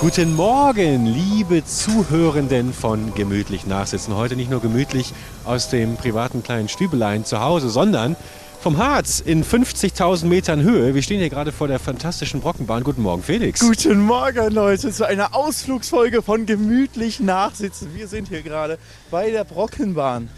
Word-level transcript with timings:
Guten 0.00 0.36
Morgen, 0.36 1.06
liebe 1.06 1.64
Zuhörenden 1.64 2.72
von 2.72 3.14
Gemütlich 3.14 3.66
Nachsitzen. 3.66 4.14
Heute 4.14 4.36
nicht 4.36 4.48
nur 4.48 4.60
gemütlich 4.60 5.12
aus 5.44 5.70
dem 5.70 5.96
privaten 5.96 6.44
kleinen 6.44 6.68
Stübelein 6.68 7.24
zu 7.24 7.40
Hause, 7.40 7.68
sondern 7.68 8.14
vom 8.60 8.78
Harz 8.78 9.18
in 9.18 9.44
50.000 9.44 10.26
Metern 10.26 10.62
Höhe. 10.62 10.94
Wir 10.94 11.02
stehen 11.02 11.18
hier 11.18 11.30
gerade 11.30 11.50
vor 11.50 11.66
der 11.66 11.80
fantastischen 11.80 12.40
Brockenbahn. 12.40 12.84
Guten 12.84 13.02
Morgen, 13.02 13.24
Felix. 13.24 13.58
Guten 13.58 14.00
Morgen, 14.00 14.54
Leute, 14.54 14.92
zu 14.92 15.04
einer 15.04 15.34
Ausflugsfolge 15.34 16.22
von 16.22 16.46
Gemütlich 16.46 17.18
Nachsitzen. 17.18 17.92
Wir 17.96 18.06
sind 18.06 18.28
hier 18.28 18.42
gerade 18.42 18.78
bei 19.10 19.32
der 19.32 19.42
Brockenbahn. 19.42 20.30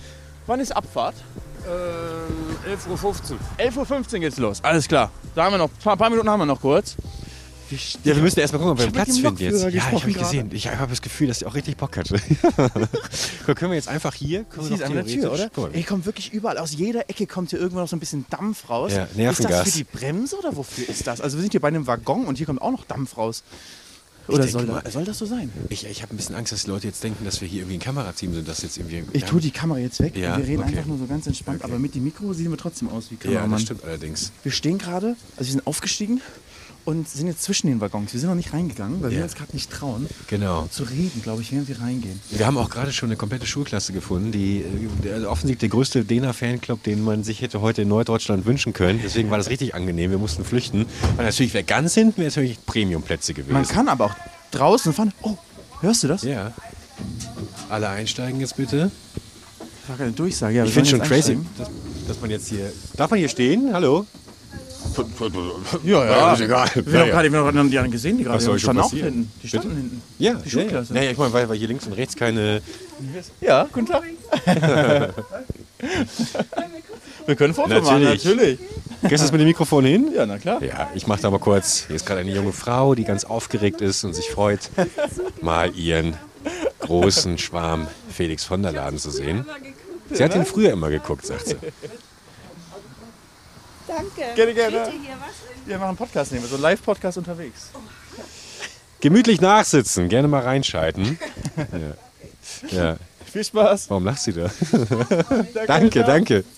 Wann 0.46 0.60
ist 0.60 0.74
Abfahrt? 0.74 1.16
Ähm, 1.66 2.78
11.15 2.88 3.32
Uhr. 3.32 3.38
11.15 3.58 4.14
Uhr 4.14 4.20
geht's 4.20 4.38
los. 4.38 4.64
Alles 4.64 4.88
klar. 4.88 5.10
Da 5.34 5.44
haben 5.44 5.52
wir 5.52 5.58
noch, 5.58 5.68
ein 5.68 5.82
paar, 5.84 5.98
paar 5.98 6.08
Minuten 6.08 6.30
haben 6.30 6.40
wir 6.40 6.46
noch 6.46 6.62
kurz. 6.62 6.96
Ja, 8.04 8.16
wir 8.16 8.22
müssen 8.22 8.40
erst 8.40 8.52
mal 8.52 8.58
gucken, 8.58 8.72
ob 8.72 8.78
wir 8.78 8.84
einen 8.84 8.92
Platz 8.92 9.18
finden 9.18 9.42
jetzt. 9.42 9.62
Ja, 9.62 9.68
ich 9.68 9.80
habe 9.80 9.96
gesprochen 9.96 10.12
gesehen. 10.14 10.50
Ich 10.52 10.68
habe 10.68 10.90
das 10.90 11.02
Gefühl, 11.02 11.28
dass 11.28 11.38
sie 11.40 11.46
auch 11.46 11.54
richtig 11.54 11.76
Bock 11.76 11.96
hatte. 11.96 12.16
Guck, 13.46 13.56
können 13.56 13.70
wir 13.70 13.76
jetzt 13.76 13.88
einfach 13.88 14.14
hier? 14.14 14.44
Wir 14.54 14.70
ist 14.72 14.82
an 14.82 14.94
der 14.94 15.06
Tür, 15.06 15.32
oder? 15.32 15.50
Mal. 15.56 15.70
Ey, 15.72 15.82
kommt 15.82 16.06
wirklich 16.06 16.32
überall. 16.32 16.58
Aus 16.58 16.72
jeder 16.72 17.08
Ecke 17.08 17.26
kommt 17.26 17.50
hier 17.50 17.58
irgendwo 17.58 17.80
noch 17.80 17.88
so 17.88 17.96
ein 17.96 18.00
bisschen 18.00 18.26
Dampf 18.30 18.68
raus. 18.68 18.92
Ja, 18.92 19.04
ist 19.04 19.16
Nervengas. 19.16 19.50
das 19.64 19.70
für 19.72 19.78
die 19.78 19.84
Bremse 19.84 20.36
oder 20.38 20.56
wofür 20.56 20.88
ist 20.88 21.06
das? 21.06 21.20
Also 21.20 21.36
wir 21.36 21.42
sind 21.42 21.52
hier 21.52 21.60
bei 21.60 21.68
einem 21.68 21.86
Waggon 21.86 22.26
und 22.26 22.36
hier 22.38 22.46
kommt 22.46 22.60
auch 22.62 22.72
noch 22.72 22.84
Dampf 22.84 23.16
raus. 23.16 23.42
Oder 24.28 24.46
soll, 24.46 24.66
mal- 24.66 24.88
soll 24.88 25.04
das 25.04 25.18
so 25.18 25.26
sein? 25.26 25.50
Ich, 25.70 25.84
ich 25.86 26.02
habe 26.02 26.14
ein 26.14 26.16
bisschen 26.16 26.36
Angst, 26.36 26.52
dass 26.52 26.64
die 26.64 26.70
Leute 26.70 26.86
jetzt 26.86 27.02
denken, 27.02 27.24
dass 27.24 27.40
wir 27.40 27.48
hier 27.48 27.62
irgendwie 27.62 27.78
ein 27.78 27.80
Kamerateam 27.80 28.32
sind, 28.34 28.46
das 28.46 28.62
jetzt 28.62 28.78
irgendwie. 28.78 29.02
Ich 29.12 29.24
tue 29.24 29.40
die 29.40 29.50
Kamera 29.50 29.78
jetzt 29.78 30.00
weg. 30.00 30.16
Ja, 30.16 30.34
und 30.34 30.42
wir 30.42 30.48
reden 30.48 30.62
okay. 30.62 30.72
einfach 30.76 30.86
nur 30.86 30.98
so 30.98 31.06
ganz 31.06 31.26
entspannt. 31.26 31.62
Okay. 31.62 31.70
Aber 31.70 31.80
mit 31.80 31.94
dem 31.94 32.04
Mikro 32.04 32.32
sehen 32.32 32.50
wir 32.50 32.58
trotzdem 32.58 32.88
aus 32.90 33.10
wie 33.10 33.14
Ja, 33.14 33.20
Kameramann. 33.22 33.50
das 33.52 33.62
stimmt 33.62 33.84
allerdings. 33.84 34.30
Wir 34.44 34.52
stehen 34.52 34.78
gerade, 34.78 35.16
also 35.36 35.48
wir 35.48 35.52
sind 35.52 35.66
aufgestiegen 35.66 36.20
und 36.90 37.08
sind 37.08 37.26
jetzt 37.28 37.42
zwischen 37.42 37.68
den 37.68 37.80
Waggons. 37.80 38.12
Wir 38.12 38.20
sind 38.20 38.28
noch 38.28 38.36
nicht 38.36 38.52
reingegangen, 38.52 39.00
weil 39.02 39.12
Ja. 39.12 39.18
wir 39.18 39.24
uns 39.24 39.34
gerade 39.34 39.52
nicht 39.52 39.70
trauen, 39.70 40.06
Genau. 40.26 40.66
zu 40.70 40.82
reden, 40.82 41.20
glaube 41.22 41.42
ich, 41.42 41.52
während 41.52 41.68
wir 41.68 41.80
reingehen. 41.80 42.20
Wir 42.30 42.46
haben 42.46 42.58
auch 42.58 42.68
gerade 42.68 42.92
schon 42.92 43.08
eine 43.08 43.16
komplette 43.16 43.46
Schulklasse 43.46 43.92
gefunden, 43.92 44.32
die 44.32 44.64
also 45.12 45.30
offensichtlich 45.30 45.60
der 45.60 45.68
größte 45.70 46.04
Dena-Fanclub, 46.04 46.82
den 46.82 47.02
man 47.04 47.22
sich 47.24 47.40
hätte 47.42 47.60
heute 47.60 47.82
in 47.82 47.88
Norddeutschland 47.88 48.44
wünschen 48.44 48.72
können. 48.72 49.00
Deswegen 49.02 49.30
war 49.30 49.38
das 49.38 49.48
richtig 49.50 49.74
angenehm. 49.74 50.10
Wir 50.10 50.18
mussten 50.18 50.44
flüchten. 50.44 50.82
Und 50.82 51.16
natürlich 51.18 51.54
wäre 51.54 51.64
ganz 51.64 51.94
hinten 51.94 52.18
wäre 52.18 52.28
natürlich 52.30 52.58
Premium-Plätze 52.66 53.34
gewesen. 53.34 53.52
Man 53.52 53.66
kann 53.68 53.88
aber 53.88 54.06
auch 54.06 54.14
draußen 54.50 54.92
fahren. 54.92 55.12
Oh, 55.22 55.36
hörst 55.80 56.02
du 56.02 56.08
das? 56.08 56.22
Ja. 56.22 56.52
Alle 57.68 57.88
einsteigen 57.88 58.40
jetzt 58.40 58.56
bitte. 58.56 58.90
Das 59.58 59.88
war 59.88 59.96
keine 59.96 60.12
Durchsage. 60.12 60.56
Ja, 60.56 60.64
Ich 60.64 60.72
finde 60.72 60.88
schon 60.90 61.00
crazy, 61.00 61.38
dass, 61.56 61.68
dass 62.08 62.20
man 62.20 62.30
jetzt 62.30 62.48
hier. 62.48 62.72
Darf 62.96 63.10
man 63.10 63.18
hier 63.18 63.28
stehen? 63.28 63.70
Hallo? 63.72 64.06
Ja, 65.84 66.04
Ja, 66.04 66.32
ist 66.34 66.40
egal. 66.40 66.68
Wir 66.74 66.92
Ja, 66.92 67.00
haben 67.00 67.08
ja. 67.08 67.28
gerade 67.28 67.68
die 67.68 67.78
anderen 67.78 67.90
gesehen, 67.90 68.18
die 68.18 68.24
gerade 68.24 68.44
die 68.44 68.58
standen 68.58 68.82
auch 68.82 68.90
hinten. 68.90 69.30
Die 69.42 69.48
standen 69.48 69.76
hinten. 69.76 70.02
Ja, 70.18 70.34
Die 70.34 70.50
Schulklasse. 70.50 70.94
Ja, 70.94 71.02
ja. 71.02 71.10
ich 71.10 71.18
meine, 71.18 71.32
weil, 71.32 71.48
weil 71.48 71.56
hier 71.58 71.68
links 71.68 71.86
und 71.86 71.92
rechts 71.94 72.16
keine. 72.16 72.60
Ja, 73.40 73.66
guten 73.72 73.86
Tag. 73.86 74.02
wir 77.26 77.36
können 77.36 77.54
Foto 77.54 77.68
machen, 77.68 78.02
Natürlich. 78.02 78.24
natürlich. 78.24 78.58
Gehst 79.08 79.26
du 79.26 79.32
mit 79.32 79.40
dem 79.40 79.48
Mikrofon 79.48 79.84
hin? 79.84 80.10
Ja, 80.14 80.26
na 80.26 80.38
klar. 80.38 80.62
Ja, 80.62 80.90
ich 80.94 81.06
mache 81.06 81.22
da 81.22 81.30
mal 81.30 81.38
kurz. 81.38 81.84
Hier 81.86 81.96
ist 81.96 82.04
gerade 82.04 82.20
eine 82.20 82.34
junge 82.34 82.52
Frau, 82.52 82.94
die 82.94 83.04
ganz 83.04 83.24
aufgeregt 83.24 83.80
ist 83.80 84.04
und 84.04 84.12
sich 84.14 84.28
freut, 84.30 84.70
mal 85.40 85.74
ihren 85.74 86.14
großen 86.80 87.38
Schwarm 87.38 87.86
Felix 88.10 88.44
von 88.44 88.62
der 88.62 88.72
Laden 88.72 88.98
zu 88.98 89.10
sehen. 89.10 89.46
Sie 90.10 90.22
hat 90.22 90.34
ihn 90.34 90.44
früher 90.44 90.72
immer 90.72 90.90
geguckt, 90.90 91.24
sagt 91.24 91.46
sie. 91.46 91.56
Danke. 93.96 94.34
Gerne, 94.36 94.54
gerne. 94.54 94.76
Bitte 94.78 94.90
hier 94.92 95.16
was? 95.20 95.66
Wir 95.66 95.76
machen 95.78 95.88
einen 95.88 95.96
Podcast 95.96 96.32
nehmen, 96.32 96.46
so 96.46 96.54
einen 96.54 96.62
Live-Podcast 96.62 97.18
unterwegs. 97.18 97.70
Gemütlich 99.00 99.40
nachsitzen, 99.40 100.08
gerne 100.08 100.28
mal 100.28 100.42
reinschalten. 100.42 101.18
Ja. 102.72 102.84
ja. 102.84 102.96
Viel 103.32 103.44
Spaß. 103.44 103.90
Warum 103.90 104.04
lacht 104.04 104.20
sie 104.22 104.32
da? 104.32 104.50
danke, 105.66 106.02
danke. 106.04 106.44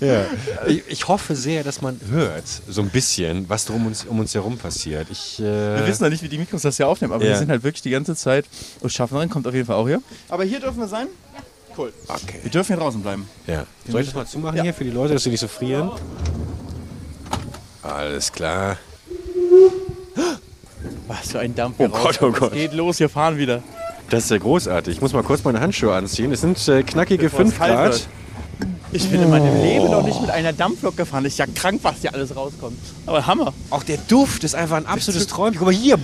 Ja. 0.00 0.24
Ich, 0.66 0.82
ich 0.88 1.08
hoffe 1.08 1.34
sehr, 1.34 1.64
dass 1.64 1.82
man 1.82 2.00
hört, 2.10 2.44
so 2.68 2.82
ein 2.82 2.88
bisschen, 2.90 3.48
was 3.48 3.64
drum 3.64 3.86
uns, 3.86 4.04
um 4.04 4.18
uns 4.20 4.32
herum 4.34 4.56
passiert. 4.58 5.08
Ich, 5.10 5.40
äh, 5.40 5.42
Wir 5.42 5.86
wissen 5.86 6.04
noch 6.04 6.10
nicht, 6.10 6.22
wie 6.22 6.28
die 6.28 6.38
Mikros 6.38 6.62
das 6.62 6.76
hier 6.76 6.86
aufnehmen, 6.88 7.12
aber 7.12 7.24
Ja. 7.24 7.30
wir 7.30 7.38
sind 7.38 7.50
halt 7.50 7.62
wirklich 7.64 7.82
die 7.82 7.90
ganze 7.90 8.14
Zeit. 8.16 8.44
Oh, 8.80 8.88
Schaffnerin 8.88 9.28
kommt 9.28 9.46
auf 9.48 9.54
jeden 9.54 9.66
Fall 9.66 9.76
auch 9.76 9.86
hier. 9.88 10.00
Aber 10.28 10.44
hier 10.44 10.60
dürfen 10.60 10.78
wir 10.78 10.88
sein? 10.88 11.08
Cool. 11.78 11.92
Okay. 12.08 12.40
Wir 12.42 12.50
dürfen 12.50 12.74
hier 12.74 12.82
draußen 12.82 13.00
bleiben. 13.00 13.28
Ja. 13.46 13.64
Soll 13.88 14.00
ich 14.00 14.08
das 14.08 14.16
mal 14.16 14.26
zumachen 14.26 14.60
hier 14.60 14.74
für 14.74 14.82
die 14.82 14.90
Leute, 14.90 15.14
dass 15.14 15.22
sie 15.22 15.30
nicht 15.30 15.38
so 15.38 15.46
frieren? 15.46 15.92
Alles 17.82 18.32
klar. 18.32 18.76
Was 21.06 21.30
für 21.30 21.38
ein 21.38 21.54
Dampf 21.54 21.76
Oh 21.78 21.88
Gott, 21.88 22.20
oh 22.20 22.32
Gott. 22.32 22.52
Es 22.52 22.58
geht 22.58 22.72
los, 22.74 22.98
wir 22.98 23.08
fahren 23.08 23.38
wieder. 23.38 23.62
Das 24.10 24.24
ist 24.24 24.30
ja 24.30 24.38
großartig. 24.38 24.96
Ich 24.96 25.00
muss 25.00 25.12
mal 25.12 25.22
kurz 25.22 25.44
meine 25.44 25.60
Handschuhe 25.60 25.94
anziehen. 25.94 26.32
Es 26.32 26.40
sind 26.40 26.66
äh, 26.66 26.82
knackige 26.82 27.24
Bevor 27.24 27.40
es 27.40 27.52
5 27.52 27.58
kalt 27.58 27.72
Grad. 27.72 27.92
wird. 27.92 28.08
Ich 28.90 29.08
bin 29.10 29.22
in 29.22 29.28
meinem 29.30 29.62
Leben 29.62 29.90
noch 29.90 30.02
nicht 30.02 30.18
mit 30.20 30.30
einer 30.30 30.52
Dampflok 30.54 30.96
gefahren. 30.96 31.22
Das 31.22 31.34
ist 31.34 31.38
ja 31.38 31.44
krank, 31.54 31.80
was 31.82 32.00
hier 32.00 32.14
alles 32.14 32.34
rauskommt. 32.34 32.78
Aber 33.06 33.26
Hammer. 33.26 33.52
Auch 33.68 33.82
der 33.84 33.98
Duft 33.98 34.44
ist 34.44 34.54
einfach 34.54 34.78
ein 34.78 34.86
absolutes 34.86 35.26
Träumchen. 35.26 35.58
Guck 35.58 35.68
mal 35.68 35.74
hier. 35.74 35.98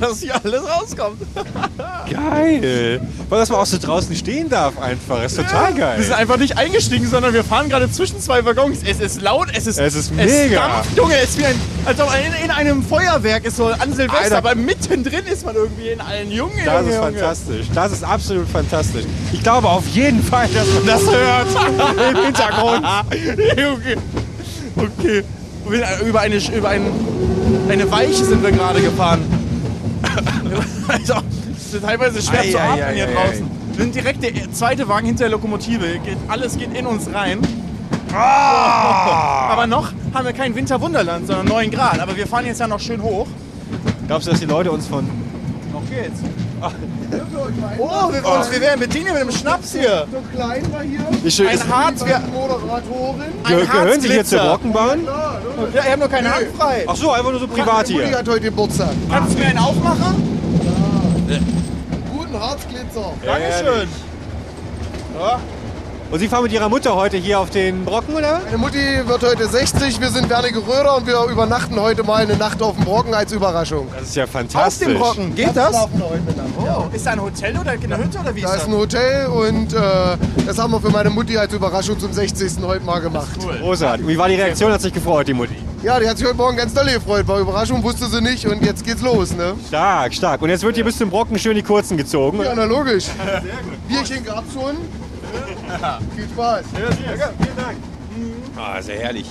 dass 0.00 0.20
hier 0.20 0.34
alles 0.42 0.62
rauskommt. 0.66 1.20
Geil. 2.10 3.00
Weil 3.28 3.38
dass 3.40 3.48
man 3.48 3.58
auch 3.60 3.66
so 3.66 3.78
draußen 3.78 4.14
stehen 4.16 4.48
darf 4.48 4.78
einfach. 4.80 5.22
ist 5.22 5.36
total 5.36 5.74
Wir 5.76 5.94
sind 6.02 6.10
geil. 6.10 6.12
einfach 6.18 6.36
nicht 6.36 6.58
eingestiegen, 6.58 7.06
sondern 7.08 7.32
wir 7.34 7.44
fahren 7.44 7.68
gerade 7.68 7.90
zwischen 7.90 8.20
zwei 8.20 8.44
Waggons. 8.44 8.78
Es 8.84 9.00
ist 9.00 9.22
laut, 9.22 9.48
es 9.54 9.66
ist. 9.66 9.78
Es 9.78 9.94
ist 9.94 10.10
Es 10.16 10.32
mega. 10.32 10.66
dampft, 10.68 10.96
Junge, 10.96 11.14
es 11.16 11.30
ist 11.30 11.38
wie 11.38 11.46
ein. 11.46 11.54
Als 11.84 12.00
ob 12.00 12.08
in, 12.14 12.44
in 12.44 12.50
einem 12.50 12.82
Feuerwerk 12.82 13.44
ist, 13.44 13.56
so 13.56 13.66
an 13.66 13.92
Silvester, 13.92 14.22
Alter. 14.22 14.38
aber 14.38 14.54
mittendrin 14.54 15.24
ist 15.26 15.44
man 15.46 15.54
irgendwie 15.54 15.88
in 15.88 16.00
allen 16.00 16.30
Jungen. 16.30 16.52
Das 16.64 16.74
Junge, 16.80 16.88
ist 16.90 16.96
Junge. 16.96 17.12
fantastisch. 17.18 17.66
Das 17.74 17.92
ist 17.92 18.04
absolut 18.04 18.48
fantastisch. 18.48 19.04
Ich 19.32 19.42
glaube 19.42 19.68
auf 19.68 19.86
jeden 19.88 20.22
Fall, 20.22 20.48
dass 20.48 20.66
man 20.74 20.86
das 20.86 21.02
hört 21.02 21.46
im 22.16 22.24
Hintergrund. 22.24 22.86
okay. 23.52 23.96
okay. 24.76 25.24
Wir- 25.68 25.86
Über 26.06 26.20
eine, 26.20 26.36
über 26.36 26.68
ein, 26.70 26.82
eine 27.68 27.90
Weiche 27.90 28.24
sind 28.24 28.42
wir 28.42 28.50
gerade 28.50 28.80
gefahren. 28.80 29.20
also, 30.88 31.14
es 31.14 31.39
ist 31.74 31.84
teilweise 31.84 32.22
schwer 32.22 32.40
Ei, 32.40 32.50
zu 32.50 32.60
atmen 32.60 32.82
ei, 32.82 32.94
hier 32.94 33.08
ei, 33.08 33.12
draußen. 33.14 33.50
Wir 33.72 33.84
sind 33.84 33.94
direkt 33.94 34.22
der 34.22 34.52
zweite 34.52 34.88
Wagen 34.88 35.06
hinter 35.06 35.24
der 35.24 35.30
Lokomotive. 35.30 35.98
Geht, 36.04 36.18
alles 36.28 36.58
geht 36.58 36.76
in 36.76 36.86
uns 36.86 37.12
rein. 37.12 37.40
Ah! 38.12 39.48
Aber 39.52 39.66
noch 39.66 39.92
haben 40.12 40.26
wir 40.26 40.32
kein 40.32 40.54
Winterwunderland, 40.54 41.26
sondern 41.26 41.46
9 41.46 41.70
Grad. 41.70 42.00
Aber 42.00 42.16
wir 42.16 42.26
fahren 42.26 42.46
jetzt 42.46 42.60
ja 42.60 42.66
noch 42.66 42.80
schön 42.80 43.02
hoch. 43.02 43.26
Glaubst 44.06 44.26
du, 44.26 44.32
dass 44.32 44.40
die 44.40 44.46
Leute 44.46 44.72
uns 44.72 44.86
von... 44.86 45.08
Noch 45.72 45.88
geht's. 45.88 46.20
Oh, 47.78 48.12
wir, 48.12 48.24
uns, 48.24 48.52
wir 48.52 48.60
werden 48.60 48.78
bedient 48.80 49.06
mit 49.06 49.16
einem 49.16 49.32
Schnaps 49.32 49.72
hier. 49.72 50.06
So 50.12 50.22
klein 50.36 50.62
war 50.72 50.82
hier. 50.82 51.00
Ich, 51.24 51.40
Ein 51.48 51.68
Harz, 51.68 52.04
wir, 52.04 52.22
Ge 53.48 53.66
gehören 53.66 54.00
Sie 54.00 54.08
hier 54.08 54.24
zur 54.24 54.40
Harzglitzer. 54.40 54.44
Brockenbahn? 54.44 55.04
Ja, 55.04 55.40
wir 55.72 55.82
haben 55.92 55.98
nur 55.98 56.08
keine 56.08 56.34
Hand 56.34 56.46
frei. 56.56 56.84
Ach 56.86 56.94
so, 56.94 57.10
einfach 57.10 57.30
nur 57.30 57.40
so 57.40 57.48
privat 57.48 57.88
Mutti 57.88 57.94
hier. 57.94 58.18
hat 58.18 58.28
heute 58.28 58.42
Geburtstag. 58.42 58.90
Kannst 59.10 59.34
du 59.34 59.38
mir 59.38 59.46
einen 59.46 59.58
aufmachen? 59.58 60.30
Guten 61.26 61.59
Harzglitzer. 62.40 63.12
Dankeschön. 63.24 63.88
Und 66.10 66.18
Sie 66.18 66.26
fahren 66.26 66.42
mit 66.42 66.52
Ihrer 66.52 66.68
Mutter 66.68 66.96
heute 66.96 67.18
hier 67.18 67.38
auf 67.38 67.50
den 67.50 67.84
Brocken, 67.84 68.14
oder? 68.16 68.40
Meine 68.44 68.58
Mutti 68.58 68.78
wird 69.06 69.22
heute 69.22 69.46
60. 69.46 70.00
Wir 70.00 70.08
sind 70.10 70.28
Wernigeröder 70.28 70.80
Röder 70.80 70.96
und 70.96 71.06
wir 71.06 71.22
übernachten 71.30 71.78
heute 71.80 72.02
mal 72.02 72.16
eine 72.22 72.36
Nacht 72.36 72.60
auf 72.62 72.74
dem 72.74 72.84
Brocken 72.84 73.14
als 73.14 73.30
Überraschung. 73.30 73.86
Das 73.96 74.08
ist 74.08 74.16
ja 74.16 74.24
Auf 74.24 74.30
fantastisch. 74.30 74.88
dem 74.88 74.98
Brocken. 74.98 75.34
Geht 75.36 75.54
das? 75.54 75.70
Nacht. 75.70 75.88
Oh, 76.58 76.88
ist 76.92 77.06
da 77.06 77.12
ein 77.12 77.22
Hotel 77.22 77.56
oder 77.56 77.70
eine 77.70 77.96
Hütte 77.98 78.18
oder 78.18 78.34
wie 78.34 78.40
Da 78.40 78.48
ist 78.54 78.62
ist 78.62 78.64
ein 78.64 78.72
das? 78.72 78.80
Hotel 78.80 79.26
und 79.28 79.72
äh, 79.72 79.78
das 80.46 80.58
haben 80.58 80.72
wir 80.72 80.80
für 80.80 80.90
meine 80.90 81.10
Mutti 81.10 81.38
als 81.38 81.52
Überraschung 81.52 82.00
zum 82.00 82.12
60. 82.12 82.54
heute 82.64 82.84
mal 82.84 83.00
gemacht. 83.00 83.28
Großartig. 83.60 84.06
Wie 84.08 84.18
war 84.18 84.28
die 84.28 84.34
Reaktion? 84.34 84.72
Hat 84.72 84.80
sich 84.80 84.92
gefreut, 84.92 85.28
die 85.28 85.34
Mutti. 85.34 85.56
Ja, 85.82 85.98
die 85.98 86.06
hat 86.06 86.18
sich 86.18 86.26
heute 86.26 86.36
Morgen 86.36 86.58
ganz 86.58 86.74
doll 86.74 86.84
gefreut. 86.84 87.26
War 87.26 87.40
Überraschung, 87.40 87.82
wusste 87.82 88.06
sie 88.06 88.20
nicht 88.20 88.46
und 88.46 88.62
jetzt 88.62 88.84
geht's 88.84 89.00
los, 89.00 89.34
ne? 89.34 89.54
Stark, 89.66 90.12
stark. 90.12 90.42
Und 90.42 90.50
jetzt 90.50 90.62
wird 90.62 90.74
hier 90.74 90.84
bis 90.84 90.98
zum 90.98 91.08
Brocken 91.08 91.38
schön 91.38 91.54
die 91.54 91.62
Kurzen 91.62 91.96
gezogen. 91.96 92.42
Ja, 92.42 92.52
na 92.54 92.64
logisch. 92.64 93.06
Bierchen 93.88 94.22
gab's 94.22 94.52
schon. 94.52 94.76
Viel 96.14 96.28
Spaß. 96.28 96.64
Ah, 98.56 98.82
sehr 98.82 98.98
herrlich. 98.98 99.24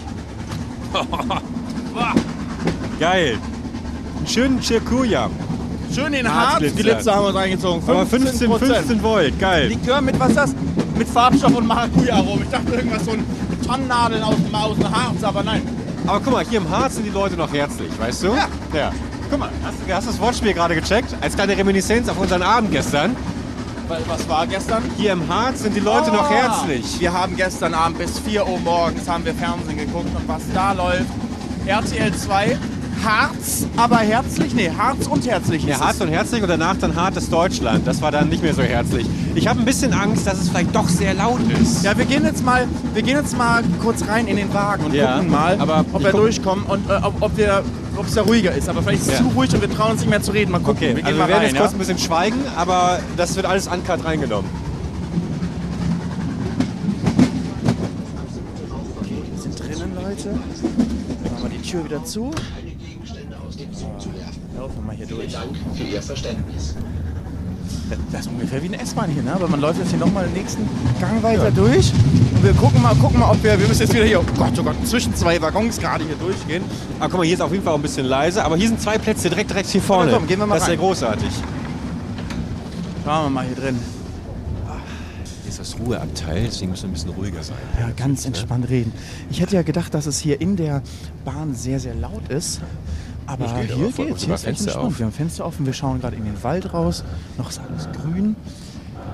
Geil. 2.99 3.37
Einen 4.17 4.27
schönen 4.27 4.59
Chirkuya. 4.59 5.29
Schön 5.93 6.13
den 6.13 6.33
Harzglitzer. 6.33 6.75
Harzglitzer 6.75 7.15
haben 7.15 7.23
wir 7.25 7.27
uns 7.27 7.37
eingezogen. 7.37 7.83
Aber 7.87 8.05
15, 8.07 8.51
15 8.51 9.03
Volt. 9.03 9.39
Geil. 9.39 9.67
Likör 9.67 10.01
mit 10.01 10.19
was 10.19 10.29
ist 10.29 10.37
das? 10.37 10.55
Mit 10.97 11.07
Farbstoff 11.07 11.55
und 11.55 11.67
Maracuja-Aromen. 11.67 12.43
Ich 12.43 12.49
dachte 12.49 12.73
irgendwas 12.73 13.05
so 13.05 13.11
ein 13.11 13.23
mit 13.49 13.67
Tannennadeln 13.67 14.23
aus 14.23 14.35
dem, 14.35 14.55
aus 14.55 14.77
dem 14.77 14.91
Harz, 14.91 15.23
aber 15.23 15.43
nein. 15.43 15.61
Aber 16.07 16.19
guck 16.19 16.33
mal, 16.33 16.45
hier 16.45 16.59
im 16.59 16.69
Harz 16.69 16.95
sind 16.95 17.05
die 17.05 17.09
Leute 17.11 17.35
noch 17.35 17.51
herzlich, 17.53 17.89
weißt 17.99 18.23
du? 18.23 18.27
Ja. 18.27 18.47
ja. 18.73 18.91
Guck 19.29 19.39
mal, 19.39 19.49
hast, 19.63 19.75
du- 19.87 19.93
hast 19.93 20.07
du 20.07 20.11
das 20.11 20.19
Wortspiel 20.19 20.53
gerade 20.53 20.75
gecheckt? 20.75 21.15
Als 21.21 21.35
kleine 21.35 21.55
Reminiszenz 21.57 22.09
auf 22.09 22.19
unseren 22.19 22.41
Abend 22.41 22.71
gestern. 22.71 23.15
Weil, 23.87 24.01
Was 24.07 24.27
war 24.29 24.45
gestern? 24.47 24.83
Hier 24.97 25.13
im 25.13 25.27
Harz 25.27 25.61
sind 25.63 25.75
die 25.75 25.79
Leute 25.79 26.11
noch 26.11 26.29
Ah, 26.29 26.33
herzlich. 26.33 26.99
Wir 26.99 27.11
haben 27.11 27.35
gestern 27.35 27.73
Abend 27.73 27.97
bis 27.97 28.19
4 28.19 28.47
Uhr 28.47 28.59
morgens 28.59 29.07
haben 29.09 29.25
wir 29.25 29.33
Fernsehen 29.33 29.77
geguckt 29.77 30.09
und 30.15 30.27
was 30.27 30.41
da 30.53 30.73
läuft. 30.73 31.07
RTL 31.65 32.13
2 32.13 32.57
Harz, 33.03 33.65
aber 33.77 33.97
herzlich? 33.97 34.53
Nee, 34.53 34.71
Harz 34.77 35.07
und 35.07 35.25
herzlich. 35.27 35.63
Ja, 35.63 35.89
es. 35.89 36.01
und 36.01 36.09
herzlich 36.09 36.41
und 36.41 36.49
danach 36.49 36.75
dann 36.77 36.95
hartes 36.95 37.29
Deutschland. 37.29 37.87
Das 37.87 38.01
war 38.01 38.11
dann 38.11 38.27
nicht 38.29 38.43
mehr 38.43 38.53
so 38.53 38.61
herzlich. 38.61 39.05
Ich 39.35 39.47
habe 39.47 39.59
ein 39.59 39.65
bisschen 39.65 39.93
Angst, 39.93 40.27
dass 40.27 40.39
es 40.41 40.49
vielleicht 40.49 40.75
doch 40.75 40.89
sehr 40.89 41.13
laut 41.13 41.39
ist. 41.61 41.83
Ja, 41.83 41.97
wir 41.97 42.05
gehen 42.05 42.25
jetzt 42.25 42.43
mal, 42.43 42.67
wir 42.93 43.01
gehen 43.01 43.15
jetzt 43.15 43.37
mal 43.37 43.63
kurz 43.81 44.05
rein 44.07 44.27
in 44.27 44.35
den 44.35 44.53
Wagen 44.53 44.83
und 44.85 44.93
Ja, 44.93 45.15
gucken 45.15 45.31
mal, 45.31 45.57
ob 45.93 46.03
wir 46.03 46.11
guck- 46.11 46.21
durchkommen 46.21 46.65
und 46.65 46.89
äh, 46.89 46.93
ob, 47.01 47.21
ob 47.21 47.37
wir, 47.37 47.63
ob 47.95 48.05
es 48.05 48.15
da 48.15 48.21
ruhiger 48.23 48.53
ist. 48.53 48.67
Aber 48.67 48.81
vielleicht 48.81 49.01
ist 49.03 49.07
es 49.07 49.19
Ja. 49.19 49.25
zu 49.25 49.29
ruhig 49.35 49.53
und 49.53 49.61
wir 49.61 49.69
trauen 49.71 49.91
uns 49.91 50.01
nicht 50.01 50.09
mehr 50.09 50.21
zu 50.21 50.31
reden. 50.31 50.51
Mal 50.51 50.59
gucken. 50.59 50.75
Okay, 50.77 50.87
wir 50.89 50.95
gehen 50.95 51.05
also 51.05 51.17
mal 51.19 51.25
wir 51.27 51.29
werden 51.35 51.43
rein. 51.45 51.49
jetzt 51.51 51.57
kurz 51.59 51.71
Ja? 51.71 51.75
ein 51.75 51.79
bisschen 51.79 51.97
schweigen, 51.99 52.37
aber 52.57 52.99
das 53.15 53.35
wird 53.35 53.45
alles 53.45 53.67
uncut 53.67 54.03
reingenommen. 54.03 54.49
Wir 59.03 59.41
sind 59.41 59.59
drinnen, 59.59 59.95
Leute. 59.95 60.29
Machen 60.31 61.43
wir 61.43 61.49
die 61.49 61.61
Tür 61.69 61.85
wieder 61.85 62.03
zu. 62.03 62.31
Laufen 64.59 64.75
wir 64.75 64.87
mal 64.87 64.95
hier 64.95 65.05
durch. 65.05 65.37
für 65.73 65.83
Ihr 65.83 66.01
Verständnis. 66.01 66.75
Das 68.11 68.21
ist 68.21 68.27
ungefähr 68.27 68.61
wie 68.61 68.67
eine 68.67 68.81
S-Bahn 68.81 69.09
hier, 69.09 69.23
ne? 69.23 69.31
Aber 69.31 69.47
man 69.47 69.61
läuft 69.61 69.79
jetzt 69.79 69.91
hier 69.91 69.99
nochmal 69.99 70.25
den 70.25 70.33
nächsten 70.33 70.67
Gang 70.99 71.23
weiter 71.23 71.49
durch. 71.49 71.93
Und 72.35 72.43
wir 72.43 72.51
gucken 72.55 72.81
mal, 72.81 72.93
gucken 72.95 73.21
mal, 73.21 73.31
ob 73.31 73.41
wir. 73.41 73.57
Wir 73.57 73.69
müssen 73.69 73.83
jetzt 73.83 73.93
wieder 73.93 74.03
hier, 74.03 74.19
oh 74.19 74.25
Gott, 74.37 74.51
oh 74.59 74.63
Gott, 74.63 74.75
zwischen 74.85 75.15
zwei 75.15 75.41
Waggons 75.41 75.79
gerade 75.79 76.03
hier 76.03 76.17
durchgehen. 76.17 76.65
Ah, 76.99 77.07
guck 77.07 77.19
mal, 77.19 77.23
hier 77.23 77.35
ist 77.35 77.41
auf 77.41 77.53
jeden 77.53 77.63
Fall 77.63 77.71
auch 77.71 77.77
ein 77.77 77.81
bisschen 77.81 78.05
leise, 78.05 78.43
aber 78.43 78.57
hier 78.57 78.67
sind 78.67 78.81
zwei 78.81 78.97
Plätze 78.97 79.29
direkt, 79.29 79.49
direkt 79.49 79.69
hier 79.69 79.81
vorne. 79.81 80.11
komm, 80.11 80.27
gehen 80.27 80.39
wir 80.39 80.45
mal 80.45 80.55
das 80.55 80.63
ist 80.63 80.71
ja 80.71 80.75
großartig. 80.75 81.31
Schauen 83.05 83.25
wir 83.27 83.29
mal 83.29 83.45
hier 83.45 83.55
drin. 83.55 83.79
Hier 85.43 85.49
ist 85.49 85.59
das 85.59 85.79
Ruheabteil, 85.79 86.43
deswegen 86.47 86.71
müssen 86.71 86.83
wir 86.83 86.89
ein 86.89 86.93
bisschen 86.93 87.11
ruhiger 87.11 87.43
sein. 87.43 87.57
Ja, 87.79 87.91
ganz 87.95 88.25
entspannt 88.25 88.69
reden. 88.69 88.91
Ich 89.31 89.39
hätte 89.39 89.55
ja 89.55 89.61
gedacht, 89.61 89.93
dass 89.93 90.05
es 90.05 90.19
hier 90.19 90.41
in 90.41 90.57
der 90.57 90.81
Bahn 91.23 91.55
sehr, 91.55 91.79
sehr 91.79 91.95
laut 91.95 92.27
ist. 92.27 92.59
Aber 93.29 93.43
Das 93.43 93.53
geht 93.61 93.71
hier 93.71 93.91
geht's. 93.91 94.23
Hier 94.23 94.33
ist 94.33 94.43
echt 94.43 94.43
Fenster 94.43 94.65
entspannt. 94.65 94.87
auf. 94.87 94.99
Wir 94.99 95.05
haben 95.05 95.13
Fenster 95.13 95.45
offen, 95.45 95.65
wir 95.65 95.73
schauen 95.73 96.01
gerade 96.01 96.15
in 96.15 96.25
den 96.25 96.43
Wald 96.43 96.73
raus. 96.73 97.03
Noch 97.37 97.49
ist 97.49 97.59
alles 97.59 97.87
grün. 97.91 98.35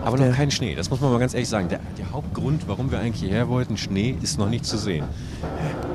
Aber 0.05 0.17
noch 0.17 0.35
kein 0.35 0.51
Schnee, 0.51 0.75
das 0.75 0.89
muss 0.89 1.01
man 1.01 1.11
mal 1.11 1.19
ganz 1.19 1.33
ehrlich 1.33 1.49
sagen. 1.49 1.67
Der, 1.67 1.79
der 1.97 2.11
Hauptgrund, 2.11 2.67
warum 2.67 2.91
wir 2.91 2.99
eigentlich 2.99 3.21
hierher 3.21 3.49
wollten, 3.49 3.75
Schnee, 3.75 4.15
ist 4.21 4.37
noch 4.37 4.49
nicht 4.49 4.65
zu 4.65 4.77
sehen. 4.77 5.05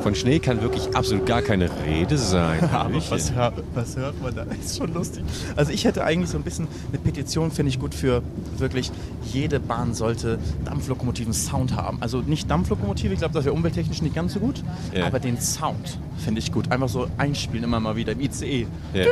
Von 0.03 0.15
Schnee 0.15 0.39
kann 0.39 0.63
wirklich 0.63 0.95
absolut 0.97 1.27
gar 1.27 1.43
keine 1.43 1.69
Rede 1.85 2.17
sein. 2.17 2.61
Hallöchen. 2.73 3.19
hör, 3.35 3.53
was 3.75 3.97
hört 3.97 4.21
man 4.23 4.35
da? 4.35 4.43
ist 4.65 4.79
schon 4.79 4.95
lustig. 4.95 5.25
Also 5.57 5.73
ich 5.73 5.85
hätte 5.85 6.05
eigentlich 6.05 6.31
so 6.31 6.39
ein 6.39 6.43
bisschen 6.43 6.69
eine 6.89 6.99
Petition, 6.99 7.51
finde 7.51 7.69
ich 7.71 7.79
gut 7.79 7.95
für 7.95 8.23
wirklich, 8.57 8.91
jede 9.25 9.61
Bahn 9.61 9.93
sollte 9.93 10.39
Dampflokomotiven 10.65 11.33
Sound 11.35 11.77
haben. 11.77 11.99
Also 12.01 12.21
nicht 12.23 12.51
Dampflokomotive, 12.51 13.13
ich 13.13 13.19
glaube, 13.19 13.35
das 13.35 13.45
wäre 13.45 13.55
umwelttechnisch 13.55 14.01
nicht 14.01 14.15
ganz 14.15 14.33
so 14.35 14.41
gut, 14.41 14.63
Ja. 14.95 15.07
aber 15.07 15.19
den 15.21 15.39
Sound 15.41 15.99
finde 16.19 16.39
ich 16.41 16.51
gut. 16.51 16.71
Einfach 16.73 16.89
so 16.89 17.07
einspielen 17.19 17.65
immer 17.65 17.81
mal 17.81 17.97
wieder 17.97 18.13
im 18.13 18.21
ICE. 18.21 18.67
Ja. 18.95 19.05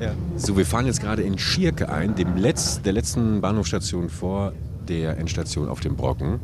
Ja. 0.00 0.12
So, 0.36 0.56
wir 0.56 0.64
fahren 0.64 0.86
jetzt 0.86 1.00
gerade 1.00 1.22
in 1.22 1.38
Schierke 1.38 1.88
ein, 1.88 2.14
dem 2.14 2.36
Letz-, 2.36 2.80
der 2.82 2.92
letzten 2.92 3.40
Bahnhofstation 3.40 4.08
vor 4.08 4.52
der 4.88 5.18
Endstation 5.18 5.68
auf 5.68 5.80
dem 5.80 5.96
Brocken. 5.96 6.38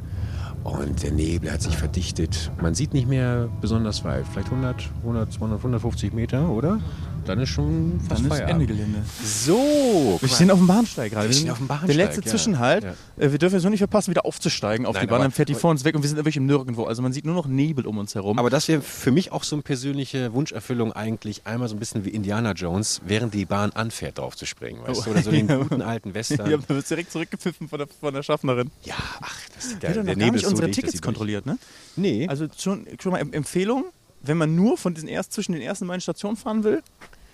Und 0.64 1.02
der 1.02 1.12
Nebel 1.12 1.52
hat 1.52 1.60
sich 1.60 1.76
verdichtet. 1.76 2.50
Man 2.60 2.74
sieht 2.74 2.94
nicht 2.94 3.06
mehr 3.06 3.48
besonders 3.60 4.02
weit. 4.02 4.24
Vielleicht 4.32 4.48
100, 4.48 4.88
100, 5.02 5.32
200, 5.34 5.58
150 5.58 6.14
Meter, 6.14 6.48
oder? 6.48 6.80
Dann 7.24 7.38
ist 7.40 7.48
schon 7.48 8.00
fast 8.06 8.20
Dann 8.22 8.28
Feierabend. 8.28 8.52
Ende 8.62 8.66
Gelände. 8.66 9.02
So, 9.24 10.18
Wir 10.20 10.28
stehen 10.28 10.50
auf 10.50 10.58
dem 10.58 10.66
Bahnsteig 10.66 11.10
gerade. 11.12 11.28
Wir 11.28 11.32
stehen 11.32 11.42
sind 11.44 11.50
auf 11.52 11.58
dem 11.58 11.66
Bahnsteig, 11.68 11.88
Der 11.96 11.96
letzte 12.06 12.20
ja. 12.22 12.26
Zwischenhalt. 12.30 12.84
Ja. 12.84 12.90
Äh, 13.16 13.32
Wir 13.32 13.38
dürfen 13.38 13.54
jetzt 13.54 13.62
nur 13.62 13.70
nicht 13.70 13.78
verpassen, 13.80 14.10
wieder 14.10 14.26
aufzusteigen 14.26 14.84
auf 14.84 14.94
Nein, 14.94 15.06
die 15.06 15.10
Bahn. 15.10 15.20
Dann 15.22 15.30
fährt 15.30 15.48
die 15.48 15.54
vor 15.54 15.70
uns 15.70 15.84
weg 15.84 15.94
und 15.94 16.02
wir 16.02 16.08
sind 16.08 16.16
wirklich 16.18 16.36
im 16.36 16.44
Nirgendwo. 16.46 16.84
Also 16.84 17.00
man 17.02 17.12
sieht 17.12 17.24
nur 17.24 17.34
noch 17.34 17.46
Nebel 17.46 17.86
um 17.86 17.96
uns 17.98 18.14
herum. 18.14 18.38
Aber 18.38 18.50
das 18.50 18.68
wäre 18.68 18.82
für 18.82 19.10
mich 19.10 19.32
auch 19.32 19.42
so 19.44 19.56
eine 19.56 19.62
persönliche 19.62 20.32
Wunscherfüllung 20.34 20.92
eigentlich, 20.92 21.46
einmal 21.46 21.68
so 21.68 21.76
ein 21.76 21.78
bisschen 21.78 22.04
wie 22.04 22.10
Indiana 22.10 22.52
Jones, 22.52 23.00
während 23.06 23.32
die 23.32 23.46
Bahn 23.46 23.72
anfährt, 23.72 24.18
drauf 24.18 24.36
zu 24.36 24.44
springen. 24.44 24.80
Weißt 24.86 25.06
du? 25.06 25.10
Oder 25.10 25.22
so 25.22 25.30
den 25.30 25.48
Ja. 25.48 25.56
guten 25.56 25.82
alten 25.82 26.12
Western. 26.14 26.46
wir 26.48 26.58
haben 26.58 26.64
uns 26.68 26.88
direkt 26.88 27.10
zurückgepfiffen 27.10 27.68
von 27.68 27.78
der, 27.78 27.88
von 27.88 28.12
der 28.12 28.22
Schaffnerin. 28.22 28.70
Ja, 28.84 28.94
ach, 29.22 29.38
das 29.54 29.64
ist 29.66 29.82
Wir 29.82 29.88
haben 29.90 30.04
noch 30.06 30.16
gar 30.18 30.30
nicht 30.30 30.46
unsere 30.46 30.70
Tickets 30.70 31.00
kontrolliert, 31.00 31.46
ne? 31.46 31.58
Nee. 31.96 32.26
Also 32.28 32.46
schon, 32.56 32.86
schon 33.02 33.12
mal 33.12 33.18
Em- 33.20 33.32
Empfehlung, 33.32 33.84
wenn 34.22 34.36
man 34.38 34.54
nur 34.54 34.76
von 34.78 34.94
diesen 34.94 35.08
erst 35.08 35.32
zwischen 35.32 35.52
den 35.52 35.62
ersten 35.62 35.86
beiden 35.86 36.00
Stationen 36.00 36.36
fahren 36.36 36.64
will, 36.64 36.82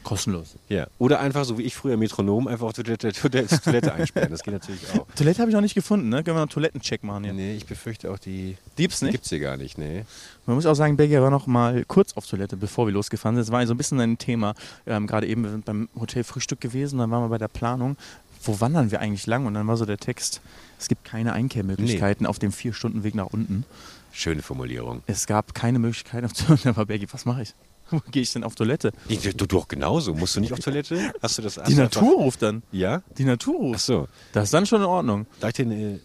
kostenlos. 0.05 0.57
ja. 0.69 0.87
Oder 0.99 1.21
einfach 1.21 1.45
so 1.45 1.59
wie 1.59 1.63
ich 1.63 1.75
früher 1.75 1.97
Metronom, 1.97 2.47
einfach 2.49 2.67
auf 2.67 2.73
Toilette, 2.73 3.13
Toilette, 3.13 3.61
Toilette 3.61 3.93
einsperren. 3.93 4.31
Das 4.31 4.43
geht 4.43 4.55
natürlich 4.55 4.81
auch. 4.93 5.07
Toilette 5.15 5.41
habe 5.41 5.51
ich 5.51 5.55
noch 5.55 5.61
nicht 5.61 5.75
gefunden, 5.75 6.09
ne? 6.09 6.17
Können 6.25 6.29
wir 6.29 6.35
noch 6.35 6.41
einen 6.43 6.49
Toilettencheck 6.51 7.05
machen 7.05 7.25
hier. 7.25 7.33
Nee, 7.33 7.57
ich 7.57 7.67
befürchte 7.67 8.11
auch, 8.11 8.19
die 8.19 8.57
Gibt's 8.77 9.03
nicht? 9.03 9.13
gibt's 9.13 9.29
hier 9.29 9.41
gar 9.41 9.57
nicht. 9.57 9.79
Nee. 9.79 10.05
Man 10.47 10.57
muss 10.57 10.67
auch 10.67 10.75
sagen, 10.75 10.97
Belgier 10.97 11.23
war 11.23 11.31
noch 11.31 11.47
mal 11.47 11.85
kurz 11.87 12.15
auf 12.17 12.27
Toilette, 12.27 12.57
bevor 12.57 12.87
wir 12.87 12.93
losgefahren 12.93 13.37
sind. 13.37 13.47
Das 13.47 13.53
war 13.53 13.67
so 13.67 13.75
ein 13.75 13.77
bisschen 13.77 14.01
ein 14.01 14.19
Thema. 14.19 14.55
Ähm, 14.87 15.07
Gerade 15.07 15.27
eben 15.27 15.43
wir 15.43 15.51
sind 15.51 15.65
beim 15.65 15.89
Hotel 15.99 16.25
Frühstück 16.25 16.61
gewesen, 16.61 16.99
dann 16.99 17.11
waren 17.11 17.23
wir 17.23 17.29
bei 17.29 17.39
der 17.39 17.49
Planung. 17.49 17.97
Wo 18.43 18.59
wandern 18.61 18.91
wir 18.91 19.01
eigentlich 19.01 19.27
lang? 19.27 19.45
Und 19.47 19.55
dann 19.55 19.67
war 19.67 19.77
so 19.77 19.85
der 19.85 19.99
Text, 19.99 20.41
es 20.79 20.89
gibt 20.89 21.05
keine 21.05 21.35
Einkehrmöglichkeiten 21.35 22.27
auf 22.27 22.39
dem 22.39 22.53
Vier-Stunden-Weg 22.53 23.15
nach 23.15 23.27
unten. 23.27 23.65
Schöne 24.13 24.43
Formulierung. 24.43 25.03
Es 25.07 25.27
gab 25.27 25.55
keine 25.55 25.79
Möglichkeit 25.79 26.25
auf 26.25 26.33
Toilette. 26.33 26.75
War 26.77 26.87
Belgier, 26.87 27.09
was 27.13 27.27
mache 27.27 27.43
ich? 27.43 27.55
Gehe 28.11 28.23
ich 28.23 28.33
denn 28.33 28.45
auf 28.45 28.55
Toilette? 28.55 28.93
Du, 29.09 29.47
doch 29.47 29.69
genauso. 29.69 30.15
Musst 30.15 30.37
du 30.37 30.41
nicht 30.41 30.53
auf 30.53 30.61
Toilette? 30.61 31.13
Hast 31.23 31.39
du 31.39 31.43
das 31.43 31.61
Die 31.67 31.75
Natur 31.75 32.15
ruft 32.15 32.43
dann. 32.43 32.63
Ja? 32.73 33.03
Die 33.19 33.25
Natur 33.25 33.57
ruft. 33.57 33.77
Ach 33.77 33.85
so. 33.85 34.09
Das 34.33 34.45
ist 34.45 34.55
dann 34.55 34.67
schon 34.67 34.81
in 34.81 34.87
Ordnung. 34.87 35.27
Darf 35.41 35.51
ich 35.51 35.55
dir 35.57 35.63
eine 35.65 36.01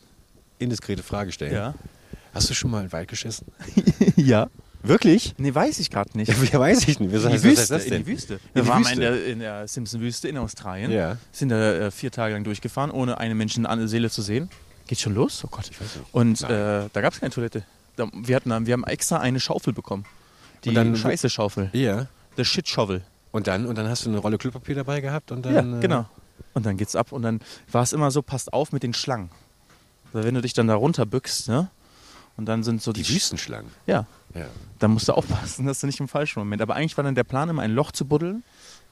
indiskrete 0.60 1.04
Frage 1.04 1.32
stellen? 1.32 1.54
Ja. 1.54 1.74
Hast 2.34 2.50
du 2.50 2.54
schon 2.54 2.72
mal 2.72 2.84
im 2.84 2.92
Wald 2.92 3.08
geschissen? 3.08 3.48
ja. 4.16 4.48
Wirklich? 4.84 5.34
Nee, 5.38 5.56
weiß 5.56 5.80
ich 5.80 5.90
gerade 5.90 6.16
nicht. 6.16 6.32
Ja, 6.54 6.60
weiß 6.60 6.88
ich 6.88 7.00
nicht. 7.00 7.12
Was 7.14 7.24
In 7.24 7.32
die 7.32 7.44
Wüste, 7.44 7.74
das 7.74 7.86
in 7.86 7.90
denn? 7.92 8.04
die 8.04 8.08
Wüste. 8.12 8.34
In 8.36 8.40
Wir 8.54 8.62
die 8.64 8.68
waren 8.68 8.80
Wüste. 8.82 8.94
in 8.94 9.00
der, 9.00 9.26
in 9.26 9.40
der 9.40 9.68
Simpson-Wüste 9.68 10.28
in 10.28 10.38
Australien. 10.38 10.92
Ja. 10.92 11.18
Sind 11.32 11.50
da 11.50 11.74
äh, 11.88 11.92
vier 11.92 12.12
Tage 12.12 12.34
lang 12.36 12.44
durchgefahren, 12.44 12.92
ohne 12.92 13.18
eine 13.18 13.34
Menschenseele 13.36 14.10
zu 14.12 14.22
sehen. 14.22 14.50
Geht 14.88 15.00
schon 15.00 15.16
los? 15.16 15.42
Oh 15.44 15.48
Gott. 15.50 15.68
Ich 15.72 15.82
weiß 15.82 15.96
nicht. 15.96 16.06
Und 16.14 16.42
äh, 16.44 16.88
da 16.94 17.02
gab 17.02 17.14
es 17.14 17.20
keine 17.20 17.32
Toilette. 17.32 17.64
Da, 17.96 18.08
wir, 18.14 18.36
hatten, 18.36 18.68
wir 18.68 18.74
haben 18.74 18.84
extra 18.84 19.18
eine 19.20 19.40
Schaufel 19.40 19.74
bekommen. 19.74 20.06
Die 20.64 20.70
Und 20.70 20.76
dann- 20.76 20.96
Scheiße-Schaufel. 20.96 21.70
Ja. 21.74 22.08
The 22.38 22.46
Shit-Shovel. 22.46 23.02
Und 23.32 23.48
dann, 23.48 23.66
und 23.66 23.78
dann 23.78 23.88
hast 23.90 24.06
du 24.06 24.10
eine 24.10 24.20
Rolle 24.20 24.38
Klopapier 24.38 24.76
dabei 24.76 25.02
gehabt 25.02 25.32
und 25.32 25.46
dann. 25.46 25.54
Ja, 25.72 25.78
äh, 25.78 25.82
genau. 25.82 26.06
Und 26.54 26.66
dann 26.66 26.78
geht's 26.78 26.96
ab. 26.96 27.12
Und 27.12 27.22
dann 27.24 27.42
war 27.72 27.84
es 27.84 27.92
immer 27.94 28.12
so, 28.12 28.22
passt 28.22 28.54
auf 28.54 28.72
mit 28.72 28.84
den 28.84 28.94
Schlangen. 28.94 29.30
Also 30.14 30.26
wenn 30.26 30.36
du 30.36 30.42
dich 30.42 30.54
dann 30.54 30.68
da 30.68 30.76
runterbückst, 30.76 31.50
ne? 31.50 31.70
Und 32.38 32.46
dann 32.46 32.64
sind 32.64 32.82
so 32.82 32.92
die, 32.94 33.04
Die 33.04 33.14
Wüstenschlangen. 33.14 33.72
Ja, 33.88 34.06
Ja. 34.34 34.46
da 34.80 34.88
musst 34.90 35.08
du 35.08 35.14
aufpassen, 35.14 35.66
dass 35.68 35.80
du 35.80 35.88
nicht 35.88 36.00
im 36.00 36.08
falschen 36.08 36.40
Moment. 36.40 36.62
Aber 36.62 36.76
eigentlich 36.76 36.96
war 36.98 37.04
dann 37.04 37.16
der 37.16 37.24
Plan 37.24 37.48
immer 37.50 37.62
ein 37.62 37.72
Loch 37.72 37.92
zu 37.92 38.06
buddeln, 38.06 38.44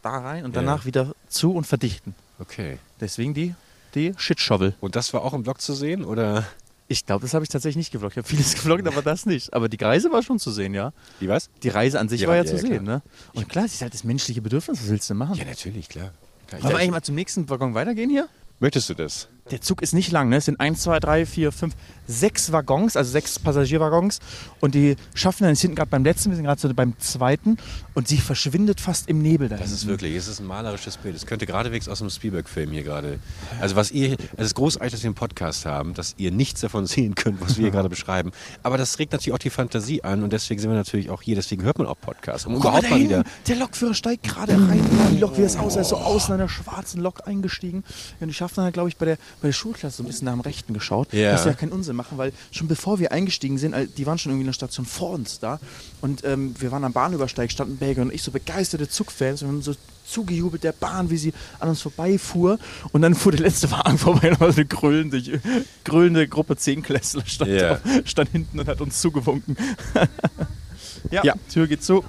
da 0.02 0.18
rein 0.20 0.46
und 0.46 0.56
Ja. 0.56 0.62
danach 0.62 0.86
wieder 0.86 1.14
zu 1.28 1.54
und 1.54 1.66
verdichten. 1.68 2.16
Okay. 2.40 2.78
Deswegen 3.02 3.34
die, 3.34 3.56
die 3.96 4.14
Shit-Shovel. 4.18 4.76
Und 4.80 4.96
das 4.96 5.14
war 5.14 5.24
auch 5.24 5.34
im 5.34 5.44
Vlog 5.44 5.60
zu 5.62 5.74
sehen 5.74 6.04
oder 6.06 6.46
Ich 6.88 7.06
glaube, 7.06 7.22
das 7.24 7.34
habe 7.34 7.44
ich 7.44 7.50
tatsächlich 7.50 7.78
nicht 7.78 7.92
gevloggt. 7.92 8.14
Ich 8.14 8.18
habe 8.18 8.28
vieles 8.28 8.54
gevloggt, 8.56 8.86
aber 8.88 9.02
das 9.02 9.26
nicht. 9.26 9.54
Aber 9.54 9.70
die 9.70 9.78
Reise 9.84 10.12
war 10.12 10.22
schon 10.22 10.38
zu 10.40 10.52
sehen, 10.52 10.74
ja. 10.74 10.92
wie 11.20 11.28
was? 11.30 11.50
Die 11.64 11.70
Reise 11.70 12.00
an 12.00 12.10
sich 12.10 12.22
Ja, 12.22 12.28
war 12.28 12.36
ja, 12.36 12.44
ja, 12.44 12.48
zu 12.50 12.56
ja, 12.56 12.62
sehen, 12.62 12.84
klar. 12.84 12.98
ne? 12.98 13.02
Und 13.34 13.50
klar, 13.50 13.64
das 13.66 13.74
ist 13.76 13.82
halt 13.82 13.94
das 13.94 14.04
menschliche 14.04 14.42
Bedürfnis, 14.42 14.82
was 14.82 14.90
willst 14.90 15.10
du 15.10 15.14
machen? 15.16 15.36
Ja, 15.36 15.46
natürlich, 15.46 15.90
klar. 15.90 16.12
klar. 16.48 16.62
Wollen 16.64 16.74
wir 16.74 16.78
eigentlich 16.80 16.92
mal 16.92 17.02
zum 17.02 17.16
nächsten 17.16 17.50
Waggon 17.50 17.74
weitergehen 17.74 18.10
hier? 18.10 18.28
Möchtest 18.60 18.90
du 18.90 18.94
das? 18.94 19.28
Der 19.52 19.60
Zug 19.60 19.82
ist 19.82 19.94
nicht 19.94 20.12
lang, 20.12 20.30
ne? 20.30 20.38
Es 20.38 20.46
sind 20.46 20.60
1, 20.60 20.82
2, 20.84 21.00
3, 21.00 21.26
4, 21.26 21.52
5, 21.52 21.74
6 22.08 22.52
Waggons, 22.54 22.96
also 22.96 23.12
6 23.12 23.40
Passagierwaggons. 23.40 24.20
Und 24.62 24.74
die 24.74 24.96
schaffen 25.14 25.44
dann 25.44 25.56
hinten 25.56 25.76
gerade 25.76 25.90
beim 25.90 26.04
letzten, 26.04 26.30
wir 26.30 26.38
sind 26.38 26.46
gerade 26.46 26.62
so 26.62 26.74
beim 26.74 26.98
zweiten. 27.00 27.58
Und 27.94 28.08
sie 28.08 28.18
verschwindet 28.18 28.80
fast 28.80 29.10
im 29.10 29.22
Nebel 29.22 29.50
da. 29.50 29.58
Das 29.58 29.72
ist 29.72 29.86
wirklich, 29.86 30.16
es 30.16 30.28
ist 30.28 30.40
ein 30.40 30.48
malerisches 30.48 30.98
Bild. 30.98 31.16
Es 31.16 31.26
könnte 31.26 31.46
geradewegs 31.46 31.88
aus 31.90 32.02
einem 32.02 32.10
Spielberg-Film 32.10 32.72
hier 32.72 32.84
gerade. 32.84 33.20
Also 33.60 33.76
was 33.76 33.92
ihr, 33.92 34.18
es 34.38 34.48
ist 34.48 34.56
großartig, 34.56 34.92
dass 34.94 35.04
wir 35.04 35.10
einen 35.10 35.16
Podcast 35.16 35.66
haben, 35.66 35.94
dass 35.94 36.16
ihr 36.18 36.32
nichts 36.32 36.62
davon 36.62 36.86
sehen 36.88 37.14
könnt, 37.16 37.42
was 37.42 37.58
wir 37.58 37.64
hier 37.64 37.72
gerade 37.72 37.90
beschreiben. 37.90 38.32
Aber 38.64 38.78
das 38.78 38.98
regt 38.98 39.12
natürlich 39.12 39.34
auch 39.34 39.40
die 39.40 39.50
Fantasie 39.50 40.04
an 40.04 40.24
und 40.24 40.32
deswegen 40.34 40.62
sind 40.62 40.70
wir 40.70 40.78
natürlich 40.78 41.10
auch 41.10 41.22
hier, 41.22 41.36
deswegen 41.36 41.64
hört 41.64 41.78
man 41.78 41.88
auch 41.88 42.00
Podcasts. 42.00 42.46
Um 42.46 42.54
mal, 42.54 42.60
überhaupt 42.60 42.90
mal 42.90 43.00
wieder. 43.00 43.24
der 43.48 43.56
Lokführer 43.58 43.94
steigt 43.94 44.24
gerade 44.24 44.54
rein. 44.54 44.84
Die 45.12 45.20
Lok, 45.20 45.38
wie 45.38 45.42
es 45.42 45.58
aussah, 45.58 45.82
ist 45.82 45.90
so 45.90 45.98
außen 45.98 46.34
an 46.34 46.40
der 46.40 46.50
schwarzen 46.50 47.02
Lok 47.02 47.28
eingestiegen. 47.28 47.84
Und 48.20 48.28
die 48.30 48.34
Schaffner 48.34 48.72
glaube 48.72 48.90
ich, 48.90 48.98
bei 48.98 49.06
der, 49.06 49.18
bei 49.42 49.50
der 49.50 49.54
Schulklasse 49.54 49.98
so 49.98 50.04
ein 50.04 50.08
bisschen 50.08 50.26
nach 50.26 50.34
dem 50.34 50.42
Rechten 50.42 50.74
geschaut. 50.74 51.12
Ja. 51.14 51.32
Dass 51.32 51.44
sie 51.44 51.50
ja 51.50 51.56
keinen 51.56 51.72
Unsinn 51.72 51.96
machen, 51.96 52.18
weil 52.18 52.32
schon 52.52 52.68
bevor 52.68 53.00
wir 53.00 53.12
eingestiegen 53.12 53.58
sind, 53.58 53.76
die 53.98 54.06
waren 54.06 54.18
schon 54.18 54.32
irgendwie 54.32 54.44
in 54.44 54.48
der 54.48 54.54
Station 54.54 54.86
vor 54.86 55.12
uns 55.12 55.40
da. 55.40 55.60
Und 56.02 56.24
ähm, 56.24 56.56
wir 56.60 56.72
waren 56.72 56.84
am 56.84 56.94
Bahnübersteig, 56.94 57.52
standen 57.52 57.78
Belgier 57.78 58.04
und 58.04 58.14
ich 58.14 58.24
so 58.24 58.32
begeisterte 58.32 58.90
Zugfans 58.90 59.42
und 59.42 59.50
wir 59.50 59.54
haben 59.54 59.62
so 59.62 59.76
zugejubelt 60.06 60.64
der 60.64 60.74
Bahn, 60.74 61.10
wie 61.10 61.18
sie 61.18 61.34
an 61.60 61.70
uns 61.70 61.82
vorbeifuhr. 61.82 62.60
Und 62.92 63.02
dann 63.02 63.16
fuhr 63.16 63.32
der 63.32 63.42
letzte 63.42 63.72
Wagen 63.72 63.98
vorbei 63.98 64.32
und 64.32 64.40
war 64.40 64.52
so 64.52 64.58
eine 64.58 64.66
grölende, 64.66 65.42
grölende 65.84 66.28
Gruppe 66.28 66.58
Zehnklässler 66.58 67.26
stand, 67.26 67.52
auf, 67.62 67.80
stand 68.06 68.30
hinten 68.32 68.60
und 68.60 68.68
hat 68.68 68.82
uns 68.82 69.00
zugewunken. 69.02 69.58
ja, 71.12 71.24
Ja. 71.24 71.36
Tür 71.52 71.68
geht 71.68 71.84
zu. 71.84 72.04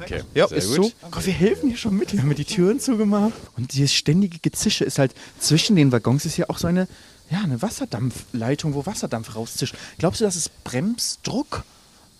Okay, 0.00 0.22
Ja, 0.34 0.48
sehr 0.48 0.58
ist 0.58 0.68
gut. 0.76 0.76
so. 1.00 1.08
Gott, 1.10 1.26
wir 1.26 1.32
helfen 1.32 1.68
hier 1.68 1.78
schon 1.78 1.96
mit. 1.96 2.12
Wir 2.12 2.20
haben 2.22 2.34
die 2.34 2.44
Türen 2.44 2.80
zugemacht. 2.80 3.32
Und 3.56 3.72
dieses 3.72 3.92
ständige 3.92 4.38
Gezische 4.38 4.84
ist 4.84 4.98
halt 4.98 5.12
zwischen 5.38 5.76
den 5.76 5.92
Waggons 5.92 6.24
ist 6.24 6.36
ja 6.36 6.48
auch 6.48 6.58
so 6.58 6.66
eine, 6.66 6.88
ja, 7.30 7.40
eine 7.42 7.60
Wasserdampfleitung, 7.62 8.74
wo 8.74 8.84
Wasserdampf 8.86 9.34
rauszischt. 9.34 9.74
Glaubst 9.98 10.20
du, 10.20 10.24
das 10.24 10.36
ist 10.36 10.64
Bremsdruck? 10.64 11.64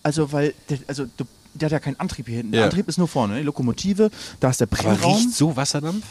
Also, 0.02 0.32
weil, 0.32 0.54
der, 0.68 0.78
also 0.86 1.06
du 1.16 1.24
der 1.56 1.66
hat 1.66 1.72
ja 1.72 1.78
keinen 1.78 2.00
Antrieb 2.00 2.26
hier 2.26 2.38
hinten. 2.38 2.50
Der 2.52 2.62
Ja. 2.62 2.66
Antrieb 2.66 2.88
ist 2.88 2.98
nur 2.98 3.06
vorne, 3.06 3.34
ne? 3.34 3.38
die 3.40 3.46
Lokomotive, 3.46 4.10
da 4.40 4.50
ist 4.50 4.60
der 4.60 4.66
Aber 4.70 4.76
Brennraum. 4.76 5.14
riecht 5.14 5.30
so 5.34 5.54
Wasserdampf? 5.54 6.04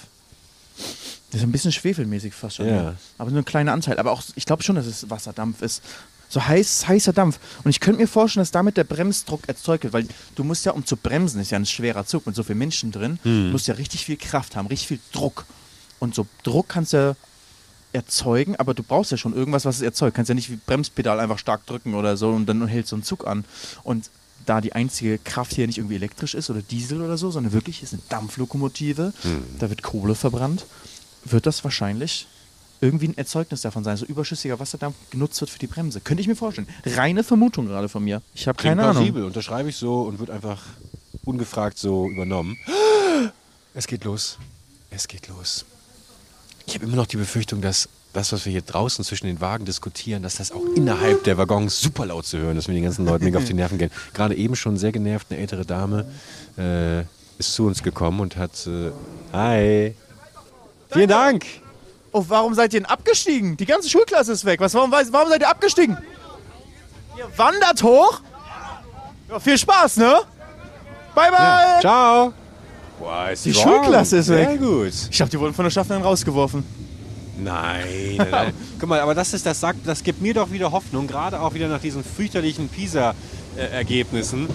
Das 1.31 1.41
ist 1.41 1.43
ein 1.47 1.51
bisschen 1.51 1.71
schwefelmäßig 1.73 2.33
fast 2.33 2.55
schon. 2.57 2.67
Ja. 2.67 2.75
Ja. 2.75 2.95
Aber 3.17 3.29
nur 3.31 3.41
ein 3.41 3.45
kleiner 3.45 3.73
Anteil. 3.73 3.97
Aber 3.99 4.11
auch, 4.11 4.23
ich 4.35 4.45
glaube 4.45 4.63
schon, 4.63 4.75
dass 4.77 4.85
es 4.85 5.09
Wasserdampf 5.09 5.61
ist. 5.61 5.81
So 6.33 6.43
heiß, 6.43 6.87
heißer 6.87 7.13
Dampf. 7.13 7.37
Und 7.63 7.69
ich 7.69 7.79
könnte 7.79 8.01
mir 8.01 8.07
vorstellen, 8.07 8.41
dass 8.41 8.49
damit 8.49 8.75
der 8.75 8.85
Bremsdruck 8.85 9.47
erzeugt 9.47 9.83
wird. 9.83 9.93
Weil 9.93 10.07
du 10.33 10.43
musst 10.43 10.65
ja, 10.65 10.71
um 10.71 10.83
zu 10.83 10.97
bremsen, 10.97 11.39
ist 11.39 11.51
ja 11.51 11.59
ein 11.59 11.65
schwerer 11.67 12.07
Zug 12.07 12.25
mit 12.25 12.35
so 12.35 12.41
vielen 12.41 12.57
Menschen 12.57 12.91
drin, 12.91 13.19
Hm. 13.21 13.45
du 13.45 13.51
musst 13.51 13.67
ja 13.67 13.75
richtig 13.75 14.05
viel 14.05 14.17
Kraft 14.17 14.55
haben, 14.55 14.65
richtig 14.65 14.87
viel 14.87 14.99
Druck. 15.11 15.45
Und 15.99 16.15
so 16.15 16.25
Druck 16.41 16.69
kannst 16.69 16.93
du 16.93 17.15
erzeugen, 17.93 18.55
aber 18.55 18.73
du 18.73 18.81
brauchst 18.81 19.11
ja 19.11 19.17
schon 19.17 19.35
irgendwas, 19.35 19.65
was 19.65 19.75
es 19.75 19.81
erzeugt. 19.83 20.15
Kannst 20.15 20.29
ja 20.29 20.33
nicht 20.33 20.49
wie 20.49 20.55
Bremspedal 20.55 21.19
einfach 21.19 21.37
stark 21.37 21.67
drücken 21.67 21.93
oder 21.93 22.17
so 22.17 22.29
und 22.31 22.47
dann 22.47 22.65
hält 22.65 22.87
so 22.87 22.95
ein 22.95 23.03
Zug 23.03 23.27
an. 23.27 23.45
Und 23.83 24.09
da 24.47 24.59
die 24.59 24.73
einzige 24.73 25.19
Kraft 25.19 25.53
hier 25.53 25.67
nicht 25.67 25.77
irgendwie 25.77 25.95
elektrisch 25.95 26.33
ist 26.33 26.49
oder 26.49 26.63
Diesel 26.63 27.01
oder 27.03 27.17
so, 27.17 27.29
sondern 27.29 27.53
wirklich 27.53 27.83
ist 27.83 27.93
eine 27.93 28.01
Dampflokomotive, 28.09 29.13
da 29.59 29.69
wird 29.69 29.83
Kohle 29.83 30.15
verbrannt, 30.15 30.65
wird 31.25 31.45
das 31.45 31.63
wahrscheinlich 31.63 32.25
irgendwie 32.83 33.07
ein 33.07 33.17
Erzeugnis 33.17 33.61
davon 33.61 33.83
sein, 33.83 33.97
so 33.97 34.05
überschüssiger 34.05 34.59
Wasserdampf 34.59 34.95
genutzt 35.09 35.39
wird 35.41 35.49
für 35.49 35.59
die 35.59 35.67
Bremse. 35.67 36.01
Könnte 36.01 36.21
ich 36.21 36.27
mir 36.27 36.35
vorstellen. 36.35 36.67
Reine 36.85 37.23
Vermutung 37.23 37.67
gerade 37.67 37.87
von 37.87 38.03
mir. 38.03 38.21
Ich 38.35 38.47
habe 38.47 38.61
keine 38.61 38.83
Ahnung. 38.83 38.95
plausibel, 38.95 39.23
unterschreibe 39.23 39.69
ich 39.69 39.77
so 39.77 40.01
und 40.01 40.19
wird 40.19 40.29
einfach 40.29 40.61
ungefragt 41.23 41.77
so 41.77 42.09
übernommen. 42.09 42.57
Es 43.73 43.87
geht 43.87 44.03
los. 44.03 44.37
Es 44.89 45.07
geht 45.07 45.27
los. 45.29 45.65
Ich 46.65 46.75
habe 46.75 46.85
immer 46.85 46.95
noch 46.95 47.07
die 47.07 47.17
Befürchtung, 47.17 47.61
dass 47.61 47.89
das, 48.13 48.31
was 48.31 48.45
wir 48.45 48.51
hier 48.51 48.61
draußen 48.61 49.03
zwischen 49.03 49.25
den 49.25 49.41
Wagen 49.41 49.65
diskutieren, 49.65 50.21
dass 50.21 50.35
das 50.35 50.51
auch 50.51 50.63
innerhalb 50.75 51.23
der 51.23 51.37
Waggons 51.37 51.81
super 51.81 52.05
laut 52.05 52.25
zu 52.25 52.37
hören 52.37 52.57
ist, 52.57 52.67
wenn 52.67 52.75
die 52.75 52.81
ganzen 52.81 53.05
Leute 53.05 53.23
mega 53.23 53.39
auf 53.39 53.45
die 53.45 53.55
Nerven 53.55 53.79
gehen. 53.79 53.91
Gerade 54.13 54.35
eben 54.35 54.55
schon 54.55 54.77
sehr 54.77 54.91
genervt, 54.91 55.27
eine 55.31 55.39
ältere 55.39 55.65
Dame 55.65 56.05
äh, 56.57 57.01
ist 57.39 57.53
zu 57.53 57.65
uns 57.65 57.81
gekommen 57.81 58.19
und 58.19 58.35
hat. 58.37 58.67
Äh, 58.67 58.91
hi. 59.31 59.95
Vielen 60.91 61.09
Dank. 61.09 61.62
Oh, 62.13 62.23
warum 62.27 62.53
seid 62.53 62.73
ihr 62.73 62.79
denn 62.79 62.85
abgestiegen? 62.89 63.57
Die 63.57 63.65
ganze 63.65 63.89
Schulklasse 63.89 64.31
ist 64.33 64.45
weg. 64.45 64.59
Was, 64.59 64.73
warum, 64.75 64.91
warum 64.91 65.29
seid 65.29 65.41
ihr 65.41 65.49
abgestiegen? 65.49 65.97
Ihr 67.17 67.27
wandert 67.37 67.81
hoch? 67.81 68.21
Ja, 69.29 69.39
viel 69.39 69.57
Spaß, 69.57 69.97
ne? 69.97 70.21
Bye, 71.15 71.31
bye! 71.31 71.81
Ciao. 71.81 72.33
Boah, 72.99 73.31
ist 73.31 73.45
Die 73.45 73.55
warm. 73.55 73.63
Schulklasse 73.63 74.17
ist 74.17 74.29
weg. 74.29 74.47
Sehr 74.47 74.57
gut. 74.57 74.93
Ich 75.09 75.17
glaube, 75.17 75.31
die 75.31 75.39
wurden 75.39 75.53
von 75.55 75.65
der 75.65 75.71
Schaffnerin 75.71 76.03
rausgeworfen. 76.03 76.63
Nein, 77.39 78.15
nein, 78.17 78.27
nein. 78.29 78.53
Guck 78.79 78.89
mal, 78.89 78.99
aber 78.99 79.15
das 79.15 79.33
ist 79.33 79.45
das 79.45 79.59
sagt, 79.59 79.79
das 79.87 80.03
gibt 80.03 80.21
mir 80.21 80.35
doch 80.35 80.51
wieder 80.51 80.71
Hoffnung, 80.71 81.07
gerade 81.07 81.41
auch 81.41 81.55
wieder 81.55 81.67
nach 81.67 81.81
diesen 81.81 82.03
fürchterlichen 82.03 82.69
PISA-Ergebnissen. 82.69 84.47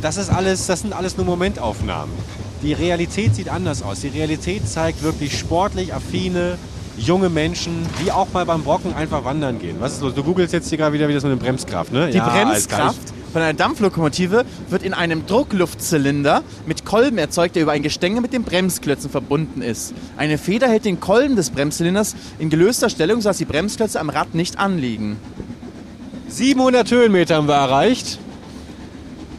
Das 0.00 0.16
ist 0.16 0.30
alles, 0.30 0.66
das 0.66 0.80
sind 0.80 0.94
alles 0.94 1.18
nur 1.18 1.26
Momentaufnahmen. 1.26 2.14
Die 2.62 2.72
Realität 2.72 3.34
sieht 3.34 3.50
anders 3.50 3.82
aus. 3.82 4.00
Die 4.00 4.08
Realität 4.08 4.66
zeigt 4.66 5.02
wirklich 5.02 5.38
sportlich 5.38 5.92
affine 5.92 6.56
junge 6.98 7.28
Menschen, 7.28 7.86
die 8.04 8.10
auch 8.12 8.28
mal 8.32 8.44
beim 8.46 8.62
Brocken 8.62 8.94
einfach 8.94 9.24
wandern 9.24 9.58
gehen. 9.58 9.76
Was 9.80 9.94
ist 9.94 10.02
los? 10.02 10.14
Du 10.14 10.22
googelst 10.22 10.52
jetzt 10.52 10.68
hier 10.68 10.78
gerade 10.78 10.92
wieder, 10.92 11.08
wie 11.08 11.14
das 11.14 11.22
mit 11.22 11.32
der 11.32 11.36
Bremskraft, 11.36 11.92
ne? 11.92 12.10
Die 12.10 12.16
Ja, 12.18 12.28
Bremskraft 12.28 12.98
von 13.32 13.42
einer 13.42 13.54
Dampflokomotive 13.54 14.44
wird 14.70 14.82
in 14.82 14.94
einem 14.94 15.26
Druckluftzylinder 15.26 16.42
mit 16.66 16.84
Kolben 16.86 17.18
erzeugt, 17.18 17.54
der 17.54 17.64
über 17.64 17.72
ein 17.72 17.82
Gestänge 17.82 18.20
mit 18.22 18.32
den 18.32 18.44
Bremsklötzen 18.44 19.10
verbunden 19.10 19.60
ist. 19.60 19.92
Eine 20.16 20.38
Feder 20.38 20.68
hält 20.68 20.86
den 20.86 21.00
Kolben 21.00 21.36
des 21.36 21.50
Bremszylinders 21.50 22.16
in 22.38 22.48
gelöster 22.48 22.88
Stellung, 22.88 23.20
sodass 23.20 23.38
die 23.38 23.44
Bremsklötze 23.44 24.00
am 24.00 24.08
Rad 24.08 24.34
nicht 24.34 24.58
anliegen. 24.58 25.18
700 26.28 26.90
Höhenmeter 26.90 27.36
haben 27.36 27.48
wir 27.48 27.54
erreicht. 27.56 28.18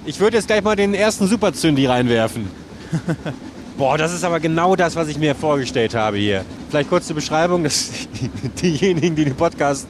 Ich 0.05 0.19
würde 0.19 0.37
jetzt 0.37 0.47
gleich 0.47 0.63
mal 0.63 0.75
den 0.75 0.93
ersten 0.93 1.27
Superzündi 1.27 1.85
reinwerfen. 1.85 2.47
Boah, 3.77 3.95
das 3.95 4.11
ist 4.11 4.23
aber 4.23 4.39
genau 4.39 4.75
das, 4.75 4.95
was 4.95 5.07
ich 5.07 5.19
mir 5.19 5.35
vorgestellt 5.35 5.93
habe 5.93 6.17
hier. 6.17 6.43
Vielleicht 6.67 6.89
kurz 6.89 7.05
zur 7.05 7.15
Beschreibung, 7.15 7.63
dass 7.63 7.91
diejenigen, 8.63 9.15
die 9.15 9.23
den 9.23 9.35
Podcast 9.35 9.87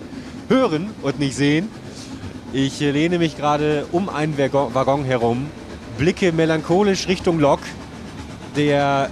hören 0.49 0.89
und 1.03 1.19
nicht 1.19 1.37
sehen. 1.37 1.69
Ich 2.51 2.81
lehne 2.81 3.17
mich 3.17 3.37
gerade 3.37 3.85
um 3.93 4.09
einen 4.09 4.37
Waggon 4.37 5.05
herum, 5.05 5.49
blicke 5.97 6.33
melancholisch 6.33 7.07
Richtung 7.07 7.39
Lok. 7.39 7.61
Der 8.57 9.09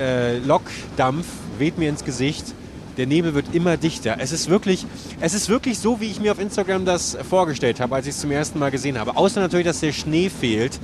äh, 0.00 0.38
Lokdampf 0.38 1.26
weht 1.58 1.76
mir 1.76 1.90
ins 1.90 2.02
Gesicht. 2.02 2.54
Der 2.96 3.06
Nebel 3.06 3.34
wird 3.34 3.54
immer 3.54 3.76
dichter. 3.76 4.16
Es 4.18 4.32
ist 4.32 4.48
wirklich, 4.48 4.86
es 5.20 5.34
ist 5.34 5.50
wirklich 5.50 5.78
so, 5.78 6.00
wie 6.00 6.06
ich 6.06 6.20
mir 6.20 6.32
auf 6.32 6.40
Instagram 6.40 6.86
das 6.86 7.18
vorgestellt 7.28 7.80
habe, 7.80 7.94
als 7.94 8.06
ich 8.06 8.14
es 8.14 8.20
zum 8.22 8.30
ersten 8.30 8.58
Mal 8.60 8.70
gesehen 8.70 8.98
habe. 8.98 9.14
Außer 9.14 9.42
natürlich, 9.42 9.66
dass 9.66 9.80
der 9.80 9.92
Schnee 9.92 10.30
fehlt. 10.30 10.80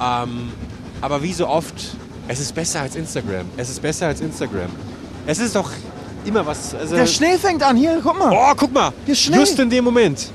Ähm, 0.00 0.50
aber 1.02 1.22
wie 1.22 1.34
so 1.34 1.46
oft, 1.46 1.94
es 2.28 2.40
ist 2.40 2.54
besser 2.54 2.80
als 2.82 2.96
Instagram. 2.96 3.46
Es 3.56 3.70
ist 3.70 3.80
besser 3.82 4.06
als 4.06 4.20
Instagram. 4.20 4.70
Es 5.26 5.38
ist 5.38 5.54
doch 5.56 5.70
immer 6.24 6.44
was. 6.46 6.74
Also, 6.74 6.96
Der 6.96 7.06
Schnee 7.06 7.36
fängt 7.38 7.62
an, 7.62 7.76
hier, 7.76 8.00
guck 8.02 8.18
mal. 8.18 8.30
Oh, 8.32 8.54
guck 8.56 8.72
mal! 8.72 8.92
Hier 9.04 9.12
ist 9.12 9.20
Schnee. 9.20 9.36
Just 9.38 9.58
in 9.58 9.70
dem 9.70 9.84
Moment. 9.84 10.30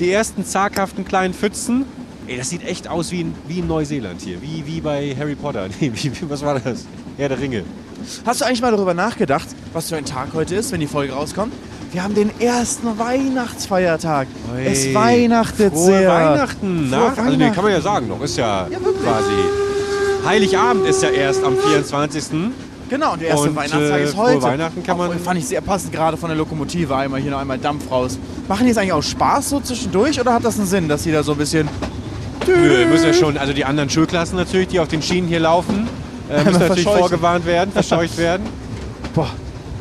Die 0.00 0.10
ersten 0.12 0.44
zaghaften 0.44 1.04
kleinen 1.04 1.34
Pfützen. 1.34 1.84
Ey, 2.26 2.36
das 2.36 2.50
sieht 2.50 2.64
echt 2.64 2.88
aus 2.88 3.10
wie 3.10 3.22
in, 3.22 3.34
wie 3.46 3.58
in 3.60 3.66
Neuseeland 3.66 4.20
hier. 4.20 4.40
Wie, 4.42 4.64
wie 4.66 4.80
bei 4.80 5.14
Harry 5.18 5.34
Potter. 5.34 5.66
Nee, 5.80 5.90
wie, 5.94 6.12
was 6.28 6.42
war 6.42 6.58
das? 6.60 6.84
Herr 7.16 7.28
der 7.30 7.40
Ringe. 7.40 7.64
Hast 8.24 8.40
du 8.40 8.44
eigentlich 8.44 8.62
mal 8.62 8.70
darüber 8.70 8.94
nachgedacht, 8.94 9.48
was 9.72 9.88
für 9.88 9.96
ein 9.96 10.04
Tag 10.04 10.28
heute 10.34 10.54
ist, 10.54 10.70
wenn 10.72 10.80
die 10.80 10.86
Folge 10.86 11.12
rauskommt? 11.14 11.52
Wir 11.90 12.04
haben 12.04 12.14
den 12.14 12.30
ersten 12.38 12.98
Weihnachtsfeiertag. 12.98 14.28
Es 14.64 14.94
weihnachtet 14.94 15.72
Frohe 15.72 15.84
sehr. 15.86 16.08
Weihnachten. 16.10 16.88
Frohe 16.90 17.00
Nach, 17.00 17.16
also 17.16 17.22
nee, 17.22 17.30
Weihnachten. 17.38 17.54
kann 17.54 17.64
man 17.64 17.72
ja 17.72 17.80
sagen 17.80 18.08
noch. 18.08 18.20
Ist 18.22 18.36
ja, 18.36 18.68
Ja, 18.70 18.78
quasi. 18.78 19.32
Heiligabend 20.28 20.86
ist 20.86 21.02
ja 21.02 21.08
erst 21.08 21.42
am 21.42 21.56
24. 21.56 22.24
Genau, 22.90 23.14
und 23.14 23.22
der 23.22 23.28
erste 23.28 23.48
Und, 23.48 23.56
Weihnachtstag 23.56 24.00
äh, 24.00 24.04
ist 24.04 24.14
frohe 24.14 24.26
heute. 24.34 24.42
Weihnachten 24.42 24.82
kann 24.82 24.98
man- 24.98 25.10
Auch, 25.10 25.14
fand 25.18 25.38
ich 25.38 25.46
sehr 25.46 25.62
passend 25.62 25.90
gerade 25.92 26.18
von 26.18 26.28
der 26.28 26.36
Lokomotive. 26.36 26.94
Einmal 26.94 27.20
hier 27.20 27.30
noch 27.30 27.38
einmal 27.38 27.56
Dampf 27.58 27.90
raus. 27.90 28.18
Machen 28.46 28.64
die 28.64 28.68
jetzt 28.68 28.76
eigentlich 28.78 28.92
auch 28.92 29.02
Spaß 29.02 29.48
so 29.48 29.60
zwischendurch 29.60 30.20
oder 30.20 30.34
hat 30.34 30.44
das 30.44 30.58
einen 30.58 30.66
Sinn, 30.66 30.86
dass 30.88 31.02
die 31.04 31.12
da 31.12 31.22
so 31.22 31.32
ein 31.32 31.38
bisschen. 31.38 31.66
Nö, 32.46 32.86
müssen 32.86 33.06
ja 33.06 33.14
schon, 33.14 33.36
also 33.38 33.52
die 33.54 33.64
anderen 33.64 33.88
Schulklassen 33.90 34.36
natürlich, 34.36 34.68
die 34.68 34.80
auf 34.80 34.88
den 34.88 35.00
Schienen 35.02 35.28
hier 35.28 35.40
laufen, 35.40 35.88
äh, 36.30 36.44
müssen 36.44 36.60
natürlich 36.60 36.84
vorgewarnt 36.84 37.44
werden, 37.46 37.72
verscheucht 37.72 38.16
werden. 38.18 38.46
Boah, 39.14 39.30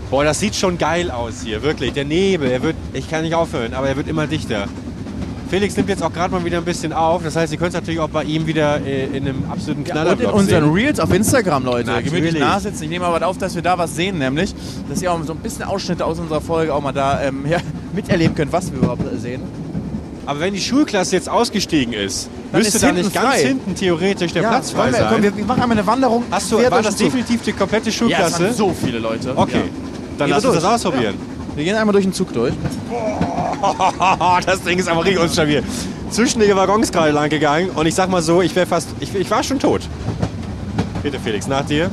Boah, 0.10 0.24
das 0.24 0.39
sieht 0.39 0.56
schon 0.56 0.77
geil 0.77 1.12
aus 1.12 1.42
hier, 1.44 1.62
wirklich. 1.63 1.92
Der 1.94 2.06
Nebel, 2.06 2.50
er 2.50 2.63
wird, 2.63 2.75
ich 2.94 3.10
kann 3.10 3.24
nicht 3.24 3.36
aufhören, 3.36 3.74
aber 3.74 3.88
er 3.89 3.98
wird 3.98 4.08
immer 4.08 4.27
dichter. 4.27 4.68
Felix 5.50 5.75
nimmt 5.77 5.89
jetzt 5.89 6.04
auch 6.04 6.12
gerade 6.13 6.34
mal 6.34 6.44
wieder 6.44 6.58
ein 6.58 6.66
bisschen 6.66 6.94
auf. 6.94 7.24
Das 7.24 7.36
heißt, 7.36 7.51
ihr 7.54 7.58
könnt 7.60 7.70
es 7.70 7.75
natürlich 7.75 8.00
auch 8.00 8.10
bei 8.10 8.24
ihm 8.24 8.46
wieder 8.48 8.82
äh, 8.86 9.06
in 9.06 9.27
einem 9.27 9.44
absoluten 9.50 9.84
und 9.84 10.20
in 10.22 10.25
unseren 10.27 10.63
sehen. 10.63 10.74
Reels 10.74 11.00
auf 11.00 11.13
Instagram, 11.13 11.63
Leute. 11.66 11.88
Natürlich. 11.88 12.13
Gemütlich 12.13 12.39
nachsitzen. 12.39 12.84
Ich 12.84 12.89
nehme 12.89 13.06
aber 13.06 13.25
auf, 13.25 13.38
dass 13.38 13.56
wir 13.56 13.62
da 13.62 13.77
was 13.77 13.96
sehen, 13.96 14.18
nämlich, 14.18 14.54
dass 14.89 15.01
ihr 15.01 15.12
auch 15.12 15.22
so 15.24 15.34
ein 15.34 15.39
bisschen 15.39 15.63
Ausschnitte 15.63 16.06
aus 16.06 16.20
unserer 16.20 16.42
Folge 16.42 16.74
auch 16.74 16.82
mal 16.82 16.92
da 16.92 17.22
ähm, 17.24 17.46
ja, 17.50 17.60
miterleben 17.94 18.36
könnt, 18.36 18.51
was 18.51 18.72
wir 18.72 18.80
überhaupt 18.80 19.04
sehen. 19.20 19.42
Aber 20.25 20.42
wenn 20.42 20.54
die 20.54 20.60
Schulklasse 20.60 21.16
jetzt 21.16 21.30
ausgestiegen 21.30 21.94
ist, 21.94 22.30
Dann 22.51 22.60
müsste 22.62 22.75
ist 22.75 22.84
da 22.84 22.88
hinten 22.88 23.01
nicht 23.04 23.13
ganz 23.13 23.27
frei. 23.36 23.44
hinten 23.48 23.75
theoretisch 23.75 24.34
der 24.34 24.42
Platz 24.42 24.72
frei 24.72 24.88
wir, 24.88 24.94
sein. 24.98 25.08
komm, 25.10 25.24
wir, 25.24 25.46
machen 25.46 25.62
einmal 25.62 25.77
eine 25.77 25.88
Wanderung. 25.88 26.24
Hast 26.30 26.51
du, 26.51 26.58
war 26.70 26.82
das 26.82 26.98
definitiv 26.98 27.42
die 27.44 27.54
komplette 27.54 27.86
Ja, 27.86 27.89
es 27.92 27.96
Schulklasse? 27.96 28.44
waren 28.44 28.54
so 28.54 28.74
viele 28.84 29.00
Leute. 29.00 29.32
okay, 29.36 29.54
Ja. 29.54 29.62
dann 30.18 30.27
Gehen 30.27 30.36
lass 30.36 30.44
wir 30.44 30.50
uns 30.51 30.62
das 30.62 30.66
ausprobieren. 30.70 31.16
Wir 31.58 31.64
gehen 31.64 31.76
einmal 31.76 31.92
durch 31.92 32.06
den 32.06 32.14
Zug 32.14 32.32
durch. 32.34 32.54
das 34.46 34.62
Ding 34.62 34.78
ist 34.78 34.88
aber 34.88 35.04
richtig 35.04 35.20
unstabil. 35.20 35.64
Zwischen 36.12 36.40
die 36.40 36.56
Waggons 36.56 36.92
gerade 36.92 37.12
lang 37.12 37.32
gegangen 37.32 37.72
und 37.72 37.88
ich 37.88 37.96
sag 37.96 38.12
mal 38.12 38.22
so, 38.22 38.44
ich 38.44 38.56
wäre 38.56 38.68
fast, 38.68 38.90
ich, 39.00 39.16
ich 39.16 39.32
war 39.32 39.42
schon 39.42 39.58
tot. 39.58 39.82
Bitte 41.02 41.20
Felix, 41.20 41.48
nach 41.48 41.66
dir. 41.66 41.90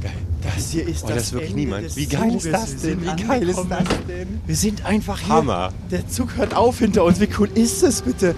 Geil. 0.00 0.12
Das 0.54 0.70
hier 0.70 0.86
ist 0.86 1.02
Oh, 1.04 1.08
das 1.08 1.22
ist 1.24 1.32
wirklich 1.32 1.54
niemand. 1.56 1.96
Wie 1.96 2.06
geil 2.06 2.36
ist 2.36 2.46
das 2.46 2.76
denn? 2.76 3.02
Wie 3.02 3.24
geil 3.24 3.48
ist 3.48 3.58
das 3.68 3.88
denn? 4.06 4.40
Wir 4.46 4.56
sind 4.56 4.86
einfach 4.86 5.18
hier. 5.18 5.34
Hammer. 5.34 5.72
Der 5.90 6.06
Zug 6.06 6.36
hört 6.36 6.54
auf 6.54 6.78
hinter 6.78 7.02
uns. 7.02 7.18
Wie 7.18 7.28
cool 7.40 7.50
ist 7.56 7.82
das 7.82 8.02
bitte? 8.02 8.36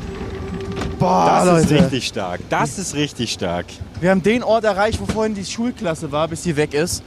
Boah, 0.99 1.43
Das 1.45 1.63
ist 1.65 1.71
Leute. 1.71 1.85
richtig 1.85 2.07
stark. 2.09 2.41
Das 2.49 2.79
ist 2.79 2.95
richtig 2.95 3.33
stark. 3.33 3.67
Wir 4.01 4.11
haben 4.11 4.23
den 4.23 4.43
Ort 4.43 4.65
erreicht, 4.65 5.01
wo 5.01 5.07
vorhin 5.07 5.35
die 5.35 5.45
Schulklasse 5.45 6.11
war, 6.13 6.29
bis 6.29 6.43
sie 6.43 6.57
weg 6.57 6.75
ist. 6.75 7.03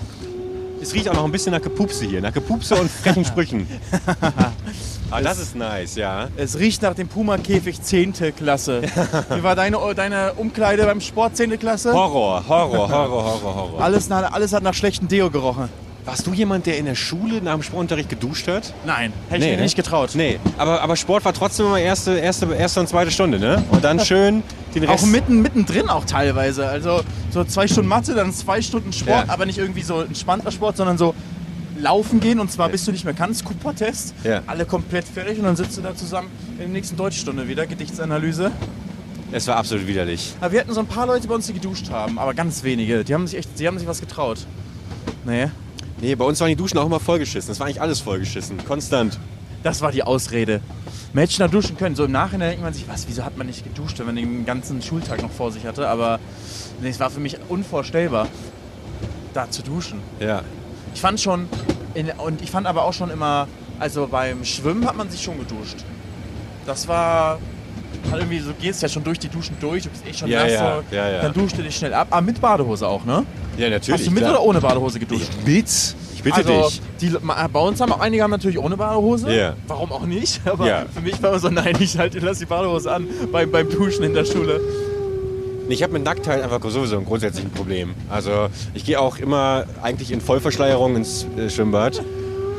Es 0.81 0.93
riecht 0.93 1.07
auch 1.09 1.13
noch 1.13 1.25
ein 1.25 1.31
bisschen 1.31 1.51
nach 1.51 1.61
Gepupse 1.61 2.05
hier. 2.05 2.21
Nach 2.21 2.33
Gepupse 2.33 2.75
und 2.75 2.89
frechen 2.89 3.23
Sprüchen. 3.23 3.67
Aber 5.11 5.21
das 5.23 5.37
ist 5.39 5.55
nice, 5.55 5.95
ja. 5.95 6.27
Es 6.37 6.57
riecht 6.57 6.81
nach 6.81 6.95
dem 6.95 7.07
Puma-Käfig 7.07 7.81
10. 7.81 8.13
Klasse. 8.35 8.81
Wie 9.35 9.43
war 9.43 9.55
deine, 9.55 9.77
deine 9.95 10.33
Umkleide 10.33 10.85
beim 10.85 10.99
Sport 11.01 11.37
10. 11.37 11.59
Klasse? 11.59 11.93
Horror, 11.93 12.43
Horror, 12.47 12.89
Horror, 12.89 13.23
Horror, 13.25 13.55
Horror. 13.55 13.81
Alles, 13.81 14.09
nach, 14.09 14.31
alles 14.33 14.53
hat 14.53 14.63
nach 14.63 14.73
schlechtem 14.73 15.07
Deo 15.07 15.29
gerochen. 15.29 15.69
Warst 16.03 16.25
du 16.25 16.33
jemand, 16.33 16.65
der 16.65 16.79
in 16.79 16.85
der 16.85 16.95
Schule 16.95 17.41
nach 17.43 17.53
dem 17.53 17.61
Sportunterricht 17.61 18.09
geduscht 18.09 18.47
hat? 18.47 18.73
Nein, 18.85 19.13
hätte 19.29 19.43
ich 19.43 19.51
mir 19.51 19.57
ne? 19.57 19.63
nicht 19.63 19.75
getraut. 19.75 20.11
Nee, 20.15 20.39
aber, 20.57 20.81
aber 20.81 20.95
Sport 20.95 21.23
war 21.25 21.33
trotzdem 21.33 21.67
immer 21.67 21.79
erste, 21.79 22.17
erste, 22.17 22.51
erste 22.55 22.79
und 22.79 22.87
zweite 22.87 23.11
Stunde, 23.11 23.37
ne? 23.39 23.63
Und 23.69 23.83
dann 23.83 23.99
schön 24.05 24.41
den 24.73 24.83
Rest. 24.83 25.03
Auch 25.03 25.07
mitten, 25.07 25.41
mittendrin 25.43 25.89
auch 25.89 26.05
teilweise. 26.05 26.67
Also 26.67 27.01
so 27.29 27.43
zwei 27.43 27.67
Stunden 27.67 27.87
Mathe, 27.87 28.15
dann 28.15 28.33
zwei 28.33 28.61
Stunden 28.63 28.91
Sport, 28.93 29.27
Ja. 29.27 29.33
aber 29.33 29.45
nicht 29.45 29.59
irgendwie 29.59 29.83
so 29.83 30.01
entspannter 30.01 30.51
Sport, 30.51 30.77
sondern 30.77 30.97
so 30.97 31.13
laufen 31.77 32.19
gehen 32.19 32.39
und 32.39 32.51
zwar 32.51 32.69
bis 32.69 32.83
du 32.85 32.91
nicht 32.91 33.05
mehr 33.05 33.13
kannst, 33.13 33.45
Cooper-Test. 33.45 34.15
Ja. 34.23 34.41
Alle 34.47 34.65
komplett 34.65 35.05
fertig 35.05 35.37
und 35.37 35.45
dann 35.45 35.55
sitzt 35.55 35.77
du 35.77 35.81
da 35.81 35.95
zusammen 35.95 36.29
in 36.53 36.57
der 36.59 36.67
nächsten 36.69 36.97
Deutschstunde 36.97 37.47
wieder, 37.47 37.67
Gedichtsanalyse. 37.67 38.51
Es 39.31 39.47
war 39.47 39.55
absolut 39.55 39.87
widerlich. 39.87 40.33
Aber 40.41 40.51
wir 40.51 40.59
hatten 40.59 40.73
so 40.73 40.79
ein 40.79 40.87
paar 40.87 41.05
Leute 41.07 41.27
bei 41.27 41.35
uns, 41.35 41.47
die 41.47 41.53
geduscht 41.53 41.89
haben, 41.89 42.19
aber 42.19 42.33
ganz 42.33 42.63
wenige. 42.63 43.03
Die 43.03 43.13
haben 43.13 43.27
sich 43.27 43.37
echt, 43.37 43.59
die 43.59 43.67
haben 43.67 43.77
sich 43.77 43.87
was 43.87 44.01
getraut. 44.01 44.45
Nee. 45.25 45.47
Nee, 46.01 46.15
bei 46.15 46.25
uns 46.25 46.39
waren 46.39 46.49
die 46.49 46.55
Duschen 46.55 46.79
auch 46.79 46.87
immer 46.87 46.99
vollgeschissen. 46.99 47.51
Es 47.51 47.59
war 47.59 47.67
eigentlich 47.67 47.79
alles 47.79 47.99
vollgeschissen. 47.99 48.65
Konstant. 48.65 49.19
Das 49.61 49.81
war 49.81 49.91
die 49.91 50.01
Ausrede. 50.01 50.59
Man 51.13 51.21
hätte 51.21 51.33
schneller 51.33 51.51
duschen 51.51 51.77
können. 51.77 51.95
So 51.95 52.05
im 52.05 52.11
Nachhinein 52.11 52.49
denkt 52.49 52.63
man 52.63 52.73
sich, 52.73 52.87
was, 52.87 53.07
wieso 53.07 53.23
hat 53.23 53.37
man 53.37 53.45
nicht 53.45 53.63
geduscht, 53.63 53.99
wenn 53.99 54.07
man 54.07 54.15
den 54.15 54.43
ganzen 54.43 54.81
Schultag 54.81 55.21
noch 55.21 55.29
vor 55.29 55.51
sich 55.51 55.67
hatte? 55.67 55.87
Aber 55.87 56.19
nee, 56.81 56.89
es 56.89 56.99
war 56.99 57.11
für 57.11 57.19
mich 57.19 57.37
unvorstellbar, 57.49 58.27
da 59.35 59.51
zu 59.51 59.61
duschen. 59.61 59.99
Ja. 60.19 60.41
Ich 60.95 61.01
fand 61.01 61.21
schon, 61.21 61.47
in, 61.93 62.09
und 62.09 62.41
ich 62.41 62.49
fand 62.49 62.65
aber 62.65 62.83
auch 62.83 62.93
schon 62.93 63.11
immer, 63.11 63.47
also 63.79 64.07
beim 64.07 64.43
Schwimmen 64.43 64.87
hat 64.87 64.97
man 64.97 65.11
sich 65.11 65.21
schon 65.21 65.37
geduscht. 65.37 65.85
Das 66.65 66.87
war 66.87 67.37
halt 68.09 68.21
irgendwie, 68.21 68.39
so 68.39 68.51
gehst 68.59 68.81
ja 68.81 68.89
schon 68.89 69.03
durch 69.03 69.19
die 69.19 69.29
Duschen 69.29 69.55
durch, 69.59 69.83
du 69.83 69.89
bist 69.89 70.03
eh 70.07 70.13
schon 70.13 70.29
Ja, 70.29 70.43
nass, 70.43 70.51
ja, 70.51 70.75
so, 70.89 70.95
ja, 70.95 71.09
ja. 71.09 71.21
dann 71.21 71.33
duschst 71.33 71.57
du 71.57 71.61
dich 71.61 71.75
schnell 71.75 71.93
ab. 71.93 72.07
Aber 72.09 72.21
mit 72.21 72.39
Badehose 72.41 72.87
auch, 72.87 73.05
ne? 73.05 73.25
Ja, 73.57 73.69
natürlich. 73.69 73.99
Hast 74.01 74.07
du 74.07 74.11
mit 74.11 74.23
klar. 74.23 74.33
oder 74.33 74.43
ohne 74.43 74.61
Badehose 74.61 74.99
geduscht? 74.99 75.29
Mit? 75.45 75.67
Ich 76.15 76.23
bitte 76.23 76.35
also, 76.37 76.69
dich. 76.69 76.81
Die, 77.01 77.09
bei 77.51 77.59
uns 77.59 77.81
haben 77.81 77.91
auch 77.91 77.99
einige 77.99 78.23
haben 78.23 78.31
natürlich 78.31 78.59
ohne 78.59 78.77
Badehose. 78.77 79.33
Ja. 79.33 79.53
Warum 79.67 79.91
auch 79.91 80.05
nicht? 80.05 80.39
Aber 80.45 80.67
Ja. 80.67 80.85
für 80.93 81.01
mich 81.01 81.21
war 81.21 81.31
immer 81.31 81.39
so, 81.39 81.49
nein, 81.49 81.75
ich 81.79 81.97
halt, 81.97 82.15
lass 82.21 82.39
die 82.39 82.45
Badehose 82.45 82.91
an 82.91 83.07
beim, 83.31 83.49
beim 83.51 83.69
Duschen 83.69 84.03
in 84.03 84.13
der 84.13 84.25
Schule. 84.25 84.59
Ich 85.69 85.81
habe 85.83 85.93
mit 85.93 86.03
Nacktheit 86.03 86.43
einfach 86.43 86.59
sowieso 86.69 86.97
ein 86.97 87.05
grundsätzliches 87.05 87.51
Problem. 87.51 87.93
Also 88.09 88.49
ich 88.73 88.83
gehe 88.85 88.99
auch 88.99 89.17
immer 89.17 89.65
eigentlich 89.81 90.11
in 90.11 90.19
Vollverschleierung 90.21 90.97
ins 90.97 91.25
äh, 91.37 91.49
Schwimmbad. 91.49 92.01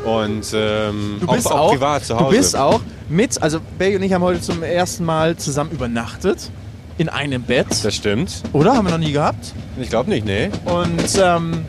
Und 0.05 0.47
ähm, 0.55 1.19
Du 1.21 1.27
bist 1.29 1.47
auch, 1.47 1.53
auch, 1.53 1.59
auch 1.61 1.73
privat 1.73 2.05
zu 2.05 2.15
Hause. 2.17 2.25
Du 2.25 2.37
bist 2.37 2.57
auch 2.57 2.81
mit, 3.13 3.41
also 3.43 3.61
Belly 3.79 3.97
und 3.97 4.03
ich 4.03 4.13
haben 4.13 4.23
heute 4.23 4.41
zum 4.41 4.63
ersten 4.63 5.05
Mal 5.05 5.37
zusammen 5.37 5.71
übernachtet. 5.71 6.51
In 6.99 7.09
einem 7.09 7.43
Bett. 7.43 7.67
Das 7.83 7.95
stimmt. 7.95 8.43
Oder? 8.53 8.75
Haben 8.77 8.87
wir 8.87 8.93
noch 8.93 8.99
nie 8.99 9.13
gehabt. 9.13 9.53
Ich 9.81 9.89
glaube 9.89 10.11
nicht, 10.11 10.27
nee. 10.27 10.51
Und 10.67 11.19
ähm, 11.21 11.65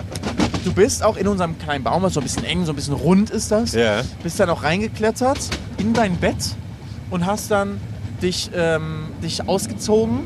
du 0.66 0.74
bist 0.74 1.02
auch 1.02 1.16
in 1.16 1.28
unserem 1.28 1.58
kleinen 1.58 1.84
Baum, 1.84 2.04
was 2.04 2.14
so 2.14 2.20
ein 2.20 2.24
bisschen 2.24 2.44
eng, 2.44 2.66
so 2.66 2.74
ein 2.74 2.76
bisschen 2.76 2.94
rund 2.94 3.30
ist 3.30 3.50
das. 3.52 3.72
Ja. 3.74 4.02
Bist 4.22 4.40
dann 4.40 4.50
auch 4.50 4.64
reingeklettert 4.64 5.40
in 5.78 5.94
dein 5.94 6.18
Bett 6.18 6.36
und 7.10 7.26
hast 7.26 7.50
dann 7.52 7.80
dich, 8.22 8.52
ähm, 8.54 9.06
dich 9.24 9.48
ausgezogen. 9.48 10.20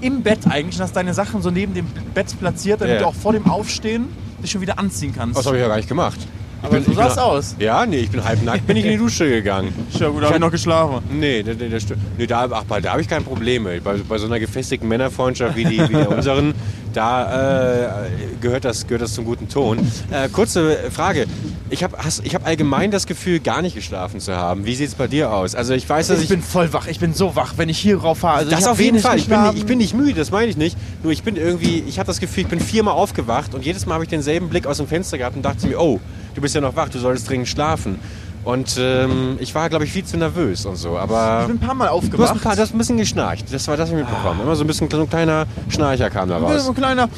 Im 0.00 0.22
Bett 0.22 0.40
eigentlich 0.48 0.76
und 0.76 0.82
hast 0.82 0.96
deine 0.96 1.12
Sachen 1.12 1.42
so 1.42 1.50
neben 1.50 1.74
dem 1.74 1.86
Bett 2.14 2.34
platziert, 2.40 2.80
damit 2.80 2.94
Ja. 2.94 3.00
du 3.02 3.06
auch 3.08 3.14
vor 3.14 3.34
dem 3.34 3.46
Aufstehen 3.50 4.06
dich 4.42 4.50
schon 4.50 4.62
wieder 4.62 4.78
anziehen 4.78 5.12
kannst. 5.14 5.38
Das 5.38 5.44
habe 5.46 5.56
ich 5.56 5.62
ja 5.62 5.68
gar 5.68 5.76
nicht 5.76 5.88
gemacht. 5.90 6.18
Ich 6.64 6.70
Aber 6.70 6.80
so 6.80 6.90
ich 6.90 6.96
sah's 6.96 7.18
aus. 7.18 7.56
Ja, 7.58 7.84
nee, 7.84 7.98
ich 7.98 8.10
bin 8.10 8.24
halbnackt, 8.24 8.66
bin 8.66 8.76
ich 8.76 8.84
in 8.86 8.92
die 8.92 8.96
Dusche 8.96 9.28
gegangen. 9.28 9.72
Ja 9.98 10.08
gut, 10.08 10.22
da 10.22 10.26
habe 10.26 10.36
ich 10.36 10.40
noch 10.40 10.50
geschlafen. 10.50 11.02
Nee, 11.10 11.42
das 11.42 11.82
stimmt. 11.82 12.00
nee 12.18 12.26
da, 12.26 12.48
ach, 12.50 12.64
da 12.82 12.92
habe 12.92 13.00
ich 13.00 13.08
kein 13.08 13.22
Problem 13.22 13.64
mit. 13.64 13.84
Bei, 13.84 13.94
bei 13.96 14.18
so 14.18 14.26
einer 14.26 14.40
gefestigten 14.40 14.88
Männerfreundschaft 14.88 15.56
wie, 15.56 15.64
die, 15.64 15.88
wie 15.88 15.92
der 15.92 16.10
unseren, 16.16 16.54
da 16.96 18.04
äh, 18.06 18.06
gehört, 18.40 18.64
das, 18.64 18.86
gehört 18.86 19.02
das 19.02 19.14
zum 19.14 19.24
guten 19.24 19.48
Ton. 19.48 19.78
Äh, 20.10 20.28
kurze 20.28 20.90
Frage. 20.90 21.26
Ich 21.70 21.82
habe 21.82 21.96
hab 21.98 22.46
allgemein 22.46 22.90
das 22.90 23.06
Gefühl, 23.06 23.40
gar 23.40 23.62
nicht 23.62 23.74
geschlafen 23.74 24.20
zu 24.20 24.36
haben. 24.36 24.64
Wie 24.64 24.74
sieht 24.74 24.88
es 24.88 24.94
bei 24.94 25.06
dir 25.06 25.32
aus? 25.32 25.54
Also 25.54 25.74
ich 25.74 25.88
weiß, 25.88 26.08
dass 26.08 26.18
Ich 26.18 26.24
ich... 26.24 26.30
bin 26.30 26.42
voll 26.42 26.72
wach, 26.72 26.86
ich 26.86 27.00
bin 27.00 27.14
so 27.14 27.36
wach, 27.36 27.54
wenn 27.56 27.68
ich 27.68 27.78
hier 27.78 27.98
rauf 27.98 28.18
fahre. 28.18 28.38
Also 28.38 28.50
das 28.50 28.66
auf 28.66 28.80
jeden 28.80 28.98
Fall. 28.98 29.18
Ich 29.18 29.28
bin, 29.28 29.38
ich 29.54 29.66
bin 29.66 29.78
nicht 29.78 29.94
müde, 29.94 30.14
das 30.14 30.30
meine 30.30 30.46
ich 30.46 30.56
nicht. 30.56 30.76
Nur 31.02 31.12
ich 31.12 31.22
bin 31.22 31.36
irgendwie, 31.36 31.82
ich 31.86 31.98
habe 31.98 32.06
das 32.06 32.20
Gefühl, 32.20 32.44
ich 32.44 32.48
bin 32.48 32.60
viermal 32.60 32.94
aufgewacht 32.94 33.54
und 33.54 33.64
jedes 33.64 33.86
Mal 33.86 33.94
habe 33.94 34.04
ich 34.04 34.10
denselben 34.10 34.48
Blick 34.48 34.66
aus 34.66 34.76
dem 34.76 34.86
Fenster 34.86 35.18
gehabt 35.18 35.36
und 35.36 35.42
dachte 35.42 35.66
mir, 35.66 35.80
oh, 35.80 36.00
du 36.34 36.40
bist 36.40 36.54
ja 36.54 36.60
noch 36.60 36.76
wach, 36.76 36.88
du 36.88 36.98
solltest 36.98 37.28
dringend 37.28 37.48
schlafen. 37.48 37.98
Und 38.44 38.76
ähm, 38.78 39.36
ich 39.40 39.54
war, 39.54 39.70
glaube 39.70 39.84
ich, 39.84 39.92
viel 39.92 40.04
zu 40.04 40.16
nervös 40.18 40.66
und 40.66 40.76
so. 40.76 40.98
Aber 40.98 41.40
Ich 41.42 41.46
bin 41.48 41.56
ein 41.56 41.66
paar 41.66 41.74
Mal 41.74 41.86
du 41.88 41.92
hast, 41.94 42.02
ein 42.02 42.08
aufgewacht. 42.10 42.42
paar, 42.42 42.56
du 42.56 42.62
hast 42.62 42.74
ein 42.74 42.78
bisschen 42.78 42.98
geschnarcht. 42.98 43.46
Das 43.52 43.66
war 43.68 43.76
das, 43.76 43.90
was 43.90 43.98
ich 43.98 44.04
mitbekommen 44.06 44.40
Immer 44.42 44.54
so 44.54 44.64
ein 44.64 44.66
bisschen 44.66 44.90
so 44.90 45.00
ein 45.00 45.08
kleiner 45.08 45.46
Schnarcher 45.70 46.10
kam 46.10 46.28
da 46.28 46.38
So 46.38 46.44
raus. 46.46 46.68
ein 46.68 46.74
kleiner. 46.74 47.08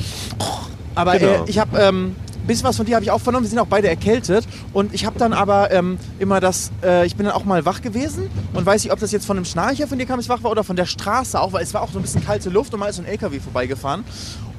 Aber 0.95 1.19
Genau. 1.19 1.45
äh, 1.45 1.51
ich 1.51 1.59
habe 1.59 1.79
ähm, 1.79 2.15
ein 2.43 2.47
bisschen 2.47 2.65
was 2.65 2.77
von 2.77 2.87
dir 2.87 2.95
habe 2.95 3.05
ich 3.05 3.11
auch 3.11 3.21
vernommen. 3.21 3.45
Wir 3.45 3.51
sind 3.51 3.59
auch 3.59 3.67
beide 3.67 3.89
erkältet 3.89 4.47
und 4.73 4.95
ich 4.95 5.05
habe 5.05 5.19
dann 5.19 5.33
aber 5.33 5.73
ähm, 5.73 5.99
immer 6.21 6.39
das. 6.41 6.71
Äh, 6.83 7.05
ich 7.07 7.17
bin 7.17 7.27
dann 7.27 7.35
auch 7.35 7.45
mal 7.45 7.65
wach 7.65 7.83
gewesen 7.83 8.31
und 8.55 8.65
weiß 8.65 8.85
nicht, 8.85 8.93
ob 8.93 9.01
das 9.01 9.11
jetzt 9.11 9.27
von 9.27 9.37
einem 9.37 9.45
Schnarcher 9.45 9.89
von 9.89 9.99
dir 9.99 10.07
kam, 10.07 10.21
ich 10.21 10.29
wach 10.29 10.43
war 10.45 10.53
oder 10.53 10.63
von 10.65 10.77
der 10.77 10.87
Straße 10.87 11.41
auch, 11.41 11.53
weil 11.53 11.65
es 11.65 11.75
war 11.75 11.83
auch 11.83 11.91
so 11.91 11.99
ein 11.99 12.03
bisschen 12.03 12.25
kalte 12.25 12.51
Luft 12.51 12.73
und 12.73 12.79
mal 12.81 12.87
ist 12.87 12.97
so 12.97 13.03
ein 13.03 13.09
LKW 13.09 13.41
vorbeigefahren 13.41 14.05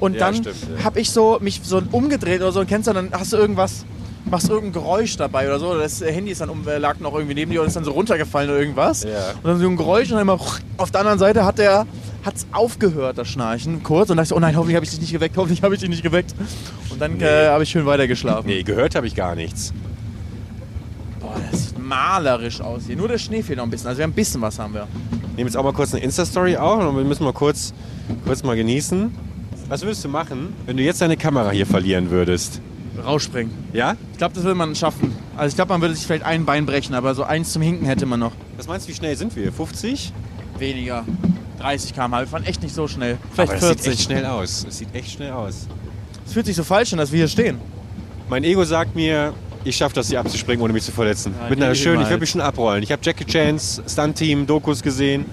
und 0.00 0.14
Ja, 0.14 0.18
dann 0.30 0.34
ja. 0.42 0.50
habe 0.84 1.00
ich 1.00 1.10
so 1.10 1.38
mich 1.40 1.62
so 1.64 1.80
umgedreht 1.90 2.42
oder 2.42 2.52
so 2.52 2.60
und 2.60 2.68
kennst 2.68 2.88
du 2.88 2.92
dann 2.92 3.08
hast 3.12 3.32
du 3.32 3.36
irgendwas 3.38 3.86
machst 4.24 4.48
irgendein 4.48 4.72
Geräusch 4.72 5.16
dabei 5.16 5.46
oder 5.46 5.58
so. 5.58 5.68
oder 5.70 5.82
Das 5.82 6.00
Handy 6.00 6.32
ist 6.32 6.40
dann 6.40 6.50
um, 6.50 6.66
äh, 6.68 6.78
lag 6.78 6.98
noch 7.00 7.14
irgendwie 7.14 7.34
neben 7.34 7.50
dir 7.50 7.60
und 7.62 7.68
ist 7.68 7.76
dann 7.76 7.84
so 7.84 7.92
runtergefallen 7.92 8.50
oder 8.50 8.58
irgendwas. 8.58 9.04
Ja. 9.04 9.30
Und 9.42 9.44
dann 9.44 9.58
so 9.58 9.68
ein 9.68 9.76
Geräusch 9.76 10.08
und 10.08 10.12
dann 10.12 10.22
immer 10.22 10.38
auf 10.76 10.90
der 10.90 11.00
anderen 11.00 11.18
Seite 11.18 11.44
hat 11.44 11.58
der 11.58 11.86
hat's 12.24 12.46
aufgehört, 12.52 13.18
das 13.18 13.28
Schnarchen, 13.28 13.82
kurz. 13.82 14.10
Und 14.10 14.16
dachte 14.16 14.28
ich, 14.28 14.36
oh 14.36 14.40
nein, 14.40 14.56
hoffentlich 14.56 14.76
habe 14.76 14.84
ich 14.84 14.90
dich 14.90 15.00
nicht 15.00 15.12
geweckt, 15.12 15.36
hoffentlich 15.36 15.62
habe 15.62 15.74
ich 15.74 15.80
dich 15.80 15.88
nicht 15.88 16.02
geweckt. 16.02 16.34
Und 16.90 17.00
dann 17.00 17.20
äh, 17.20 17.48
habe 17.48 17.62
ich 17.62 17.70
schön 17.70 17.86
weitergeschlafen. 17.86 18.46
Nee, 18.46 18.62
gehört 18.62 18.94
habe 18.94 19.06
ich 19.06 19.14
gar 19.14 19.34
nichts. 19.34 19.72
Boah, 21.20 21.34
das 21.50 21.68
sieht 21.68 21.78
malerisch 21.78 22.60
aus 22.60 22.82
hier. 22.86 22.96
Nur 22.96 23.08
der 23.08 23.18
Schnee 23.18 23.42
fehlt 23.42 23.58
noch 23.58 23.64
ein 23.64 23.70
bisschen. 23.70 23.88
Also 23.88 23.98
wir 23.98 24.04
haben 24.04 24.10
ein 24.10 24.14
bisschen 24.14 24.40
was 24.40 24.58
haben 24.58 24.74
wir. 24.74 24.86
Nehmen 25.36 25.48
jetzt 25.48 25.56
auch 25.56 25.64
mal 25.64 25.72
kurz 25.72 25.94
eine 25.94 26.02
Insta-Story 26.02 26.56
auf 26.56 26.84
und 26.84 26.96
wir 26.96 27.04
müssen 27.04 27.24
mal 27.24 27.32
kurz, 27.32 27.72
kurz 28.26 28.42
mal 28.42 28.56
genießen. 28.56 29.14
Was 29.68 29.82
würdest 29.82 30.04
du 30.04 30.08
machen, 30.08 30.54
wenn 30.66 30.76
du 30.76 30.82
jetzt 30.82 31.00
deine 31.00 31.16
Kamera 31.16 31.50
hier 31.50 31.66
verlieren 31.66 32.10
würdest? 32.10 32.60
Rausspringen. 33.04 33.52
Ja? 33.72 33.96
Ich 34.12 34.18
glaube, 34.18 34.34
das 34.34 34.44
würde 34.44 34.54
man 34.56 34.74
schaffen. 34.74 35.14
Also 35.36 35.50
ich 35.50 35.54
glaube, 35.54 35.72
man 35.72 35.80
würde 35.80 35.94
sich 35.94 36.06
vielleicht 36.06 36.24
ein 36.24 36.44
Bein 36.44 36.66
brechen, 36.66 36.94
aber 36.94 37.14
so 37.14 37.24
eins 37.24 37.52
zum 37.52 37.62
Hinken 37.62 37.86
hätte 37.86 38.06
man 38.06 38.20
noch. 38.20 38.32
Was 38.56 38.66
meinst 38.66 38.86
du, 38.86 38.90
wie 38.92 38.96
schnell 38.96 39.16
sind 39.16 39.34
wir? 39.36 39.52
50? 39.52 40.12
Weniger. 40.58 41.04
30 41.60 41.94
km/h. 41.94 42.20
Wir 42.20 42.26
fahren 42.26 42.44
echt 42.44 42.62
nicht 42.62 42.74
so 42.74 42.86
schnell. 42.88 43.18
Vielleicht 43.32 43.52
Aber 43.52 43.60
das 43.60 43.68
40. 43.68 43.82
sieht 43.84 43.92
echt 43.92 44.02
schnell 44.04 44.24
aus. 44.26 44.64
Das 44.64 44.78
sieht 44.78 44.94
echt 44.94 45.10
schnell 45.12 45.32
aus. 45.32 45.66
Es 46.26 46.32
fühlt 46.32 46.46
sich 46.46 46.56
so 46.56 46.64
falsch 46.64 46.92
an, 46.92 46.98
dass 46.98 47.10
wir 47.12 47.18
hier 47.18 47.28
stehen. 47.28 47.58
Mein 48.28 48.44
Ego 48.44 48.64
sagt 48.64 48.94
mir, 48.94 49.32
ich 49.64 49.76
schaffe 49.76 49.94
das 49.94 50.08
hier 50.08 50.20
abzuspringen, 50.20 50.62
ohne 50.62 50.72
mich 50.72 50.84
zu 50.84 50.92
verletzen. 50.92 51.32
Ja, 51.36 51.44
Mit 51.44 51.52
einer 51.58 51.66
niemals. 51.66 51.78
schönen, 51.78 52.02
ich 52.02 52.08
würde 52.08 52.20
mich 52.20 52.30
schon 52.30 52.40
abrollen. 52.40 52.82
Ich 52.82 52.92
habe 52.92 53.00
Jackie 53.04 53.24
Chans 53.24 53.82
Stunt-Team, 53.88 54.46
Dokus 54.46 54.82
gesehen. 54.82 55.24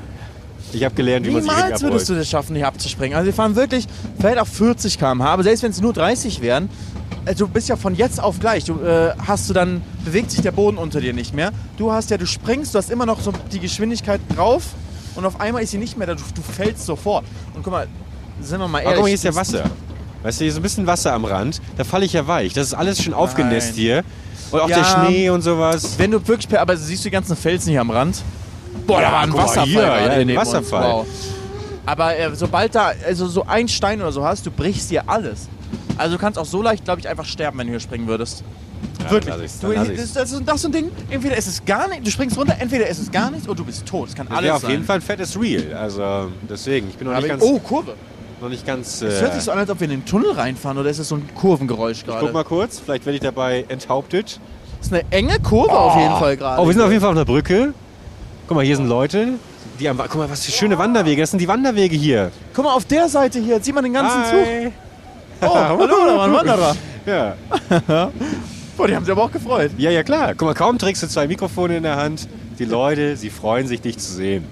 Ich 0.73 0.83
habe 0.83 0.95
gelernt, 0.95 1.25
wie 1.25 1.31
man 1.31 1.41
sich 1.43 1.51
Niemals 1.51 1.81
würdest 1.81 1.83
abrollt. 1.83 2.09
du 2.09 2.15
das 2.15 2.29
schaffen, 2.29 2.55
hier 2.55 2.67
abzuspringen. 2.67 3.15
Also 3.15 3.27
wir 3.27 3.33
fahren 3.33 3.55
wirklich 3.55 3.85
vielleicht 4.19 4.39
auf 4.39 4.47
40 4.49 4.97
km/h, 4.97 5.25
aber 5.29 5.43
selbst 5.43 5.63
wenn 5.63 5.71
es 5.71 5.79
nur 5.81 5.93
30 5.93 6.41
wären, 6.41 6.69
du 7.37 7.47
bist 7.47 7.67
ja 7.69 7.75
von 7.75 7.95
jetzt 7.95 8.21
auf 8.21 8.39
gleich. 8.39 8.65
Du 8.65 8.79
äh, 8.81 9.13
hast 9.25 9.49
du 9.49 9.53
dann 9.53 9.81
bewegt 10.03 10.31
sich 10.31 10.41
der 10.41 10.51
Boden 10.51 10.77
unter 10.77 11.01
dir 11.01 11.13
nicht 11.13 11.33
mehr. 11.33 11.51
Du 11.77 11.91
hast 11.91 12.09
ja, 12.11 12.17
du 12.17 12.27
springst, 12.27 12.73
du 12.73 12.77
hast 12.77 12.89
immer 12.91 13.05
noch 13.05 13.19
so 13.21 13.31
die 13.51 13.59
Geschwindigkeit 13.59 14.21
drauf 14.35 14.63
und 15.15 15.25
auf 15.25 15.39
einmal 15.39 15.63
ist 15.63 15.71
sie 15.71 15.77
nicht 15.77 15.97
mehr 15.97 16.07
da. 16.07 16.15
Du, 16.15 16.21
du 16.35 16.41
fällst 16.41 16.85
sofort. 16.85 17.25
Und 17.55 17.63
guck 17.63 17.71
mal, 17.73 17.87
sind 18.41 18.59
wir 18.59 18.67
mal 18.67 18.79
ehrlich. 18.79 18.87
Aber 18.87 18.95
guck 18.97 19.03
mal, 19.03 19.07
hier 19.07 19.15
ist 19.15 19.23
ja 19.23 19.35
Wasser. 19.35 19.63
Weißt 20.23 20.39
du, 20.39 20.43
hier 20.43 20.51
ist 20.51 20.57
ein 20.57 20.63
bisschen 20.63 20.87
Wasser 20.87 21.13
am 21.13 21.25
Rand. 21.25 21.61
Da 21.77 21.83
falle 21.83 22.05
ich 22.05 22.13
ja 22.13 22.27
weich. 22.27 22.53
Das 22.53 22.67
ist 22.67 22.73
alles 22.73 23.01
schon 23.01 23.13
aufgenässt 23.13 23.75
hier. 23.75 24.03
Und 24.51 24.59
auch 24.59 24.69
Ja. 24.69 24.77
der 24.77 24.83
Schnee 24.83 25.29
und 25.29 25.41
sowas. 25.41 25.95
Wenn 25.97 26.11
du 26.11 26.27
wirklich, 26.27 26.47
per- 26.49 26.61
aber 26.61 26.77
siehst 26.77 27.03
du 27.03 27.09
die 27.09 27.13
ganzen 27.13 27.35
Felsen 27.35 27.69
hier 27.71 27.81
am 27.81 27.89
Rand? 27.89 28.21
Boah, 28.87 29.01
Ja, 29.01 29.07
da 29.09 29.13
war 29.15 29.21
ein 29.21 29.33
Wasserfall. 29.33 29.65
hier, 29.67 29.81
ja, 29.81 29.93
ein. 29.93 30.35
Wasserfall. 30.35 30.91
Wow. 30.93 31.07
Aber 31.87 32.17
äh, 32.17 32.35
sobald 32.35 32.73
da 32.75 32.91
also 33.05 33.27
so 33.27 33.45
ein 33.45 33.67
Stein 33.67 34.01
oder 34.01 34.11
so 34.11 34.23
hast, 34.25 34.45
du 34.45 34.51
brichst 34.51 34.89
dir 34.91 35.03
alles. 35.07 35.47
Also 35.97 36.15
du 36.15 36.21
kannst 36.21 36.37
auch 36.39 36.45
so 36.45 36.61
leicht, 36.61 36.83
glaube 36.85 36.99
ich, 36.99 37.07
einfach 37.07 37.25
sterben, 37.25 37.57
wenn 37.59 37.67
du 37.67 37.71
hier 37.73 37.79
springen 37.79 38.07
würdest. 38.07 38.43
Ja, 39.03 39.11
Wirklich. 39.11 39.33
du, 39.61 39.73
das, 39.73 40.13
das, 40.13 40.31
ist- 40.31 40.43
das 40.45 40.61
so 40.61 40.67
ein 40.67 40.71
Ding, 40.71 40.91
entweder 41.09 41.37
ist 41.37 41.47
es 41.47 41.63
gar 41.65 41.87
nicht, 41.87 42.05
du 42.05 42.11
springst 42.11 42.37
runter, 42.37 42.55
entweder 42.59 42.87
ist 42.87 42.99
es 42.99 43.11
gar 43.11 43.29
nichts 43.31 43.47
oder 43.47 43.55
du 43.57 43.65
bist 43.65 43.85
tot. 43.85 44.09
Das 44.09 44.15
kann 44.15 44.27
alles 44.27 44.43
wäre 44.43 44.55
auf 44.55 44.61
sein. 44.61 44.71
jeden 44.71 44.83
Fall 44.83 44.97
ein 44.97 45.01
fettes 45.01 45.39
Reel. 45.39 45.73
Also 45.73 46.29
deswegen, 46.49 46.89
ich 46.89 46.95
bin 46.95 47.07
noch 47.07 47.13
Aber 47.13 47.21
nicht 47.25 47.33
ich- 47.33 47.39
ganz, 47.39 47.51
oh, 47.51 47.59
Kurve. 47.59 47.93
noch 48.41 48.49
nicht 48.49 48.65
ganz 48.65 49.01
Es 49.01 49.19
äh, 49.19 49.21
hört 49.21 49.33
sich 49.33 49.43
so 49.43 49.51
an, 49.51 49.59
als 49.59 49.69
ob 49.69 49.79
wir 49.79 49.85
in 49.85 49.91
den 49.91 50.05
Tunnel 50.05 50.31
reinfahren 50.31 50.77
oder 50.77 50.89
ist 50.89 50.99
es 50.99 51.07
so 51.09 51.15
ein 51.15 51.27
Kurvengeräusch 51.35 52.03
Guck 52.05 52.19
gerade? 52.19 52.31
mal 52.33 52.43
kurz, 52.43 52.79
vielleicht 52.79 53.05
werde 53.05 53.15
ich 53.15 53.21
dabei 53.23 53.65
enthauptet. 53.69 54.39
Das 54.79 54.87
ist 54.87 54.93
eine 54.93 55.03
enge 55.11 55.39
Kurve 55.39 55.71
auf 55.77 55.97
jeden 55.97 56.15
Fall 56.17 56.37
gerade. 56.37 56.61
Oh, 56.61 56.65
wir 56.67 56.73
sind 56.73 56.81
auf 56.81 56.89
jeden 56.89 57.01
Fall 57.01 57.09
auf 57.11 57.15
einer 57.15 57.25
Brücke. 57.25 57.73
Guck 58.47 58.55
mal, 58.57 58.65
hier 58.65 58.75
sind 58.75 58.87
Leute. 58.87 59.29
Die 59.79 59.89
am, 59.89 59.97
guck 59.97 60.15
mal, 60.15 60.29
was 60.29 60.45
für 60.45 60.51
schöne 60.51 60.77
Wanderwege. 60.77 61.21
Das 61.21 61.31
sind 61.31 61.39
die 61.39 61.47
Wanderwege 61.47 61.95
hier. 61.95 62.31
Guck 62.53 62.65
mal, 62.65 62.73
auf 62.73 62.85
der 62.85 63.09
Seite 63.09 63.39
hier, 63.39 63.59
sieht 63.61 63.73
man 63.75 63.83
den 63.83 63.93
ganzen 63.93 64.23
Zug. 64.25 64.71
Oh, 65.41 65.55
hallo, 65.55 65.87
da 65.87 66.17
war 66.17 66.25
ein 66.25 66.33
Wanderer. 66.33 66.75
Ja. 67.05 67.35
Boah, 68.77 68.87
die 68.87 68.95
haben 68.95 69.05
sich 69.05 69.11
aber 69.11 69.23
auch 69.23 69.31
gefreut. 69.31 69.71
ja, 69.77 69.91
ja, 69.91 70.03
klar. 70.03 70.33
Guck 70.35 70.47
mal, 70.47 70.53
kaum 70.53 70.77
trägst 70.77 71.03
du 71.03 71.07
zwei 71.07 71.27
Mikrofone 71.27 71.77
in 71.77 71.83
der 71.83 71.95
Hand. 71.95 72.27
Die 72.59 72.65
Leute, 72.65 73.15
sie 73.15 73.29
freuen 73.29 73.67
sich, 73.67 73.81
dich 73.81 73.97
zu 73.97 74.11
sehen. 74.11 74.45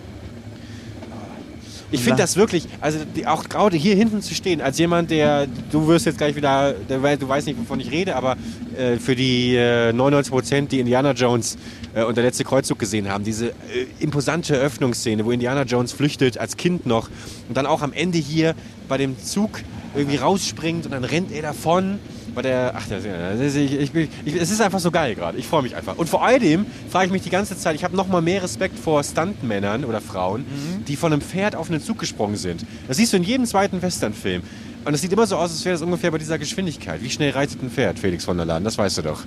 Ich 1.93 2.01
finde 2.01 2.17
das 2.17 2.35
wirklich, 2.35 2.67
also 2.81 2.99
die, 3.15 3.27
auch 3.27 3.47
gerade 3.47 3.77
hier 3.77 3.95
hinten 3.95 4.21
zu 4.21 4.33
stehen, 4.33 4.61
als 4.61 4.79
jemand, 4.79 5.11
der, 5.11 5.47
du 5.71 5.87
wirst 5.87 6.07
jetzt 6.07 6.17
gleich 6.17 6.35
wieder, 6.35 6.73
der, 6.89 7.17
du 7.17 7.27
weißt 7.27 7.45
nicht, 7.45 7.59
wovon 7.59 7.79
ich 7.79 7.91
rede, 7.91 8.15
aber 8.15 8.35
äh, 8.77 8.97
für 8.97 9.15
die 9.15 9.55
äh, 9.55 9.93
99 9.93 10.31
Prozent, 10.31 10.71
die 10.71 10.79
Indiana 10.79 11.11
Jones 11.11 11.57
äh, 11.93 12.03
und 12.03 12.17
der 12.17 12.23
letzte 12.23 12.43
Kreuzzug 12.43 12.79
gesehen 12.79 13.09
haben, 13.09 13.23
diese 13.23 13.49
äh, 13.49 13.53
imposante 13.99 14.55
Öffnungsszene, 14.55 15.23
wo 15.23 15.31
Indiana 15.31 15.63
Jones 15.63 15.91
flüchtet, 15.91 16.39
als 16.39 16.57
Kind 16.57 16.87
noch, 16.87 17.09
und 17.47 17.55
dann 17.55 17.67
auch 17.67 17.83
am 17.83 17.93
Ende 17.93 18.17
hier 18.17 18.55
bei 18.89 18.97
dem 18.97 19.15
Zug 19.23 19.61
irgendwie 19.95 20.17
rausspringt 20.17 20.85
und 20.85 20.91
dann 20.91 21.03
rennt 21.03 21.31
er 21.31 21.43
davon. 21.43 21.99
Bei 22.35 22.41
der, 22.41 22.73
ach, 22.75 22.87
das, 22.87 23.03
das, 23.03 23.55
ich, 23.55 23.73
ich, 23.73 23.91
ich, 24.25 24.35
es 24.35 24.49
ist 24.49 24.59
einfach 24.61 24.79
so 24.79 24.89
geil 24.89 25.13
gerade. 25.15 25.37
Ich 25.37 25.45
freue 25.45 25.61
mich 25.61 25.75
einfach. 25.75 25.97
Und 25.97 26.09
vor 26.09 26.25
allem 26.25 26.65
frage 26.89 27.07
ich 27.07 27.11
mich 27.11 27.21
die 27.21 27.29
ganze 27.29 27.57
Zeit, 27.57 27.75
ich 27.75 27.83
habe 27.83 27.95
noch 27.95 28.07
mal 28.07 28.21
mehr 28.21 28.41
Respekt 28.41 28.79
vor 28.79 29.03
Stuntmännern 29.03 29.85
oder 29.85 30.01
Frauen, 30.01 30.45
die 30.87 30.95
von 30.95 31.13
einem 31.13 31.21
Pferd 31.21 31.55
auf 31.55 31.69
einen 31.69 31.81
Zug 31.81 31.99
gesprungen 31.99 32.35
sind. 32.35 32.65
Das 32.87 32.97
siehst 32.97 33.13
du 33.13 33.17
in 33.17 33.23
jedem 33.23 33.45
zweiten 33.45 33.81
Westernfilm. 33.81 34.41
Und 34.85 34.93
es 34.93 35.01
sieht 35.01 35.13
immer 35.13 35.27
so 35.27 35.37
aus, 35.37 35.51
als 35.51 35.63
wäre 35.63 35.75
das 35.75 35.81
ungefähr 35.81 36.11
bei 36.11 36.17
dieser 36.17 36.37
Geschwindigkeit. 36.39 37.01
Wie 37.01 37.09
schnell 37.09 37.31
reitet 37.31 37.61
ein 37.63 37.69
Pferd, 37.69 37.99
Felix 37.99 38.25
von 38.25 38.35
der 38.35 38.45
Laden? 38.45 38.63
Das 38.63 38.77
weißt 38.77 38.97
du 38.97 39.01
doch. 39.03 39.23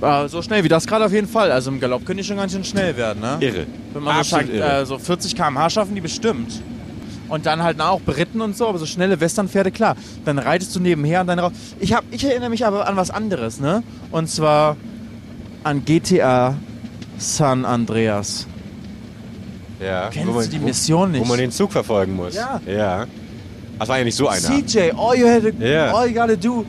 Äh, 0.00 0.28
so 0.28 0.42
schnell 0.42 0.64
wie 0.64 0.68
das 0.68 0.86
gerade 0.86 1.04
auf 1.04 1.12
jeden 1.12 1.28
Fall. 1.28 1.52
Also 1.52 1.70
im 1.70 1.80
Galopp 1.80 2.04
könnte 2.04 2.22
ich 2.22 2.26
schon 2.26 2.36
ganz 2.36 2.52
schön 2.52 2.64
schnell 2.64 2.96
werden, 2.96 3.20
ne? 3.20 3.36
Irre. 3.40 3.66
Wenn 3.92 4.02
man 4.02 4.14
so, 4.24 4.36
Absolut 4.36 4.46
sagt, 4.46 4.54
irre. 4.56 4.80
äh, 4.82 4.86
so 4.86 4.98
40 4.98 5.34
km/h 5.36 5.70
schaffen 5.70 5.94
die 5.94 6.00
bestimmt. 6.00 6.60
Und 7.28 7.46
dann 7.46 7.62
halt 7.62 7.80
auch 7.80 8.00
beritten 8.00 8.40
und 8.40 8.56
so, 8.56 8.68
aber 8.68 8.78
so 8.78 8.86
schnelle 8.86 9.20
Westernpferde, 9.20 9.70
klar. 9.70 9.96
Dann 10.24 10.38
reitest 10.38 10.74
du 10.76 10.80
nebenher 10.80 11.20
und 11.22 11.26
dann 11.26 11.38
raus. 11.38 11.52
Ich, 11.80 11.92
hab, 11.92 12.04
ich 12.10 12.24
erinnere 12.24 12.50
mich 12.50 12.64
aber 12.64 12.86
an 12.86 12.96
was 12.96 13.10
anderes, 13.10 13.60
ne? 13.60 13.82
Und 14.12 14.28
zwar 14.30 14.76
an 15.64 15.84
GTA 15.84 16.56
San 17.18 17.64
Andreas. 17.64 18.46
Ja. 19.80 20.08
Kennst 20.10 20.32
man, 20.32 20.44
du 20.44 20.48
die 20.48 20.58
Mission 20.58 21.10
nicht? 21.12 21.20
Wo 21.20 21.24
man 21.26 21.38
den 21.38 21.50
Zug 21.50 21.72
verfolgen 21.72 22.14
muss. 22.14 22.34
Ja. 22.34 22.60
Ja. 22.66 23.06
Das 23.78 23.88
war 23.88 23.98
ja 23.98 24.04
nicht 24.04 24.16
so 24.16 24.28
einer. 24.28 24.40
CJ, 24.40 24.92
all 24.96 25.16
you, 25.16 25.26
had 25.28 25.42
to, 25.42 25.64
Ja. 25.64 25.92
all 25.92 26.08
you 26.08 26.14
gotta 26.14 26.36
do 26.36 26.64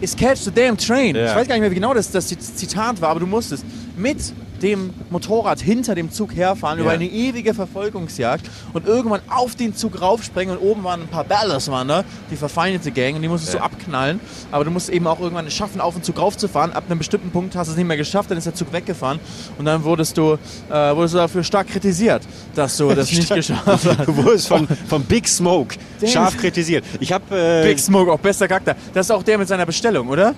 is 0.00 0.16
catch 0.16 0.38
the 0.38 0.50
damn 0.50 0.76
train. 0.76 1.16
Ja. 1.16 1.26
Ich 1.26 1.36
weiß 1.36 1.48
gar 1.48 1.54
nicht 1.56 1.62
mehr, 1.62 1.70
wie 1.70 1.74
genau 1.74 1.92
das, 1.92 2.10
das 2.10 2.28
Zitat 2.28 3.00
war, 3.00 3.10
aber 3.10 3.20
du 3.20 3.26
musstest 3.26 3.64
mit 3.96 4.18
dem 4.62 4.90
Motorrad 5.10 5.60
hinter 5.60 5.94
dem 5.94 6.10
Zug 6.10 6.34
herfahren 6.34 6.78
Ja. 6.78 6.84
über 6.84 6.92
eine 6.92 7.06
ewige 7.06 7.54
Verfolgungsjagd 7.54 8.50
und 8.72 8.86
irgendwann 8.86 9.20
auf 9.28 9.54
den 9.54 9.74
Zug 9.74 10.00
raufspringen 10.00 10.56
und 10.56 10.62
oben 10.62 10.84
waren 10.84 11.02
ein 11.02 11.08
paar 11.08 11.24
Ballas, 11.24 11.70
waren 11.70 11.88
da, 11.88 12.04
die 12.30 12.36
verfeindete 12.36 12.90
Gang 12.90 13.16
und 13.16 13.22
die 13.22 13.28
musstest 13.28 13.54
Ja. 13.54 13.60
du 13.60 13.64
abknallen. 13.66 14.20
Aber 14.50 14.64
du 14.64 14.70
musst 14.70 14.88
eben 14.90 15.06
auch 15.06 15.20
irgendwann 15.20 15.46
es 15.46 15.54
schaffen, 15.54 15.80
auf 15.80 15.94
den 15.94 16.02
Zug 16.02 16.18
raufzufahren. 16.18 16.72
Ab 16.72 16.84
einem 16.88 16.98
bestimmten 16.98 17.30
Punkt 17.30 17.54
hast 17.56 17.68
du 17.68 17.72
es 17.72 17.76
nicht 17.78 17.86
mehr 17.86 17.96
geschafft, 17.96 18.30
dann 18.30 18.38
ist 18.38 18.44
der 18.44 18.54
Zug 18.54 18.72
weggefahren 18.72 19.20
und 19.58 19.64
dann 19.64 19.84
wurdest 19.84 20.16
du, 20.18 20.32
äh, 20.70 20.94
wurdest 20.94 21.14
du 21.14 21.18
dafür 21.18 21.44
stark 21.44 21.68
kritisiert, 21.68 22.22
dass 22.54 22.76
du 22.76 22.92
das 22.94 23.10
nicht 23.12 23.28
geschafft 23.34 23.62
hast. 23.66 23.84
Du 23.86 24.16
wurdest 24.16 24.48
von, 24.48 24.66
von 24.88 25.02
Big 25.04 25.28
Smoke 25.28 25.76
Damn. 26.00 26.10
scharf 26.10 26.36
kritisiert. 26.38 26.84
Ich 27.00 27.12
habe 27.12 27.24
äh, 27.36 27.64
Big 27.64 27.78
Smoke, 27.78 28.10
auch 28.12 28.18
bester 28.18 28.48
Charakter. 28.48 28.76
Das 28.92 29.06
ist 29.06 29.10
auch 29.10 29.22
der 29.22 29.38
mit 29.38 29.48
seiner 29.48 29.66
Bestellung, 29.66 30.08
oder? 30.08 30.34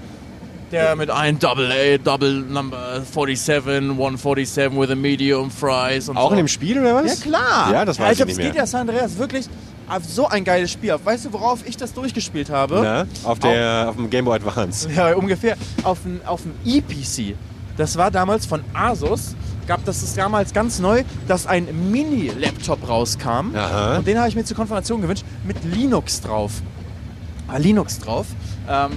Der 0.70 0.94
mit 0.94 1.10
einem 1.10 1.38
Double 1.38 1.70
A, 1.72 1.98
Double 1.98 2.42
Number 2.42 3.02
47, 3.02 3.90
147 3.90 4.78
with 4.78 4.90
a 4.90 4.94
medium 4.94 5.50
fries 5.50 6.08
und 6.08 6.16
auch 6.16 6.28
so. 6.28 6.30
in 6.32 6.38
dem 6.38 6.48
Spiel 6.48 6.78
oder 6.78 6.94
was? 6.94 7.18
Ja 7.18 7.24
klar. 7.24 7.72
Ja, 7.72 7.84
das 7.84 7.98
ja, 7.98 8.04
weiß 8.04 8.12
ich 8.12 8.20
ich 8.20 8.26
glaub, 8.26 8.38
nicht 8.38 8.54
mehr. 8.54 8.54
ja 8.54 8.66
San 8.66 8.82
Andreas 8.88 9.18
wirklich 9.18 9.46
auf 9.88 10.04
so 10.04 10.28
ein 10.28 10.44
geiles 10.44 10.70
Spiel. 10.70 10.94
Weißt 11.02 11.24
du, 11.24 11.32
worauf 11.32 11.66
ich 11.66 11.76
das 11.76 11.92
durchgespielt 11.92 12.50
habe? 12.50 12.80
Na, 12.82 13.28
auf, 13.28 13.40
der, 13.40 13.86
auf 13.88 13.96
dem 13.96 14.08
Game 14.08 14.24
Boy 14.24 14.36
Advance. 14.36 14.88
Ja, 14.94 15.14
ungefähr. 15.14 15.56
Auf 15.82 16.02
dem 16.02 16.20
auf 16.24 16.42
dem 16.42 16.52
EPC. 16.64 17.36
Das 17.76 17.96
war 17.96 18.10
damals 18.10 18.46
von 18.46 18.62
Asus. 18.72 19.34
Gab 19.66 19.84
das 19.84 20.02
ist 20.02 20.16
damals 20.16 20.52
ganz 20.52 20.78
neu, 20.78 21.04
dass 21.28 21.46
ein 21.46 21.66
Mini-Laptop 21.90 22.88
rauskam. 22.88 23.54
Aha. 23.54 23.98
Und 23.98 24.06
den 24.06 24.18
habe 24.18 24.28
ich 24.28 24.36
mir 24.36 24.44
zur 24.44 24.56
Konfirmation 24.56 25.00
gewünscht 25.00 25.24
mit 25.44 25.56
Linux 25.64 26.20
drauf. 26.20 26.52
Ah, 27.48 27.56
Linux 27.56 27.98
drauf. 27.98 28.26
Ähm, 28.68 28.90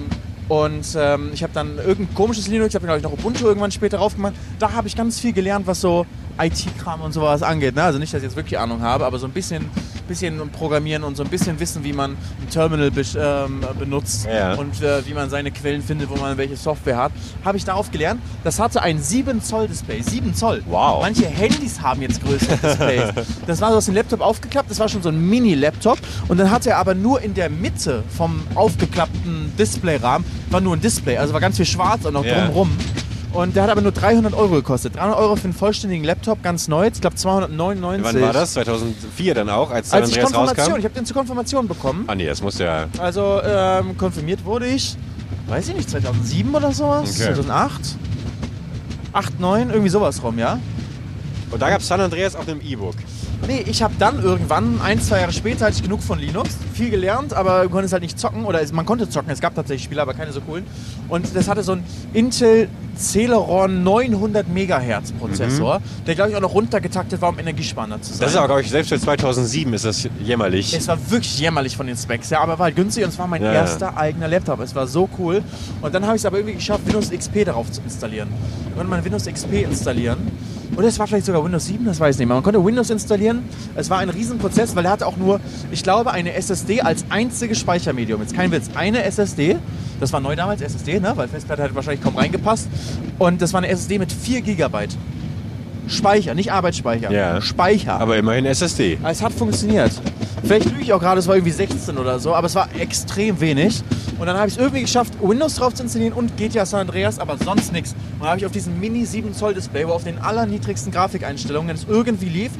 und 0.49 0.85
ähm, 0.95 1.31
ich 1.33 1.43
habe 1.43 1.53
dann 1.53 1.77
irgendein 1.77 2.13
komisches 2.15 2.47
Linux, 2.47 2.69
ich 2.69 2.75
habe 2.75 2.85
glaube 2.85 2.97
ich 2.97 3.03
noch 3.03 3.13
Ubuntu 3.13 3.45
irgendwann 3.45 3.71
später 3.71 3.97
drauf 3.97 4.15
gemacht. 4.15 4.33
Da 4.59 4.73
habe 4.73 4.87
ich 4.87 4.95
ganz 4.95 5.19
viel 5.19 5.33
gelernt, 5.33 5.67
was 5.67 5.81
so 5.81 6.05
IT-Kram 6.39 7.01
und 7.01 7.13
sowas 7.13 7.43
angeht. 7.43 7.75
Ne? 7.75 7.83
Also 7.83 7.99
nicht, 7.99 8.13
dass 8.13 8.19
ich 8.21 8.25
jetzt 8.25 8.35
wirklich 8.35 8.59
Ahnung 8.59 8.81
habe, 8.81 9.05
aber 9.05 9.19
so 9.19 9.27
ein 9.27 9.31
bisschen, 9.31 9.69
bisschen 10.07 10.49
programmieren 10.51 11.03
und 11.03 11.15
so 11.17 11.23
ein 11.23 11.29
bisschen 11.29 11.59
wissen, 11.59 11.83
wie 11.83 11.93
man 11.93 12.11
ein 12.11 12.49
Terminal 12.51 12.91
be 12.91 13.03
ähm, 13.17 13.61
benutzt 13.77 14.25
Ja. 14.31 14.53
und 14.55 14.81
äh, 14.81 15.05
wie 15.05 15.13
man 15.13 15.29
seine 15.29 15.51
Quellen 15.51 15.81
findet, 15.81 16.09
wo 16.09 16.15
man 16.15 16.37
welche 16.37 16.55
Software 16.55 16.97
hat, 16.97 17.11
habe 17.43 17.57
ich 17.57 17.65
darauf 17.65 17.91
gelernt. 17.91 18.21
Das 18.43 18.59
hatte 18.59 18.81
ein 18.81 19.01
7 19.01 19.41
Zoll 19.41 19.67
Display. 19.67 20.01
7 20.01 20.33
Zoll. 20.33 20.61
Wow. 20.67 21.01
Manche 21.01 21.25
Handys 21.27 21.81
haben 21.81 22.01
jetzt 22.01 22.23
größere 22.23 22.57
Displays. 22.57 23.25
das 23.47 23.61
war 23.61 23.71
so 23.71 23.77
aus 23.77 23.85
dem 23.85 23.95
Laptop 23.95 24.21
aufgeklappt, 24.21 24.69
das 24.71 24.79
war 24.79 24.87
schon 24.89 25.01
so 25.01 25.09
ein 25.09 25.29
Mini-Laptop 25.29 25.99
und 26.27 26.37
dann 26.39 26.49
hatte 26.51 26.71
er 26.71 26.77
aber 26.77 26.95
nur 26.95 27.21
in 27.21 27.33
der 27.33 27.49
Mitte 27.49 28.03
vom 28.15 28.41
aufgeklappten 28.55 29.53
Displayrahmen 29.57 30.25
war 30.49 30.61
nur 30.61 30.75
ein 30.75 30.81
Display, 30.81 31.17
also 31.17 31.33
war 31.33 31.41
ganz 31.41 31.57
viel 31.57 31.65
schwarz 31.65 32.05
und 32.05 32.13
noch 32.13 32.25
Ja. 32.25 32.45
drumrum. 32.45 32.71
Und 33.33 33.55
der 33.55 33.63
hat 33.63 33.71
aber 33.71 33.81
nur 33.81 33.91
300 33.91 34.33
Euro 34.35 34.55
gekostet. 34.55 34.95
300 34.95 35.17
Euro 35.17 35.35
für 35.35 35.45
einen 35.45 35.53
vollständigen 35.53 36.03
Laptop, 36.05 36.43
ganz 36.43 36.67
neu. 36.67 36.87
Ich 36.87 37.01
glaube 37.01 37.15
299. 37.15 38.05
Wann 38.05 38.21
war 38.21 38.33
das? 38.33 38.53
2004 38.53 39.33
dann 39.33 39.49
auch, 39.49 39.71
als 39.71 39.91
Als 39.91 40.09
ich 40.09 40.15
Andreas 40.15 40.31
Konfirmation, 40.31 40.65
rauskam? 40.65 40.79
ich 40.79 40.85
habe 40.85 40.93
den 40.93 41.05
zur 41.05 41.15
Konfirmation 41.15 41.67
bekommen. 41.67 42.03
Ah 42.07 42.13
nee, 42.15 42.27
das 42.27 42.43
muss 42.43 42.59
ja... 42.59 42.85
Also 42.99 43.41
ähm, 43.43 43.97
konfirmiert 43.97 44.45
wurde 44.45 44.67
ich, 44.67 44.95
weiß 45.47 45.69
ich 45.69 45.75
nicht, 45.75 45.89
2007 45.89 46.53
oder 46.53 46.71
sowas? 46.71 47.09
Okay. 47.09 47.33
2008? 47.33 47.81
8, 49.13 49.39
9, 49.39 49.69
irgendwie 49.69 49.89
sowas 49.89 50.21
rum, 50.21 50.37
ja? 50.37 50.59
Und 51.49 51.61
da 51.61 51.69
gab 51.69 51.81
es 51.81 51.87
San 51.87 52.01
Andreas 52.01 52.35
auf 52.35 52.47
einem 52.47 52.61
E-Book. 52.61 52.95
Nee, 53.47 53.65
ich 53.67 53.83
habe 53.83 53.93
dann 53.99 54.23
irgendwann, 54.23 54.79
ein, 54.81 55.01
zwei 55.01 55.19
Jahre 55.19 55.33
später, 55.33 55.65
hatte 55.65 55.75
ich 55.75 55.83
genug 55.83 56.01
von 56.01 56.17
Linux. 56.19 56.51
Viel 56.83 56.91
gelernt, 56.91 57.33
aber 57.33 57.63
du 57.63 57.69
konntest 57.69 57.93
halt 57.93 58.03
nicht 58.03 58.19
zocken. 58.19 58.43
Oder 58.43 58.59
man 58.73 58.85
konnte 58.85 59.07
zocken, 59.07 59.31
es 59.31 59.39
gab 59.39 59.55
tatsächlich 59.55 59.85
Spiele, 59.85 60.01
aber 60.01 60.13
keine 60.13 60.33
so 60.33 60.41
coolen. 60.41 60.65
Und 61.07 61.33
das 61.33 61.47
hatte 61.47 61.63
so 61.63 61.71
einen 61.71 61.85
Intel 62.13 62.67
Celeron 62.97 63.83
900 63.83 64.49
Megahertz 64.49 65.13
Prozessor, 65.13 65.81
der 66.05 66.15
glaube 66.15 66.31
ich 66.31 66.35
auch 66.35 66.41
noch 66.41 66.53
runtergetaktet 66.53 67.21
war, 67.21 67.29
um 67.29 67.39
energiesparender 67.39 68.01
zu 68.01 68.11
sein. 68.11 68.19
Das 68.19 68.31
ist 68.31 68.37
aber, 68.37 68.47
glaube 68.47 68.61
ich, 68.61 68.69
selbst 68.69 68.89
für 68.89 68.99
2007 68.99 69.73
ist 69.73 69.85
das 69.85 70.09
jämmerlich. 70.21 70.73
Es 70.73 70.89
war 70.89 70.97
wirklich 71.09 71.39
jämmerlich 71.39 71.77
von 71.77 71.87
den 71.87 71.95
Specs, 71.95 72.29
ja, 72.29 72.41
aber 72.41 72.59
war 72.59 72.65
halt 72.65 72.75
günstig 72.75 73.05
und 73.05 73.11
es 73.11 73.17
war 73.17 73.27
mein 73.27 73.41
ja. 73.41 73.53
erster 73.53 73.97
eigener 73.97 74.27
Laptop. 74.27 74.59
Es 74.59 74.75
war 74.75 74.87
so 74.87 75.09
cool. 75.17 75.41
Und 75.81 75.95
dann 75.95 76.05
habe 76.05 76.17
ich 76.17 76.21
es 76.21 76.25
aber 76.25 76.37
irgendwie 76.37 76.55
geschafft, 76.55 76.85
Windows 76.85 77.09
XP 77.09 77.45
darauf 77.45 77.71
zu 77.71 77.81
installieren. 77.81 78.27
Ich 78.67 78.75
konnte 78.75 78.89
man 78.89 79.05
Windows 79.05 79.25
XP 79.25 79.63
installieren. 79.63 80.17
Oder 80.75 80.87
es 80.87 80.97
war 80.97 81.05
vielleicht 81.05 81.27
sogar 81.27 81.43
Windows 81.43 81.65
7, 81.65 81.85
das 81.85 81.99
weiß 81.99 82.15
ich 82.15 82.19
nicht 82.19 82.27
mehr. 82.27 82.35
Man 82.35 82.43
konnte 82.43 82.63
Windows 82.63 82.89
installieren. 82.89 83.43
Es 83.75 83.89
war 83.89 83.99
ein 83.99 84.09
Riesenprozess, 84.09 84.75
weil 84.75 84.85
er 84.85 84.91
hatte 84.91 85.05
auch 85.05 85.17
nur, 85.17 85.39
ich 85.71 85.83
glaube, 85.83 86.11
eine 86.11 86.33
SSD 86.33 86.72
als 86.81 87.05
einziges 87.09 87.59
Speichermedium. 87.59 88.21
Jetzt 88.21 88.35
kein 88.35 88.51
Witz. 88.51 88.69
Eine 88.75 89.03
SSD. 89.03 89.57
Das 89.99 90.11
war 90.11 90.19
neu 90.19 90.35
damals, 90.35 90.61
SSD, 90.61 90.99
ne? 90.99 91.13
weil 91.15 91.27
Festplatte 91.27 91.63
hat 91.63 91.75
wahrscheinlich 91.75 92.03
kaum 92.03 92.17
reingepasst. 92.17 92.67
Und 93.19 93.41
das 93.41 93.53
war 93.53 93.59
eine 93.59 93.69
SSD 93.69 93.99
mit 93.99 94.11
4 94.11 94.41
GB. 94.41 94.87
Speicher, 95.87 96.33
nicht 96.33 96.51
Arbeitsspeicher. 96.51 97.11
Ja. 97.11 97.41
Speicher. 97.41 97.99
Aber 97.99 98.17
immerhin 98.17 98.45
SSD. 98.45 98.97
Es 99.03 99.21
hat 99.21 99.33
funktioniert. 99.33 99.91
Vielleicht 100.43 100.69
lüge 100.69 100.81
ich 100.81 100.93
auch 100.93 100.99
gerade, 100.99 101.19
es 101.19 101.27
war 101.27 101.35
irgendwie 101.35 101.51
16 101.51 101.97
oder 101.97 102.19
so, 102.19 102.35
aber 102.35 102.47
es 102.47 102.55
war 102.55 102.67
extrem 102.77 103.39
wenig. 103.39 103.81
Und 104.19 104.27
dann 104.27 104.37
habe 104.37 104.47
ich 104.47 104.55
es 104.55 104.59
irgendwie 104.59 104.81
geschafft, 104.81 105.13
Windows 105.21 105.55
drauf 105.55 105.73
zu 105.73 105.83
installieren 105.83 106.13
und 106.13 106.35
GTA 106.37 106.65
San 106.65 106.81
Andreas, 106.81 107.17
aber 107.17 107.37
sonst 107.37 107.71
nichts. 107.71 107.91
Und 107.93 108.21
dann 108.21 108.29
habe 108.29 108.39
ich 108.39 108.45
auf 108.45 108.51
diesem 108.51 108.79
Mini 108.79 109.05
7 109.05 109.33
Zoll 109.33 109.53
Display, 109.53 109.87
wo 109.87 109.91
auf 109.91 110.03
den 110.03 110.19
allerniedrigsten 110.19 110.91
Grafikeinstellungen 110.91 111.75
es 111.75 111.85
irgendwie 111.89 112.29
lief, 112.29 112.51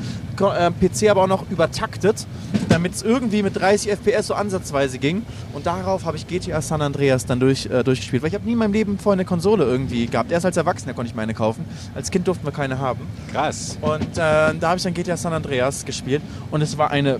äh, 0.41 0.71
PC 0.71 1.09
aber 1.09 1.23
auch 1.23 1.27
noch 1.27 1.49
übertaktet, 1.51 2.25
damit 2.69 2.95
es 2.95 3.03
irgendwie 3.03 3.43
mit 3.43 3.55
30 3.55 3.91
FPS 3.91 4.27
so 4.27 4.33
ansatzweise 4.33 4.97
ging. 4.97 5.23
Und 5.53 5.65
darauf 5.65 6.05
habe 6.05 6.17
ich 6.17 6.27
GTA 6.27 6.61
San 6.61 6.81
Andreas 6.81 7.25
dann 7.25 7.39
durch, 7.39 7.67
äh, 7.67 7.83
durchgespielt. 7.83 8.23
Weil 8.23 8.29
ich 8.29 8.35
habe 8.35 8.45
nie 8.45 8.53
in 8.53 8.57
meinem 8.57 8.73
Leben 8.73 8.97
vorher 8.97 9.17
eine 9.17 9.25
Konsole 9.25 9.63
irgendwie 9.63 10.07
gehabt. 10.07 10.31
Erst 10.31 10.45
als 10.45 10.57
Erwachsener 10.57 10.93
konnte 10.93 11.09
ich 11.09 11.15
meine 11.15 11.33
kaufen. 11.33 11.65
Als 11.93 12.09
Kind 12.11 12.27
durften 12.27 12.45
wir 12.45 12.51
keine 12.51 12.79
haben. 12.79 13.01
Krass. 13.31 13.77
Und 13.81 14.01
äh, 14.01 14.15
da 14.15 14.53
habe 14.61 14.77
ich 14.77 14.83
dann 14.83 14.93
GTA 14.93 15.17
San 15.17 15.33
Andreas 15.33 15.85
gespielt 15.85 16.21
und 16.49 16.61
es 16.61 16.77
war 16.77 16.91
eine. 16.91 17.19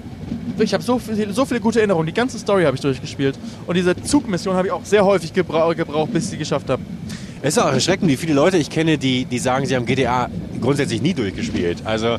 Ich 0.60 0.74
habe 0.74 0.84
so, 0.84 1.00
viel, 1.00 1.34
so 1.34 1.46
viele 1.46 1.60
gute 1.60 1.80
Erinnerungen. 1.80 2.08
Die 2.08 2.14
ganze 2.14 2.38
Story 2.38 2.64
habe 2.64 2.76
ich 2.76 2.82
durchgespielt. 2.82 3.38
Und 3.66 3.76
diese 3.76 3.96
Zugmission 4.02 4.56
habe 4.56 4.68
ich 4.68 4.74
auch 4.74 4.86
sehr 4.86 5.04
häufig 5.06 5.34
gebra 5.34 5.74
gebraucht, 5.74 6.14
bis 6.14 6.26
ich 6.26 6.30
sie 6.32 6.38
geschafft 6.38 6.70
habe. 6.70 6.82
Es 7.42 7.58
ist 7.58 7.64
auch 7.64 7.72
erschreckend, 7.72 8.10
wie 8.10 8.18
viele 8.18 8.34
Leute 8.34 8.58
ich 8.58 8.70
kenne, 8.70 8.98
die, 8.98 9.26
die 9.26 9.40
sagen, 9.40 9.66
sie 9.66 9.76
haben 9.76 9.86
GTA 9.86 10.30
grundsätzlich 10.62 11.02
nie 11.02 11.14
durchgespielt. 11.14 11.80
Also, 11.86 12.18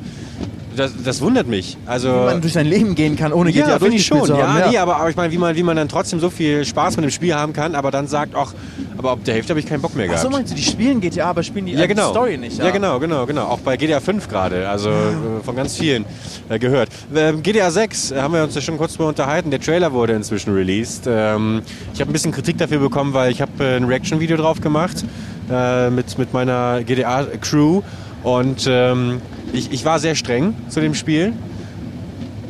das, 0.77 0.93
das 1.03 1.21
wundert 1.21 1.47
mich. 1.47 1.77
Also, 1.87 2.09
Wie 2.09 2.25
man 2.25 2.41
durch 2.41 2.53
sein 2.53 2.67
Leben 2.67 2.95
gehen 2.95 3.17
kann, 3.17 3.33
ohne 3.33 3.53
GTA 3.53 3.69
ja, 3.69 3.79
finde 3.79 3.97
ich 3.97 4.07
schon. 4.07 4.25
zu 4.25 4.37
haben. 4.37 4.59
Ja, 4.59 4.69
nee, 4.71 4.79
aber, 4.79 4.97
aber 4.97 5.11
ich 5.11 5.17
meine, 5.17 5.33
wie 5.33 5.39
man, 5.39 5.57
wie 5.57 5.63
man 5.63 5.77
dann 5.77 5.89
trotzdem 5.89 6.21
so 6.21 6.31
viel 6.31 6.65
Spaß 6.65 6.97
mit 6.97 7.05
dem 7.05 7.11
Spiel 7.11 7.35
haben 7.35 7.53
kann, 7.53 7.75
aber 7.75 7.91
dann 7.91 8.07
sagt, 8.07 8.35
ach, 8.37 8.53
aber 8.97 9.13
ab 9.13 9.19
der 9.25 9.35
Hälfte 9.35 9.51
habe 9.51 9.61
ich 9.61 9.67
keinen 9.67 9.83
Bock 9.83 9.95
mehr 9.95 10.07
Ach 10.07 10.11
gehabt. 10.11 10.23
so 10.23 10.31
meinst 10.31 10.53
du, 10.53 10.57
die 10.57 10.63
spielen 10.63 11.01
GTA, 11.01 11.31
aber 11.31 11.43
spielen 11.43 11.67
die 11.67 11.73
ja, 11.73 11.87
genau. 11.87 12.11
Story 12.11 12.37
nicht? 12.37 12.59
Ja. 12.59 12.71
genau, 12.71 12.99
genau, 12.99 13.27
genau. 13.27 13.45
Auch 13.45 13.59
bei 13.61 13.77
GTA 13.77 14.01
5 14.01 14.29
gerade, 14.29 14.69
also 14.69 14.91
äh, 14.91 15.45
von 15.45 15.57
ganz 15.57 15.77
vielen 15.77 16.05
äh, 16.49 16.59
gehört. 16.59 16.89
Ähm, 17.15 17.43
GTA 17.43 17.71
6 17.71 18.13
äh, 18.13 18.21
haben 18.21 18.35
wir 18.35 18.43
uns 18.43 18.55
ja 18.55 18.61
schon 18.61 18.79
kurz 18.79 18.99
mal 18.99 19.07
unterhalten. 19.07 19.51
Der 19.51 19.61
Trailer 19.61 19.93
wurde 19.93 20.15
inzwischen 20.15 20.55
released. 20.55 21.05
Ähm, 21.07 21.63
ich 21.93 22.01
habe 22.01 22.11
ein 22.11 22.13
bisschen 22.13 22.33
Kritik 22.33 22.59
dafür 22.59 22.79
bekommen, 22.79 23.15
weil 23.15 23.31
ich 23.31 23.41
habe 23.41 23.53
äh, 23.65 23.77
ein 23.77 23.85
Reaction-Video 23.85 24.37
drauf 24.37 24.61
gemacht 24.61 25.05
äh, 25.51 25.91
mit, 25.91 26.17
mit 26.19 26.33
meiner 26.33 26.83
GTA-Crew 26.83 27.83
und 28.23 28.67
ähm, 28.69 29.21
ich, 29.55 29.73
ich 29.73 29.85
war 29.85 29.99
sehr 29.99 30.15
streng 30.15 30.55
zu 30.69 30.81
dem 30.81 30.95
Spiel 30.95 31.33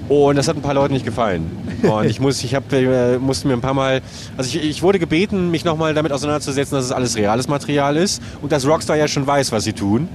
und 0.08 0.36
das 0.36 0.48
hat 0.48 0.56
ein 0.56 0.62
paar 0.62 0.74
Leuten 0.74 0.92
nicht 0.92 1.06
gefallen. 1.06 1.50
Und 1.82 2.04
ich 2.04 2.20
muss, 2.20 2.42
ich 2.44 2.54
hab, 2.54 2.70
äh, 2.72 3.18
musste 3.18 3.48
mir 3.48 3.54
ein 3.54 3.60
paar 3.62 3.72
Mal, 3.74 4.02
also 4.36 4.48
ich, 4.58 4.62
ich 4.62 4.82
wurde 4.82 4.98
gebeten, 4.98 5.50
mich 5.50 5.64
nochmal 5.64 5.94
damit 5.94 6.12
auseinanderzusetzen, 6.12 6.76
dass 6.76 6.84
es 6.84 6.92
alles 6.92 7.16
reales 7.16 7.48
Material 7.48 7.96
ist 7.96 8.22
und 8.42 8.52
dass 8.52 8.66
Rockstar 8.66 8.96
ja 8.96 9.08
schon 9.08 9.26
weiß, 9.26 9.50
was 9.52 9.64
sie 9.64 9.72
tun. 9.72 10.08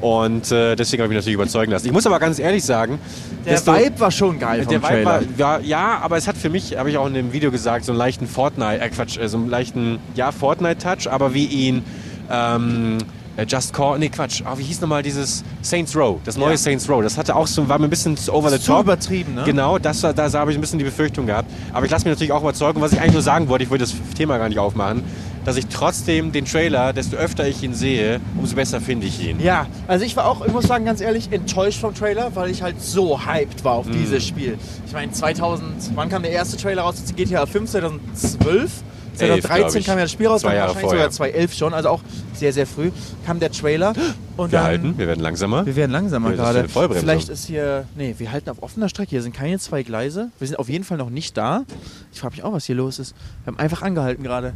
Und 0.00 0.50
äh, 0.50 0.74
deswegen 0.76 1.02
habe 1.02 1.12
ich 1.12 1.16
mich 1.16 1.22
natürlich 1.24 1.34
überzeugen 1.34 1.70
lassen. 1.72 1.86
Ich 1.86 1.92
muss 1.92 2.06
aber 2.06 2.18
ganz 2.18 2.38
ehrlich 2.40 2.64
sagen, 2.64 2.98
Der 3.44 3.52
desto- 3.54 3.72
Vibe 3.74 4.00
war 4.00 4.10
schon 4.10 4.38
geil 4.38 4.62
vom 4.64 4.70
der 4.70 4.82
Vibe 4.82 4.88
Trailer. 5.04 5.22
war, 5.38 5.60
ja, 5.60 5.98
aber 6.02 6.16
es 6.16 6.26
hat 6.26 6.36
für 6.36 6.50
mich, 6.50 6.76
habe 6.76 6.90
ich 6.90 6.96
auch 6.98 7.06
in 7.06 7.14
dem 7.14 7.32
Video 7.32 7.50
gesagt, 7.52 7.84
so 7.84 7.92
einen 7.92 7.98
leichten 7.98 8.26
Fortnite, 8.26 8.80
äh 8.80 8.88
Quatsch, 8.90 9.16
äh, 9.18 9.28
so 9.28 9.36
einen 9.38 9.48
leichten, 9.48 9.98
ja, 10.16 10.32
Fortnite-Touch, 10.32 11.08
aber 11.10 11.34
wie 11.34 11.46
ihn 11.46 11.84
ähm, 12.30 12.98
äh, 12.98 13.04
Just 13.48 13.72
Cause, 13.72 13.98
nee, 13.98 14.08
Quatsch, 14.10 14.42
oh, 14.44 14.58
wie 14.58 14.62
hieß 14.62 14.80
nochmal 14.82 15.02
dieses 15.02 15.42
Saints 15.62 15.96
Row, 15.96 16.18
das 16.24 16.36
neue 16.36 16.50
Ja. 16.52 16.56
Saints 16.58 16.88
Row, 16.88 17.02
das 17.02 17.16
hatte 17.16 17.34
auch 17.34 17.46
so, 17.46 17.66
war 17.68 17.78
mir 17.78 17.86
ein 17.86 17.90
bisschen 17.90 18.16
zu 18.16 18.32
over 18.32 18.50
the 18.50 18.58
Zu 18.60 18.72
top. 18.72 18.82
übertrieben, 18.84 19.34
ne? 19.34 19.42
Genau, 19.44 19.78
das, 19.78 20.00
da 20.02 20.14
habe 20.32 20.50
ich 20.50 20.58
ein 20.58 20.60
bisschen 20.60 20.78
die 20.78 20.84
Befürchtung 20.84 21.26
gehabt. 21.26 21.50
Aber 21.72 21.84
ich 21.86 21.90
lasse 21.90 22.04
mich 22.04 22.12
natürlich 22.14 22.32
auch 22.32 22.42
überzeugen, 22.42 22.80
was 22.80 22.92
ich 22.92 23.00
eigentlich 23.00 23.14
nur 23.14 23.22
sagen 23.22 23.48
wollte, 23.48 23.64
ich 23.64 23.70
wollte 23.70 23.84
das 23.84 23.94
Thema 24.16 24.36
gar 24.38 24.48
nicht 24.48 24.58
aufmachen, 24.58 25.02
dass 25.46 25.56
ich 25.56 25.66
trotzdem 25.66 26.30
den 26.30 26.44
Trailer, 26.44 26.92
desto 26.92 27.16
öfter 27.16 27.48
ich 27.48 27.62
ihn 27.62 27.74
sehe, 27.74 28.20
umso 28.38 28.54
besser 28.54 28.80
finde 28.80 29.06
ich 29.06 29.26
ihn. 29.26 29.40
Ja, 29.40 29.66
also 29.88 30.04
ich 30.04 30.14
war 30.14 30.26
auch, 30.26 30.44
ich 30.46 30.52
muss 30.52 30.66
sagen, 30.66 30.84
ganz 30.84 31.00
ehrlich, 31.00 31.32
enttäuscht 31.32 31.80
vom 31.80 31.94
Trailer, 31.94 32.30
weil 32.36 32.50
ich 32.50 32.62
halt 32.62 32.80
so 32.82 33.18
hyped 33.26 33.64
war 33.64 33.72
auf 33.72 33.86
Mhm. 33.86 33.92
dieses 33.92 34.24
Spiel. 34.26 34.58
Ich 34.86 34.92
meine, 34.92 35.10
2000, 35.10 35.66
wann 35.94 36.08
kam 36.10 36.22
der 36.22 36.32
erste 36.32 36.56
Trailer 36.58 36.82
raus? 36.82 36.96
GTA 37.16 37.46
5, 37.46 37.70
2012? 37.70 38.70
2013 39.16 39.60
glaub 39.60 39.74
ich. 39.76 39.86
kam 39.86 39.98
ja 39.98 40.04
das 40.04 40.12
Spiel 40.12 40.26
raus, 40.26 40.40
Zwei 40.42 40.54
Jahre 40.54 40.68
wahrscheinlich 40.68 40.90
vorher. 40.90 41.00
sogar 41.04 41.10
2011 41.10 41.54
schon, 41.54 41.74
also 41.74 41.88
auch 41.90 42.00
sehr, 42.34 42.52
sehr 42.52 42.66
früh 42.66 42.90
kam 43.26 43.40
der 43.40 43.52
Trailer. 43.52 43.92
Und 44.36 44.50
Wir 44.50 44.58
dann, 44.58 44.66
halten, 44.66 44.94
wir 44.98 45.06
werden 45.06 45.20
langsamer. 45.20 45.66
Wir 45.66 45.76
werden 45.76 45.90
langsamer 45.90 46.30
ist 46.30 46.36
gerade. 46.36 46.68
Vielleicht 46.68 47.28
ist 47.28 47.46
hier. 47.46 47.86
Nee, 47.96 48.14
wir 48.18 48.32
halten 48.32 48.50
auf 48.50 48.62
offener 48.62 48.88
Strecke. 48.88 49.10
Hier 49.10 49.22
sind 49.22 49.34
keine 49.34 49.58
zwei 49.58 49.82
Gleise. 49.82 50.30
Wir 50.38 50.48
sind 50.48 50.58
auf 50.58 50.68
jeden 50.68 50.84
Fall 50.84 50.98
noch 50.98 51.10
nicht 51.10 51.36
da. 51.36 51.64
Ich 52.12 52.20
frage 52.20 52.36
mich 52.36 52.44
auch, 52.44 52.52
was 52.52 52.64
hier 52.64 52.74
los 52.76 52.98
ist. 52.98 53.14
Wir 53.44 53.52
haben 53.52 53.58
einfach 53.58 53.82
angehalten 53.82 54.22
gerade. 54.24 54.54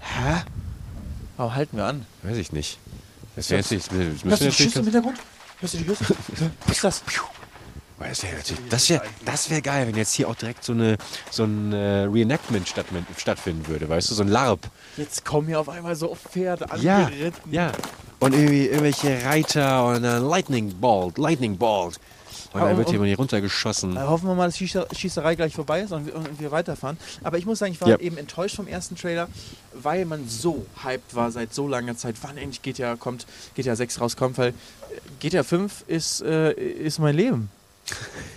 Hä? 0.00 0.42
Warum 1.36 1.54
halten 1.54 1.76
wir 1.76 1.84
an? 1.84 2.06
Weiß 2.22 2.36
ich 2.36 2.52
nicht. 2.52 2.78
Das 3.36 3.50
wäre 3.50 3.60
jetzt 3.60 3.70
nicht, 3.72 3.90
Hörst 3.90 4.42
du 4.42 4.44
die 4.46 4.52
Schüsse 4.52 4.78
im 4.78 4.84
Hintergrund? 4.84 5.18
Hörst 5.60 5.74
du 5.74 5.78
die 5.78 5.84
Schüsse? 5.84 6.04
Was 6.66 6.76
ist 6.76 6.84
das? 6.84 7.02
Das 7.98 8.22
wäre 8.22 8.34
das 8.70 8.90
wär, 8.90 9.02
das 9.24 9.50
wär 9.50 9.60
geil, 9.62 9.86
wenn 9.86 9.96
jetzt 9.96 10.12
hier 10.12 10.28
auch 10.28 10.34
direkt 10.34 10.64
so, 10.64 10.72
eine, 10.72 10.98
so 11.30 11.44
ein 11.44 11.72
äh, 11.72 12.02
Reenactment 12.04 12.68
stattfinden 13.16 13.66
würde, 13.68 13.88
weißt 13.88 14.10
du, 14.10 14.14
so 14.14 14.22
ein 14.22 14.28
LARP. 14.28 14.68
Jetzt 14.96 15.24
kommen 15.24 15.46
hier 15.48 15.60
auf 15.60 15.68
einmal 15.68 15.94
so 15.96 16.14
Pferde 16.14 16.66
Ja, 16.80 17.04
angeritten. 17.06 17.52
ja. 17.52 17.72
Und 18.20 18.34
irgendwie 18.34 18.66
irgendwelche 18.66 19.24
Reiter 19.24 19.86
und 19.86 20.04
äh, 20.04 20.18
Lightning 20.18 20.74
Bolt, 20.80 21.18
Lightning 21.18 21.56
Bolt. 21.56 21.98
Und 22.52 22.60
dann 22.60 22.76
wird 22.76 22.88
um- 22.88 23.04
hier 23.04 23.16
runtergeschossen. 23.16 23.98
Hoffen 24.00 24.28
wir 24.28 24.34
mal, 24.34 24.46
dass 24.46 24.54
die 24.56 24.68
Schießer 24.68 24.86
Schießerei 24.96 25.34
gleich 25.34 25.54
vorbei 25.54 25.80
ist 25.80 25.92
und 25.92 26.06
wir, 26.06 26.14
und 26.14 26.38
wir 26.40 26.50
weiterfahren. 26.52 26.96
Aber 27.24 27.36
ich 27.38 27.46
muss 27.46 27.58
sagen, 27.58 27.72
ich 27.72 27.80
war 27.80 27.88
Ja. 27.88 27.98
eben 27.98 28.16
enttäuscht 28.16 28.54
vom 28.56 28.68
ersten 28.68 28.96
Trailer, 28.96 29.28
weil 29.72 30.04
man 30.04 30.28
so 30.28 30.64
hyped 30.84 31.14
war 31.16 31.30
seit 31.32 31.52
so 31.52 31.66
langer 31.68 31.96
Zeit, 31.96 32.14
wann 32.22 32.36
endlich 32.36 32.62
GTA 32.62 32.94
kommt, 32.96 33.26
GTA 33.56 33.74
6 33.76 34.00
rauskommt, 34.00 34.38
weil 34.38 34.50
äh, 34.50 34.52
GTA 35.20 35.42
5 35.42 35.84
ist, 35.88 36.22
äh, 36.22 36.52
ist 36.52 36.98
mein 37.00 37.16
Leben. 37.16 37.50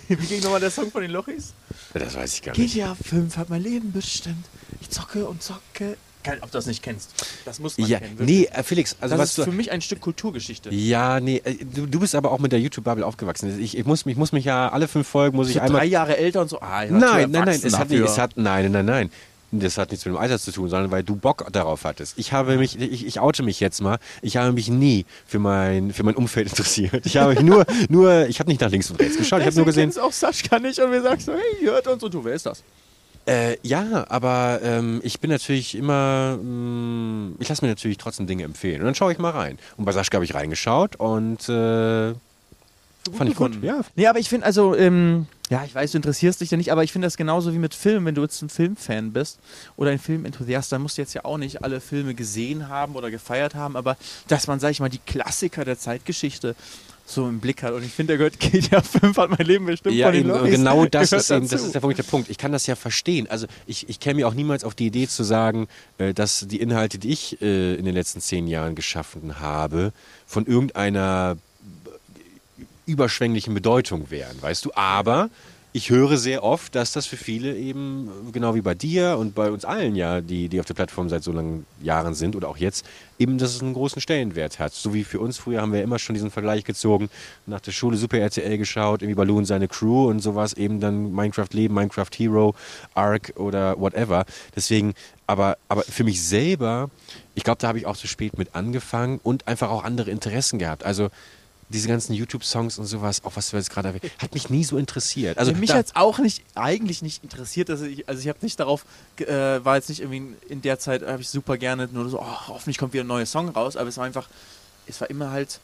Wie 0.08 0.16
ging 0.16 0.42
nochmal 0.42 0.60
der 0.60 0.70
Song 0.70 0.90
von 0.90 1.02
den 1.02 1.10
Lochis? 1.10 1.52
Das 1.94 2.14
weiß 2.14 2.34
ich 2.34 2.42
gar 2.42 2.56
nicht. 2.56 2.74
GTA 2.74 2.94
5 2.94 3.36
hat 3.36 3.50
mein 3.50 3.62
Leben 3.62 3.92
bestimmt. 3.92 4.44
Ich 4.80 4.90
zocke 4.90 5.26
und 5.26 5.42
zocke. 5.42 5.96
Geil, 6.24 6.38
ob 6.42 6.50
du 6.50 6.58
das 6.58 6.66
nicht 6.66 6.82
kennst. 6.82 7.10
Das 7.44 7.58
muss 7.60 7.78
man 7.78 7.88
Ja, 7.88 8.00
kennen. 8.00 8.18
wirklich. 8.18 8.50
nee, 8.50 8.56
äh, 8.58 8.62
Felix, 8.62 8.96
also 9.00 9.14
das 9.14 9.22
was 9.22 9.28
ist 9.30 9.38
du, 9.38 9.44
für 9.44 9.52
mich 9.52 9.70
ein 9.70 9.80
Stück 9.80 10.00
Kulturgeschichte. 10.00 10.70
Ja, 10.74 11.20
nee, 11.20 11.40
äh, 11.44 11.54
du, 11.64 11.86
du 11.86 12.00
bist 12.00 12.14
aber 12.14 12.32
auch 12.32 12.38
mit 12.40 12.52
der 12.52 12.60
YouTube-Bubble 12.60 13.06
aufgewachsen. 13.06 13.58
Ich, 13.60 13.78
ich, 13.78 13.86
muss, 13.86 14.04
ich 14.04 14.16
muss 14.16 14.32
mich 14.32 14.44
ja 14.44 14.68
alle 14.68 14.88
fünf 14.88 15.06
Folgen, 15.06 15.36
muss 15.36 15.48
ich 15.48 15.54
so 15.54 15.60
einmal... 15.60 15.80
drei 15.80 15.86
Jahre 15.86 16.16
älter 16.16 16.42
und 16.42 16.48
so. 16.48 16.60
Ah, 16.60 16.82
ich 16.82 16.90
zu 16.90 16.96
Nein, 16.96 17.30
nein, 17.30 17.44
nein, 17.44 17.60
es 17.62 17.78
hat, 17.78 17.90
es 17.90 18.18
hat, 18.18 18.36
nein, 18.36 18.70
nein, 18.72 18.84
nein. 18.84 19.10
Das 19.50 19.78
hat 19.78 19.90
nichts 19.90 20.04
mit 20.04 20.14
dem 20.14 20.18
Alter 20.18 20.38
zu 20.38 20.52
tun, 20.52 20.68
sondern 20.68 20.90
weil 20.90 21.02
du 21.02 21.16
Bock 21.16 21.46
darauf 21.50 21.84
hattest. 21.84 22.18
Ich 22.18 22.32
habe 22.32 22.58
mich, 22.58 22.78
ich, 22.78 23.06
ich 23.06 23.18
oute 23.20 23.42
mich 23.42 23.60
jetzt 23.60 23.80
mal. 23.80 23.98
Ich 24.20 24.36
habe 24.36 24.52
mich 24.52 24.68
nie 24.68 25.06
für 25.26 25.38
mein, 25.38 25.92
für 25.92 26.02
mein 26.02 26.16
Umfeld 26.16 26.48
interessiert. 26.50 27.06
Ich 27.06 27.16
habe 27.16 27.34
mich 27.34 27.42
nur, 27.42 27.64
nur, 27.88 28.26
ich 28.26 28.40
habe 28.40 28.50
nicht 28.50 28.60
nach 28.60 28.70
links 28.70 28.90
und 28.90 29.00
rechts 29.00 29.16
geschaut. 29.16 29.40
Ich 29.40 29.46
habe 29.46 29.56
nur 29.56 29.64
gesehen, 29.64 29.92
auch 29.98 30.12
Sascha 30.12 30.58
nicht 30.58 30.78
und 30.80 30.92
wir 30.92 31.00
sagen 31.02 31.20
so, 31.20 31.32
hey, 31.32 31.64
hört 31.64 31.86
uns 31.86 32.02
und 32.02 32.12
du, 32.12 32.24
wer 32.24 32.34
ist 32.34 32.46
das? 32.46 32.62
äh, 33.26 33.56
ja, 33.62 34.06
aber 34.08 34.60
ähm, 34.62 35.00
ich 35.02 35.20
bin 35.20 35.30
natürlich 35.30 35.74
immer, 35.74 36.38
mh, 36.42 37.32
ich 37.40 37.48
lasse 37.48 37.62
mir 37.64 37.68
natürlich 37.68 37.98
trotzdem 37.98 38.26
Dinge 38.26 38.44
empfehlen. 38.44 38.80
Und 38.80 38.86
dann 38.86 38.94
schaue 38.94 39.12
ich 39.12 39.18
mal 39.18 39.30
rein. 39.30 39.58
Und 39.76 39.84
bei 39.84 39.92
Sascha 39.92 40.14
habe 40.14 40.24
ich 40.24 40.34
reingeschaut 40.34 40.96
und 40.96 41.46
äh, 41.48 42.14
fand 43.12 43.30
ich 43.30 43.34
gut. 43.36 43.62
Ja, 43.62 43.80
Nee, 43.96 44.06
aber 44.06 44.18
ich 44.18 44.28
finde, 44.30 44.46
also, 44.46 44.74
ähm, 44.74 45.26
ja, 45.50 45.64
ich 45.64 45.74
weiß, 45.74 45.92
du 45.92 45.98
interessierst 45.98 46.40
dich 46.40 46.50
ja 46.50 46.56
nicht, 46.56 46.70
aber 46.72 46.84
ich 46.84 46.92
finde 46.92 47.06
das 47.06 47.16
genauso 47.16 47.54
wie 47.54 47.58
mit 47.58 47.74
Filmen. 47.74 48.06
Wenn 48.06 48.14
du 48.14 48.22
jetzt 48.22 48.42
ein 48.42 48.50
Filmfan 48.50 49.12
bist 49.12 49.38
oder 49.76 49.90
ein 49.90 49.98
Filmenthusiast, 49.98 50.70
dann 50.72 50.82
musst 50.82 50.98
du 50.98 51.02
jetzt 51.02 51.14
ja 51.14 51.24
auch 51.24 51.38
nicht 51.38 51.62
alle 51.64 51.80
Filme 51.80 52.14
gesehen 52.14 52.68
haben 52.68 52.96
oder 52.96 53.10
gefeiert 53.10 53.54
haben, 53.54 53.76
aber 53.76 53.96
dass 54.28 54.46
man, 54.46 54.60
sag 54.60 54.70
ich 54.70 54.80
mal, 54.80 54.90
die 54.90 54.98
Klassiker 54.98 55.64
der 55.64 55.78
Zeitgeschichte 55.78 56.54
so 57.06 57.26
im 57.26 57.40
Blick 57.40 57.62
hat. 57.62 57.72
Und 57.72 57.84
ich 57.84 57.92
finde, 57.92 58.16
der 58.16 58.18
gehört 58.18 58.38
GTA 58.40 58.82
5 58.82 59.16
hat 59.16 59.30
mein 59.30 59.46
Leben 59.46 59.66
bestimmt 59.66 59.94
Ja, 59.94 60.06
von 60.06 60.14
den 60.14 60.28
eben, 60.28 60.50
genau 60.50 60.84
das 60.90 61.12
ist 61.12 61.30
eben, 61.30 61.48
das 61.48 61.62
ist 61.62 61.74
der, 61.74 61.80
Punkt, 61.80 61.98
der 61.98 62.02
Punkt. 62.02 62.28
Ich 62.28 62.38
kann 62.38 62.52
das 62.52 62.66
ja 62.66 62.76
verstehen. 62.76 63.26
Also 63.30 63.46
ich, 63.66 63.88
ich 63.88 64.00
käme 64.00 64.16
mir 64.16 64.28
auch 64.28 64.34
niemals 64.34 64.64
auf 64.64 64.74
die 64.74 64.86
Idee 64.86 65.08
zu 65.08 65.22
sagen, 65.22 65.68
äh, 65.96 66.12
dass 66.12 66.46
die 66.48 66.60
Inhalte, 66.60 66.98
die 66.98 67.10
ich 67.10 67.40
äh, 67.40 67.74
in 67.74 67.84
den 67.84 67.94
letzten 67.94 68.20
zehn 68.20 68.46
Jahren 68.46 68.74
geschaffen 68.74 69.40
habe, 69.40 69.92
von 70.26 70.46
irgendeiner 70.46 71.38
überschwänglichen 72.88 73.54
Bedeutung 73.54 74.10
wären, 74.10 74.40
weißt 74.40 74.64
du. 74.64 74.72
Aber 74.74 75.30
ich 75.72 75.90
höre 75.90 76.16
sehr 76.16 76.44
oft, 76.44 76.74
dass 76.74 76.92
das 76.92 77.06
für 77.06 77.18
viele 77.18 77.54
eben, 77.54 78.10
genau 78.32 78.54
wie 78.54 78.62
bei 78.62 78.74
dir 78.74 79.18
und 79.18 79.34
bei 79.34 79.50
uns 79.50 79.66
allen 79.66 79.94
ja, 79.94 80.22
die, 80.22 80.48
die 80.48 80.60
auf 80.60 80.66
der 80.66 80.72
Plattform 80.72 81.10
seit 81.10 81.22
so 81.22 81.30
langen 81.30 81.66
Jahren 81.82 82.14
sind 82.14 82.34
oder 82.34 82.48
auch 82.48 82.56
jetzt, 82.56 82.86
eben, 83.18 83.36
dass 83.36 83.54
es 83.54 83.60
einen 83.60 83.74
großen 83.74 84.00
Stellenwert 84.00 84.58
hat. 84.58 84.72
So 84.72 84.94
wie 84.94 85.04
für 85.04 85.20
uns 85.20 85.36
früher 85.36 85.60
haben 85.60 85.74
wir 85.74 85.82
immer 85.82 85.98
schon 85.98 86.14
diesen 86.14 86.30
Vergleich 86.30 86.64
gezogen, 86.64 87.10
nach 87.46 87.60
der 87.60 87.72
Schule 87.72 87.98
Super 87.98 88.18
RTL 88.18 88.56
geschaut, 88.56 89.02
irgendwie 89.02 89.14
Balloon 89.14 89.44
seine 89.44 89.68
Crew 89.68 90.08
und 90.08 90.20
sowas, 90.20 90.54
eben 90.54 90.80
dann 90.80 91.12
Minecraft 91.12 91.52
Leben, 91.52 91.74
Minecraft 91.74 92.10
Hero, 92.16 92.54
Ark 92.94 93.34
oder 93.36 93.78
whatever. 93.78 94.24
Deswegen, 94.56 94.94
aber, 95.26 95.58
aber 95.68 95.82
für 95.82 96.02
mich 96.02 96.22
selber, 96.24 96.88
ich 97.34 97.44
glaube, 97.44 97.58
da 97.60 97.68
habe 97.68 97.78
ich 97.78 97.84
auch 97.84 97.96
zu 97.96 98.06
spät 98.06 98.38
mit 98.38 98.54
angefangen 98.54 99.20
und 99.22 99.46
einfach 99.46 99.68
auch 99.68 99.84
andere 99.84 100.10
Interessen 100.10 100.58
gehabt. 100.58 100.82
Also 100.82 101.10
diese 101.70 101.88
ganzen 101.88 102.14
YouTube-Songs 102.14 102.78
und 102.78 102.86
sowas, 102.86 103.24
auch 103.24 103.36
was 103.36 103.50
du 103.50 103.56
jetzt 103.56 103.70
gerade 103.70 103.88
erwähnt 103.88 104.10
hat 104.18 104.32
mich 104.34 104.48
nie 104.50 104.64
so 104.64 104.78
interessiert. 104.78 105.38
Also 105.38 105.50
Also 105.50 105.60
mich 105.60 105.72
hat 105.72 105.86
es 105.86 105.96
auch 105.96 106.18
nicht, 106.18 106.42
eigentlich 106.54 107.02
nicht 107.02 107.22
interessiert, 107.22 107.68
dass 107.68 107.82
ich, 107.82 108.08
also 108.08 108.20
ich 108.20 108.28
habe 108.28 108.38
nicht 108.42 108.58
darauf, 108.58 108.84
äh, 109.18 109.26
war 109.64 109.76
jetzt 109.76 109.88
nicht 109.88 110.00
irgendwie 110.00 110.34
in 110.48 110.62
der 110.62 110.78
Zeit, 110.78 111.02
habe 111.02 111.20
ich 111.20 111.28
super 111.28 111.58
gerne 111.58 111.88
nur 111.92 112.08
so, 112.08 112.20
oh, 112.20 112.48
hoffentlich 112.48 112.78
kommt 112.78 112.92
wieder 112.92 113.04
ein 113.04 113.08
neuer 113.08 113.26
Song 113.26 113.48
raus, 113.50 113.76
aber 113.76 113.88
es 113.88 113.96
war 113.96 114.04
einfach, 114.04 114.28
es 114.86 115.00
war 115.00 115.10
immer 115.10 115.30
halt, 115.30 115.60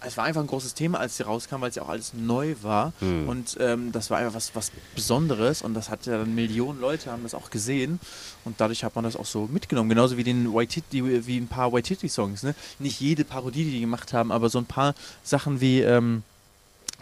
es 0.00 0.16
war 0.16 0.24
einfach 0.24 0.40
ein 0.40 0.46
großes 0.46 0.74
Thema, 0.74 0.98
als 0.98 1.16
sie 1.16 1.22
rauskam, 1.22 1.60
weil 1.60 1.70
es 1.70 1.76
ja 1.76 1.82
auch 1.82 1.88
alles 1.88 2.12
neu 2.14 2.54
war 2.62 2.92
Hm. 3.00 3.28
und 3.28 3.56
ähm, 3.60 3.90
das 3.92 4.10
war 4.10 4.18
einfach 4.18 4.34
was, 4.34 4.54
was 4.54 4.70
Besonderes 4.94 5.62
und 5.62 5.74
das 5.74 5.88
hat 5.88 6.06
ja 6.06 6.18
dann 6.18 6.34
Millionen 6.34 6.80
Leute 6.80 7.10
haben 7.10 7.22
das 7.22 7.34
auch 7.34 7.50
gesehen 7.50 8.00
und 8.44 8.60
dadurch 8.60 8.84
hat 8.84 8.94
man 8.94 9.04
das 9.04 9.16
auch 9.16 9.24
so 9.26 9.48
mitgenommen, 9.50 9.88
genauso 9.88 10.16
wie 10.16 10.24
den 10.24 10.52
Waititi, 10.52 11.26
wie 11.26 11.38
ein 11.38 11.48
paar 11.48 11.72
Waititi-Songs, 11.72 12.42
ne? 12.42 12.54
Nicht 12.78 13.00
jede 13.00 13.24
Parodie, 13.24 13.64
die 13.64 13.70
die 13.72 13.80
gemacht 13.80 14.12
haben, 14.12 14.30
aber 14.32 14.48
so 14.50 14.58
ein 14.58 14.66
paar 14.66 14.94
Sachen 15.22 15.60
wie, 15.60 15.80
ähm, 15.80 16.22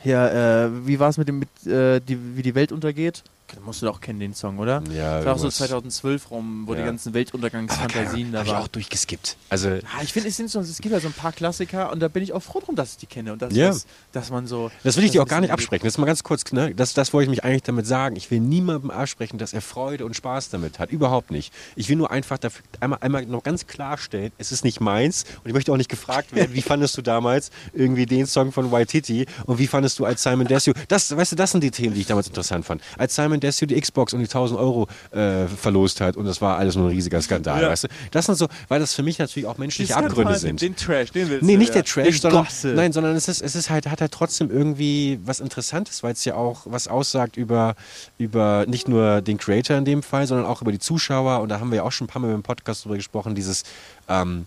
ja, 0.05 0.65
äh, 0.65 0.87
wie 0.87 0.99
war 1.01 1.11
es 1.11 1.19
mit 1.19 1.29
dem, 1.29 1.41
mit, 1.41 1.67
äh, 1.67 2.01
die, 2.01 2.37
wie 2.37 2.43
die 2.43 2.55
Welt 2.55 2.73
untergeht? 2.73 3.23
Den 3.55 3.65
musst 3.65 3.83
du 3.83 3.87
doch 3.87 4.01
kennen, 4.01 4.21
den 4.21 4.35
Song, 4.35 4.59
oder? 4.59 4.83
Ja, 4.93 5.17
das 5.19 5.27
war 5.27 5.33
auch 5.35 5.39
so 5.39 5.45
irgendwas. 5.45 5.57
2012 5.57 6.31
rum, 6.31 6.63
wo 6.67 6.75
Ja. 6.75 6.81
die 6.81 6.87
ganzen 6.87 7.13
Weltuntergangsfantasien 7.15 8.33
da 8.33 8.39
habe 8.39 8.49
ich 8.49 8.55
waren. 8.55 8.63
auch 8.63 8.69
durchgeskippt. 8.69 9.37
Also 9.49 9.69
Ja, 9.69 9.81
ich 10.03 10.13
finde, 10.13 10.29
es, 10.29 10.37
sind 10.37 10.51
so, 10.51 10.61
es 10.61 10.79
gibt 10.79 10.93
ja 10.93 11.01
so 11.01 11.09
ein 11.09 11.13
paar 11.13 11.33
Klassiker 11.33 11.93
und 11.93 12.01
da 12.01 12.09
bin 12.09 12.23
ich 12.23 12.33
auch 12.33 12.43
froh 12.43 12.61
drum, 12.61 12.77
dass 12.77 12.93
ich 12.93 12.97
die 12.99 13.07
kenne 13.07 13.33
und 13.33 13.43
dass, 13.43 13.55
Ja. 13.55 13.69
dass, 13.69 13.87
dass 14.13 14.31
man 14.31 14.47
so. 14.47 14.71
Das 14.85 14.97
will 14.97 15.05
ich 15.05 15.11
dass 15.11 15.13
dir 15.13 15.21
ein 15.21 15.25
auch 15.25 15.29
gar 15.29 15.41
nicht 15.41 15.49
bisschen- 15.51 15.53
absprechen. 15.55 15.85
Das 15.85 15.95
ist 15.95 15.99
mal 15.99 16.07
ganz 16.07 16.23
kurz, 16.23 16.51
ne? 16.53 16.75
Das, 16.75 16.95
das 16.95 17.13
wollte 17.13 17.25
ich 17.25 17.31
mich 17.31 17.45
eigentlich 17.45 17.63
damit 17.63 17.87
sagen. 17.87 18.17
Ich 18.17 18.31
will 18.31 18.41
niemandem 18.41 18.91
absprechen, 18.91 19.39
dass 19.39 19.53
er 19.53 19.61
Freude 19.61 20.05
und 20.07 20.17
Spaß 20.17 20.51
damit 20.51 20.79
hat. 20.79 20.91
Überhaupt 20.91 21.31
nicht. 21.31 21.53
Ich 21.77 21.89
will 21.89 21.97
nur 21.97 22.11
einfach 22.11 22.39
dafür 22.39 22.65
einmal, 22.81 22.99
einmal 23.03 23.27
noch 23.27 23.43
ganz 23.43 23.67
klarstellen, 23.67 24.33
es 24.39 24.53
ist 24.53 24.65
nicht 24.65 24.81
meins 24.81 25.25
und 25.45 25.49
ich 25.49 25.55
möchte 25.55 25.73
auch 25.73 25.77
nicht 25.77 25.91
gefragt 25.91 26.35
werden, 26.35 26.55
wie 26.55 26.63
fandest 26.63 26.97
du 26.97 27.03
damals 27.03 27.51
irgendwie 27.73 28.07
den 28.07 28.27
Song 28.27 28.53
von 28.53 28.71
Waititi 28.73 29.27
und 29.47 29.59
wie 29.59 29.67
fandest 29.67 29.99
du 29.99 30.05
als 30.05 30.23
Simon 30.23 30.47
Desue? 30.47 30.75
Das, 30.89 31.15
weißt 31.15 31.33
du, 31.33 31.37
das 31.37 31.51
sind 31.53 31.63
die 31.63 31.71
Themen, 31.71 31.95
die 31.95 32.01
ich 32.01 32.07
damals 32.07 32.29
interessant 32.29 32.65
fand. 32.65 32.83
Als 32.99 33.15
Simon 33.15 33.41
Desue 33.43 33.67
die 33.67 33.81
Xbox 33.81 34.13
und 34.13 34.21
die 34.21 34.27
1000 34.27 34.59
Euro 34.59 34.87
äh, 35.11 35.47
verlost 35.47 36.01
hat 36.01 36.17
und 36.17 36.25
das 36.25 36.41
war 36.41 36.57
alles 36.59 36.77
nur 36.77 36.87
ein 36.87 36.93
riesiger 36.93 37.21
Skandal, 37.21 37.63
Ja. 37.63 37.69
weißt 37.69 37.85
du? 37.85 37.89
Das 38.11 38.27
sind 38.27 38.37
so, 38.37 38.49
weil 38.69 38.81
das 38.81 38.95
für 38.95 39.03
mich 39.03 39.19
natürlich 39.19 39.47
auch 39.47 39.59
menschliche 39.59 39.93
Die 39.93 39.95
Abgründe 39.95 40.39
sind. 40.39 40.61
Den 40.63 40.77
Trash, 40.77 41.11
den 41.13 41.29
willst 41.29 41.45
Nee, 41.45 41.53
du, 41.55 41.59
nicht 41.59 41.69
ja. 41.69 41.75
der 41.75 41.85
Trash, 41.85 42.05
Den 42.07 42.21
sondern, 42.21 42.45
Gossip. 42.45 42.75
nein, 42.75 42.93
sondern 42.93 43.17
es 43.17 43.29
ist, 43.29 43.43
es 43.43 43.55
ist 43.55 43.69
halt, 43.71 43.89
hat 43.89 44.01
halt 44.01 44.13
trotzdem 44.13 44.51
irgendwie 44.51 45.19
was 45.25 45.41
Interessantes, 45.41 46.03
weil 46.03 46.13
es 46.13 46.25
ja 46.25 46.35
auch 46.35 46.63
was 46.67 46.89
aussagt 46.89 47.37
über, 47.37 47.75
über 48.19 48.65
nicht 48.67 48.89
nur 48.89 49.21
den 49.21 49.39
Creator 49.39 49.77
in 49.77 49.85
dem 49.85 50.03
Fall, 50.03 50.27
sondern 50.27 50.47
auch 50.47 50.63
über 50.63 50.73
die 50.73 50.79
Zuschauer. 50.79 51.41
Und 51.41 51.49
da 51.49 51.61
haben 51.61 51.71
wir 51.71 51.77
ja 51.77 51.83
auch 51.83 51.93
schon 51.93 52.07
ein 52.07 52.09
paar 52.09 52.23
Mal 52.23 52.33
im 52.33 52.43
Podcast 52.43 52.85
drüber 52.85 52.97
gesprochen, 52.97 53.35
dieses, 53.35 53.65
ähm, 54.09 54.47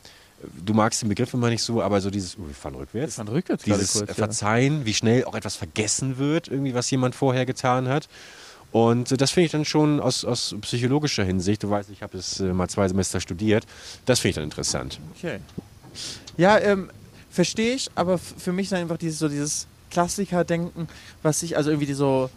du 0.63 0.73
magst 0.73 1.01
den 1.01 1.09
Begriff 1.09 1.33
immer 1.33 1.49
nicht 1.49 1.63
so, 1.63 1.81
aber 1.81 2.01
so 2.01 2.09
dieses, 2.09 2.37
oh, 2.37 2.47
wir 2.47 2.53
fahren 2.55 2.75
rückwärts. 2.75 3.17
Wir 3.17 3.25
fahren 3.25 3.33
rückwärts 3.33 3.63
Dieses 3.63 3.93
kurz, 3.93 4.07
ja. 4.09 4.13
Verzeihen, 4.13 4.85
wie 4.85 4.93
schnell 4.93 5.25
auch 5.25 5.35
etwas 5.35 5.55
vergessen 5.55 6.17
wird, 6.17 6.47
irgendwie, 6.47 6.73
was 6.73 6.89
jemand 6.91 7.15
vorher 7.15 7.45
getan 7.45 7.87
hat. 7.87 8.07
Und 8.75 9.09
äh, 9.09 9.15
das 9.15 9.31
finde 9.31 9.45
ich 9.45 9.51
dann 9.53 9.63
schon 9.63 10.01
aus, 10.01 10.25
aus 10.25 10.53
psychologischer 10.59 11.23
Hinsicht, 11.23 11.63
du 11.63 11.69
weißt, 11.69 11.89
ich 11.91 12.01
habe 12.01 12.17
es 12.17 12.41
äh, 12.41 12.51
mal 12.51 12.67
zwei 12.67 12.85
Semester 12.89 13.21
studiert, 13.21 13.65
das 14.05 14.19
finde 14.19 14.29
ich 14.31 14.35
dann 14.35 14.43
interessant. 14.43 14.99
Okay. 15.15 15.39
Ja, 16.35 16.59
ähm, 16.59 16.91
verstehe 17.29 17.75
ich, 17.75 17.89
aber 17.95 18.17
für 18.17 18.51
mich 18.51 18.65
ist 18.65 18.73
einfach 18.73 18.97
dieses, 18.97 19.19
so 19.19 19.29
dieses 19.29 19.67
Klassiker-Denken, 19.91 20.89
was 21.23 21.41
ich, 21.41 21.55
also 21.55 21.69
irgendwie 21.69 21.93
so, 21.93 22.29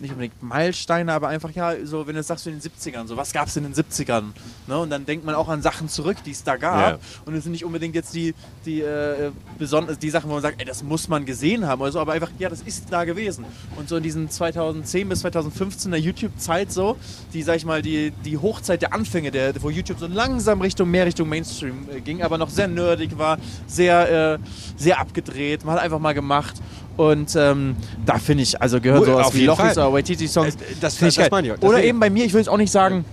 nicht 0.00 0.10
unbedingt 0.10 0.42
Meilensteine, 0.42 1.12
aber 1.12 1.28
einfach, 1.28 1.50
ja, 1.50 1.74
so, 1.84 2.06
wenn 2.06 2.14
du 2.14 2.22
sagst, 2.22 2.44
so 2.44 2.50
in 2.50 2.58
den 2.58 2.70
70ern, 2.70 3.06
so, 3.06 3.16
was 3.16 3.32
gab 3.32 3.48
es 3.48 3.56
in 3.56 3.64
den 3.64 3.74
70ern? 3.74 4.24
Ne? 4.66 4.78
Und 4.78 4.90
dann 4.90 5.06
denkt 5.06 5.24
man 5.24 5.34
auch 5.34 5.48
an 5.48 5.62
Sachen 5.62 5.88
zurück, 5.88 6.16
die 6.24 6.32
es 6.32 6.42
da 6.44 6.56
gab. 6.56 6.92
Ja. 6.92 6.98
Und 7.24 7.34
es 7.34 7.44
sind 7.44 7.52
nicht 7.52 7.64
unbedingt 7.64 7.94
jetzt 7.94 8.14
die, 8.14 8.34
die, 8.64 8.80
äh, 8.80 9.30
besonders, 9.58 9.98
die 9.98 10.10
Sachen, 10.10 10.28
wo 10.30 10.34
man 10.34 10.42
sagt, 10.42 10.60
ey, 10.60 10.66
das 10.66 10.82
muss 10.82 11.08
man 11.08 11.24
gesehen 11.24 11.66
haben 11.66 11.80
oder 11.80 11.92
so, 11.92 12.00
aber 12.00 12.12
einfach, 12.12 12.30
ja, 12.38 12.48
das 12.48 12.62
ist 12.62 12.86
da 12.90 13.04
gewesen. 13.04 13.44
Und 13.76 13.88
so 13.88 13.96
in 13.96 14.02
diesen 14.02 14.28
2010 14.30 15.08
bis 15.08 15.20
2015 15.20 15.90
der 15.90 16.00
YouTube-Zeit 16.00 16.72
so, 16.72 16.96
die, 17.32 17.42
sag 17.42 17.56
ich 17.56 17.64
mal, 17.64 17.82
die, 17.82 18.10
die 18.24 18.38
Hochzeit 18.38 18.82
der 18.82 18.92
Anfänge, 18.92 19.30
der, 19.30 19.54
wo 19.62 19.70
YouTube 19.70 19.98
so 19.98 20.06
langsam 20.06 20.60
Richtung, 20.60 20.90
mehr 20.90 21.06
Richtung 21.06 21.28
Mainstream 21.28 21.88
äh, 21.94 22.00
ging, 22.00 22.22
aber 22.22 22.38
noch 22.38 22.50
sehr 22.50 22.68
nerdig 22.68 23.16
war, 23.18 23.38
sehr, 23.66 24.34
äh, 24.34 24.38
sehr 24.76 24.98
abgedreht, 24.98 25.64
man 25.64 25.76
hat 25.76 25.82
einfach 25.82 25.98
mal 25.98 26.14
gemacht. 26.14 26.60
Und 26.96 27.34
ähm, 27.36 27.74
da 28.06 28.18
finde 28.18 28.42
ich, 28.44 28.60
also 28.62 28.80
gehören 28.80 29.00
Cool, 29.00 29.06
sowas 29.06 29.26
auf 29.28 29.34
wie 29.34 29.44
Lochis 29.46 29.72
oder 29.76 29.92
Waititi-Songs. 29.92 30.54
Äh, 30.54 30.58
das- 30.80 30.98
das 30.98 31.16
geil. 31.16 31.28
meine 31.30 31.48
ich 31.48 31.52
auch. 31.54 31.62
Oder 31.62 31.82
eben 31.82 31.98
bei 31.98 32.10
mir, 32.10 32.24
ich 32.24 32.32
will 32.32 32.40
jetzt 32.40 32.48
auch 32.48 32.56
nicht 32.56 32.70
sagen, 32.70 33.04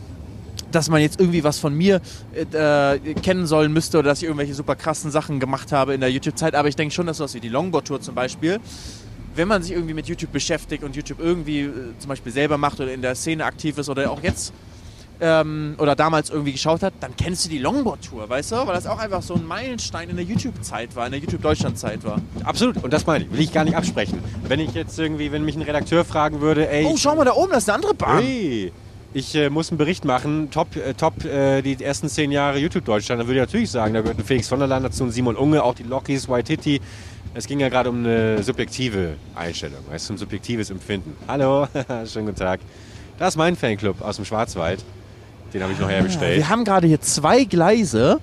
dass 0.71 0.89
man 0.89 1.01
jetzt 1.01 1.19
irgendwie 1.19 1.43
was 1.43 1.59
von 1.59 1.73
mir 1.73 1.99
äh, 2.33 2.97
kennen 3.21 3.45
sollen 3.47 3.73
müsste 3.73 3.99
oder 3.99 4.09
dass 4.09 4.19
ich 4.19 4.25
irgendwelche 4.25 4.53
super 4.53 4.75
krassen 4.75 5.11
Sachen 5.11 5.39
gemacht 5.39 5.71
habe 5.71 5.93
in 5.93 5.99
der 5.99 6.09
YouTube-Zeit. 6.11 6.55
Aber 6.55 6.67
ich 6.69 6.75
denke 6.75 6.93
schon, 6.93 7.07
dass 7.07 7.17
sowas 7.17 7.33
wie 7.33 7.39
die 7.39 7.49
Longboard-Tour 7.49 7.99
zum 8.01 8.15
Beispiel, 8.15 8.59
wenn 9.35 9.47
man 9.47 9.63
sich 9.63 9.71
irgendwie 9.73 9.93
mit 9.93 10.07
YouTube 10.07 10.31
beschäftigt 10.31 10.83
und 10.83 10.95
YouTube 10.95 11.19
irgendwie 11.19 11.61
äh, 11.61 11.71
zum 11.99 12.09
Beispiel 12.09 12.31
selber 12.31 12.57
macht 12.57 12.79
oder 12.79 12.93
in 12.93 13.01
der 13.01 13.15
Szene 13.15 13.43
aktiv 13.45 13.77
ist 13.77 13.89
oder 13.89 14.09
auch 14.11 14.21
jetzt 14.23 14.53
ähm, 15.21 15.75
oder 15.77 15.95
damals 15.95 16.31
irgendwie 16.31 16.51
geschaut 16.51 16.81
hat, 16.81 16.93
dann 16.99 17.15
kennst 17.15 17.45
du 17.45 17.49
die 17.49 17.59
Longboard-Tour, 17.59 18.27
weißt 18.27 18.51
du? 18.51 18.55
Weil 18.55 18.73
das 18.73 18.87
auch 18.87 18.97
einfach 18.97 19.21
so 19.21 19.35
ein 19.35 19.45
Meilenstein 19.45 20.09
in 20.09 20.15
der 20.15 20.25
YouTube-Zeit 20.25 20.95
war, 20.95 21.05
in 21.05 21.11
der 21.11 21.21
YouTube-Deutschland-Zeit 21.21 22.03
war. 22.03 22.19
Absolut, 22.43 22.83
und 22.83 22.91
das 22.91 23.05
meine 23.05 23.25
ich, 23.25 23.31
will 23.31 23.39
ich 23.39 23.53
gar 23.53 23.63
nicht 23.63 23.77
absprechen. 23.77 24.19
Wenn 24.47 24.59
ich 24.59 24.73
jetzt 24.73 24.97
irgendwie, 24.97 25.31
wenn 25.31 25.45
mich 25.45 25.55
ein 25.55 25.61
Redakteur 25.61 26.03
fragen 26.03 26.41
würde, 26.41 26.67
ey, 26.69 26.85
Oh, 26.85 26.97
schau 26.97 27.15
mal 27.15 27.23
da 27.23 27.33
oben, 27.33 27.51
das 27.51 27.63
ist 27.63 27.69
eine 27.69 27.75
andere 27.75 27.93
Bahn. 27.93 28.23
Hey, 28.23 28.71
ich 29.13 29.35
äh, 29.35 29.49
muss 29.49 29.69
einen 29.69 29.77
Bericht 29.77 30.05
machen, 30.05 30.49
top, 30.49 30.75
äh, 30.75 30.93
top 30.95 31.23
äh, 31.23 31.61
die 31.61 31.83
ersten 31.83 32.09
zehn 32.09 32.31
Jahre 32.31 32.57
YouTube 32.57 32.85
Deutschland. 32.85 33.19
Dann 33.19 33.27
würde 33.27 33.41
ich 33.41 33.45
natürlich 33.45 33.69
sagen, 33.69 33.93
da 33.93 34.01
gehört 34.01 34.17
ein 34.17 34.25
Felix 34.25 34.47
von 34.47 34.57
der 34.59 34.67
Land 34.67 34.85
dazu, 34.85 35.03
ein 35.03 35.11
Simon 35.11 35.35
Unge, 35.35 35.61
auch 35.63 35.75
die 35.75 35.83
Lockies, 35.83 36.27
White 36.27 36.51
Hitty. 36.51 36.81
Es 37.33 37.45
ging 37.45 37.59
ja 37.59 37.69
gerade 37.69 37.89
um 37.89 37.99
eine 38.03 38.41
subjektive 38.41 39.15
Einstellung, 39.35 39.79
weißt 39.89 40.09
du, 40.09 40.13
ein 40.13 40.17
subjektives 40.17 40.69
Empfinden. 40.69 41.15
Hallo, 41.27 41.67
schönen 42.05 42.25
guten 42.25 42.39
Tag. 42.39 42.59
Das 43.19 43.35
ist 43.35 43.37
mein 43.37 43.55
Fanclub 43.55 44.01
aus 44.01 44.15
dem 44.15 44.25
Schwarzwald. 44.25 44.83
Den 45.53 45.63
habe 45.63 45.73
ich 45.73 45.79
noch 45.79 45.89
herbestellt. 45.89 46.37
Wir 46.37 46.49
haben 46.49 46.63
gerade 46.63 46.87
hier 46.87 47.01
zwei 47.01 47.43
Gleise 47.43 48.19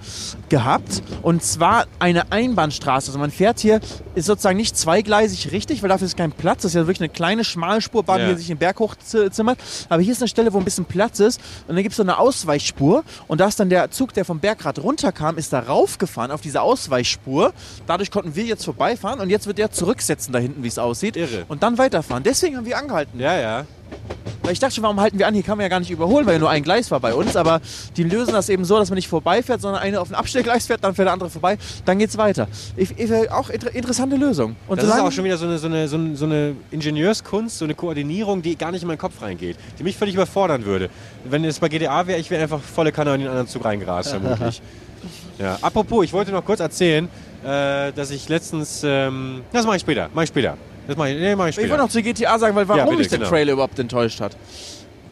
gehabt 0.49 1.03
und 1.23 1.43
zwar 1.43 1.87
eine 1.99 2.33
Einbahnstraße. 2.33 3.09
Also 3.09 3.19
man 3.19 3.31
fährt 3.31 3.61
hier, 3.61 3.81
ist 4.15 4.25
sozusagen 4.27 4.57
nicht 4.57 4.77
zweigleisig 4.79 5.53
richtig, 5.53 5.83
weil 5.83 5.91
dafür 5.91 6.07
ist 6.07 6.17
kein 6.17 6.33
Platz. 6.33 6.63
Das 6.63 6.71
ist 6.71 6.75
ja 6.75 6.83
wirklich 6.87 7.01
eine 7.01 7.11
kleine 7.11 7.45
Schmalspurbahn, 7.45 8.21
Ja. 8.21 8.29
die 8.31 8.37
sich 8.39 8.47
den 8.47 8.57
Berg 8.59 8.79
hochzimmert. 8.81 9.59
Aber 9.91 10.01
hier 10.03 10.13
ist 10.13 10.23
eine 10.23 10.29
Stelle, 10.29 10.53
wo 10.55 10.59
ein 10.59 10.65
bisschen 10.65 10.87
Platz 10.87 11.21
ist 11.21 11.41
und 11.69 11.75
dann 11.75 11.83
gibt 11.83 11.93
es 11.93 11.97
so 11.99 12.03
eine 12.03 12.19
Ausweichspur 12.19 13.05
und 13.27 13.41
da 13.41 13.47
ist 13.49 13.61
dann 13.61 13.69
der 13.69 13.91
Zug, 13.91 14.15
der 14.15 14.25
vom 14.25 14.41
Berg 14.41 14.59
gerade 14.61 14.81
runterkam, 14.81 15.37
ist 15.37 15.53
da 15.53 15.61
raufgefahren 15.61 16.31
auf 16.31 16.41
diese 16.41 16.63
Ausweichspur. 16.63 17.53
Dadurch 17.87 18.11
konnten 18.11 18.35
wir 18.37 18.45
jetzt 18.45 18.65
vorbeifahren 18.65 19.21
und 19.21 19.29
jetzt 19.31 19.47
wird 19.47 19.59
der 19.59 19.71
zurücksetzen 19.71 20.33
da 20.33 20.39
hinten, 20.39 20.63
wie 20.63 20.69
es 20.69 20.79
aussieht. 20.79 21.17
Irre. 21.17 21.45
Und 21.49 21.63
dann 21.63 21.77
weiterfahren. 21.79 22.23
Deswegen 22.23 22.57
haben 22.57 22.65
wir 22.67 22.79
angehalten. 22.79 23.21
ja, 23.21 23.39
ja. 23.39 23.65
Weil 24.49 24.55
ich 24.55 24.61
dachte 24.61 24.77
schon, 24.77 24.85
warum 24.85 24.99
halten 24.99 25.19
wir 25.19 25.27
an? 25.27 25.35
Hier 25.35 25.43
kann 25.43 25.59
man 25.59 25.65
ja 25.65 25.69
gar 25.69 25.79
nicht 25.79 25.91
überholen, 25.91 26.25
weil 26.25 26.33
ja 26.33 26.39
nur 26.39 26.49
ein 26.49 26.63
Gleis 26.63 26.91
war 26.91 27.01
bei 27.01 27.13
uns. 27.13 27.37
Aber 27.37 27.61
die 27.99 28.03
lösen 28.03 28.33
das 28.33 28.49
eben 28.49 28.65
so, 28.65 28.79
dass 28.79 28.89
man 28.89 28.95
nicht 28.97 29.07
vorbeifährt, 29.07 29.61
sondern 29.61 29.83
eine 29.83 30.01
auf 30.01 30.09
ein 30.11 30.15
Abstellgleis 30.15 30.67
fährt, 30.67 30.83
dann 30.83 30.95
fährt 30.95 31.05
der 31.05 31.13
andere 31.13 31.29
vorbei, 31.29 31.59
dann 31.85 31.99
geht's 31.99 32.17
weiter. 32.17 32.49
Ich, 32.75 32.99
ich, 32.99 33.13
auch 33.31 33.51
inter 33.51 33.75
interessante 33.75 34.17
Lösung. 34.17 34.57
Und 34.67 34.81
Das 34.81 34.89
ist 34.89 35.01
auch 35.01 35.13
schon 35.13 35.25
wieder 35.25 35.37
so 35.37 35.45
eine, 35.45 35.59
so, 35.59 35.67
eine, 35.67 35.87
so, 35.87 35.97
eine, 35.97 36.17
so 36.17 36.25
eine 36.25 36.57
Ingenieurskunst, 36.71 37.59
so 37.59 37.67
eine 37.67 37.75
Koordinierung, 37.75 38.41
die 38.41 38.57
gar 38.57 38.73
nicht 38.73 38.81
in 38.81 38.89
meinen 38.89 38.97
Kopf 38.97 39.21
reingeht, 39.21 39.59
die 39.79 39.83
mich 39.83 39.99
völlig 39.99 40.15
überfordern 40.15 40.65
würde. 40.65 40.89
Wenn 41.25 41.45
es 41.45 41.59
bei 41.59 41.69
GTA 41.69 42.07
wäre, 42.07 42.19
ich 42.19 42.31
wäre 42.31 42.43
einfach 42.43 42.63
volle 42.63 42.91
Kanne 42.91 43.17
in 43.17 43.21
den 43.21 43.29
anderen 43.29 43.49
Zug 43.49 43.67
reingerast, 43.67 44.11
vermutlich. 44.11 44.63
Ja. 45.39 45.57
Apropos, 45.63 46.05
ich 46.05 46.13
wollte 46.13 46.33
noch 46.33 46.45
kurz 46.45 46.59
erzählen, 46.59 47.09
äh, 47.45 47.93
dass 47.93 48.11
ich 48.11 48.29
letztens. 48.29 48.83
Ähm, 48.85 49.43
das 49.53 49.65
mache 49.65 49.77
ich 49.77 49.83
später. 49.83 50.09
Mache 50.13 50.25
ich 50.25 50.29
später. 50.31 50.57
Das 50.89 50.97
mache 50.97 51.11
ich, 51.11 51.21
nee, 51.21 51.37
mach 51.37 51.49
ich 51.49 51.59
Ich 51.59 51.69
wollte 51.69 51.83
noch 51.83 51.91
zu 51.91 52.03
GTA 52.03 52.39
sagen, 52.39 52.57
weil 52.57 52.67
warum 52.67 52.79
Ja, 52.79 52.85
bitte, 52.87 52.97
mich 52.97 53.09
der 53.09 53.19
genau. 53.19 53.31
Trailer 53.31 53.53
überhaupt 53.53 53.79
enttäuscht 53.79 54.21
hat. 54.21 54.35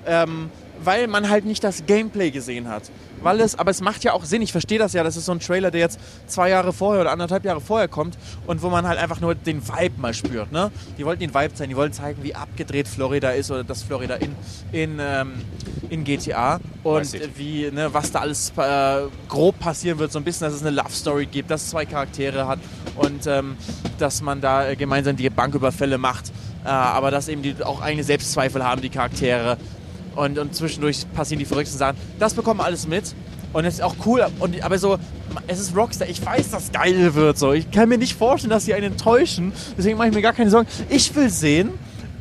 Ähm, 0.07 0.51
weil 0.83 1.07
man 1.07 1.29
halt 1.29 1.45
nicht 1.45 1.63
das 1.63 1.85
Gameplay 1.87 2.31
gesehen 2.31 2.69
hat. 2.69 2.85
Weil 3.23 3.41
es, 3.41 3.59
aber 3.59 3.71
es 3.71 3.81
macht 3.81 4.05
ja 4.05 4.13
auch 4.13 4.25
Sinn, 4.25 4.43
ich 4.43 4.53
verstehe 4.53 4.79
das 4.79 4.93
ja, 4.93 5.03
das 5.03 5.17
ist 5.17 5.27
so 5.27 5.33
ein 5.33 5.41
Trailer, 5.41 5.71
der 5.71 5.81
jetzt 5.81 5.99
zwei 6.27 6.51
Jahre 6.51 6.73
vorher 6.73 7.01
oder 7.01 7.13
anderthalb 7.13 7.45
Jahre 7.45 7.61
vorher 7.61 7.89
kommt 7.89 8.17
und 8.47 8.63
wo 8.63 8.69
man 8.69 8.87
halt 8.87 8.99
einfach 8.99 9.21
nur 9.21 9.35
den 9.35 9.67
Vibe 9.67 10.01
mal 10.01 10.15
spürt. 10.15 10.53
Ne? 10.53 10.71
Die 10.99 11.05
wollten 11.05 11.21
den 11.21 11.35
Vibe 11.35 11.55
zeigen, 11.55 11.71
die 11.71 11.77
wollten 11.77 11.95
zeigen, 11.95 12.23
wie 12.23 12.35
abgedreht 12.35 12.89
Florida 12.89 13.31
ist 13.31 13.51
oder 13.51 13.65
das 13.65 13.83
Florida 13.83 14.17
in, 14.17 14.35
in, 14.73 14.99
ähm, 15.01 15.33
in 15.91 16.05
GTA 16.05 16.61
und 16.83 17.17
wie, 17.37 17.71
ne, 17.71 17.93
was 17.93 18.13
da 18.13 18.21
alles 18.21 18.53
äh, 18.57 19.03
grob 19.29 19.59
passieren 19.59 19.99
wird, 19.99 20.13
so 20.13 20.19
ein 20.19 20.25
bisschen, 20.25 20.47
dass 20.47 20.55
es 20.55 20.63
eine 20.63 20.71
Love 20.71 20.93
Story 20.93 21.27
gibt, 21.27 21.51
dass 21.51 21.63
es 21.63 21.71
zwei 21.71 21.85
Charaktere 21.85 22.47
hat 22.47 22.59
und 22.97 23.27
ähm, 23.27 23.57
dass 23.99 24.23
man 24.23 24.41
da 24.41 24.69
äh, 24.69 24.77
gemeinsam 24.77 25.17
die 25.17 25.29
Banküberfälle 25.31 25.99
macht, 25.99 26.33
äh, 26.65 26.69
aber 26.69 27.11
dass 27.11 27.29
eben 27.29 27.43
die 27.43 27.63
auch 27.63 27.81
eigene 27.81 28.05
Selbstzweifel 28.05 28.65
haben, 28.65 28.83
die 28.83 28.91
Charaktere 28.91 29.57
und, 30.17 30.39
und 30.39 30.55
zwischendurch 30.55 31.07
passieren 31.15 31.39
die 31.39 31.45
verrücktesten 31.45 31.79
Sachen. 31.79 31.97
Das 32.19 32.35
bekommen 32.35 32.61
alles 32.61 32.87
mit. 32.87 33.15
Und 33.53 33.65
es 33.65 33.75
ist 33.75 33.83
auch 33.83 33.95
cool, 34.05 34.27
und, 34.41 34.61
aber 34.63 34.79
so, 34.79 34.99
es 35.47 35.61
ist 35.61 35.75
Rockstar. 35.75 36.09
Ich 36.09 36.25
weiß, 36.25 36.51
dass 36.51 36.73
geil 36.73 37.15
wird. 37.15 37.39
So. 37.39 37.53
Ich 37.53 37.71
kann 37.71 37.89
mir 37.89 37.97
nicht 37.97 38.15
vorstellen, 38.15 38.51
dass 38.51 38.65
sie 38.65 38.75
einen 38.75 38.93
enttäuschen. 38.93 39.53
Deswegen 39.79 39.97
mache 39.97 40.09
ich 40.09 40.15
mir 40.15 40.21
gar 40.21 40.35
keine 40.35 40.51
Sorgen. 40.51 40.69
Ich 40.91 41.15
will 41.15 41.31
sehen, 41.31 41.71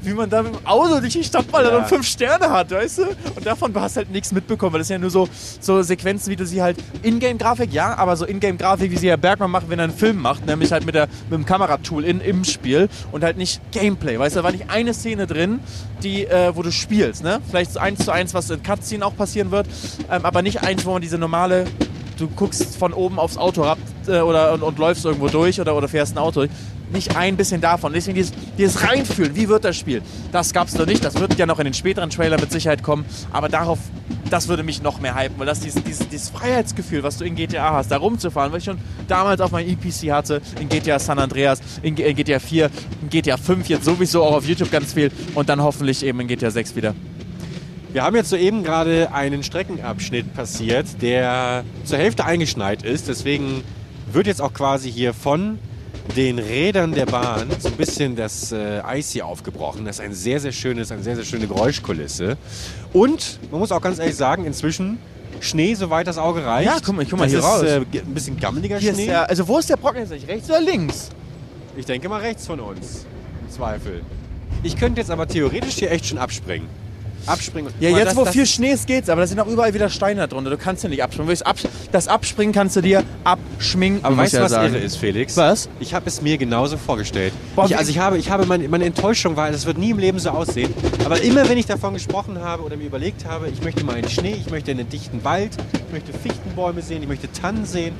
wie 0.05 0.13
man 0.13 0.29
da 0.29 0.41
mit 0.43 0.53
dem 0.53 0.65
Auto 0.65 0.99
durch 0.99 1.13
die 1.13 1.23
Stadt 1.23 1.49
ballert 1.51 1.71
Ja. 1.73 1.77
und 1.79 1.87
fünf 1.87 2.07
Sterne 2.07 2.49
hat, 2.49 2.71
weißt 2.71 2.99
du? 2.99 3.03
Und 3.35 3.45
davon 3.45 3.73
hast 3.75 3.95
du 3.95 3.99
halt 3.99 4.11
nichts 4.11 4.31
mitbekommen, 4.31 4.73
weil 4.73 4.79
das 4.79 4.87
sind 4.87 4.95
ja 4.95 4.99
nur 5.01 5.09
so, 5.09 5.27
so 5.59 5.81
Sequenzen, 5.81 6.31
wie 6.31 6.35
du 6.35 6.45
sie 6.45 6.61
halt 6.61 6.77
Ingame-Grafik, 7.03 7.73
ja, 7.73 7.95
aber 7.97 8.15
so 8.15 8.25
Ingame-Grafik, 8.25 8.91
wie 8.91 8.97
sie 8.97 9.07
ja 9.07 9.15
Bergmann 9.15 9.51
macht, 9.51 9.69
wenn 9.69 9.79
er 9.79 9.85
einen 9.85 9.93
Film 9.93 10.21
macht, 10.21 10.45
nämlich 10.45 10.71
halt 10.71 10.85
mit, 10.85 10.95
der, 10.95 11.07
mit 11.29 11.33
dem 11.39 11.45
Kameratool 11.45 12.03
in, 12.05 12.21
im 12.21 12.43
Spiel 12.43 12.89
und 13.11 13.23
halt 13.23 13.37
nicht 13.37 13.59
Gameplay, 13.71 14.17
weißt 14.19 14.35
du? 14.35 14.39
Da 14.39 14.43
war 14.43 14.51
nicht 14.51 14.69
eine 14.69 14.93
Szene 14.93 15.27
drin, 15.27 15.59
die, 16.03 16.25
äh, 16.25 16.55
wo 16.55 16.61
du 16.61 16.71
spielst, 16.71 17.23
ne? 17.23 17.39
Vielleicht 17.49 17.73
so 17.73 17.79
eins 17.79 18.03
zu 18.05 18.11
eins, 18.11 18.33
was 18.33 18.49
in 18.49 18.61
Cutscene 18.63 19.05
auch 19.05 19.15
passieren 19.15 19.51
wird, 19.51 19.67
ähm, 20.11 20.23
aber 20.25 20.41
nicht 20.41 20.61
eins, 20.63 20.85
wo 20.85 20.93
man 20.93 21.01
diese 21.01 21.17
normale 21.17 21.65
du 22.17 22.27
guckst 22.29 22.77
von 22.77 22.93
oben 22.93 23.19
aufs 23.19 23.37
Auto 23.37 23.63
ab 23.63 23.77
äh, 24.07 24.19
oder, 24.19 24.53
und, 24.53 24.63
und 24.63 24.77
läufst 24.79 25.05
irgendwo 25.05 25.27
durch 25.27 25.59
oder, 25.59 25.75
oder 25.75 25.87
fährst 25.87 26.15
ein 26.15 26.19
Auto. 26.19 26.45
Nicht 26.93 27.15
ein 27.17 27.35
bisschen 27.35 27.61
davon. 27.61 27.93
Deswegen 27.93 28.15
dieses, 28.15 28.31
dieses 28.57 28.83
Reinfühlen, 28.83 29.35
wie 29.35 29.49
wird 29.49 29.65
das 29.65 29.75
Spiel? 29.75 30.01
Das 30.31 30.53
gab 30.53 30.67
es 30.67 30.75
noch 30.75 30.85
nicht. 30.85 31.03
Das 31.03 31.15
wird 31.19 31.35
ja 31.37 31.45
noch 31.47 31.57
in 31.59 31.65
den 31.65 31.73
späteren 31.73 32.09
Trailern 32.11 32.39
mit 32.39 32.51
Sicherheit 32.51 32.83
kommen. 32.83 33.05
Aber 33.33 33.49
darauf, 33.49 33.79
das 34.29 34.47
würde 34.47 34.61
mich 34.61 34.83
noch 34.83 34.99
mehr 35.01 35.15
hypen, 35.15 35.37
weil 35.39 35.47
das 35.47 35.59
dieses, 35.61 35.83
dieses, 35.83 36.07
dieses 36.09 36.29
Freiheitsgefühl, 36.29 37.01
was 37.01 37.17
du 37.17 37.25
in 37.25 37.35
GTA 37.35 37.73
hast, 37.73 37.89
da 37.89 37.97
rumzufahren, 37.97 38.51
was 38.51 38.59
ich 38.59 38.65
schon 38.65 38.77
damals 39.07 39.41
auf 39.41 39.51
meinem 39.51 39.69
EPC 39.69 40.11
hatte, 40.11 40.41
in 40.61 40.69
GTA 40.69 40.99
San 40.99 41.17
Andreas, 41.17 41.59
in, 41.81 41.95
G- 41.95 42.03
in 42.03 42.15
GTA 42.15 42.39
4, 42.39 42.69
in 43.01 43.09
GTA 43.09 43.37
5, 43.37 43.67
jetzt 43.67 43.85
sowieso 43.85 44.23
auch 44.23 44.35
auf 44.35 44.47
YouTube 44.47 44.71
ganz 44.71 44.93
viel 44.93 45.11
und 45.33 45.49
dann 45.49 45.61
hoffentlich 45.61 46.05
eben 46.05 46.19
in 46.19 46.27
GTA 46.27 46.51
6 46.51 46.75
wieder. 46.75 46.93
Wir 47.95 48.03
haben 48.03 48.17
jetzt 48.17 48.29
soeben 48.29 48.61
gerade 48.61 49.13
einen 49.13 49.41
Streckenabschnitt 49.41 50.33
passiert, 50.33 51.01
der 51.01 51.63
zur 51.85 51.97
Hälfte 51.97 52.25
eingeschneit 52.25 52.83
ist. 52.83 53.07
Deswegen 53.07 53.63
wird 54.11 54.27
jetzt 54.27 54.41
auch 54.41 54.53
quasi 54.53 54.91
hier 54.91 55.13
von 55.13 55.59
den 56.17 56.37
Rädern 56.37 56.91
der 56.91 57.05
Bahn 57.05 57.47
so 57.57 57.69
ein 57.69 57.75
bisschen 57.75 58.17
das 58.17 58.51
äh, 58.51 58.81
Eis 58.83 59.11
hier 59.11 59.25
aufgebrochen. 59.25 59.85
Das 59.85 59.99
ist 59.99 60.01
ein 60.01 60.13
sehr, 60.13 60.41
sehr 60.41 60.51
schönes, 60.51 60.91
eine 60.91 61.03
sehr, 61.03 61.15
sehr 61.15 61.23
schöne 61.23 61.47
Geräuschkulisse. 61.47 62.35
Und 62.91 63.39
man 63.49 63.61
muss 63.61 63.71
auch 63.71 63.81
ganz 63.81 63.97
ehrlich 63.97 64.17
sagen, 64.17 64.43
inzwischen 64.43 64.97
Schnee, 65.39 65.73
soweit 65.73 66.05
das 66.05 66.17
Auge 66.17 66.45
reicht. 66.45 66.65
Ja, 66.65 66.79
guck 66.85 66.97
mal, 66.97 67.05
guck 67.05 67.17
mal 67.17 67.29
das 67.29 67.31
hier 67.31 67.39
ist, 67.39 67.45
raus. 67.45 67.61
Äh, 67.63 67.99
ein 68.01 68.13
bisschen 68.13 68.37
gammeliger 68.37 68.77
Hier 68.77 68.93
Schnee. 68.93 69.05
der, 69.05 69.29
also 69.29 69.47
wo 69.47 69.57
ist 69.57 69.69
der 69.69 69.77
Brocken 69.77 70.01
jetzt 70.01 70.11
eigentlich? 70.11 70.27
Rechts 70.27 70.49
oder 70.49 70.59
links? 70.59 71.11
Ich 71.77 71.85
denke 71.85 72.09
mal 72.09 72.19
rechts 72.19 72.45
von 72.45 72.59
uns. 72.59 73.05
Im 73.41 73.49
Zweifel. 73.49 74.01
Ich 74.63 74.75
könnte 74.75 74.99
jetzt 74.99 75.11
aber 75.11 75.29
theoretisch 75.29 75.75
hier 75.75 75.91
echt 75.91 76.07
schon 76.07 76.17
abspringen. 76.17 76.67
Abspringen. 77.27 77.71
Ja, 77.79 77.89
jetzt 77.89 78.07
das- 78.07 78.15
wo 78.15 78.23
das- 78.25 78.33
viel 78.33 78.45
Schnee 78.45 78.71
ist, 78.71 78.87
geht's, 78.87 79.09
aber 79.09 79.21
da 79.21 79.27
sind 79.27 79.39
auch 79.39 79.47
überall 79.47 79.73
wieder 79.73 79.89
Steine 79.89 80.27
drunter. 80.27 80.49
Du 80.49 80.57
kannst 80.57 80.83
ja 80.83 80.89
nicht 80.89 81.03
abspringen. 81.03 81.35
Das 81.91 82.07
Abspringen 82.07 82.53
kannst 82.53 82.75
du 82.75 82.81
dir 82.81 83.03
abschminken, 83.23 84.03
Aber 84.05 84.17
weißt 84.17 84.33
du, 84.33 84.37
ja 84.37 84.43
was 84.43 84.51
sagen. 84.51 84.73
irre 84.73 84.83
ist, 84.83 84.97
Felix? 84.97 85.35
Was? 85.37 85.69
Ich 85.79 85.93
habe 85.93 86.07
es 86.07 86.21
mir 86.21 86.37
genauso 86.37 86.77
vorgestellt. 86.77 87.33
Boah, 87.55 87.65
ich, 87.65 87.77
also 87.77 87.89
ich 87.89 87.99
habe, 87.99 88.17
ich 88.17 88.29
habe 88.29 88.45
meine, 88.45 88.67
meine 88.69 88.85
Enttäuschung 88.85 89.35
war, 89.35 89.51
das 89.51 89.65
wird 89.65 89.77
nie 89.77 89.91
im 89.91 89.99
Leben 89.99 90.19
so 90.19 90.29
aussehen. 90.29 90.73
Aber 91.03 91.21
immer 91.21 91.47
wenn 91.49 91.57
ich 91.57 91.65
davon 91.65 91.93
gesprochen 91.93 92.39
habe 92.41 92.63
oder 92.63 92.77
mir 92.77 92.85
überlegt 92.85 93.25
habe, 93.25 93.49
ich 93.49 93.61
möchte 93.63 93.83
mal 93.83 93.95
einen 93.95 94.09
Schnee, 94.09 94.35
ich 94.39 94.49
möchte 94.51 94.71
einen 94.71 94.87
dichten 94.89 95.23
Wald, 95.23 95.51
ich 95.73 95.93
möchte 95.93 96.11
Fichtenbäume 96.13 96.81
sehen, 96.81 97.01
ich 97.01 97.07
möchte 97.07 97.31
Tannen 97.31 97.65
sehen, 97.65 97.93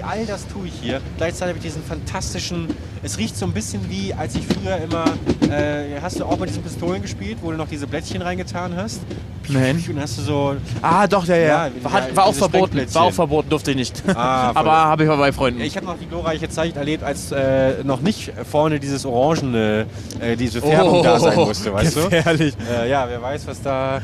all 0.00 0.24
das 0.26 0.46
tue 0.46 0.68
ich 0.68 0.74
hier. 0.80 1.00
Gleichzeitig 1.16 1.54
habe 1.54 1.58
ich 1.58 1.64
diesen 1.64 1.82
fantastischen, 1.82 2.68
es 3.02 3.18
riecht 3.18 3.36
so 3.36 3.46
ein 3.46 3.52
bisschen 3.52 3.88
wie, 3.90 4.14
als 4.14 4.34
ich 4.34 4.46
früher 4.46 4.76
immer, 4.78 5.04
äh, 5.50 6.00
hast 6.00 6.20
du 6.20 6.24
auch 6.24 6.38
mit 6.38 6.50
diesen 6.50 6.62
Pistolen 6.62 7.02
gespielt, 7.02 7.38
wo 7.42 7.50
du 7.50 7.56
noch 7.56 7.68
diese 7.68 7.86
Blättchen 7.86 8.22
reingetan 8.22 8.76
hast? 8.76 9.00
Nein. 9.48 9.82
Und 9.88 10.00
hast 10.00 10.18
du 10.18 10.22
so, 10.22 10.56
Ah, 10.80 11.06
doch, 11.06 11.26
ja, 11.26 11.36
ja. 11.36 11.66
Ja, 11.66 11.72
war, 11.82 11.92
hat, 11.92 12.16
war 12.16 12.24
auch 12.26 12.34
verboten. 12.34 12.80
War 12.94 13.02
auch 13.02 13.12
verboten, 13.12 13.50
durfte 13.50 13.72
ich 13.72 13.76
nicht. 13.76 14.02
Ah. 14.08 14.50
Aber 14.54 14.72
habe 14.72 15.02
ich 15.02 15.08
mal 15.08 15.16
bei 15.16 15.32
Freunden. 15.32 15.60
ich 15.60 15.76
habe 15.76 15.86
noch 15.86 15.98
die 15.98 16.06
glorreiche 16.06 16.48
Zeit 16.48 16.76
erlebt, 16.76 17.02
als 17.02 17.32
äh, 17.32 17.82
noch 17.84 18.00
nicht 18.00 18.32
vorne 18.50 18.78
dieses 18.78 19.04
orangene, 19.04 19.86
äh, 20.20 20.36
diese 20.36 20.60
Färbung 20.60 21.02
da 21.02 21.18
sein 21.18 21.36
musste, 21.36 21.72
weißt 21.72 21.96
du? 21.96 22.08
gefährlich. 22.08 22.54
Äh, 22.70 22.88
ja, 22.90 23.06
wer 23.08 23.20
weiß, 23.20 23.46
was 23.46 23.62
da 23.62 23.96
äh, 23.98 24.00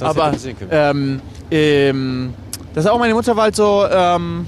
Aber 0.00 0.32
ähm, 0.70 1.20
ähm, 1.50 2.34
das 2.74 2.84
ist 2.84 2.90
auch 2.90 2.98
meine 2.98 3.14
Mutter 3.14 3.36
war 3.36 3.44
halt 3.44 3.56
so 3.56 3.84
ähm, 3.90 4.46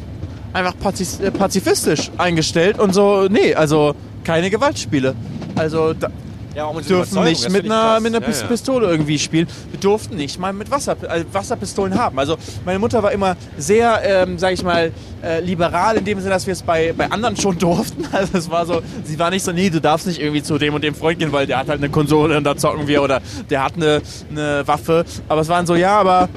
einfach 0.52 0.74
pazis 0.78 1.20
äh, 1.20 1.30
pazifistisch 1.30 2.10
eingestellt 2.18 2.78
und 2.78 2.92
so, 2.94 3.26
nee, 3.30 3.54
also 3.54 3.94
keine 4.24 4.50
Gewaltspiele. 4.50 5.14
Also 5.56 5.92
da, 5.94 6.08
ja, 6.54 6.70
dieser 6.78 6.96
dürfen 6.96 7.24
nicht 7.24 7.48
mit 7.50 7.64
einer, 7.64 7.98
mit 8.00 8.14
einer 8.14 8.20
Ja, 8.22 8.28
Pis- 8.30 8.42
ja. 8.42 8.46
Pistole 8.46 8.86
irgendwie 8.86 9.18
spielen. 9.18 9.46
Wir 9.70 9.80
durften 9.80 10.16
nicht 10.16 10.38
mal 10.38 10.52
mit 10.52 10.70
Wasser, 10.70 10.96
äh, 11.08 11.24
Wasserpistolen 11.32 11.98
haben. 11.98 12.18
Also 12.18 12.36
meine 12.66 12.78
Mutter 12.78 13.02
war 13.02 13.10
immer 13.12 13.36
sehr, 13.56 14.00
ähm, 14.04 14.38
sag 14.38 14.52
ich 14.52 14.62
mal, 14.62 14.92
äh, 15.22 15.40
liberal 15.40 15.96
in 15.96 16.04
dem 16.04 16.18
Sinne, 16.20 16.34
dass 16.34 16.46
wir 16.46 16.52
es 16.52 16.62
bei, 16.62 16.92
bei 16.94 17.10
anderen 17.10 17.36
schon 17.38 17.58
durften. 17.58 18.06
Also 18.12 18.36
es 18.36 18.50
war 18.50 18.66
so, 18.66 18.82
sie 19.04 19.18
war 19.18 19.30
nicht 19.30 19.44
so, 19.44 19.52
nee, 19.52 19.70
du 19.70 19.80
darfst 19.80 20.06
nicht 20.06 20.20
irgendwie 20.20 20.42
zu 20.42 20.58
dem 20.58 20.74
und 20.74 20.84
dem 20.84 20.94
Freund 20.94 21.18
gehen, 21.18 21.32
weil 21.32 21.46
der 21.46 21.58
hat 21.58 21.68
halt 21.68 21.78
eine 21.78 21.88
Konsole 21.88 22.36
und 22.36 22.44
da 22.44 22.54
zocken 22.54 22.86
wir 22.86 23.02
oder 23.02 23.22
der 23.48 23.64
hat 23.64 23.74
eine, 23.76 24.02
eine 24.30 24.62
Waffe. 24.68 25.06
Aber 25.28 25.40
es 25.40 25.48
waren 25.48 25.66
so, 25.66 25.74
ja, 25.74 25.98
aber 25.98 26.28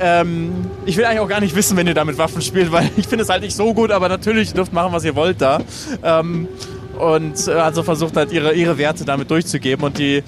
ähm, 0.00 0.52
ich 0.86 0.96
will 0.96 1.04
eigentlich 1.04 1.20
auch 1.20 1.28
gar 1.28 1.40
nicht 1.40 1.54
wissen, 1.54 1.76
wenn 1.76 1.86
ihr 1.86 1.94
da 1.94 2.04
mit 2.04 2.18
Waffen 2.18 2.42
spielt, 2.42 2.72
weil 2.72 2.90
ich 2.96 3.06
finde 3.06 3.24
es 3.24 3.28
halt 3.28 3.42
nicht 3.42 3.56
so 3.56 3.74
gut, 3.74 3.90
aber 3.90 4.08
natürlich 4.08 4.52
dürft 4.52 4.72
machen, 4.72 4.92
was 4.92 5.04
ihr 5.04 5.14
wollt 5.14 5.40
da. 5.40 5.60
Ähm, 6.02 6.48
und 6.98 7.48
äh, 7.48 7.54
hat 7.60 7.74
so 7.74 7.82
versucht, 7.82 8.16
halt 8.16 8.32
ihre, 8.32 8.52
ihre 8.52 8.78
Werte 8.78 9.04
damit 9.04 9.30
durchzugeben 9.30 9.84
und 9.84 9.98
die 9.98 10.22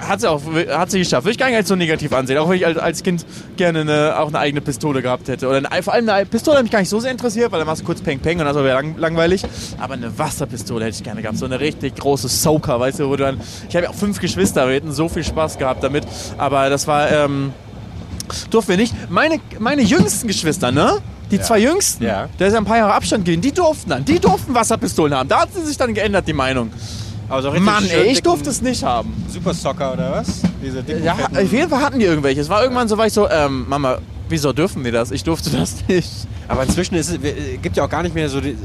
hat 0.00 0.20
sie 0.20 0.30
auch 0.30 0.40
hat 0.68 0.90
sie 0.90 0.98
geschafft. 0.98 1.24
Würde 1.24 1.32
ich 1.32 1.38
gar 1.38 1.50
nicht 1.50 1.66
so 1.66 1.76
negativ 1.76 2.12
ansehen, 2.12 2.38
auch 2.38 2.48
wenn 2.48 2.56
ich 2.56 2.66
als, 2.66 2.78
als 2.78 3.02
Kind 3.02 3.24
gerne 3.56 3.80
eine, 3.80 4.18
auch 4.18 4.28
eine 4.28 4.38
eigene 4.38 4.60
Pistole 4.60 5.02
gehabt 5.02 5.28
hätte. 5.28 5.48
Oder 5.48 5.58
eine, 5.70 5.82
vor 5.82 5.92
allem 5.92 6.08
eine 6.08 6.26
Pistole 6.26 6.56
hat 6.56 6.62
mich 6.62 6.72
gar 6.72 6.80
nicht 6.80 6.88
so 6.88 7.00
sehr 7.00 7.10
interessiert, 7.10 7.52
weil 7.52 7.58
dann 7.58 7.66
machst 7.66 7.82
du 7.82 7.86
kurz 7.86 8.00
Peng 8.00 8.18
Peng 8.18 8.38
und 8.38 8.46
das 8.46 8.56
wäre 8.56 8.68
lang, 8.68 8.96
langweilig. 8.96 9.42
Aber 9.78 9.94
eine 9.94 10.16
Wasserpistole 10.18 10.86
hätte 10.86 10.96
ich 10.96 11.04
gerne 11.04 11.22
gehabt. 11.22 11.38
So 11.38 11.46
eine 11.46 11.60
richtig 11.60 11.96
große 11.96 12.28
Soaker, 12.28 12.80
weißt 12.80 13.00
du, 13.00 13.08
wo 13.08 13.16
du 13.16 13.24
dann. 13.24 13.40
Ich 13.68 13.76
habe 13.76 13.84
ja 13.84 13.90
auch 13.90 13.94
fünf 13.94 14.20
Geschwister, 14.20 14.66
wir 14.66 14.74
hätten 14.74 14.92
so 14.92 15.08
viel 15.08 15.24
Spaß 15.24 15.58
gehabt 15.58 15.82
damit. 15.84 16.04
Aber 16.38 16.70
das 16.70 16.86
war. 16.86 17.10
Ähm, 17.10 17.52
durften 18.50 18.70
wir 18.70 18.76
nicht. 18.76 18.94
Meine, 19.10 19.38
meine 19.58 19.82
jüngsten 19.82 20.26
Geschwister, 20.28 20.70
ne? 20.72 20.98
Die 21.30 21.36
Ja. 21.36 21.42
zwei 21.42 21.58
jüngsten, 21.60 22.04
Ja. 22.04 22.28
da 22.38 22.46
ist 22.46 22.52
ja 22.54 22.58
ein 22.58 22.64
paar 22.64 22.78
Jahre 22.78 22.92
Abstand 22.94 23.24
gewesen, 23.24 23.40
die 23.40 23.52
durften 23.52 23.90
dann. 23.90 24.04
Die 24.04 24.18
durften 24.18 24.52
Wasserpistolen 24.54 25.14
haben. 25.14 25.28
Da 25.28 25.42
hat 25.42 25.54
sie 25.54 25.64
sich 25.64 25.76
dann 25.76 25.94
geändert, 25.94 26.26
die 26.26 26.32
Meinung. 26.32 26.70
Aber 27.28 27.42
so 27.42 27.52
Mann, 27.52 27.84
ey, 27.88 28.10
ich 28.10 28.22
durfte 28.22 28.50
es 28.50 28.60
nicht 28.60 28.82
haben. 28.82 29.12
Super 29.32 29.54
Soccer 29.54 29.92
oder 29.92 30.10
was? 30.12 30.40
Diese 30.64 30.82
dicken, 30.82 31.04
Ja, 31.04 31.14
fetten- 31.14 31.36
auf 31.38 31.52
jeden 31.52 31.70
Fall 31.70 31.80
hatten 31.80 31.98
die 32.00 32.04
irgendwelche. 32.06 32.40
Es 32.40 32.48
war 32.48 32.62
irgendwann 32.64 32.88
so, 32.88 32.98
war 32.98 33.06
ich 33.06 33.12
so, 33.12 33.28
ähm, 33.30 33.66
Mama, 33.68 33.98
wieso 34.28 34.52
dürfen 34.52 34.82
wir 34.82 34.90
das? 34.90 35.12
Ich 35.12 35.22
durfte 35.22 35.50
das 35.50 35.76
nicht. 35.86 36.10
Aber 36.48 36.64
inzwischen 36.64 36.96
ist 36.96 37.10
es, 37.10 37.14
äh, 37.22 37.58
gibt 37.62 37.76
ja 37.76 37.84
auch 37.84 37.88
gar 37.88 38.02
nicht 38.02 38.16
mehr 38.16 38.28
so. 38.28 38.40
Die, 38.40 38.56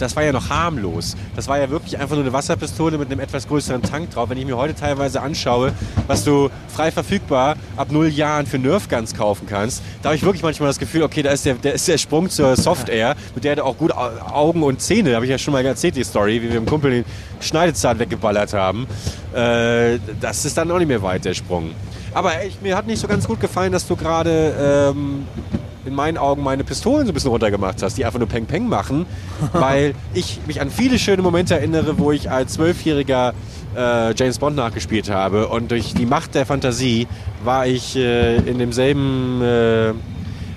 das 0.00 0.16
war 0.16 0.22
ja 0.24 0.32
noch 0.32 0.48
harmlos. 0.50 1.16
Das 1.36 1.48
war 1.48 1.58
ja 1.58 1.70
wirklich 1.70 1.98
einfach 1.98 2.14
nur 2.14 2.24
eine 2.24 2.32
Wasserpistole 2.32 2.98
mit 2.98 3.10
einem 3.10 3.20
etwas 3.20 3.46
größeren 3.46 3.82
Tank 3.82 4.10
drauf. 4.10 4.30
Wenn 4.30 4.38
ich 4.38 4.46
mir 4.46 4.56
heute 4.56 4.74
teilweise 4.74 5.20
anschaue, 5.22 5.72
was 6.06 6.24
du 6.24 6.50
frei 6.68 6.90
verfügbar 6.90 7.56
ab 7.76 7.88
null 7.90 8.08
Jahren 8.08 8.46
für 8.46 8.58
Nerfguns 8.58 9.14
kaufen 9.14 9.46
kannst, 9.48 9.82
da 10.02 10.08
habe 10.08 10.16
ich 10.16 10.22
wirklich 10.22 10.42
manchmal 10.42 10.68
das 10.68 10.78
Gefühl, 10.78 11.02
okay, 11.02 11.22
da 11.22 11.30
ist 11.30 11.44
der, 11.46 11.54
der, 11.54 11.74
ist 11.74 11.86
der 11.88 11.98
Sprung 11.98 12.30
zur 12.30 12.56
Soft 12.56 12.88
Air, 12.88 13.14
mit 13.34 13.44
der 13.44 13.56
du 13.56 13.64
auch 13.64 13.76
gut 13.76 13.92
Au- 13.92 14.10
Augen 14.32 14.62
und 14.62 14.80
Zähne, 14.80 15.10
da 15.10 15.16
habe 15.16 15.26
ich 15.26 15.30
ja 15.30 15.38
schon 15.38 15.52
mal 15.52 15.64
erzählt, 15.64 15.96
die 15.96 16.04
Story, 16.04 16.40
wie 16.42 16.48
wir 16.48 16.52
dem 16.60 16.66
Kumpel 16.66 16.90
den 16.90 17.04
Schneidezahn 17.40 17.98
weggeballert 17.98 18.52
haben. 18.52 18.86
Äh, 19.34 19.98
das 20.20 20.44
ist 20.44 20.56
dann 20.56 20.70
auch 20.70 20.78
nicht 20.78 20.88
mehr 20.88 21.02
weit, 21.02 21.24
der 21.24 21.34
Sprung. 21.34 21.70
Aber 22.12 22.44
ich, 22.44 22.60
mir 22.60 22.76
hat 22.76 22.86
nicht 22.86 22.98
so 23.00 23.06
ganz 23.06 23.26
gut 23.26 23.40
gefallen, 23.40 23.70
dass 23.72 23.86
du 23.86 23.94
gerade 23.94 24.90
ähm, 24.92 25.26
in 25.84 25.94
meinen 25.94 26.18
Augen 26.18 26.42
meine 26.42 26.64
Pistolen 26.64 27.06
so 27.06 27.12
ein 27.12 27.14
bisschen 27.14 27.30
runtergemacht 27.30 27.82
hast, 27.82 27.96
die 27.96 28.04
einfach 28.04 28.18
nur 28.18 28.28
Peng 28.28 28.46
Peng 28.46 28.68
machen, 28.68 29.06
weil 29.52 29.94
ich 30.14 30.40
mich 30.46 30.60
an 30.60 30.70
viele 30.70 30.98
schöne 30.98 31.22
Momente 31.22 31.54
erinnere, 31.54 31.98
wo 31.98 32.12
ich 32.12 32.30
als 32.30 32.54
Zwölfjähriger 32.54 33.34
äh, 33.76 34.14
James 34.14 34.38
Bond 34.38 34.56
nachgespielt 34.56 35.10
habe. 35.10 35.48
Und 35.48 35.70
durch 35.70 35.94
die 35.94 36.06
Macht 36.06 36.34
der 36.34 36.46
Fantasie 36.46 37.06
war 37.44 37.66
ich 37.66 37.96
äh, 37.96 38.36
in 38.36 38.58
demselben 38.58 39.40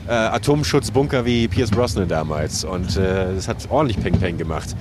äh, 0.08 0.12
äh, 0.12 0.14
Atomschutzbunker 0.14 1.26
wie 1.26 1.48
Pierce 1.48 1.72
Brosnan 1.72 2.08
damals 2.08 2.64
und 2.64 2.98
äh, 2.98 3.34
das 3.36 3.48
hat 3.48 3.58
ordentlich 3.70 4.02
Peng 4.02 4.18
Peng 4.20 4.38
gemacht. 4.38 4.76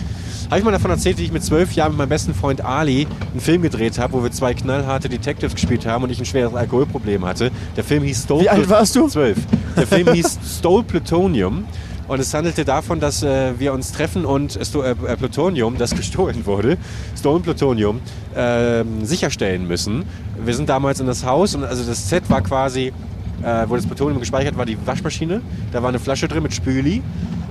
Habe 0.51 0.59
ich 0.59 0.65
mal 0.65 0.71
davon 0.73 0.91
erzählt, 0.91 1.19
wie 1.19 1.25
ich 1.25 1.33
mit 1.33 1.43
zwölf 1.43 1.73
Jahren 1.73 1.93
mit 1.93 1.99
meinem 1.99 2.09
besten 2.11 2.35
Freund 2.35 2.63
Ali 2.65 3.07
einen 3.31 3.41
Film 3.41 3.63
gedreht 3.63 3.99
habe, 3.99 4.13
wo 4.13 4.23
wir 4.23 4.31
zwei 4.31 4.53
knallharte 4.53 5.09
Detectives 5.09 5.55
gespielt 5.55 5.87
haben 5.87 6.05
und 6.05 6.11
ich 6.11 6.19
ein 6.19 6.27
schweres 6.27 6.55
Alkoholproblem 6.55 7.25
hatte. 7.25 7.51
Der 7.77 7.85
Film 7.85 8.03
hieß 8.03 8.25
Stole 8.25 8.45
Wie 8.45 8.51
alt 8.51 8.69
warst 8.69 8.95
du? 8.95 9.09
Zwölf. 9.09 9.39
Der 9.77 9.87
Film 9.87 10.09
hieß 10.13 10.39
Stole 10.59 10.83
Plutonium. 10.83 11.65
Und 12.09 12.21
es 12.21 12.35
handelte 12.35 12.65
davon, 12.67 13.01
dass 13.01 13.23
äh, 13.23 13.59
wir 13.59 13.73
uns 13.73 13.93
treffen 13.93 14.27
und 14.27 14.57
äh, 14.57 14.65
Sto- 14.65 14.83
äh, 14.83 14.91
äh, 14.91 15.17
Plutonium, 15.17 15.79
das 15.79 15.95
gestohlen 15.97 16.45
wurde, 16.45 16.77
Stolen 17.19 17.43
Plutonium, 17.43 18.01
ähm, 18.37 19.05
sicherstellen 19.07 19.67
müssen. 19.67 20.05
Wir 20.45 20.55
sind 20.55 20.69
damals 20.69 21.01
in 21.01 21.07
das 21.07 21.25
Haus 21.25 21.55
und 21.55 21.65
also 21.65 21.83
das 21.85 22.11
Set 22.11 22.29
war 22.29 22.43
quasi, 22.43 22.93
äh, 23.43 23.69
wo 23.69 23.77
das 23.77 23.87
Plutonium 23.87 24.21
gespeichert 24.21 24.57
war, 24.57 24.67
die 24.67 24.77
Waschmaschine. 24.87 25.43
Da 25.73 25.83
war 25.83 25.89
eine 25.89 25.99
Flasche 25.99 26.29
drin 26.29 26.43
mit 26.43 26.55
Spüli. 26.55 27.03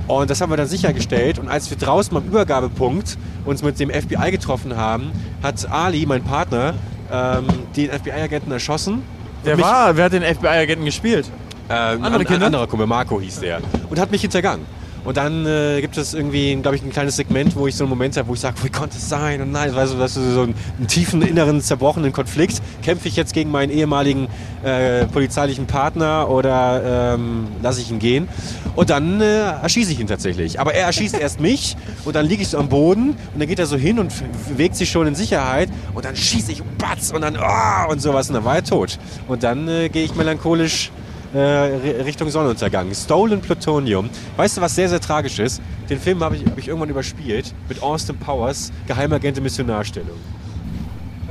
Und 0.07 0.29
das 0.29 0.41
haben 0.41 0.49
wir 0.51 0.57
dann 0.57 0.67
sichergestellt. 0.67 1.39
Und 1.39 1.47
als 1.47 1.69
wir 1.69 1.77
draußen 1.77 2.15
am 2.17 2.23
Übergabepunkt 2.25 3.17
uns 3.45 3.63
mit 3.63 3.79
dem 3.79 3.89
FBI 3.89 4.31
getroffen 4.31 4.75
haben, 4.75 5.11
hat 5.41 5.69
Ali, 5.71 6.05
mein 6.05 6.23
Partner, 6.23 6.73
ähm, 7.11 7.45
den 7.75 7.89
FBI-Agenten 7.89 8.51
erschossen. 8.51 9.03
Wer 9.43 9.59
war? 9.59 9.95
Wer 9.95 10.05
hat 10.05 10.13
den 10.13 10.23
FBI-Agenten 10.23 10.85
gespielt? 10.85 11.29
äh, 11.71 11.73
ein, 11.73 12.03
Andere 12.03 12.21
ein 12.23 12.27
Kinder? 12.27 12.45
anderer 12.47 12.67
Kumpel, 12.67 12.87
Marco 12.87 13.19
hieß 13.19 13.39
der. 13.39 13.59
Und 13.89 13.99
hat 13.99 14.11
mich 14.11 14.21
hintergangen. 14.21 14.65
Und 15.03 15.17
dann 15.17 15.45
äh, 15.47 15.81
gibt 15.81 15.97
es 15.97 16.13
irgendwie, 16.13 16.55
glaube 16.55 16.75
ich, 16.75 16.83
ein 16.83 16.91
kleines 16.91 17.15
Segment, 17.15 17.55
wo 17.55 17.65
ich 17.67 17.75
so 17.75 17.85
einen 17.85 17.89
Moment 17.89 18.15
habe, 18.17 18.27
wo 18.27 18.33
ich 18.33 18.39
sage, 18.39 18.63
wie 18.63 18.69
konnte 18.69 18.97
es 18.97 19.09
sein? 19.09 19.41
Und 19.41 19.51
nein, 19.51 19.75
weißt 19.75 19.93
du, 19.93 19.97
das 19.97 20.15
ist 20.15 20.33
so 20.33 20.41
einen, 20.43 20.55
einen 20.77 20.87
tiefen, 20.87 21.21
inneren, 21.23 21.59
zerbrochenen 21.61 22.11
Konflikt. 22.11 22.61
Kämpfe 22.83 23.07
ich 23.07 23.15
jetzt 23.15 23.33
gegen 23.33 23.49
meinen 23.49 23.71
ehemaligen 23.71 24.27
äh, 24.63 25.05
polizeilichen 25.07 25.65
Partner 25.65 26.29
oder 26.29 27.15
ähm, 27.15 27.47
lasse 27.63 27.81
ich 27.81 27.89
ihn 27.89 27.97
gehen? 27.97 28.27
Und 28.75 28.91
dann 28.91 29.21
äh, 29.21 29.51
erschieße 29.63 29.91
ich 29.91 29.99
ihn 29.99 30.07
tatsächlich. 30.07 30.59
Aber 30.59 30.73
er 30.73 30.85
erschießt 30.85 31.19
erst 31.19 31.39
mich 31.39 31.75
und 32.05 32.15
dann 32.15 32.27
liege 32.27 32.43
ich 32.43 32.49
so 32.49 32.59
am 32.59 32.69
Boden 32.69 33.09
und 33.09 33.39
dann 33.39 33.47
geht 33.47 33.59
er 33.59 33.65
so 33.65 33.77
hin 33.77 33.97
und 33.97 34.13
bewegt 34.49 34.75
sich 34.75 34.89
schon 34.91 35.07
in 35.07 35.15
Sicherheit 35.15 35.69
und 35.93 36.05
dann 36.05 36.15
schieße 36.15 36.51
ich 36.51 36.61
und 36.61 36.77
batz 36.77 37.11
und 37.11 37.21
dann 37.21 37.37
oh, 37.37 37.91
und 37.91 38.01
sowas 38.01 38.29
und 38.29 38.35
dann 38.35 38.45
war 38.45 38.55
er 38.55 38.63
tot. 38.63 38.99
Und 39.27 39.41
dann 39.43 39.67
äh, 39.67 39.89
gehe 39.89 40.03
ich 40.03 40.15
melancholisch 40.15 40.91
äh, 41.33 41.37
Ri- 41.37 42.03
Richtung 42.05 42.29
Sonnenuntergang. 42.29 42.93
Stolen 42.93 43.41
Plutonium. 43.41 44.09
Weißt 44.37 44.57
du, 44.57 44.61
was 44.61 44.75
sehr, 44.75 44.89
sehr 44.89 44.99
tragisch 44.99 45.39
ist? 45.39 45.61
Den 45.89 45.99
Film 45.99 46.23
habe 46.23 46.35
ich, 46.35 46.45
hab 46.45 46.57
ich 46.57 46.67
irgendwann 46.67 46.89
überspielt 46.89 47.53
mit 47.69 47.81
Austin 47.81 48.17
Powers, 48.17 48.71
Geheimagent 48.87 49.37
in 49.37 49.43
Missionarstellung. 49.43 50.17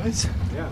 Was? 0.03 0.25
Ja. 0.57 0.69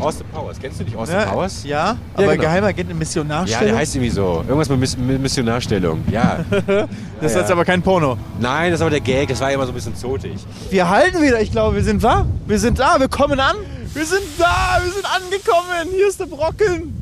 Austin 0.00 0.26
Powers. 0.32 0.56
Kennst 0.60 0.78
du 0.78 0.84
nicht 0.84 0.96
Austin 0.96 1.18
Powers? 1.28 1.64
Ja, 1.64 1.96
aber 2.14 2.26
genau. 2.32 2.42
Geheimagent 2.42 2.88
in 2.90 2.90
Ja, 2.90 2.94
Missionarstellung? 2.94 3.66
der 3.66 3.76
heißt 3.76 3.96
irgendwie 3.96 4.10
so. 4.10 4.44
Irgendwas 4.46 4.68
mit, 4.68 4.78
Miss 4.78 4.96
mit 4.96 5.20
Missionarstellung. 5.20 6.04
Ja. 6.12 6.44
das 6.50 6.86
ist 7.22 7.34
ja. 7.34 7.40
jetzt 7.40 7.50
aber 7.50 7.64
kein 7.64 7.82
Porno. 7.82 8.16
Nein, 8.38 8.70
das 8.70 8.78
ist 8.78 8.82
aber 8.82 8.90
der 8.90 9.00
Gag. 9.00 9.28
Das 9.30 9.40
war 9.40 9.50
immer 9.50 9.66
so 9.66 9.72
ein 9.72 9.74
bisschen 9.74 9.96
zotig. 9.96 10.34
Wir 10.70 10.88
halten 10.88 11.20
wieder, 11.20 11.40
ich 11.40 11.50
glaube, 11.50 11.74
wir 11.74 11.82
sind 11.82 12.04
da. 12.04 12.24
Wir 12.46 12.58
sind 12.60 12.78
da, 12.78 13.00
wir 13.00 13.08
kommen 13.08 13.40
an. 13.40 13.56
Wir 13.94 14.06
sind 14.06 14.22
da, 14.38 14.78
wir 14.82 14.92
sind 14.92 15.04
angekommen. 15.06 15.88
Hier 15.92 16.06
ist 16.08 16.20
der 16.20 16.26
Brocken. 16.26 16.94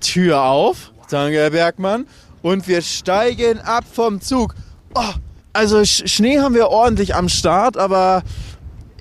Tür 0.00 0.42
auf. 0.42 0.92
Danke, 1.10 1.36
Herr 1.36 1.50
Bergmann. 1.50 2.06
Und 2.42 2.68
wir 2.68 2.82
steigen 2.82 3.60
ab 3.60 3.84
vom 3.92 4.20
Zug. 4.20 4.54
Oh, 4.94 5.12
also 5.52 5.84
Sch 5.84 6.02
Schnee 6.06 6.38
haben 6.38 6.54
wir 6.54 6.68
ordentlich 6.68 7.14
am 7.14 7.28
Start, 7.28 7.76
aber 7.76 8.22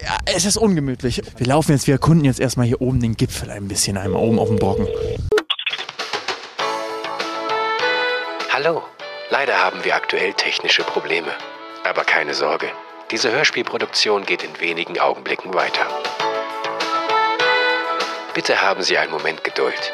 ja, 0.01 0.17
es 0.25 0.45
ist 0.45 0.57
ungemütlich. 0.57 1.21
Wir 1.37 1.47
laufen 1.47 1.71
jetzt, 1.71 1.87
wir 1.87 1.95
erkunden 1.95 2.25
jetzt 2.25 2.39
erstmal 2.39 2.67
hier 2.67 2.81
oben 2.81 2.99
den 2.99 3.15
Gipfel 3.15 3.49
ein 3.49 3.67
bisschen, 3.67 3.97
einmal 3.97 4.21
oben 4.21 4.39
auf 4.39 4.47
dem 4.47 4.57
Brocken. 4.57 4.87
Hallo. 8.51 8.81
Leider 9.31 9.63
haben 9.63 9.83
wir 9.83 9.95
aktuell 9.95 10.33
technische 10.33 10.83
Probleme. 10.83 11.29
Aber 11.87 12.03
keine 12.03 12.33
Sorge. 12.33 12.67
Diese 13.11 13.31
Hörspielproduktion 13.31 14.25
geht 14.25 14.43
in 14.43 14.59
wenigen 14.59 14.99
Augenblicken 14.99 15.53
weiter. 15.53 15.85
Bitte 18.33 18.59
haben 18.61 18.81
Sie 18.81 18.97
einen 18.97 19.11
Moment 19.11 19.43
Geduld. 19.43 19.91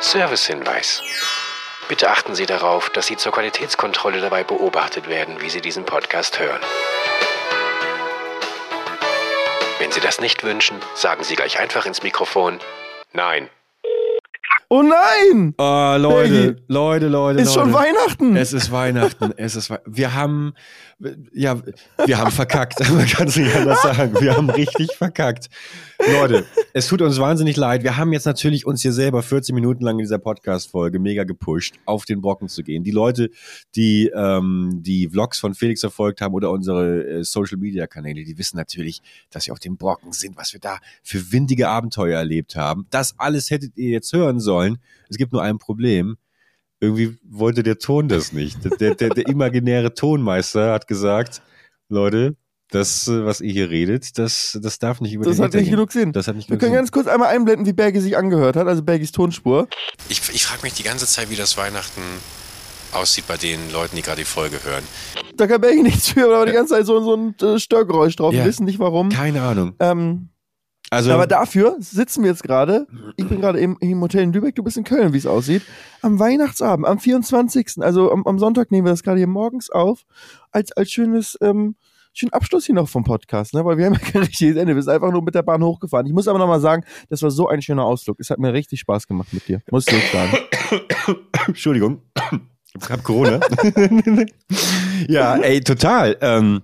Servicehinweis. 0.00 1.02
Bitte 1.88 2.10
achten 2.10 2.34
Sie 2.34 2.46
darauf, 2.46 2.90
dass 2.90 3.06
Sie 3.06 3.16
zur 3.16 3.32
Qualitätskontrolle 3.32 4.20
dabei 4.20 4.44
beobachtet 4.44 5.08
werden, 5.08 5.40
wie 5.40 5.50
Sie 5.50 5.60
diesen 5.60 5.84
Podcast 5.84 6.38
hören. 6.38 6.60
Wenn 9.78 9.92
Sie 9.92 10.00
das 10.00 10.20
nicht 10.20 10.42
wünschen, 10.42 10.80
sagen 10.94 11.22
Sie 11.24 11.36
gleich 11.36 11.58
einfach 11.58 11.86
ins 11.86 12.02
Mikrofon 12.02 12.60
Nein. 13.12 13.48
Oh 14.68 14.82
nein! 14.82 15.54
Oh, 15.58 15.96
Leute, 15.98 16.54
Peggy. 16.54 16.62
Leute, 16.66 17.08
Leute, 17.08 17.40
Ist 17.42 17.54
schon. 17.54 17.72
Weihnachten! 17.72 18.36
Es 18.36 18.52
ist 18.52 18.72
Weihnachten. 18.72 19.32
Es 19.36 19.54
ist 19.54 19.70
Wei- 19.70 19.78
wir 19.86 20.12
haben 20.14 20.54
ja, 21.32 21.60
wir 22.06 22.18
haben 22.18 22.30
verkackt. 22.30 22.80
Man 22.90 23.06
kann 23.06 23.28
es 23.28 23.36
nicht 23.36 23.54
anders 23.54 23.82
sagen. 23.82 24.14
Wir 24.18 24.34
haben 24.34 24.48
richtig 24.48 24.92
verkackt. 24.96 25.48
Leute, 26.10 26.44
es 26.72 26.86
tut 26.88 27.02
uns 27.02 27.18
wahnsinnig 27.20 27.56
leid. 27.56 27.82
Wir 27.82 27.98
haben 27.98 28.12
jetzt 28.14 28.24
natürlich 28.24 28.66
uns 28.66 28.80
hier 28.80 28.92
selber 28.94 29.22
40 29.22 29.54
Minuten 29.54 29.84
lang 29.84 29.96
in 29.98 30.04
dieser 30.04 30.18
Podcast-Folge 30.18 30.98
mega 30.98 31.24
gepusht, 31.24 31.74
auf 31.84 32.06
den 32.06 32.22
Brocken 32.22 32.48
zu 32.48 32.62
gehen. 32.62 32.82
Die 32.82 32.90
Leute, 32.92 33.28
die 33.74 34.10
ähm, 34.14 34.80
die 34.82 35.08
Vlogs 35.08 35.38
von 35.38 35.54
Felix 35.54 35.80
verfolgt 35.80 36.22
haben 36.22 36.32
oder 36.34 36.50
unsere 36.50 37.04
äh, 37.06 37.24
Social-Media-Kanäle, 37.24 38.24
die 38.24 38.38
wissen 38.38 38.56
natürlich, 38.56 39.02
dass 39.30 39.46
wir 39.46 39.52
auf 39.52 39.58
dem 39.60 39.76
Brocken 39.76 40.12
sind, 40.12 40.36
was 40.38 40.54
wir 40.54 40.60
da 40.60 40.78
für 41.02 41.30
windige 41.30 41.68
Abenteuer 41.68 42.18
erlebt 42.18 42.56
haben. 42.56 42.86
Das 42.90 43.14
alles 43.18 43.50
hättet 43.50 43.76
ihr 43.76 43.90
jetzt 43.90 44.12
hören 44.14 44.40
sollen. 44.40 44.55
Es 45.08 45.16
gibt 45.16 45.32
nur 45.32 45.42
ein 45.42 45.58
Problem 45.58 46.16
irgendwie 46.80 47.18
wollte 47.24 47.62
der 47.62 47.78
Ton 47.78 48.08
das 48.08 48.32
nicht. 48.32 48.58
Der, 48.80 48.94
der, 48.94 49.10
der 49.10 49.28
imaginäre 49.28 49.94
Tonmeister 49.94 50.72
hat 50.72 50.86
gesagt, 50.86 51.42
Leute, 51.88 52.36
das, 52.70 53.06
was 53.08 53.40
ihr 53.40 53.52
hier 53.52 53.70
redet, 53.70 54.18
das, 54.18 54.58
das 54.60 54.78
darf 54.78 55.00
nicht 55.00 55.14
über 55.14 55.24
Das 55.24 55.36
den 55.36 55.44
hat 55.44 55.54
nicht 55.54 55.70
genug 55.70 55.92
Sinn. 55.92 56.12
Das 56.12 56.26
hat 56.26 56.36
nicht 56.36 56.50
Wir 56.50 56.58
können 56.58 56.72
Sinn. 56.72 56.80
ganz 56.80 56.92
kurz 56.92 57.06
einmal 57.06 57.28
einblenden, 57.28 57.64
wie 57.66 57.72
Bergi 57.72 58.00
sich 58.00 58.16
angehört 58.16 58.56
hat, 58.56 58.66
also 58.66 58.82
Bergis 58.82 59.12
Tonspur. 59.12 59.68
Ich, 60.08 60.20
ich 60.34 60.44
frage 60.44 60.62
mich 60.62 60.74
die 60.74 60.82
ganze 60.82 61.06
Zeit, 61.06 61.30
wie 61.30 61.36
das 61.36 61.56
Weihnachten 61.56 62.02
aussieht 62.92 63.26
bei 63.28 63.36
den 63.36 63.70
Leuten, 63.72 63.96
die 63.96 64.02
gerade 64.02 64.18
die 64.18 64.24
Folge 64.24 64.58
hören. 64.64 64.84
Da 65.36 65.46
kann 65.46 65.60
Bergi 65.60 65.82
nichts 65.82 66.08
für, 66.10 66.26
aber 66.26 66.46
die 66.46 66.52
ganze 66.52 66.74
Zeit 66.74 66.86
so, 66.86 67.00
so 67.00 67.14
ein 67.14 67.36
äh, 67.40 67.58
Störgeräusch 67.58 68.16
drauf. 68.16 68.34
Ja. 68.34 68.40
Wir 68.40 68.46
wissen 68.46 68.64
nicht 68.64 68.80
warum. 68.80 69.10
Keine 69.10 69.42
Ahnung. 69.42 69.74
Ähm, 69.78 70.28
Also, 70.90 71.12
aber 71.12 71.26
dafür 71.26 71.76
sitzen 71.80 72.22
wir 72.22 72.30
jetzt 72.30 72.44
gerade, 72.44 72.86
ich 73.16 73.26
bin 73.26 73.40
gerade 73.40 73.58
im, 73.58 73.76
im 73.80 74.00
Hotel 74.00 74.22
in 74.22 74.32
Lübeck, 74.32 74.54
du 74.54 74.62
bist 74.62 74.76
in 74.76 74.84
Köln, 74.84 75.12
wie 75.12 75.18
es 75.18 75.26
aussieht, 75.26 75.62
am 76.00 76.20
Weihnachtsabend, 76.20 76.86
am 76.86 77.00
24., 77.00 77.78
also 77.80 78.12
am, 78.12 78.24
am 78.24 78.38
Sonntag 78.38 78.70
nehmen 78.70 78.86
wir 78.86 78.92
das 78.92 79.02
gerade 79.02 79.18
hier 79.18 79.26
morgens 79.26 79.68
auf, 79.68 80.04
als, 80.52 80.70
als 80.72 80.92
schönes, 80.92 81.36
ähm, 81.40 81.74
schönen 82.12 82.32
Abschluss 82.32 82.66
hier 82.66 82.74
noch 82.74 82.88
vom 82.88 83.02
Podcast, 83.02 83.52
ne? 83.52 83.64
weil 83.64 83.78
wir 83.78 83.86
haben 83.86 83.94
ja 83.94 83.98
kein 84.12 84.22
richtiges 84.22 84.56
Ende, 84.56 84.76
wir 84.76 84.82
sind 84.82 84.92
einfach 84.92 85.10
nur 85.10 85.22
mit 85.22 85.34
der 85.34 85.42
Bahn 85.42 85.62
hochgefahren. 85.62 86.06
Ich 86.06 86.12
muss 86.12 86.28
aber 86.28 86.38
nochmal 86.38 86.60
sagen, 86.60 86.84
das 87.08 87.20
war 87.22 87.32
so 87.32 87.48
ein 87.48 87.62
schöner 87.62 87.84
Ausflug. 87.84 88.20
Es 88.20 88.30
hat 88.30 88.38
mir 88.38 88.52
richtig 88.52 88.80
Spaß 88.80 89.08
gemacht 89.08 89.32
mit 89.32 89.48
dir, 89.48 89.62
muss 89.72 89.86
ich 89.88 90.12
sagen. 90.12 90.32
Entschuldigung. 91.46 92.02
Ich 92.78 92.90
hab 92.90 93.02
Corona. 93.02 93.40
ja, 95.08 95.36
ey, 95.36 95.62
total. 95.62 96.14
Ähm, 96.20 96.60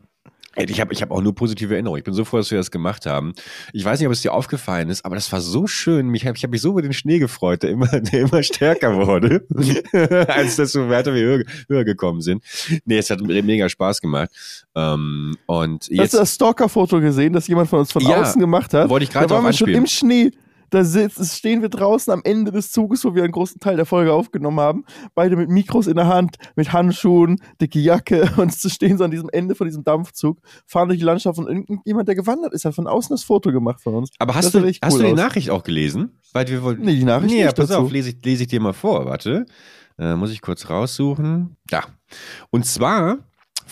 ich 0.57 0.81
habe 0.81 0.93
ich 0.93 1.03
hab 1.03 1.11
auch 1.11 1.23
nur 1.23 1.35
positive 1.35 1.73
Erinnerungen. 1.75 1.99
Ich 1.99 2.05
bin 2.05 2.15
so 2.15 2.25
froh, 2.25 2.37
dass 2.37 2.51
wir 2.51 2.59
das 2.59 2.71
gemacht 2.71 3.07
haben. 3.07 3.33
Ich 3.73 3.85
weiß 3.85 3.99
nicht, 3.99 4.07
ob 4.07 4.13
es 4.13 4.21
dir 4.23 4.33
aufgefallen 4.33 4.89
ist, 4.91 5.05
aber 5.05 5.15
das 5.15 5.31
war 5.33 5.41
so 5.41 5.67
schön. 5.67 6.09
Mich, 6.09 6.27
hab- 6.27 6.37
ich 6.37 6.43
habe 6.43 6.51
mich 6.51 6.61
so 6.61 6.71
über 6.71 6.83
den 6.83 6.93
Schnee 6.93 7.19
gefreut, 7.19 7.63
der 7.63 7.71
immer, 7.71 7.87
der 7.89 8.21
immer 8.21 8.43
stärker 8.43 8.95
wurde, 9.07 9.47
als 10.29 10.59
weiter 10.59 11.15
wir 11.15 11.23
höher, 11.23 11.45
höher 11.69 11.85
gekommen 11.85 12.21
sind. 12.21 12.43
Nee, 12.85 12.99
es 12.99 13.11
hat 13.11 13.21
mega 13.23 13.69
Spaß 13.69 14.01
gemacht. 14.01 14.31
Ähm, 14.75 15.37
und 15.47 15.83
Hast 15.83 15.91
du 15.91 15.95
jetzt 15.95 16.15
das 16.15 16.35
Stalker-Foto 16.35 17.01
gesehen, 17.01 17.33
das 17.33 17.47
jemand 17.49 17.69
von 17.71 17.81
uns 17.81 17.93
von 17.93 18.03
Ja, 18.03 18.21
außen 18.23 18.41
gemacht 18.41 18.75
hat? 18.75 18.89
wollte 18.89 19.05
ich 19.05 19.11
gerade 19.11 19.27
Da 19.27 19.35
waren 19.35 19.45
wir 19.45 19.53
schon 19.53 19.69
im 19.69 19.87
Schnee. 19.87 20.31
Da 20.73 20.83
stehen 20.85 21.61
wir 21.61 21.69
draußen 21.69 22.11
am 22.11 22.23
Ende 22.25 22.51
des 22.51 22.73
Zuges, 22.73 23.05
wo 23.05 23.15
wir 23.15 23.23
einen 23.25 23.33
großen 23.33 23.61
Teil 23.61 23.77
der 23.77 23.85
Folge 23.85 24.13
aufgenommen 24.15 24.59
haben. 24.59 24.85
Beide 25.15 25.37
mit 25.37 25.51
Mikros 25.51 25.87
in 25.87 25.97
der 25.97 26.07
Hand, 26.07 26.37
mit 26.57 26.73
Handschuhen, 26.73 27.43
dicke 27.61 27.79
Jacke 27.79 28.33
und 28.39 28.53
zu 28.59 28.71
stehen 28.71 28.97
so 28.97 29.05
an 29.05 29.11
diesem 29.11 29.29
Ende 29.31 29.55
von 29.55 29.67
diesem 29.67 29.85
Dampfzug, 29.85 30.39
fahren 30.67 30.89
durch 30.89 30.99
die 30.99 31.05
Landschaft 31.05 31.39
und 31.39 31.47
irgendjemand, 31.47 32.09
der 32.09 32.15
gewandert 32.15 32.55
ist, 32.55 32.65
hat 32.65 32.75
von 32.75 32.87
außen 32.87 33.13
das 33.13 33.23
Foto 33.23 33.53
gemacht 33.53 33.83
von 33.83 33.95
uns. 33.95 34.09
Aber 34.19 34.33
Das 34.33 34.47
hast 34.47 34.53
sah 34.53 34.61
du, 34.61 34.67
hast 34.67 34.83
cool 34.95 34.99
du 35.01 35.05
die 35.05 35.13
aus. 35.13 35.17
Nachricht 35.19 35.51
auch 35.51 35.63
gelesen? 35.63 36.19
Weil 36.33 36.49
wir 36.49 36.63
wollten. 36.63 36.83
Nee, 36.87 36.95
die 36.97 37.05
Nachricht 37.05 37.35
Nee, 37.35 37.41
ja, 37.41 37.47
nicht 37.49 37.57
pass 37.57 37.69
dazu. 37.69 37.83
auf, 37.83 37.93
lese 37.93 38.09
ich, 38.09 38.25
lese 38.25 38.45
ich 38.45 38.49
dir 38.49 38.61
mal 38.61 38.73
vor. 38.73 39.05
Warte. 39.05 39.45
Äh, 39.99 40.15
muss 40.17 40.33
ich 40.33 40.41
kurz 40.41 40.71
raussuchen. 40.71 41.57
Da. 41.69 41.83
Und 42.51 42.65
zwar 42.65 43.19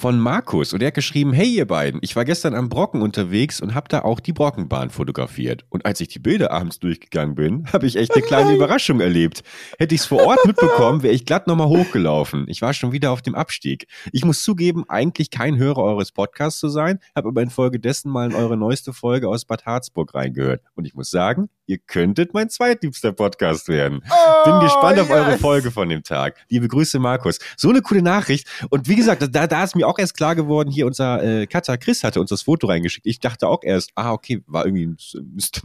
von 0.01 0.18
Markus. 0.18 0.72
Und 0.72 0.81
er 0.81 0.87
hat 0.87 0.95
geschrieben, 0.95 1.35
hey 1.35 1.47
ihr 1.47 1.66
beiden, 1.66 2.01
ich 2.03 2.16
war 2.16 2.24
gestern 2.24 2.55
am 2.55 2.70
Brocken 2.70 3.03
unterwegs 3.03 3.61
und 3.61 3.74
habe 3.74 3.89
da 3.89 4.01
auch 4.01 4.18
die 4.18 4.33
Brockenbahn 4.33 4.89
fotografiert. 4.89 5.66
Und 5.68 5.85
als 5.85 6.01
ich 6.01 6.09
die 6.09 6.18
Bilder 6.18 6.53
abends 6.53 6.78
durchgegangen 6.78 7.35
bin, 7.35 7.66
habe 7.72 7.87
ich 7.87 7.97
echt 7.97 8.14
eine 8.14 8.22
kleine 8.22 8.55
Überraschung 8.57 9.01
erlebt. 9.01 9.43
Hätte 9.78 9.95
ich 9.95 10.01
es 10.01 10.07
vor 10.07 10.24
Ort 10.24 10.47
mitbekommen, 10.47 11.03
wäre 11.03 11.12
ich 11.12 11.26
glatt 11.26 11.47
nochmal 11.47 11.68
hochgelaufen. 11.68 12.47
Ich 12.49 12.62
war 12.62 12.72
schon 12.72 12.93
wieder 12.93 13.12
auf 13.12 13.20
dem 13.20 13.35
Abstieg. 13.35 13.89
Ich 14.11 14.24
muss 14.24 14.43
zugeben, 14.43 14.85
eigentlich 14.89 15.31
kein 15.31 15.59
Hörer 15.59 15.83
eures 15.83 16.12
Podcasts 16.12 16.61
zu 16.61 16.70
sein, 16.70 16.99
habe 17.14 17.28
aber 17.28 17.43
infolgedessen 17.43 18.11
mal 18.11 18.31
in 18.31 18.35
eure 18.35 18.57
neueste 18.57 18.95
Folge 18.95 19.28
aus 19.28 19.45
Bad 19.45 19.66
Harzburg 19.66 20.14
reingehört. 20.14 20.62
Und 20.74 20.87
ich 20.87 20.95
muss 20.95 21.11
sagen, 21.11 21.51
ihr 21.71 21.79
könntet 21.79 22.35
mein 22.35 22.51
zweitliebster 22.51 23.12
Podcast 23.12 23.68
werden. 23.68 24.01
Bin 24.45 24.61
gespannt 24.61 24.99
auf 24.99 25.09
eure 25.09 25.21
Oh, 25.21 25.33
yes. 25.33 25.41
Folge 25.41 25.71
von 25.71 25.89
dem 25.89 26.03
Tag. 26.03 26.35
Liebe 26.49 26.66
Grüße, 26.66 26.99
Markus. 26.99 27.39
So 27.57 27.68
eine 27.68 27.81
coole 27.81 28.03
Nachricht. 28.03 28.49
Und 28.71 28.89
wie 28.89 28.97
gesagt, 28.97 29.23
da, 29.31 29.47
da 29.47 29.62
ist 29.62 29.77
mir 29.77 29.87
auch 29.87 29.99
erst 29.99 30.16
klar 30.16 30.35
geworden, 30.35 30.71
hier 30.71 30.87
unser 30.87 31.23
äh, 31.23 31.47
Cutter 31.47 31.79
Chris 31.79 32.03
hatte 32.03 32.21
uns 32.21 32.31
das 32.31 32.43
Foto 32.43 32.66
reingeschickt. 32.66 33.07
Ich 33.07 33.21
dachte 33.21 33.47
auch 33.47 33.62
erst, 33.62 33.93
ah, 33.95 34.12
okay, 34.12 34.43
war 34.47 34.64
irgendwie 34.64 34.87
ein, 34.87 34.97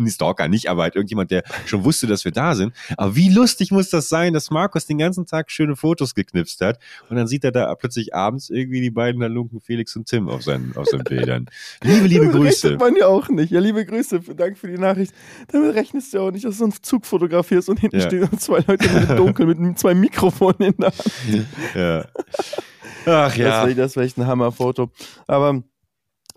Stalker, 0.07 0.47
nicht, 0.47 0.69
aber 0.69 0.83
halt 0.83 0.95
irgendjemand, 0.95 1.31
der 1.31 1.43
schon 1.65 1.83
wusste, 1.83 2.05
dass 2.05 2.23
wir 2.23 2.31
da 2.31 2.53
sind. 2.53 2.73
Aber 2.97 3.15
wie 3.15 3.29
lustig 3.29 3.71
muss 3.71 3.89
das 3.89 4.07
sein, 4.09 4.33
dass 4.33 4.51
Markus 4.51 4.85
den 4.85 4.99
ganzen 4.99 5.25
Tag 5.25 5.49
schöne 5.49 5.75
Fotos 5.75 6.13
geknipst 6.13 6.61
hat 6.61 6.77
und 7.09 7.15
dann 7.15 7.27
sieht 7.27 7.43
er 7.43 7.51
da 7.51 7.73
plötzlich 7.75 8.13
abends 8.13 8.49
irgendwie 8.49 8.81
die 8.81 8.91
beiden 8.91 9.23
Halunken 9.23 9.61
Felix 9.61 9.95
und 9.95 10.07
Tim 10.07 10.29
auf 10.29 10.43
seinen, 10.43 10.75
auf 10.77 10.85
seinen 10.85 11.03
Bildern. 11.03 11.47
Liebe, 11.83 12.05
liebe 12.05 12.27
Grüße. 12.27 12.67
rechnet 12.67 12.79
man 12.79 12.95
ja 12.95 13.07
auch 13.07 13.29
nicht. 13.29 13.51
Ja, 13.51 13.59
liebe 13.59 13.85
Grüße, 13.85 14.19
danke 14.35 14.55
für 14.55 14.67
die 14.67 14.77
Nachricht. 14.77 15.13
Damit 15.47 15.75
rechnest 15.95 16.13
ja 16.13 16.21
auch 16.21 16.31
nicht, 16.31 16.45
dass 16.45 16.55
du 16.55 16.59
so 16.59 16.63
einen 16.65 16.73
Zug 16.81 17.05
fotografierst 17.05 17.69
und 17.69 17.79
hinten 17.79 17.99
Ja. 17.99 18.05
stehen 18.05 18.39
zwei 18.39 18.59
Leute 18.67 18.89
mit 18.89 19.09
dem 19.09 19.17
Dunkel 19.17 19.45
mit 19.47 19.79
zwei 19.79 19.93
Mikrofonen 19.93 20.73
in 20.73 20.75
der 20.77 20.91
Hand. 20.91 21.47
Ja. 21.75 22.05
Ach 23.07 23.35
ja. 23.35 23.49
Das 23.49 23.67
wäre 23.67 23.75
das 23.75 23.95
wär 23.95 24.03
echt 24.03 24.17
ein 24.17 24.25
Hammerfoto. 24.27 24.89
Aber 25.27 25.61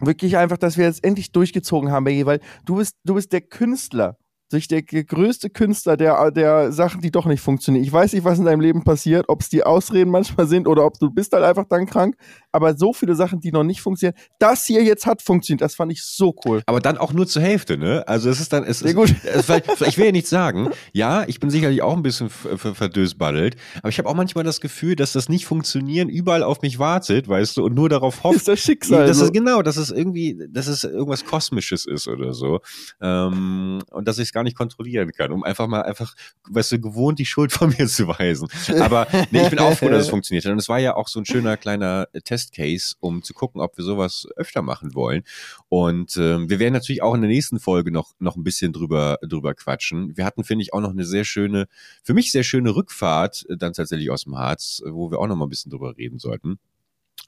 wirklich 0.00 0.36
einfach, 0.36 0.58
dass 0.58 0.76
wir 0.76 0.84
jetzt 0.84 1.02
endlich 1.02 1.32
durchgezogen 1.32 1.90
haben, 1.90 2.04
Maggie, 2.04 2.26
weil 2.26 2.40
du 2.66 2.76
bist, 2.76 2.96
du 3.04 3.14
bist 3.14 3.32
der 3.32 3.40
Künstler. 3.40 4.16
Durch 4.50 4.66
der 4.66 4.82
größte 4.82 5.50
Künstler 5.50 5.98
der, 5.98 6.30
der 6.30 6.72
Sachen, 6.72 7.02
die 7.02 7.10
doch 7.10 7.26
nicht 7.26 7.42
funktionieren. 7.42 7.84
Ich 7.84 7.92
weiß 7.92 8.14
nicht, 8.14 8.24
was 8.24 8.38
in 8.38 8.46
deinem 8.46 8.62
Leben 8.62 8.82
passiert, 8.82 9.26
ob 9.28 9.42
es 9.42 9.50
die 9.50 9.62
Ausreden 9.62 10.10
manchmal 10.10 10.46
sind 10.46 10.66
oder 10.66 10.86
ob 10.86 10.98
du 10.98 11.10
bist 11.10 11.34
halt 11.34 11.44
einfach 11.44 11.66
dann 11.68 11.84
krank. 11.84 12.16
Aber 12.52 12.76
so 12.76 12.92
viele 12.92 13.14
Sachen, 13.14 13.40
die 13.40 13.52
noch 13.52 13.62
nicht 13.64 13.80
funktionieren. 13.80 14.16
Das 14.38 14.64
hier 14.64 14.82
jetzt 14.82 15.04
hat 15.06 15.20
funktioniert. 15.22 15.60
Das 15.60 15.74
fand 15.74 15.92
ich 15.92 16.02
so 16.02 16.34
cool. 16.46 16.62
Aber 16.66 16.80
dann 16.80 16.96
auch 16.98 17.12
nur 17.12 17.26
zur 17.26 17.42
Hälfte, 17.42 17.76
ne? 17.76 18.04
Also 18.06 18.30
es 18.30 18.40
ist 18.40 18.52
dann, 18.52 18.64
es 18.64 18.78
Sehr 18.80 18.88
ist, 18.90 18.94
gut. 18.96 19.14
Es, 19.24 19.44
vielleicht, 19.46 19.66
vielleicht- 19.66 19.82
ich 19.92 19.98
will 19.98 20.06
ja 20.06 20.12
nicht 20.12 20.26
sagen, 20.28 20.70
ja, 20.92 21.24
ich 21.28 21.40
bin 21.40 21.50
sicherlich 21.50 21.82
auch 21.82 21.94
ein 21.96 22.02
bisschen 22.02 22.30
verdösbaddelt, 22.30 23.56
aber 23.78 23.88
ich 23.88 23.98
habe 23.98 24.08
auch 24.08 24.14
manchmal 24.14 24.44
das 24.44 24.60
Gefühl, 24.60 24.96
dass 24.96 25.12
das 25.12 25.28
nicht 25.28 25.46
funktionieren 25.46 26.08
überall 26.08 26.42
auf 26.42 26.62
mich 26.62 26.78
wartet, 26.78 27.28
weißt 27.28 27.56
du, 27.56 27.64
und 27.64 27.74
nur 27.74 27.88
darauf 27.88 28.16
Das 28.16 28.24
hofft, 28.24 28.36
ist 28.36 28.48
das 28.48 28.60
Schicksal. 28.60 29.06
das 29.06 29.18
so. 29.18 29.24
ist 29.26 29.32
genau, 29.32 29.62
dass 29.62 29.76
es 29.76 29.90
irgendwie, 29.90 30.38
dass 30.50 30.66
es 30.68 30.84
irgendwas 30.84 31.24
Kosmisches 31.24 31.86
ist 31.86 32.08
oder 32.08 32.32
so. 32.32 32.60
Ähm, 33.00 33.80
und 33.90 34.08
dass 34.08 34.18
ich 34.18 34.24
es 34.28 34.32
gar 34.32 34.42
nicht 34.42 34.56
kontrollieren 34.56 35.12
kann, 35.12 35.32
um 35.32 35.42
einfach 35.44 35.66
mal 35.66 35.82
einfach, 35.82 36.14
weißt 36.48 36.72
du, 36.72 36.80
gewohnt 36.80 37.18
die 37.18 37.26
Schuld 37.26 37.52
von 37.52 37.68
mir 37.78 37.86
zu 37.88 38.08
weisen. 38.08 38.48
Aber 38.80 39.06
nee, 39.30 39.42
ich 39.42 39.50
bin 39.50 39.58
auch 39.58 39.74
froh, 39.76 39.88
dass 39.88 40.02
es 40.04 40.08
funktioniert 40.08 40.44
hat. 40.44 40.52
Und 40.52 40.58
es 40.58 40.68
war 40.68 40.78
ja 40.78 40.94
auch 40.96 41.08
so 41.08 41.18
ein 41.20 41.24
schöner 41.26 41.56
kleiner 41.56 42.08
äh, 42.12 42.20
Testcase, 42.38 42.94
um 43.00 43.22
zu 43.22 43.34
gucken, 43.34 43.60
ob 43.60 43.76
wir 43.76 43.84
sowas 43.84 44.26
öfter 44.36 44.62
machen 44.62 44.94
wollen. 44.94 45.22
Und 45.68 46.16
ähm, 46.16 46.48
wir 46.48 46.58
werden 46.58 46.74
natürlich 46.74 47.02
auch 47.02 47.14
in 47.14 47.20
der 47.20 47.30
nächsten 47.30 47.58
Folge 47.60 47.90
noch, 47.90 48.14
noch 48.18 48.36
ein 48.36 48.44
bisschen 48.44 48.72
drüber, 48.72 49.18
drüber 49.22 49.54
quatschen. 49.54 50.16
Wir 50.16 50.24
hatten, 50.24 50.44
finde 50.44 50.62
ich, 50.62 50.72
auch 50.72 50.80
noch 50.80 50.90
eine 50.90 51.04
sehr 51.04 51.24
schöne, 51.24 51.66
für 52.02 52.14
mich 52.14 52.32
sehr 52.32 52.44
schöne 52.44 52.74
Rückfahrt, 52.74 53.46
äh, 53.48 53.56
dann 53.56 53.72
tatsächlich 53.72 54.10
aus 54.10 54.24
dem 54.24 54.36
Harz, 54.36 54.82
wo 54.86 55.10
wir 55.10 55.18
auch 55.18 55.26
noch 55.26 55.36
mal 55.36 55.46
ein 55.46 55.50
bisschen 55.50 55.70
drüber 55.70 55.96
reden 55.96 56.18
sollten. 56.18 56.58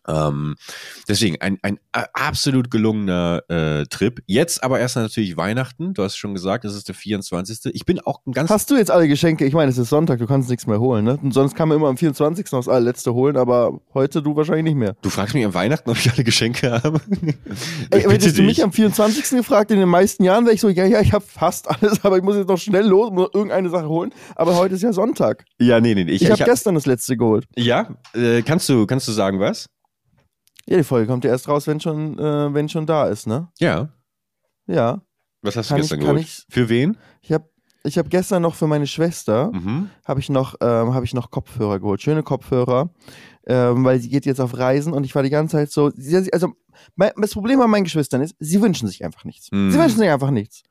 Ähm, 0.08 0.56
deswegen 1.08 1.40
ein, 1.40 1.58
ein 1.62 1.78
äh, 1.92 2.04
absolut 2.14 2.70
gelungener 2.70 3.42
äh, 3.48 3.84
Trip. 3.86 4.22
Jetzt 4.26 4.64
aber 4.64 4.80
erst 4.80 4.96
natürlich 4.96 5.36
Weihnachten. 5.36 5.94
Du 5.94 6.02
hast 6.02 6.16
schon 6.16 6.34
gesagt, 6.34 6.64
es 6.64 6.74
ist 6.74 6.88
der 6.88 6.94
24. 6.94 7.74
Ich 7.74 7.84
bin 7.84 8.00
auch 8.00 8.20
ein 8.26 8.32
ganz 8.32 8.50
Hast 8.50 8.70
du 8.70 8.76
jetzt 8.76 8.90
alle 8.90 9.08
Geschenke? 9.08 9.44
Ich 9.44 9.54
meine, 9.54 9.70
es 9.70 9.78
ist 9.78 9.90
Sonntag, 9.90 10.18
du 10.18 10.26
kannst 10.26 10.48
nichts 10.48 10.66
mehr 10.66 10.80
holen, 10.80 11.04
ne? 11.04 11.18
Und 11.22 11.32
sonst 11.32 11.54
kann 11.54 11.68
man 11.68 11.76
immer 11.78 11.88
am 11.88 11.96
24. 11.96 12.50
noch 12.52 12.60
das 12.60 12.68
allerletzte 12.68 13.14
holen, 13.14 13.36
aber 13.36 13.80
heute 13.94 14.22
du 14.22 14.36
wahrscheinlich 14.36 14.64
nicht 14.64 14.76
mehr. 14.76 14.96
Du 15.02 15.10
fragst 15.10 15.34
mich 15.34 15.44
am 15.44 15.54
Weihnachten, 15.54 15.90
ob 15.90 15.96
ich 15.96 16.10
alle 16.10 16.24
Geschenke 16.24 16.70
habe. 16.72 17.00
Ey, 17.90 18.02
hättest 18.02 18.38
du 18.38 18.42
mich 18.42 18.62
am 18.62 18.72
24. 18.72 19.30
gefragt, 19.30 19.70
in 19.70 19.78
den 19.78 19.88
meisten 19.88 20.24
Jahren 20.24 20.44
wäre 20.44 20.54
ich 20.54 20.60
so, 20.60 20.68
ja, 20.68 20.86
ja, 20.86 21.00
ich 21.00 21.12
habe 21.12 21.24
fast 21.26 21.68
alles, 21.68 22.04
aber 22.04 22.16
ich 22.16 22.22
muss 22.22 22.36
jetzt 22.36 22.48
noch 22.48 22.58
schnell 22.58 22.86
los, 22.86 23.10
muss 23.10 23.28
irgendeine 23.34 23.68
Sache 23.70 23.88
holen. 23.88 24.12
Aber 24.34 24.56
heute 24.56 24.74
ist 24.74 24.82
ja 24.82 24.92
Sonntag. 24.92 25.44
ja, 25.60 25.80
nee, 25.80 25.94
nee, 25.94 26.04
nee. 26.04 26.12
Ich, 26.12 26.22
Ich, 26.22 26.30
habe 26.30 26.40
hab, 26.40 26.48
gestern 26.48 26.74
das 26.74 26.86
letzte 26.86 27.16
geholt. 27.16 27.46
ja, 27.56 27.94
äh, 28.14 28.42
kannst 28.42 28.68
du, 28.68 28.86
kannst 28.86 29.06
du 29.08 29.12
sagen 29.12 29.40
was? 29.40 29.66
Ja, 30.70 30.76
die 30.76 30.84
Folge 30.84 31.06
kommt 31.08 31.24
ja 31.24 31.30
erst 31.30 31.48
raus, 31.48 31.66
wenn 31.66 31.80
schon, 31.80 32.18
äh, 32.18 32.54
wenn 32.54 32.68
schon 32.68 32.86
da 32.86 33.06
ist, 33.08 33.26
ne? 33.26 33.48
Ja. 33.58 33.88
Ja. 34.66 35.02
Was 35.42 35.56
hast 35.56 35.68
Kann 35.68 35.78
du 35.78 35.82
ich- 35.84 35.90
gestern 35.90 36.06
kann 36.06 36.16
geholt? 36.16 36.26
ich- 36.28 36.46
Für 36.48 36.68
wen? 36.68 36.96
Ich 37.22 37.32
habe 37.32 37.44
ich 37.82 37.96
hab 37.98 38.10
gestern 38.10 38.42
noch 38.42 38.54
für 38.54 38.66
meine 38.66 38.86
Schwester 38.86 39.50
Mhm. 39.52 39.88
habe 40.04 40.20
ich 40.20 40.28
noch 40.28 40.54
ähm, 40.60 40.92
habe 40.94 41.04
ich 41.06 41.14
noch 41.14 41.30
Kopfhörer 41.30 41.80
geholt, 41.80 42.02
schöne 42.02 42.22
Kopfhörer, 42.22 42.90
ähm, 43.46 43.84
weil 43.84 43.98
sie 44.00 44.10
geht 44.10 44.26
jetzt 44.26 44.38
auf 44.40 44.56
Reisen 44.56 44.92
und 44.92 45.04
ich 45.04 45.14
war 45.14 45.22
die 45.22 45.30
ganze 45.30 45.56
Zeit 45.56 45.72
so, 45.72 45.90
sie, 45.96 46.30
also 46.32 46.52
mein, 46.94 47.10
das 47.16 47.32
Problem 47.32 47.58
an 47.62 47.70
meinen 47.70 47.84
Geschwistern 47.84 48.20
ist, 48.20 48.34
sie 48.38 48.60
wünschen 48.60 48.86
sich 48.86 49.02
einfach 49.04 49.24
nichts. 49.24 49.48
Hm. 49.50 49.70
Sie 49.70 49.78
wünschen 49.78 49.98
sich 49.98 50.08
einfach 50.10 50.30
nichts. 50.30 50.62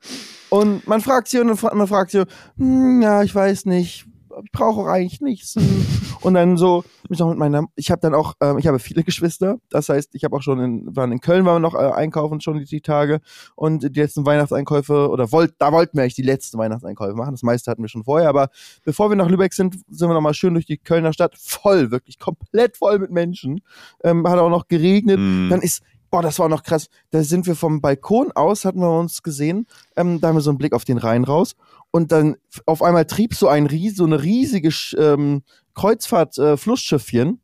Und 0.50 0.86
man 0.86 1.00
fragt 1.00 1.28
sie 1.28 1.40
und 1.40 1.48
man 1.62 1.86
fragt 1.88 2.12
sie, 2.12 2.24
hm, 2.56 3.02
ja, 3.02 3.22
ich 3.24 3.34
weiß 3.34 3.66
nicht, 3.66 4.06
ich 4.44 4.52
brauche 4.52 4.80
auch 4.80 4.86
eigentlich 4.86 5.20
nichts. 5.20 5.56
Und 6.22 6.34
dann 6.34 6.56
so, 6.56 6.84
mich 7.08 7.18
noch 7.18 7.28
mit 7.28 7.38
meiner, 7.38 7.64
ich 7.76 7.90
habe 7.90 8.00
dann 8.00 8.14
auch, 8.14 8.34
ähm, 8.40 8.58
ich 8.58 8.66
habe 8.66 8.78
viele 8.78 9.04
Geschwister. 9.04 9.58
Das 9.70 9.88
heißt, 9.88 10.14
ich 10.14 10.24
habe 10.24 10.36
auch 10.36 10.42
schon 10.42 10.60
in, 10.60 10.96
waren 10.96 11.12
in 11.12 11.20
Köln, 11.20 11.44
waren 11.44 11.62
wir 11.62 11.68
noch 11.68 11.74
äh, 11.74 11.92
einkaufen 11.92 12.40
schon 12.40 12.58
die, 12.58 12.64
die 12.64 12.80
Tage. 12.80 13.20
Und 13.54 13.82
die 13.82 14.00
letzten 14.00 14.26
Weihnachtseinkäufe, 14.26 15.08
oder 15.08 15.32
wollt, 15.32 15.54
da 15.58 15.72
wollten 15.72 15.96
wir 15.96 16.02
eigentlich 16.02 16.14
die 16.14 16.22
letzten 16.22 16.58
Weihnachtseinkäufe 16.58 17.14
machen. 17.14 17.32
Das 17.32 17.42
meiste 17.42 17.70
hatten 17.70 17.82
wir 17.82 17.88
schon 17.88 18.04
vorher. 18.04 18.28
Aber 18.28 18.48
bevor 18.84 19.10
wir 19.10 19.16
nach 19.16 19.28
Lübeck 19.28 19.54
sind, 19.54 19.76
sind 19.88 20.08
wir 20.08 20.14
nochmal 20.14 20.34
schön 20.34 20.54
durch 20.54 20.66
die 20.66 20.78
Kölner 20.78 21.12
Stadt. 21.12 21.34
Voll, 21.38 21.90
wirklich 21.90 22.18
komplett 22.18 22.76
voll 22.76 22.98
mit 22.98 23.10
Menschen. 23.10 23.60
Ähm, 24.04 24.26
hat 24.28 24.38
auch 24.38 24.50
noch 24.50 24.68
geregnet. 24.68 25.18
Mhm. 25.18 25.48
Dann 25.50 25.62
ist, 25.62 25.82
boah, 26.10 26.22
das 26.22 26.38
war 26.38 26.48
noch 26.48 26.62
krass. 26.62 26.88
Da 27.10 27.22
sind 27.22 27.46
wir 27.46 27.54
vom 27.54 27.80
Balkon 27.80 28.32
aus, 28.32 28.64
hatten 28.64 28.80
wir 28.80 28.98
uns 28.98 29.22
gesehen. 29.22 29.66
Ähm, 29.96 30.20
da 30.20 30.28
haben 30.28 30.36
wir 30.36 30.42
so 30.42 30.50
einen 30.50 30.58
Blick 30.58 30.72
auf 30.72 30.84
den 30.84 30.98
Rhein 30.98 31.24
raus. 31.24 31.56
Und 31.92 32.12
dann 32.12 32.36
auf 32.66 32.82
einmal 32.82 33.04
trieb 33.04 33.34
so 33.34 33.48
ein 33.48 33.66
ries 33.66 33.96
so 33.96 34.04
eine 34.04 34.22
riesige 34.22 34.70
ähm, 34.96 35.42
Kreuzfahrt-Flussschiffchen 35.74 37.40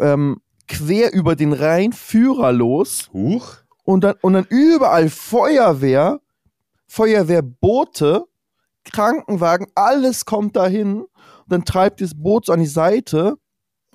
ähm, 0.00 0.40
quer 0.66 1.12
über 1.12 1.36
den 1.36 1.52
Rhein 1.52 1.92
führerlos 1.92 3.10
Huch. 3.12 3.56
und 3.84 4.04
dann, 4.04 4.16
und 4.22 4.34
dann 4.34 4.46
überall 4.48 5.08
Feuerwehr, 5.08 6.20
Feuerwehrboote, 6.86 8.24
Krankenwagen, 8.84 9.66
alles 9.74 10.24
kommt 10.24 10.56
dahin. 10.56 11.02
Und 11.02 11.08
dann 11.48 11.64
treibt 11.64 12.00
das 12.00 12.14
Boot 12.14 12.46
so 12.46 12.52
an 12.52 12.60
die 12.60 12.66
Seite. 12.66 13.36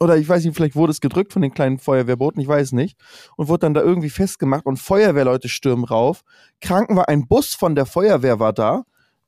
Oder 0.04 0.18
ich 0.18 0.28
weiß 0.28 0.44
nicht, 0.44 0.56
vielleicht 0.56 0.76
wurde 0.76 0.92
es 0.92 1.00
gedrückt 1.02 1.32
von 1.34 1.42
den 1.42 1.54
kleinen 1.54 1.80
Feuerwehrbooten, 1.80 2.42
ich 2.42 2.48
weiß 2.48 2.74
nicht. 2.74 2.98
Und 3.38 3.48
wurde 3.48 3.60
dann 3.62 3.74
da 3.74 3.82
irgendwie 3.82 4.10
festgemacht 4.10 4.66
und 4.66 4.78
Feuerwehrleute 4.78 5.48
stürmen 5.50 5.86
rauf. 5.86 6.24
Krankenwagen, 6.62 7.08
ein 7.08 7.28
Bus 7.28 7.54
von 7.54 7.76
der 7.76 7.86
Feuerwehr 7.86 8.40
war 8.40 8.54
da. 8.54 8.84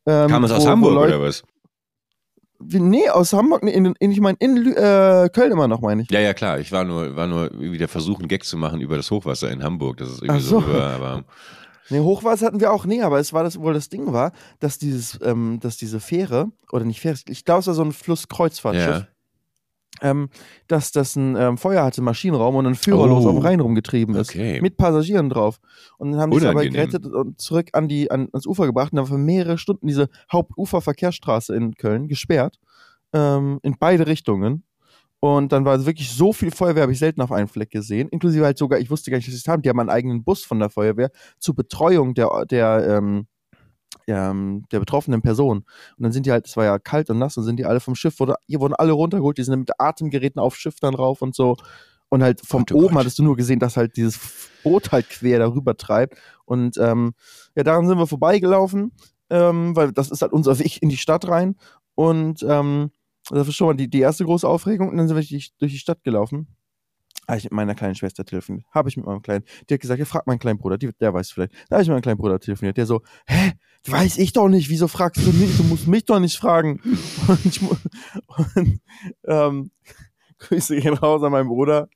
Ähm, 0.06 0.30
Kam 0.30 0.44
es 0.44 0.52
aus 0.52 0.62
wo- 0.62 0.66
wo 0.66 0.70
Hamburg 0.70 0.94
Leute- 0.94 1.18
oder 1.18 1.28
was? 1.28 1.44
Wie, 2.60 2.80
nee, 2.80 3.10
aus 3.10 3.34
Hamburg, 3.34 3.64
nee, 3.64 3.72
in, 3.72 3.94
in, 4.00 4.12
ich 4.12 4.22
meine, 4.22 4.38
in 4.40 4.58
äh, 4.76 5.30
Köln 5.34 5.52
immer 5.52 5.68
noch, 5.68 5.82
meine 5.82 6.04
ich. 6.04 6.10
Ja, 6.12 6.20
ja, 6.22 6.34
klar. 6.34 6.60
Ich 6.60 6.72
war 6.72 6.84
nur, 6.86 7.16
war 7.16 7.28
nur 7.28 7.52
wieder 7.60 7.88
versucht, 7.88 8.20
einen 8.20 8.28
Gag 8.30 8.44
zu 8.46 8.56
machen 8.58 8.80
über 8.82 8.96
das 8.98 9.12
Hochwasser 9.12 9.52
in 9.52 9.62
Hamburg. 9.64 9.98
Das 9.98 10.10
ist 10.10 10.22
irgendwie 10.24 10.42
Ach 10.42 10.48
so. 10.50 10.60
so, 10.62 10.66
rüber, 10.68 10.84
aber 10.88 11.24
Nee, 11.90 12.00
Hochwasser 12.00 12.48
hatten 12.48 12.60
wir 12.62 12.72
auch, 12.74 12.86
nee, 12.86 13.02
aber 13.04 13.20
es 13.20 13.32
war 13.32 13.44
das 13.44 13.60
wohl 13.60 13.74
das 13.76 13.90
Ding 13.90 14.12
war, 14.12 14.32
dass 14.60 14.80
dieses, 14.80 15.20
ähm, 15.22 15.60
dass 15.62 15.78
diese 15.78 16.00
Fähre, 16.00 16.48
oder 16.72 16.84
nicht 16.84 17.00
Fähre, 17.00 17.16
ich 17.30 17.46
glaube, 17.46 17.60
es 17.60 17.68
war 17.68 17.76
so 17.76 17.84
ein 17.84 17.92
Flusskreuzfahrtschiff, 17.92 18.88
ja. 18.88 19.08
Ähm, 20.02 20.30
dass 20.68 20.92
das 20.92 21.16
ein 21.16 21.36
ähm, 21.36 21.58
Feuer 21.58 21.84
hatte, 21.84 22.02
Maschinenraum 22.02 22.56
und 22.56 22.66
dann 22.66 22.76
führerlos 22.76 23.26
Oh. 23.26 23.30
auf 23.30 23.36
dem 23.36 23.42
Rhein 23.44 23.60
rumgetrieben 23.60 24.16
ist. 24.16 24.30
Okay. 24.30 24.62
Mit 24.62 24.78
Passagieren 24.78 25.30
drauf. 25.30 25.60
Und 25.98 26.12
dann 26.12 26.22
haben 26.22 26.32
die 26.32 26.38
es 26.38 26.46
aber 26.46 26.66
gerettet 26.66 27.06
und 27.06 27.40
zurück 27.40 27.70
an 27.74 27.88
die, 27.88 28.12
an, 28.12 28.28
ans 28.32 28.46
Ufer 28.46 28.66
gebracht 28.66 28.92
und 28.92 28.98
dann 28.98 29.06
für 29.06 29.18
mehrere 29.18 29.58
Stunden 29.58 29.88
diese 29.88 30.10
Hauptuferverkehrsstraße 30.32 31.56
in 31.56 31.76
Köln 31.76 32.08
gesperrt. 32.08 32.60
Ähm, 33.14 33.60
in 33.64 33.76
beide 33.80 34.08
Richtungen. 34.08 34.64
Und 35.22 35.52
dann 35.52 35.66
war 35.66 35.84
wirklich 35.86 36.12
so 36.12 36.34
viel 36.34 36.52
Feuerwehr, 36.52 36.84
habe 36.84 36.92
ich 36.92 37.00
selten 37.00 37.22
auf 37.22 37.32
einen 37.32 37.48
Fleck 37.48 37.72
gesehen. 37.72 38.10
Inklusive 38.10 38.46
halt 38.46 38.58
sogar, 38.58 38.80
ich 38.80 38.92
wusste 38.92 39.10
gar 39.10 39.18
nicht, 39.18 39.28
dass 39.28 39.34
sie 39.34 39.40
es 39.40 39.48
haben. 39.48 39.62
Die 39.62 39.70
haben 39.70 39.80
einen 39.80 39.90
eigenen 39.90 40.24
Bus 40.24 40.44
von 40.44 40.60
der 40.60 40.70
Feuerwehr 40.70 41.10
zur 41.40 41.56
Betreuung 41.56 42.14
der, 42.14 42.46
der, 42.46 42.98
ähm, 42.98 43.28
ähm, 44.08 44.66
der 44.72 44.80
betroffenen 44.80 45.22
Person. 45.22 45.60
Und 45.60 46.04
dann 46.04 46.12
sind 46.12 46.26
die 46.26 46.32
halt, 46.32 46.48
es 46.48 46.58
war 46.58 46.66
ja 46.66 46.80
kalt 46.80 47.10
und 47.10 47.20
nass, 47.20 47.38
und 47.38 47.44
sind 47.44 47.58
die 47.58 47.66
alle 47.66 47.80
vom 47.80 47.96
Schiff, 47.96 48.20
wurde, 48.20 48.36
hier 48.48 48.60
wurden 48.60 48.76
alle 48.76 48.92
runtergeholt, 48.92 49.38
die 49.38 49.44
sind 49.44 49.60
mit 49.60 49.80
Atemgeräten 49.80 50.40
auf 50.40 50.56
Schiff 50.56 50.80
dann 50.80 50.96
rauf 50.96 51.22
und 51.22 51.36
so. 51.36 51.58
Und 52.10 52.22
halt 52.24 52.42
vom 52.46 52.66
oh 52.72 52.76
oben 52.76 52.88
Gott. 52.90 53.00
hattest 53.00 53.20
du 53.20 53.24
nur 53.24 53.36
gesehen, 53.36 53.60
dass 53.60 53.78
halt 53.78 53.98
dieses 53.98 54.50
Boot 54.64 54.92
halt 54.92 55.10
quer 55.10 55.40
darüber 55.40 55.76
treibt. 55.76 56.18
Und 56.46 56.78
ähm, 56.78 57.14
ja, 57.56 57.64
daran 57.64 57.88
sind 57.88 57.98
wir 57.98 58.08
vorbeigelaufen, 58.08 58.92
ähm, 59.30 59.76
weil 59.76 59.92
das 59.92 60.12
ist 60.12 60.22
halt 60.22 60.32
unser 60.32 60.58
Weg 60.60 60.82
in 60.82 60.90
die 60.90 60.98
Stadt 60.98 61.28
rein. 61.28 61.56
Und 61.96 62.46
ähm, 62.48 62.92
das 63.32 63.48
ist 63.48 63.56
schon 63.56 63.68
mal 63.68 63.74
die, 63.76 63.90
die 63.90 64.02
erste 64.02 64.24
große 64.24 64.48
Aufregung. 64.48 64.90
Und 64.90 64.98
dann 64.98 65.08
sind 65.08 65.18
wir 65.18 65.24
durch 65.24 65.54
durch 65.58 65.72
die 65.72 65.80
Stadt 65.80 66.04
gelaufen. 66.04 66.56
Habe 67.28 67.38
ich 67.38 67.44
mit 67.46 67.54
meiner 67.54 67.76
kleinen 67.76 67.96
Schwester 67.96 68.24
telefoniert. 68.24 68.66
Habe 68.72 68.90
ich 68.90 68.98
mit 68.98 69.06
meinem 69.06 69.22
kleinen. 69.22 69.46
Die 69.70 69.74
hat 69.74 69.82
gesagt, 69.82 70.00
ja, 70.00 70.06
frag 70.06 70.28
meinen 70.28 70.40
kleinen 70.40 70.60
Bruder, 70.60 70.78
die, 70.78 70.92
der 71.00 71.14
weiß 71.14 71.32
vielleicht. 71.32 71.54
Da 71.70 71.76
habe 71.76 71.84
ich 71.84 71.88
mit 71.88 71.96
meinem 71.96 72.02
kleinen 72.02 72.18
Bruder 72.18 72.40
telefoniert. 72.40 72.78
Der 72.78 72.86
so, 72.86 73.02
hä, 73.26 73.54
weiß 73.86 74.18
ich 74.18 74.34
doch 74.34 74.48
nicht, 74.48 74.70
wieso 74.70 74.88
fragst 74.88 75.26
du 75.26 75.32
mich? 75.32 75.58
Du 75.58 75.64
musst 75.64 75.88
mich 75.88 76.06
doch 76.06 76.20
nicht 76.20 76.38
fragen. 76.38 76.82
Und, 77.28 77.46
ich, 77.46 77.62
und 77.62 78.82
ähm, 79.26 79.72
Grüße 80.40 80.80
gehen 80.80 80.94
raus 80.94 81.24
an 81.24 81.32
meinen 81.32 81.48
Bruder. 81.48 81.90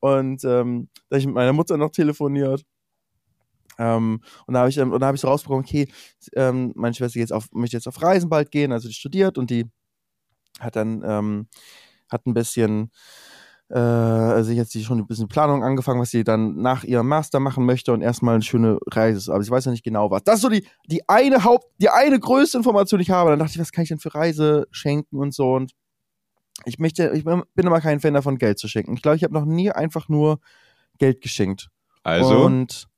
Und 0.00 0.44
ähm, 0.44 0.88
da 1.08 1.16
hab 1.16 1.20
ich 1.20 1.26
mit 1.26 1.34
meiner 1.34 1.52
Mutter 1.52 1.76
noch 1.76 1.90
telefoniert. 1.90 2.64
Ähm, 3.78 4.20
und 4.46 4.54
da 4.54 4.60
habe 4.60 4.70
ich, 4.70 4.78
ähm, 4.78 4.92
und 4.92 5.00
da 5.00 5.06
hab 5.06 5.14
ich 5.14 5.20
so 5.20 5.28
rausbekommen, 5.28 5.64
okay, 5.64 5.88
ähm, 6.34 6.72
meine 6.74 6.94
Schwester 6.94 7.18
jetzt 7.18 7.32
auf, 7.32 7.48
möchte 7.52 7.76
jetzt 7.76 7.88
auf 7.88 8.02
Reisen 8.02 8.28
bald 8.28 8.50
gehen, 8.50 8.72
also 8.72 8.88
die 8.88 8.94
studiert 8.94 9.38
und 9.38 9.50
die 9.50 9.66
hat 10.60 10.76
dann, 10.76 11.02
ähm, 11.04 11.48
hat 12.08 12.26
ein 12.26 12.34
bisschen, 12.34 12.90
äh, 13.72 13.78
also 13.78 14.52
jetzt 14.52 14.74
die 14.74 14.84
schon 14.84 14.98
ein 14.98 15.06
bisschen 15.06 15.28
Planung 15.28 15.64
angefangen, 15.64 16.00
was 16.00 16.10
sie 16.10 16.24
dann 16.24 16.60
nach 16.60 16.84
ihrem 16.84 17.08
Master 17.08 17.40
machen 17.40 17.64
möchte 17.64 17.92
und 17.92 18.02
erstmal 18.02 18.34
eine 18.34 18.42
schöne 18.42 18.78
Reise, 18.86 19.32
aber 19.32 19.42
ich 19.42 19.50
weiß 19.50 19.64
ja 19.64 19.70
nicht 19.70 19.84
genau 19.84 20.10
was. 20.10 20.22
Das 20.24 20.36
ist 20.36 20.42
so 20.42 20.50
die, 20.50 20.66
die 20.86 21.08
eine 21.08 21.44
Haupt, 21.44 21.66
die 21.78 21.88
eine 21.88 22.20
größte 22.20 22.58
Information, 22.58 22.98
die 22.98 23.04
ich 23.04 23.10
habe. 23.10 23.30
Dann 23.30 23.38
dachte 23.38 23.52
ich, 23.52 23.58
was 23.58 23.72
kann 23.72 23.84
ich 23.84 23.88
denn 23.88 23.98
für 23.98 24.14
Reise 24.14 24.66
schenken 24.70 25.18
und 25.18 25.32
so 25.32 25.54
und 25.54 25.72
ich 26.66 26.78
möchte, 26.78 27.12
ich 27.14 27.24
bin 27.24 27.42
bin 27.54 27.66
immer 27.66 27.80
kein 27.80 28.00
Fan 28.00 28.14
davon, 28.14 28.36
Geld 28.36 28.58
zu 28.58 28.68
schenken. 28.68 28.94
Ich 28.94 29.02
glaube, 29.02 29.16
ich 29.16 29.24
habe 29.24 29.34
noch 29.34 29.46
nie 29.46 29.70
einfach 29.70 30.08
nur 30.08 30.38
Geld 30.98 31.22
geschenkt. 31.22 31.68
Also, 32.02 32.44
Und 32.44 32.88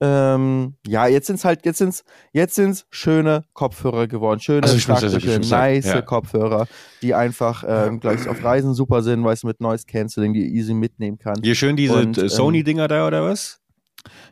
ähm, 0.00 0.74
ja, 0.86 1.06
jetzt 1.06 1.26
sind's 1.26 1.44
halt, 1.44 1.64
jetzt 1.64 1.78
sind's, 1.78 2.04
jetzt 2.32 2.54
sind's 2.54 2.86
schöne 2.90 3.44
Kopfhörer 3.54 4.06
geworden. 4.06 4.40
Schöne, 4.40 4.62
Also 4.64 4.76
wirklich 4.88 5.46
sagen, 5.46 5.48
nice 5.48 5.86
ja. 5.86 6.02
Kopfhörer, 6.02 6.66
die 7.00 7.14
einfach 7.14 7.64
ähm, 7.66 8.00
gleich 8.00 8.28
auf 8.28 8.42
Reisen 8.44 8.74
super 8.74 9.02
sind, 9.02 9.24
weißt 9.24 9.44
du, 9.44 9.46
mit 9.46 9.60
Noise 9.60 9.86
Cancelling, 9.86 10.34
die 10.34 10.54
easy 10.54 10.74
mitnehmen 10.74 11.18
kann. 11.18 11.36
hier 11.42 11.54
schön 11.54 11.76
diese 11.76 11.94
äh, 11.94 12.02
ähm, 12.02 12.28
Sony-Dinger 12.28 12.88
da 12.88 13.06
oder 13.06 13.22
was? 13.24 13.60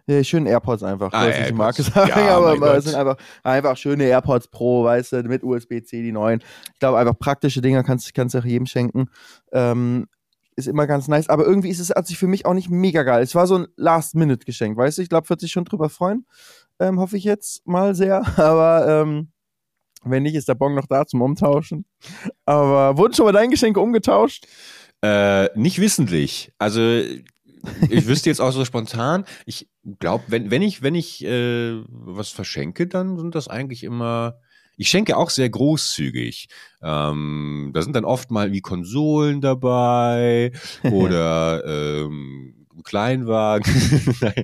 Ja, 0.07 0.23
schönen 0.23 0.47
AirPods 0.47 0.83
einfach. 0.83 1.13
Ah, 1.13 1.29
ich 1.29 1.37
nicht 1.37 1.49
die 1.51 1.55
Marke 1.55 1.83
sagen, 1.83 2.09
Ja, 2.09 2.37
aber 2.39 2.77
es 2.77 2.85
sind 2.85 2.95
einfach, 2.95 3.17
einfach 3.43 3.77
schöne 3.77 4.05
AirPods 4.05 4.49
Pro, 4.49 4.85
weißt 4.85 5.13
du, 5.13 5.23
mit 5.25 5.43
USB-C, 5.43 6.03
die 6.03 6.13
neuen. 6.13 6.43
Ich 6.73 6.79
glaube, 6.79 6.99
einfach 6.99 7.19
praktische 7.19 7.61
Dinger 7.61 7.83
kannst 7.83 8.13
kannst 8.15 8.35
du 8.35 8.39
auch 8.39 8.45
jedem 8.45 8.67
schenken. 8.67 9.07
Ähm, 9.53 10.07
ist 10.57 10.69
immer 10.69 10.87
ganz 10.87 11.09
nice, 11.09 11.29
aber 11.29 11.45
irgendwie 11.45 11.69
ist 11.69 11.81
es 11.81 11.91
hat 11.91 12.07
sich 12.07 12.19
für 12.19 12.27
mich 12.27 12.47
auch 12.47 12.55
nicht 12.55 12.71
mega 12.71 13.03
geil. 13.03 13.23
Es 13.23 13.35
war 13.35 13.47
so 13.47 13.59
ein 13.59 13.67
Last-Minute-Geschenk, 13.77 14.77
weißt 14.77 14.99
du? 14.99 15.03
Ich 15.03 15.09
glaube, 15.09 15.29
wird 15.29 15.41
sich 15.41 15.53
schon 15.53 15.65
drüber 15.65 15.89
freuen. 15.89 16.27
Ähm, 16.79 17.01
hoffe 17.01 17.17
ich 17.17 17.25
jetzt 17.25 17.67
mal 17.67 17.95
sehr. 17.95 18.23
Aber 18.39 18.87
ähm, 18.89 19.33
wenn 20.05 20.23
nicht, 20.23 20.35
ist 20.35 20.49
der 20.49 20.55
Bon 20.55 20.75
noch 20.75 20.87
da 20.87 21.07
zum 21.07 21.23
Umtauschen. 21.23 21.87
Aber 22.45 22.97
wurden 22.97 23.15
schon 23.15 23.27
mal 23.27 23.33
deine 23.33 23.51
Geschenke 23.51 23.81
umgetauscht? 23.81 24.47
Äh, 25.03 25.49
nicht 25.59 25.81
wissentlich. 25.81 26.53
Also 26.59 26.81
ich 26.81 28.07
wüsste 28.07 28.31
jetzt 28.31 28.41
auch 28.41 28.53
so 28.53 28.65
spontan. 28.65 29.25
Ich 29.47 29.69
glaube, 29.99 30.25
wenn, 30.29 30.51
wenn 30.51 30.63
ich, 30.63 30.83
wenn 30.83 30.95
ich 30.95 31.25
äh, 31.25 31.83
was 31.89 32.29
verschenke, 32.31 32.87
dann 32.87 33.19
sind 33.19 33.35
das 33.35 33.49
eigentlich 33.49 33.85
immer. 33.85 34.41
Ich 34.77 34.89
schenke 34.89 35.17
auch 35.17 35.31
sehr 35.31 35.49
großzügig. 35.49 36.49
Ähm, 36.83 37.71
da 37.73 37.83
sind 37.83 37.97
dann 37.97 38.05
oft 38.05 38.31
mal 38.31 38.53
wie 38.53 38.61
Konsolen 38.61 39.41
dabei 39.41 40.53
oder 40.91 41.65
ähm, 41.67 42.64
Kleinwagen. 42.83 43.65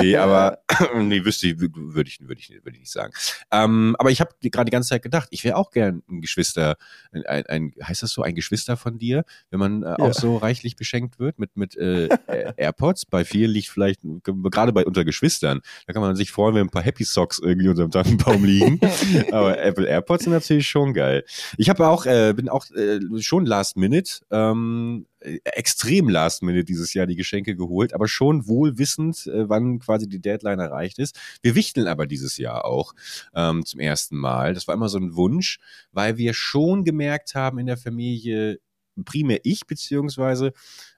Nee, 0.00 0.16
aber 0.16 0.58
nee, 0.96 1.24
wüsste 1.24 1.48
ich, 1.48 1.60
würde 1.60 2.08
ich, 2.08 2.20
würde 2.20 2.40
ich, 2.40 2.50
würde 2.50 2.70
ich 2.72 2.80
nicht 2.80 2.92
sagen. 2.92 3.12
Ähm, 3.50 3.96
aber 3.98 4.10
ich 4.10 4.20
habe 4.20 4.30
gerade 4.42 4.66
die 4.66 4.72
ganze 4.72 4.90
Zeit 4.90 5.02
gedacht, 5.02 5.28
ich 5.30 5.44
wäre 5.44 5.56
auch 5.56 5.70
gern 5.70 6.02
ein 6.08 6.20
Geschwister, 6.20 6.76
ein, 7.12 7.24
ein, 7.26 7.46
ein, 7.46 7.72
heißt 7.82 8.02
das 8.02 8.10
so, 8.12 8.22
ein 8.22 8.34
Geschwister 8.34 8.76
von 8.76 8.98
dir, 8.98 9.24
wenn 9.50 9.60
man 9.60 9.82
äh, 9.82 9.86
Ja. 9.86 9.96
auch 9.98 10.14
so 10.14 10.36
reichlich 10.36 10.76
beschenkt 10.76 11.18
wird 11.18 11.38
mit, 11.38 11.56
mit 11.56 11.76
äh, 11.76 12.08
AirPods. 12.56 13.06
Bei 13.06 13.24
vielen 13.24 13.50
liegt 13.50 13.68
vielleicht, 13.68 14.00
gerade 14.24 14.72
bei 14.72 14.84
unter 14.84 15.04
Geschwistern, 15.04 15.60
da 15.86 15.92
kann 15.92 16.02
man 16.02 16.16
sich 16.16 16.30
freuen, 16.30 16.54
wenn 16.54 16.66
ein 16.66 16.70
paar 16.70 16.82
Happy 16.82 17.04
Socks 17.04 17.38
irgendwie 17.38 17.68
unter 17.68 17.82
dem 17.82 17.90
Tannenbaum 17.90 18.44
liegen. 18.50 18.80
aber 19.32 19.58
Apple 19.60 19.86
AirPods 19.86 20.24
sind 20.24 20.32
natürlich 20.32 20.68
schon 20.68 20.94
geil. 20.94 21.24
Ich 21.56 21.68
habe 21.68 21.86
auch, 21.88 22.06
äh, 22.06 22.32
bin 22.34 22.48
auch 22.48 22.66
äh, 22.70 23.00
schon 23.20 23.46
Last 23.46 23.76
Minute, 23.76 24.20
ähm, 24.30 25.06
äh, 25.06 25.09
extrem 25.20 26.08
Last 26.08 26.42
Minute 26.42 26.64
dieses 26.64 26.94
Jahr 26.94 27.06
die 27.06 27.16
Geschenke 27.16 27.54
geholt, 27.54 27.92
aber 27.92 28.08
schon 28.08 28.46
wohl 28.46 28.78
wissend, 28.78 29.26
äh, 29.26 29.48
wann 29.48 29.78
quasi 29.78 30.08
die 30.08 30.20
Deadline 30.20 30.60
erreicht 30.60 30.98
ist. 30.98 31.18
Wir 31.42 31.54
wichteln 31.54 31.86
aber 31.86 32.06
dieses 32.06 32.36
Jahr 32.38 32.64
auch 32.64 32.94
ähm, 33.34 33.64
zum 33.64 33.80
ersten 33.80 34.16
Mal. 34.16 34.54
Das 34.54 34.66
war 34.66 34.74
immer 34.74 34.88
so 34.88 34.98
ein 34.98 35.14
Wunsch, 35.16 35.58
weil 35.92 36.16
wir 36.16 36.34
schon 36.34 36.84
gemerkt 36.84 37.34
haben 37.34 37.58
in 37.58 37.66
der 37.66 37.76
Familie, 37.76 38.60
primär 39.04 39.40
ich 39.44 39.66
beziehungsweise, 39.66 40.52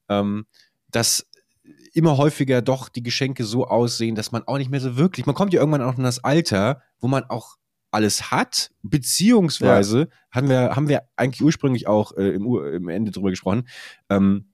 ähm, 0.08 0.46
dass 0.90 1.26
immer 1.92 2.16
häufiger 2.16 2.62
doch 2.62 2.88
die 2.88 3.02
Geschenke 3.02 3.44
so 3.44 3.66
aussehen, 3.66 4.14
dass 4.14 4.32
man 4.32 4.42
auch 4.44 4.58
nicht 4.58 4.70
mehr 4.70 4.80
so 4.80 4.96
wirklich, 4.96 5.26
man 5.26 5.34
kommt 5.34 5.52
ja 5.52 5.60
irgendwann 5.60 5.82
auch 5.82 5.96
in 5.96 6.04
das 6.04 6.24
Alter, 6.24 6.82
wo 6.98 7.08
man 7.08 7.24
auch 7.24 7.56
alles 7.92 8.30
hat, 8.30 8.70
beziehungsweise 8.82 10.08
haben 10.30 10.48
wir, 10.48 10.74
haben 10.74 10.88
wir 10.88 11.02
eigentlich 11.16 11.42
ursprünglich 11.42 11.86
auch 11.86 12.16
äh, 12.16 12.30
im, 12.30 12.46
im 12.46 12.88
Ende 12.88 13.12
drüber 13.12 13.30
gesprochen, 13.30 13.68
ähm, 14.08 14.52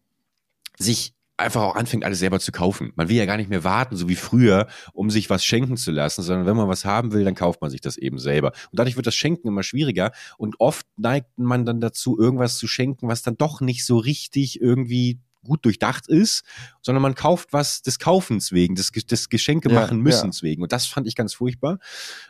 sich 0.77 1.15
einfach 1.39 1.63
auch 1.63 1.77
anfängt, 1.77 2.05
alles 2.05 2.19
selber 2.19 2.41
zu 2.41 2.51
kaufen. 2.51 2.93
Man 2.97 3.09
will 3.09 3.17
ja 3.17 3.25
gar 3.25 3.37
nicht 3.37 3.49
mehr 3.49 3.63
warten, 3.63 3.97
so 3.97 4.09
wie 4.09 4.17
früher, 4.17 4.67
um 4.93 5.09
sich 5.09 5.31
was 5.31 5.45
schenken 5.45 5.77
zu 5.77 5.93
lassen, 5.93 6.23
sondern 6.23 6.47
wenn 6.47 6.57
man 6.57 6.69
was 6.69 6.85
haben 6.85 7.13
will, 7.13 7.25
dann 7.25 7.37
kauft 7.37 7.61
man 7.61 7.71
sich 7.71 7.81
das 7.81 7.97
eben 7.97 8.19
selber. 8.19 8.49
Und 8.71 8.79
dadurch 8.79 8.97
wird 8.97 9.07
das 9.07 9.15
Schenken 9.15 9.47
immer 9.47 9.63
schwieriger 9.63 10.11
und 10.37 10.57
oft 10.59 10.87
neigt 10.97 11.39
man 11.39 11.65
dann 11.65 11.81
dazu, 11.81 12.19
irgendwas 12.19 12.59
zu 12.59 12.67
schenken, 12.67 13.09
was 13.09 13.23
dann 13.23 13.37
doch 13.37 13.61
nicht 13.61 13.87
so 13.87 13.99
richtig 13.99 14.61
irgendwie 14.61 15.21
gut 15.45 15.65
durchdacht 15.65 16.09
ist, 16.09 16.43
sondern 16.83 17.01
man 17.03 17.15
kauft 17.15 17.53
was 17.53 17.81
des 17.83 17.99
Kaufens 17.99 18.53
wegen, 18.53 18.75
des, 18.75 18.91
des 18.91 19.29
Geschenke 19.29 19.69
Ja, 19.71 19.75
machen 19.75 20.01
müssens 20.01 20.43
wegen. 20.43 20.63
Und 20.63 20.73
das 20.73 20.87
fand 20.87 21.07
ich 21.07 21.15
ganz 21.15 21.33
furchtbar, 21.35 21.79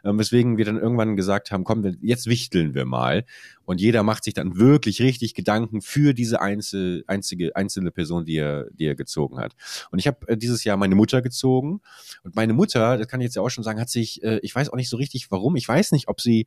ähm, 0.04 0.18
weswegen 0.18 0.58
wir 0.58 0.64
dann 0.64 0.76
irgendwann 0.78 1.16
gesagt 1.16 1.50
haben, 1.50 1.64
komm, 1.64 1.82
wir- 1.84 1.96
jetzt 2.02 2.26
wichteln 2.26 2.74
wir 2.74 2.84
mal. 2.84 3.24
Und 3.64 3.80
jeder 3.80 4.02
macht 4.02 4.24
sich 4.24 4.34
dann 4.34 4.56
wirklich 4.56 5.00
richtig 5.02 5.34
Gedanken 5.34 5.80
für 5.82 6.14
diese 6.14 6.40
einzel, 6.40 7.04
einzige, 7.06 7.54
einzelne 7.56 7.90
Person, 7.90 8.24
die 8.24 8.36
er, 8.36 8.66
die 8.72 8.84
er 8.86 8.94
gezogen 8.94 9.38
hat. 9.38 9.54
Und 9.90 9.98
ich 9.98 10.06
habe 10.06 10.26
äh, 10.28 10.36
dieses 10.36 10.64
Jahr 10.64 10.76
meine 10.76 10.94
Mutter 10.94 11.20
gezogen. 11.22 11.80
Und 12.22 12.36
meine 12.36 12.52
Mutter, 12.52 12.96
das 12.98 13.08
kann 13.08 13.20
ich 13.20 13.24
jetzt 13.26 13.36
ja 13.36 13.42
auch 13.42 13.50
schon 13.50 13.64
sagen, 13.64 13.80
hat 13.80 13.90
sich, 13.90 14.22
äh, 14.22 14.38
ich 14.42 14.54
weiß 14.54 14.70
auch 14.70 14.76
nicht 14.76 14.88
so 14.90 14.96
richtig 14.96 15.30
warum, 15.30 15.56
ich 15.56 15.68
weiß 15.68 15.92
nicht, 15.92 16.08
ob 16.08 16.20
sie 16.20 16.46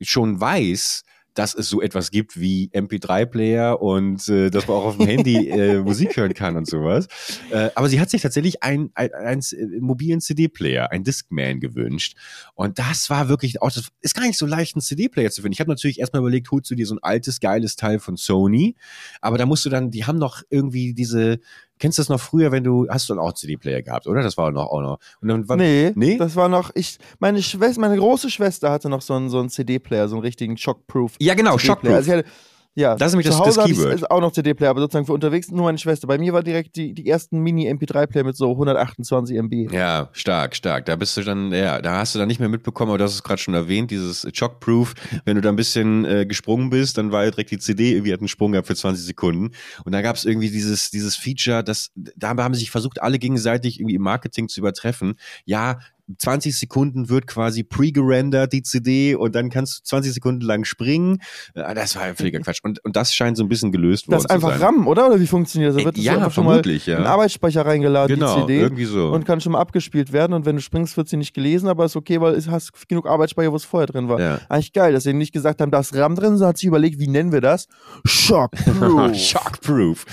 schon 0.00 0.40
weiß, 0.40 1.02
dass 1.34 1.54
es 1.54 1.68
so 1.68 1.80
etwas 1.80 2.10
gibt 2.10 2.38
wie 2.38 2.70
MP3-Player 2.72 3.80
und 3.80 4.28
äh, 4.28 4.50
dass 4.50 4.66
man 4.66 4.76
auch 4.76 4.84
auf 4.84 4.96
dem 4.96 5.06
Handy 5.06 5.48
äh, 5.50 5.78
Musik 5.80 6.16
hören 6.16 6.34
kann 6.34 6.56
und 6.56 6.66
sowas. 6.66 7.08
Äh, 7.50 7.70
aber 7.74 7.88
sie 7.88 8.00
hat 8.00 8.10
sich 8.10 8.22
tatsächlich 8.22 8.62
ein, 8.62 8.90
ein, 8.94 9.12
einen 9.12 9.42
äh, 9.52 9.80
mobilen 9.80 10.20
CD-Player, 10.20 10.90
ein 10.90 11.04
Discman 11.04 11.60
gewünscht. 11.60 12.16
Und 12.54 12.78
das 12.78 13.08
war 13.10 13.28
wirklich, 13.28 13.62
auch 13.62 13.70
das 13.70 13.88
ist 14.00 14.14
gar 14.14 14.26
nicht 14.26 14.38
so 14.38 14.46
leicht, 14.46 14.76
einen 14.76 14.82
CD-Player 14.82 15.30
zu 15.30 15.42
finden. 15.42 15.54
Ich 15.54 15.60
habe 15.60 15.70
natürlich 15.70 16.00
erstmal 16.00 16.20
überlegt, 16.20 16.50
holst 16.50 16.70
du 16.70 16.74
dir 16.74 16.86
so 16.86 16.94
ein 16.94 17.02
altes, 17.02 17.40
geiles 17.40 17.76
Teil 17.76 17.98
von 17.98 18.16
Sony, 18.16 18.76
aber 19.20 19.38
da 19.38 19.46
musst 19.46 19.64
du 19.64 19.70
dann, 19.70 19.90
die 19.90 20.04
haben 20.04 20.18
noch 20.18 20.42
irgendwie 20.50 20.94
diese, 20.94 21.40
kennst 21.82 21.98
du 21.98 22.00
das 22.02 22.08
noch 22.08 22.20
früher, 22.20 22.52
wenn 22.52 22.62
du, 22.62 22.86
hast 22.88 23.08
du 23.08 23.14
dann 23.14 23.18
auch 23.20 23.26
einen 23.30 23.34
CD-Player 23.34 23.82
gehabt, 23.82 24.06
oder? 24.06 24.22
Das 24.22 24.36
war 24.36 24.52
noch 24.52 24.68
auch 24.68 24.80
noch. 24.80 24.98
Und 25.20 25.26
dann 25.26 25.48
war, 25.48 25.56
Nee, 25.56 25.90
Nee? 25.96 26.16
das 26.16 26.36
war 26.36 26.48
noch, 26.48 26.70
ich, 26.76 26.98
meine 27.18 27.42
Schwester, 27.42 27.80
meine 27.80 27.96
große 27.96 28.30
Schwester 28.30 28.70
hatte 28.70 28.88
noch 28.88 29.02
so 29.02 29.14
einen, 29.14 29.28
so 29.30 29.40
einen 29.40 29.48
CD-Player, 29.48 30.06
so 30.06 30.14
einen 30.14 30.22
richtigen 30.22 30.56
Shockproof. 30.56 31.14
Ja, 31.18 31.34
genau. 31.34 31.58
Shockproof. 31.58 31.92
Also 31.92 32.12
ich 32.12 32.18
hatte, 32.18 32.28
ja, 32.74 32.96
Das 32.96 33.08
ist 33.08 33.12
nämlich 33.14 33.26
zu 33.26 33.32
das- 33.32 33.40
Hause 33.40 33.48
das 33.50 33.58
hatte 33.58 33.70
ich 33.70 33.76
Keyword. 33.78 33.92
also 33.92 34.06
auch 34.08 34.20
noch 34.20 34.32
CD-Player, 34.32 34.70
aber 34.70 34.80
sozusagen 34.80 35.06
für 35.06 35.12
unterwegs 35.12 35.50
nur 35.50 35.64
meine 35.64 35.78
Schwester. 35.78 36.06
Bei 36.06 36.16
mir 36.18 36.32
war 36.32 36.42
direkt 36.42 36.76
die, 36.76 36.94
die 36.94 37.06
ersten 37.08 37.38
Mini-MP3-Player 37.40 38.24
mit 38.24 38.36
so 38.36 38.50
128 38.50 39.36
MB. 39.36 39.72
Ja, 39.72 40.08
stark, 40.12 40.56
stark. 40.56 40.86
Da 40.86 40.96
bist 40.96 41.16
du 41.16 41.22
dann, 41.22 41.52
ja, 41.52 41.80
da 41.82 41.98
hast 41.98 42.14
du 42.14 42.18
dann 42.18 42.28
nicht 42.28 42.40
mehr 42.40 42.48
mitbekommen, 42.48 42.90
aber 42.90 42.98
du 42.98 43.04
hast 43.04 43.14
es 43.14 43.22
gerade 43.22 43.40
schon 43.40 43.54
erwähnt, 43.54 43.90
dieses 43.90 44.26
Shockproof. 44.32 44.94
Wenn 45.24 45.36
du 45.36 45.42
da 45.42 45.50
ein 45.50 45.56
bisschen 45.56 46.04
äh, 46.04 46.24
gesprungen 46.26 46.70
bist, 46.70 46.96
dann 46.98 47.12
war 47.12 47.24
ja 47.24 47.30
direkt 47.30 47.50
die 47.50 47.58
CD 47.58 47.92
irgendwie 47.92 48.12
hat 48.12 48.20
einen 48.20 48.28
Sprung 48.28 48.52
gehabt 48.52 48.66
für 48.68 48.74
20 48.76 49.04
Sekunden. 49.04 49.50
Und 49.84 49.92
da 49.92 50.00
gab 50.02 50.16
es 50.16 50.24
irgendwie 50.24 50.50
dieses, 50.50 50.90
dieses 50.90 51.16
Feature, 51.16 51.62
das, 51.62 51.90
da 51.94 52.28
haben 52.36 52.54
sich 52.54 52.70
versucht, 52.70 53.02
alle 53.02 53.18
gegenseitig 53.18 53.78
irgendwie 53.80 53.96
im 53.96 54.02
Marketing 54.02 54.48
zu 54.48 54.60
übertreffen. 54.60 55.14
Ja, 55.44 55.78
20 56.18 56.56
Sekunden 56.56 57.08
wird 57.08 57.26
quasi 57.26 57.62
pre-gerendert, 57.62 58.52
die 58.52 58.62
CD, 58.62 59.14
und 59.14 59.34
dann 59.34 59.50
kannst 59.50 59.78
du 59.80 59.82
20 59.84 60.12
Sekunden 60.12 60.42
lang 60.42 60.64
springen. 60.64 61.18
Äh, 61.54 61.74
Das 61.74 61.96
war 61.96 62.02
ein 62.02 62.16
völliger 62.16 62.40
Quatsch. 62.40 62.60
Und, 62.62 62.84
und 62.84 62.96
das 62.96 63.14
scheint 63.14 63.36
so 63.36 63.42
ein 63.44 63.48
bisschen 63.48 63.72
gelöst 63.72 64.08
worden 64.08 64.14
Das 64.16 64.24
ist 64.24 64.30
einfach 64.30 64.52
zu 64.54 64.58
sein. 64.58 64.74
RAM, 64.74 64.86
oder? 64.86 65.06
Oder 65.08 65.20
wie 65.20 65.26
funktioniert 65.26 65.70
das? 65.70 65.76
Da 65.76 65.82
Äh, 65.82 65.84
wird 65.86 65.96
das 65.96 66.04
ja, 66.04 66.12
so 66.12 66.18
einfach 66.18 66.32
schon 66.32 66.44
vermutlich, 66.44 66.86
mal 66.86 66.92
ja. 66.92 66.98
in 66.98 67.04
den 67.04 67.10
Arbeitsspeicher 67.10 67.66
reingeladen, 67.66 68.14
Genau, 68.16 68.34
die 68.36 68.40
CD. 68.42 68.60
irgendwie 68.60 68.84
so. 68.84 69.08
Und 69.10 69.24
kann 69.24 69.40
schon 69.40 69.52
mal 69.52 69.60
abgespielt 69.60 70.12
werden. 70.12 70.32
Und 70.32 70.46
wenn 70.46 70.56
du 70.56 70.62
springst, 70.62 70.96
wird 70.96 71.08
sie 71.08 71.16
nicht 71.16 71.34
gelesen, 71.34 71.68
aber 71.68 71.84
ist 71.84 71.96
okay, 71.96 72.20
weil 72.20 72.40
du 72.40 72.50
hast 72.50 72.88
genug 72.88 73.06
Arbeitsspeicher, 73.06 73.52
wo 73.52 73.56
es 73.56 73.64
vorher 73.64 73.86
drin 73.86 74.08
war. 74.08 74.20
Ja. 74.20 74.38
Eigentlich 74.48 74.72
geil, 74.72 74.92
dass 74.92 75.04
sie 75.04 75.12
nicht 75.12 75.32
gesagt 75.32 75.60
haben, 75.60 75.70
da 75.70 75.80
ist 75.80 75.94
RAM 75.94 76.14
drin, 76.14 76.30
sondern 76.30 76.48
hat 76.48 76.58
sich 76.58 76.66
überlegt, 76.68 76.98
wie 77.00 77.08
nennen 77.08 77.32
wir 77.32 77.40
das? 77.40 77.68
Shockproof. 78.04 79.14
Shockproof. 79.16 80.04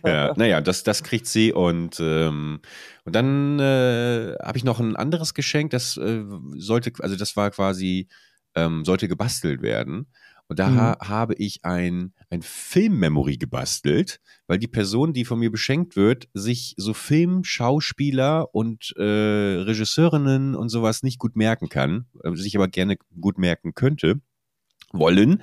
ja, 0.06 0.32
naja, 0.36 0.60
das, 0.60 0.82
das 0.82 1.02
kriegt 1.02 1.26
sie 1.26 1.52
und, 1.52 1.98
ähm, 2.00 2.60
und 3.04 3.14
dann 3.14 3.58
äh, 3.58 4.34
habe 4.42 4.58
ich 4.58 4.64
noch 4.64 4.80
ein 4.80 4.96
anderes 4.96 5.34
Geschenk, 5.34 5.70
das 5.70 5.96
äh, 5.96 6.24
sollte, 6.56 6.92
also 7.00 7.16
das 7.16 7.36
war 7.36 7.50
quasi, 7.50 8.08
ähm, 8.54 8.84
sollte 8.84 9.08
gebastelt 9.08 9.62
werden. 9.62 10.06
Und 10.46 10.58
da 10.58 10.68
Mhm. 10.68 10.76
ha 10.76 10.96
habe 11.00 11.34
ich 11.34 11.64
ein, 11.64 12.12
ein 12.28 12.42
Filmmemory 12.42 13.38
gebastelt, 13.38 14.20
weil 14.46 14.58
die 14.58 14.68
Person, 14.68 15.14
die 15.14 15.24
von 15.24 15.38
mir 15.38 15.50
beschenkt 15.50 15.96
wird, 15.96 16.28
sich 16.34 16.74
so 16.76 16.92
Filmschauspieler 16.92 18.54
und 18.54 18.94
äh, 18.98 19.02
Regisseurinnen 19.02 20.54
und 20.54 20.68
sowas 20.68 21.02
nicht 21.02 21.18
gut 21.18 21.34
merken 21.36 21.68
kann, 21.68 22.06
äh, 22.22 22.34
sich 22.36 22.56
aber 22.56 22.68
gerne 22.68 22.96
gut 23.20 23.38
merken 23.38 23.74
könnte, 23.74 24.20
wollen. 24.92 25.42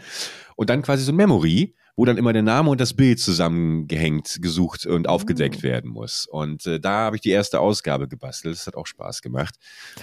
Und 0.55 0.69
dann 0.69 0.81
quasi 0.81 1.03
so 1.03 1.11
ein 1.11 1.15
Memory, 1.17 1.75
wo 1.95 2.05
dann 2.05 2.17
immer 2.17 2.33
der 2.33 2.41
Name 2.41 2.69
und 2.69 2.79
das 2.81 2.93
Bild 2.93 3.19
zusammengehängt, 3.19 4.37
gesucht 4.41 4.85
und 4.85 5.07
aufgedeckt 5.07 5.63
werden 5.63 5.91
muss. 5.91 6.25
Und 6.29 6.65
äh, 6.65 6.79
da 6.79 6.91
habe 7.05 7.15
ich 7.15 7.21
die 7.21 7.29
erste 7.31 7.59
Ausgabe 7.59 8.07
gebastelt. 8.07 8.55
Das 8.55 8.67
hat 8.67 8.75
auch 8.75 8.87
Spaß 8.87 9.21
gemacht. 9.21 9.55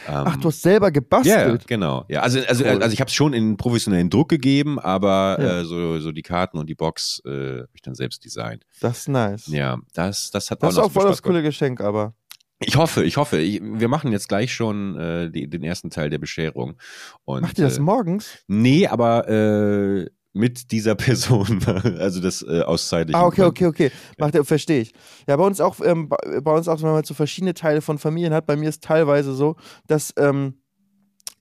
Ähm, 0.07 0.25
Ach, 0.27 0.37
du 0.37 0.49
hast 0.49 0.63
selber 0.63 0.87
ja, 0.87 0.91
gebastelt? 0.91 1.67
genau. 1.67 2.05
Ja, 2.09 2.21
also, 2.23 2.41
also, 2.41 2.65
Cool. 2.65 2.83
also 2.83 2.93
ich 2.93 3.01
habe 3.01 3.09
es 3.09 3.15
schon 3.15 3.33
in 3.33 3.57
professionellen 3.57 4.11
Druck 4.11 4.29
gegeben, 4.29 4.79
aber 4.79 5.37
Ja. 5.41 5.61
äh, 5.61 5.65
so, 5.65 5.99
so 6.01 6.13
die 6.13 6.23
Karten 6.23 6.59
und 6.59 6.69
die 6.69 6.75
Box 6.75 7.21
äh, 7.25 7.31
habe 7.59 7.69
ich 7.75 7.83
dann 7.83 7.95
selbst 7.95 8.25
designt. 8.25 8.65
Das 8.81 8.99
ist 8.99 9.09
nice. 9.09 9.47
Ja, 9.49 9.79
das, 9.95 10.31
das 10.31 10.51
hat 10.51 10.63
Das 10.63 10.71
ist 10.71 10.77
noch 10.77 10.85
auch 10.85 10.93
voll 10.93 11.07
das 11.09 11.23
coole 11.23 11.43
Geschenk, 11.43 11.81
aber. 11.81 12.15
Ich 12.61 12.75
hoffe, 12.77 13.05
ich 13.05 13.17
hoffe. 13.17 13.39
Ich, 13.39 13.61
wir 13.63 13.87
machen 13.87 14.11
jetzt 14.11 14.29
gleich 14.29 14.53
schon 14.53 14.99
äh, 14.99 15.31
die, 15.31 15.49
den 15.49 15.63
ersten 15.63 15.91
Teil 15.91 16.11
der 16.11 16.19
Bescherung. 16.19 16.77
Und, 17.25 17.43
Macht 17.43 17.57
ihr 17.59 17.65
das 17.65 17.79
äh, 17.79 17.81
morgens? 17.81 18.39
Nee, 18.49 18.89
aber 18.89 19.29
äh, 19.29 20.07
mit 20.33 20.71
dieser 20.73 20.95
Person, 20.97 21.61
also 21.99 22.21
das 22.21 22.43
äh, 22.43 22.63
aus 22.63 22.89
zeitlichen 22.89 23.21
Ah, 23.21 23.27
okay, 23.27 23.43
okay, 23.43 23.67
okay. 23.67 23.91
Macht 24.19 24.35
er, 24.35 24.45
verstehe 24.45 24.83
ich. 24.83 24.93
Ja, 25.27 25.37
bei 25.37 25.45
uns 25.45 25.61
auch, 25.61 25.77
ähm, 25.85 26.09
bei 26.09 26.17
bei 26.41 26.53
uns 26.55 26.69
auch, 26.69 26.81
wenn 26.83 26.91
man 26.93 27.05
so 27.05 27.15
verschiedene 27.15 27.55
Teile 27.55 27.81
von 27.81 27.99
Familien 27.99 28.33
hat, 28.35 28.47
bei 28.47 28.57
mir 28.57 28.69
ist 28.69 28.83
teilweise 28.85 29.35
so, 29.35 29.57
dass, 29.87 30.13
ähm, 30.19 30.61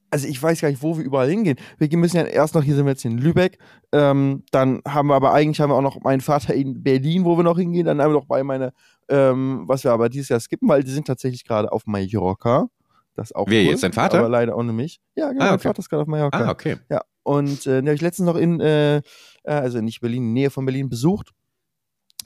also 0.10 0.28
ich 0.28 0.42
weiß 0.42 0.62
gar 0.62 0.70
nicht, 0.70 0.82
wo 0.82 0.98
wir 0.98 1.04
überall 1.04 1.30
hingehen. 1.30 1.58
Wir 1.78 1.98
müssen 1.98 2.16
ja 2.18 2.24
erst 2.24 2.56
noch, 2.56 2.64
hier 2.64 2.76
sind 2.76 2.86
wir 2.86 2.92
jetzt 2.92 3.04
in 3.04 3.18
Lübeck, 3.18 3.58
ähm, 3.92 4.44
dann 4.52 4.82
haben 4.88 5.10
wir 5.10 5.16
aber 5.16 5.34
eigentlich 5.34 5.60
haben 5.60 5.70
wir 5.70 5.76
auch 5.76 5.82
noch 5.82 6.00
meinen 6.02 6.22
Vater 6.22 6.54
in 6.54 6.82
Berlin, 6.82 7.26
wo 7.26 7.36
wir 7.38 7.44
noch 7.44 7.58
hingehen, 7.58 7.86
dann 7.86 8.02
haben 8.02 8.12
wir 8.12 8.20
noch 8.20 8.26
bei 8.26 8.42
meiner, 8.44 8.72
ähm, 9.10 9.64
was 9.68 9.84
wir 9.84 9.92
aber 9.92 10.08
dieses 10.10 10.30
Jahr 10.30 10.40
skippen, 10.40 10.70
weil 10.70 10.84
die 10.84 10.92
sind 10.92 11.08
tatsächlich 11.08 11.44
gerade 11.46 11.72
auf 11.72 11.86
Mallorca. 11.86 12.68
Das 13.16 13.34
auch 13.34 13.48
Wer 13.50 13.64
cool, 13.64 13.72
jetzt, 13.72 13.84
dein 13.84 13.94
Vater? 13.94 14.20
Aber 14.20 14.30
leider 14.30 14.56
ohne 14.56 14.72
mich. 14.72 15.00
Ja, 15.16 15.30
genau, 15.32 15.42
Ah, 15.44 15.46
mein 15.48 15.56
okay. 15.56 15.68
Vater 15.70 15.80
ist 15.80 15.90
gerade 15.90 16.04
auf 16.04 16.08
Mallorca. 16.08 16.38
Ah, 16.46 16.52
okay. 16.52 16.78
Ja, 16.90 17.02
und 17.28 17.68
äh, 17.68 17.82
den 17.82 17.88
habe 17.88 17.96
ich 17.96 18.02
letztens 18.02 18.26
noch 18.26 18.38
in, 18.38 18.62
äh, 18.62 18.98
äh, 18.98 19.02
also 19.44 19.82
nicht 19.82 20.00
Berlin, 20.00 20.24
in 20.24 20.34
der 20.34 20.44
Nähe 20.44 20.50
von 20.50 20.66
Berlin 20.66 20.88
besucht, 20.88 21.34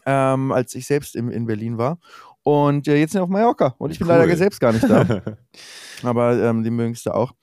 ähm, 0.06 0.52
als 0.52 0.76
ich 0.76 0.86
selbst 0.86 1.16
in, 1.16 1.32
in 1.32 1.48
Berlin 1.48 1.80
war. 1.80 1.98
Und 2.44 2.88
äh, 2.88 2.98
jetzt 2.98 3.14
sind 3.14 3.20
wir 3.22 3.24
auf 3.24 3.30
Mallorca. 3.30 3.74
Und 3.80 3.90
ich 3.90 3.98
bin 3.98 4.08
Cool. 4.08 4.14
leider 4.14 4.38
selbst 4.38 4.60
gar 4.60 4.74
nicht 4.74 4.88
da. 4.88 5.24
aber 6.04 6.40
ähm, 6.40 6.64
die 6.64 6.70
mögen 6.70 6.94
es 6.94 7.02
da 7.02 7.16
auch. 7.16 7.34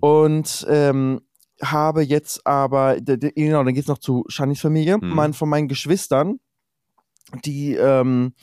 Und 0.00 0.66
ähm, 0.68 1.20
habe 1.62 2.02
jetzt 2.02 2.44
aber, 2.44 2.96
genau, 3.00 3.62
dann 3.62 3.72
geht 3.72 3.84
es 3.84 3.88
noch 3.88 3.98
zu 3.98 4.24
Shannys 4.26 4.60
Familie. 4.60 4.98
Mhm. 4.98 5.10
Mein, 5.10 5.34
von 5.34 5.48
meinen 5.48 5.68
Geschwistern, 5.68 6.40
die 7.44 7.74
ähm, 7.74 8.34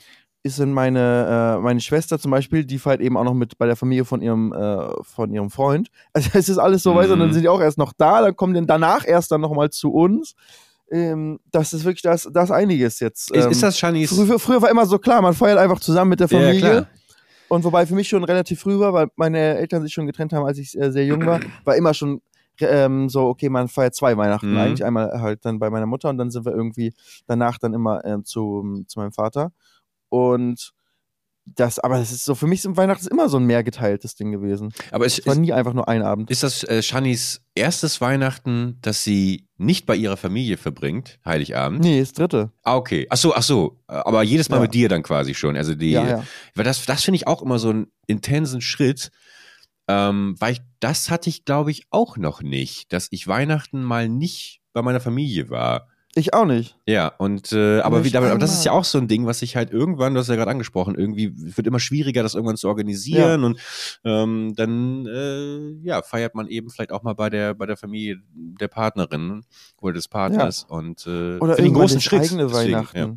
ist 0.44 0.60
in 0.60 0.72
meine, 0.72 1.56
äh, 1.58 1.62
meine 1.62 1.80
Schwester 1.80 2.18
zum 2.18 2.30
Beispiel, 2.30 2.64
die 2.64 2.78
feiert 2.78 3.00
eben 3.00 3.16
auch 3.16 3.24
noch 3.24 3.32
mit 3.34 3.56
bei 3.58 3.66
der 3.66 3.76
Familie 3.76 4.04
von 4.04 4.20
ihrem, 4.20 4.52
äh, 4.52 4.88
von 5.02 5.32
ihrem 5.32 5.50
Freund. 5.50 5.88
Also 6.12 6.30
es 6.34 6.48
ist 6.48 6.58
alles 6.58 6.82
so, 6.84 6.94
weißt 6.94 7.08
du, 7.08 7.14
und 7.14 7.20
dann 7.20 7.28
Mhm. 7.30 7.32
sind 7.32 7.42
die 7.42 7.48
auch 7.48 7.60
erst 7.60 7.78
noch 7.78 7.92
da, 7.96 8.20
dann 8.20 8.36
kommen 8.36 8.54
die 8.54 8.64
danach 8.66 9.06
erst 9.06 9.32
dann 9.32 9.40
nochmal 9.40 9.70
zu 9.70 9.90
uns. 9.90 10.34
Ähm, 10.90 11.40
das 11.50 11.72
ist 11.72 11.84
wirklich, 11.84 12.02
das, 12.02 12.28
das 12.32 12.44
ist 12.44 12.50
einiges 12.50 13.00
jetzt. 13.00 13.30
Ist, 13.32 13.46
Ähm, 13.46 13.50
ist 13.52 13.62
das 13.62 13.78
Shannys? 13.78 14.10
Früher, 14.10 14.38
früher 14.38 14.60
war 14.62 14.70
immer 14.70 14.84
so 14.86 14.98
klar, 14.98 15.22
man 15.22 15.32
feiert 15.32 15.58
einfach 15.58 15.80
zusammen 15.80 16.10
mit 16.10 16.20
der 16.20 16.28
Ja, 16.28 16.38
Familie. 16.38 16.58
klar. 16.58 16.86
Und 17.48 17.64
wobei 17.64 17.86
für 17.86 17.94
mich 17.94 18.08
schon 18.08 18.22
relativ 18.24 18.60
früh 18.60 18.78
war, 18.78 18.92
weil 18.92 19.08
meine 19.16 19.38
Eltern 19.56 19.82
sich 19.82 19.92
schon 19.94 20.06
getrennt 20.06 20.32
haben, 20.34 20.44
als 20.44 20.58
ich 20.58 20.78
äh, 20.78 20.92
sehr 20.92 21.06
jung 21.06 21.24
war, 21.24 21.40
war 21.64 21.74
immer 21.76 21.94
schon 21.94 22.20
ähm, 22.60 23.08
so, 23.08 23.26
okay, 23.28 23.48
man 23.48 23.68
feiert 23.68 23.94
zwei 23.94 24.16
Weihnachten 24.16 24.50
Mhm. 24.52 24.58
eigentlich. 24.58 24.84
Einmal 24.84 25.20
halt 25.20 25.44
dann 25.44 25.58
bei 25.58 25.70
meiner 25.70 25.86
Mutter 25.86 26.10
und 26.10 26.18
dann 26.18 26.30
sind 26.30 26.44
wir 26.44 26.52
irgendwie 26.52 26.92
danach 27.26 27.58
dann 27.58 27.74
immer 27.74 28.04
ähm, 28.04 28.24
zu, 28.24 28.84
zu 28.86 29.00
meinem 29.00 29.12
Vater. 29.12 29.52
Und 30.14 30.70
das, 31.46 31.78
aber 31.78 31.98
das 31.98 32.10
ist 32.12 32.24
so, 32.24 32.34
für 32.34 32.46
mich 32.46 32.62
sind 32.62 32.76
Weihnachten 32.78 33.06
immer 33.08 33.28
so 33.28 33.36
ein 33.36 33.44
mehr 33.44 33.62
geteiltes 33.62 34.14
Ding 34.14 34.30
gewesen. 34.32 34.72
Aber 34.92 35.04
es 35.04 35.18
Es 35.18 35.26
war 35.26 35.34
ist, 35.34 35.40
nie 35.40 35.52
einfach 35.52 35.74
nur 35.74 35.88
ein 35.88 36.02
Abend. 36.02 36.30
ist 36.30 36.42
das 36.42 36.62
äh, 36.64 36.82
Shannys 36.82 37.42
erstes 37.54 38.00
Weihnachten, 38.00 38.78
das 38.80 39.02
sie 39.04 39.46
nicht 39.58 39.84
bei 39.84 39.94
ihrer 39.96 40.16
Familie 40.16 40.56
verbringt, 40.56 41.18
Heiligabend? 41.24 41.80
Nee, 41.80 42.00
das 42.00 42.12
dritte. 42.12 42.50
Ah, 42.62 42.76
okay. 42.76 43.06
Ach 43.10 43.16
so, 43.18 43.34
ach 43.34 43.42
so. 43.42 43.78
Aber 43.88 44.22
jedes 44.22 44.48
Mal 44.48 44.56
Ja. 44.56 44.62
mit 44.62 44.72
dir 44.74 44.88
dann 44.88 45.02
quasi 45.02 45.34
schon. 45.34 45.56
Also 45.56 45.74
die, 45.74 45.90
Ja, 45.90 46.08
ja. 46.08 46.24
weil 46.54 46.64
das, 46.64 46.82
das 46.86 47.04
finde 47.04 47.16
ich 47.16 47.26
auch 47.26 47.42
immer 47.42 47.58
so 47.58 47.68
einen 47.70 47.88
intensen 48.06 48.62
Schritt, 48.62 49.10
ähm, 49.86 50.36
weil 50.38 50.52
ich, 50.54 50.60
das 50.80 51.10
hatte 51.10 51.28
ich, 51.28 51.44
glaube 51.44 51.70
ich, 51.72 51.82
auch 51.90 52.16
noch 52.16 52.40
nicht, 52.40 52.90
dass 52.92 53.08
ich 53.10 53.26
Weihnachten 53.28 53.82
mal 53.82 54.08
nicht 54.08 54.62
bei 54.72 54.80
meiner 54.80 55.00
Familie 55.00 55.50
war. 55.50 55.88
Ich 56.16 56.32
auch 56.32 56.44
nicht. 56.44 56.76
Ja, 56.86 57.08
und 57.18 57.50
äh, 57.52 57.80
aber, 57.80 58.04
wie, 58.04 58.16
aber, 58.16 58.30
aber 58.30 58.38
das 58.38 58.52
ist 58.52 58.64
ja 58.64 58.70
auch 58.70 58.84
so 58.84 58.98
ein 58.98 59.08
Ding, 59.08 59.26
was 59.26 59.42
ich 59.42 59.56
halt 59.56 59.72
irgendwann, 59.72 60.14
du 60.14 60.20
hast 60.20 60.28
ja 60.28 60.36
gerade 60.36 60.50
angesprochen, 60.50 60.94
irgendwie 60.94 61.32
wird 61.34 61.66
immer 61.66 61.80
schwieriger, 61.80 62.22
das 62.22 62.34
irgendwann 62.34 62.56
zu 62.56 62.68
organisieren 62.68 63.42
und 63.42 63.60
ähm, 64.04 64.54
dann 64.54 65.06
äh, 65.06 65.72
ja 65.82 66.02
feiert 66.02 66.36
man 66.36 66.46
eben 66.46 66.70
vielleicht 66.70 66.92
auch 66.92 67.02
mal 67.02 67.14
bei 67.14 67.30
der 67.30 67.54
bei 67.54 67.66
der 67.66 67.76
Familie 67.76 68.18
der 68.32 68.68
Partnerin 68.68 69.42
oder 69.80 69.94
des 69.94 70.06
Partners 70.06 70.64
und 70.68 71.04
äh, 71.06 71.38
Oder 71.38 71.56
einen 71.56 71.66
irgendwann 71.66 71.72
großen 71.82 72.00
Schritt. 72.00 72.22
eigene 72.22 72.46
Deswegen, 72.46 72.74
Weihnachten. 72.74 72.98
Ja. 72.98 73.16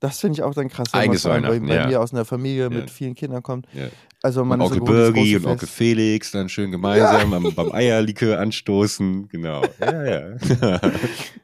Das 0.00 0.20
finde 0.20 0.34
ich 0.34 0.42
auch 0.42 0.52
dann 0.54 0.68
krass, 0.68 0.88
wenn 0.92 1.08
man 1.08 1.44
allem 1.44 1.66
bei, 1.66 1.68
bei 1.68 1.74
ja. 1.74 1.86
mir 1.86 2.00
aus 2.00 2.12
einer 2.12 2.24
Familie 2.26 2.68
mit 2.68 2.88
Ja. 2.88 2.92
vielen 2.92 3.14
Kindern 3.14 3.42
kommt. 3.42 3.66
Ja. 3.72 3.86
Also 4.22 4.44
man 4.44 4.60
Und 4.60 4.66
Onkel 4.66 4.82
Birgi 4.82 5.36
und 5.36 5.46
Onkel. 5.46 5.68
Felix 5.68 6.32
dann 6.32 6.48
schön 6.48 6.70
gemeinsam 6.70 7.32
am, 7.32 7.54
beim 7.54 7.72
Eierlikör 7.72 8.38
anstoßen. 8.40 9.28
Genau. 9.28 9.62
Ja, 9.80 10.04
ja. 10.04 10.80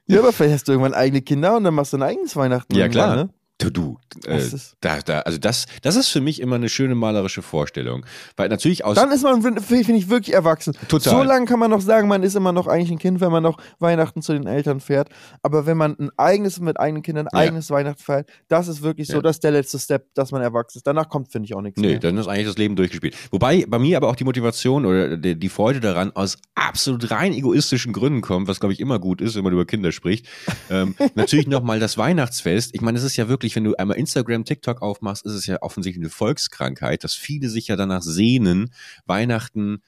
Ja, 0.06 0.18
aber 0.18 0.32
vielleicht 0.32 0.54
hast 0.54 0.68
du 0.68 0.72
irgendwann 0.72 0.92
eigene 0.94 1.22
Kinder 1.22 1.56
und 1.56 1.64
dann 1.64 1.74
machst 1.74 1.92
du 1.94 1.96
ein 1.96 2.02
eigenes 2.02 2.36
Weihnachten. 2.36 2.74
Ja, 2.74 2.88
klar. 2.88 3.16
Ne? 3.16 3.30
Du, 3.70 3.98
du 4.20 4.28
äh, 4.28 4.36
Das 4.36 4.52
ist- 4.52 4.76
da, 4.80 4.98
da, 5.00 5.20
also 5.20 5.38
das, 5.38 5.66
das 5.82 5.96
ist 5.96 6.08
für 6.08 6.20
mich 6.20 6.40
immer 6.40 6.56
eine 6.56 6.68
schöne 6.68 6.94
malerische 6.94 7.42
Vorstellung. 7.42 8.04
Weil 8.36 8.48
natürlich 8.48 8.84
aus. 8.84 8.96
Dann 8.96 9.10
ist 9.12 9.22
man, 9.22 9.42
finde 9.42 9.92
ich, 9.96 10.08
wirklich 10.08 10.34
erwachsen. 10.34 10.74
Total. 10.88 11.12
So 11.12 11.22
lange 11.22 11.46
kann 11.46 11.58
man 11.58 11.70
noch 11.70 11.80
sagen, 11.80 12.08
man 12.08 12.22
ist 12.22 12.34
immer 12.36 12.52
noch 12.52 12.66
eigentlich 12.66 12.90
ein 12.90 12.98
Kind, 12.98 13.20
wenn 13.20 13.30
man 13.32 13.42
noch 13.42 13.58
Weihnachten 13.78 14.22
zu 14.22 14.32
den 14.32 14.46
Eltern 14.46 14.80
fährt. 14.80 15.08
Aber 15.42 15.66
wenn 15.66 15.76
man 15.76 15.96
ein 15.98 16.10
eigenes 16.16 16.60
mit 16.60 16.78
eigenen 16.80 17.02
Kindern, 17.02 17.28
ein 17.28 17.36
Ja. 17.38 17.46
eigenes 17.48 17.70
Weihnachten 17.70 18.02
feiert, 18.02 18.28
das 18.48 18.68
ist 18.68 18.82
wirklich 18.82 19.08
so, 19.08 19.14
Ja. 19.16 19.22
das 19.22 19.36
ist 19.36 19.44
der 19.44 19.50
letzte 19.52 19.78
Step, 19.78 20.12
dass 20.14 20.30
man 20.32 20.42
erwachsen 20.42 20.78
ist. 20.78 20.86
Danach 20.86 21.08
kommt, 21.08 21.30
finde 21.32 21.46
ich, 21.46 21.54
auch 21.54 21.60
nichts 21.62 21.80
Nö, 21.80 21.88
mehr. 21.88 21.98
dann 21.98 22.16
ist 22.18 22.26
eigentlich 22.28 22.46
das 22.46 22.58
Leben 22.58 22.76
durchgespielt. 22.76 23.16
Wobei 23.30 23.64
bei 23.68 23.78
mir 23.78 23.96
aber 23.96 24.08
auch 24.08 24.16
die 24.16 24.24
Motivation 24.24 24.86
oder 24.86 25.16
die, 25.16 25.38
die 25.38 25.48
Freude 25.48 25.80
daran 25.80 26.12
aus 26.14 26.38
absolut 26.54 27.10
rein 27.10 27.32
egoistischen 27.32 27.92
Gründen 27.92 28.20
kommt, 28.20 28.48
was 28.48 28.60
glaube 28.60 28.72
ich 28.72 28.80
immer 28.80 28.98
gut 28.98 29.20
ist, 29.20 29.34
wenn 29.36 29.44
man 29.44 29.52
über 29.52 29.64
Kinder 29.66 29.92
spricht. 29.92 30.26
ähm, 30.70 30.94
natürlich 31.14 31.46
nochmal 31.46 31.80
das 31.80 31.98
Weihnachtsfest. 31.98 32.74
Ich 32.74 32.80
meine, 32.80 32.98
es 32.98 33.04
ist 33.04 33.16
ja 33.16 33.28
wirklich, 33.28 33.51
wenn 33.56 33.64
du 33.64 33.74
einmal 33.74 33.96
Instagram, 33.96 34.44
TikTok 34.44 34.82
aufmachst, 34.82 35.24
ist 35.24 35.32
es 35.32 35.46
ja 35.46 35.58
offensichtlich 35.60 36.02
eine 36.02 36.10
Volkskrankheit, 36.10 37.04
dass 37.04 37.14
viele 37.14 37.48
sich 37.48 37.68
ja 37.68 37.76
danach 37.76 38.02
sehnen, 38.02 38.70
Weihnachten 39.06 39.82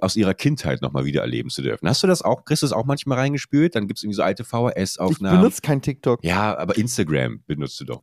aus 0.00 0.16
ihrer 0.16 0.34
Kindheit 0.34 0.82
nochmal 0.82 1.04
wieder 1.04 1.22
erleben 1.22 1.48
zu 1.48 1.62
dürfen. 1.62 1.88
Hast 1.88 2.02
du 2.02 2.06
das 2.06 2.22
auch, 2.22 2.44
kriegst 2.44 2.62
du 2.62 2.66
das 2.66 2.72
auch 2.72 2.84
manchmal 2.84 3.18
reingespült? 3.18 3.74
Dann 3.74 3.86
gibt 3.86 3.98
es 3.98 4.04
irgendwie 4.04 4.16
so 4.16 4.22
alte 4.22 4.42
ich 4.42 4.48
VHS-Aufnahmen. 4.48 5.38
benutze 5.38 5.62
kein 5.62 5.80
TikTok. 5.80 6.22
Ja, 6.22 6.56
aber 6.56 6.76
Instagram 6.76 7.42
benutzt 7.46 7.80
du 7.80 7.84
doch. 7.84 8.02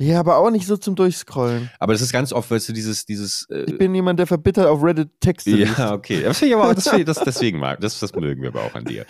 Ja, 0.00 0.18
aber 0.18 0.38
auch 0.38 0.50
nicht 0.50 0.66
so 0.66 0.78
zum 0.78 0.94
Durchscrollen. 0.96 1.68
Aber 1.78 1.92
das 1.92 2.00
ist 2.00 2.10
ganz 2.10 2.32
oft, 2.32 2.50
weißt 2.50 2.70
du, 2.70 2.72
dieses, 2.72 3.04
dieses 3.04 3.46
äh, 3.50 3.64
Ich 3.68 3.76
bin 3.76 3.94
jemand, 3.94 4.18
der 4.18 4.26
verbittert 4.26 4.66
auf 4.66 4.82
Reddit 4.82 5.10
Texte 5.20 5.50
liest. 5.50 5.76
Ja, 5.78 5.92
okay. 5.92 6.22
Das 6.22 6.40
ich 6.40 6.54
aber 6.54 6.70
auch, 6.70 6.74
das, 6.74 6.90
das, 7.04 7.20
deswegen 7.24 7.58
mag, 7.58 7.80
das, 7.80 8.00
das 8.00 8.14
mögen 8.14 8.40
wir 8.40 8.48
aber 8.48 8.62
auch 8.62 8.74
an 8.74 8.86
dir. 8.86 9.04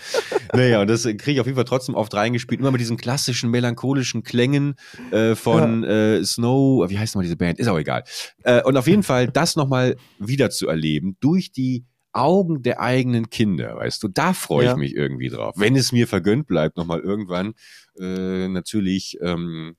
Naja, 0.52 0.80
und 0.80 0.88
das 0.90 1.04
kriege 1.04 1.30
ich 1.32 1.40
auf 1.40 1.46
jeden 1.46 1.54
Fall 1.54 1.64
trotzdem 1.64 1.94
oft 1.94 2.12
reingespielt, 2.12 2.60
immer 2.60 2.72
mit 2.72 2.80
diesen 2.80 2.96
klassischen 2.96 3.50
melancholischen 3.50 4.24
Klängen 4.24 4.74
äh, 5.12 5.36
von 5.36 5.84
äh, 5.84 6.24
Snow, 6.24 6.90
wie 6.90 6.98
heißt 6.98 7.14
nochmal 7.14 7.24
diese 7.24 7.36
Band? 7.36 7.60
Ist 7.60 7.68
auch 7.68 7.78
egal. 7.78 8.02
Äh, 8.42 8.62
und 8.64 8.76
auf 8.76 8.88
jeden 8.88 9.04
Fall 9.04 9.28
das 9.28 9.54
nochmal 9.54 9.96
wieder 10.18 10.50
zu 10.50 10.66
erleben 10.66 11.16
durch 11.20 11.52
die 11.52 11.84
Augen 12.12 12.62
der 12.62 12.80
eigenen 12.80 13.30
Kinder, 13.30 13.76
weißt 13.76 14.02
du, 14.02 14.08
da 14.08 14.32
freue 14.32 14.64
ich 14.64 14.70
Ja. 14.72 14.76
mich 14.76 14.96
irgendwie 14.96 15.28
drauf. 15.28 15.54
Wenn 15.56 15.76
es 15.76 15.92
mir 15.92 16.08
vergönnt 16.08 16.48
bleibt, 16.48 16.76
nochmal 16.76 16.98
irgendwann 16.98 17.54
äh, 18.00 18.48
natürlich 18.48 19.16
ähm, 19.22 19.76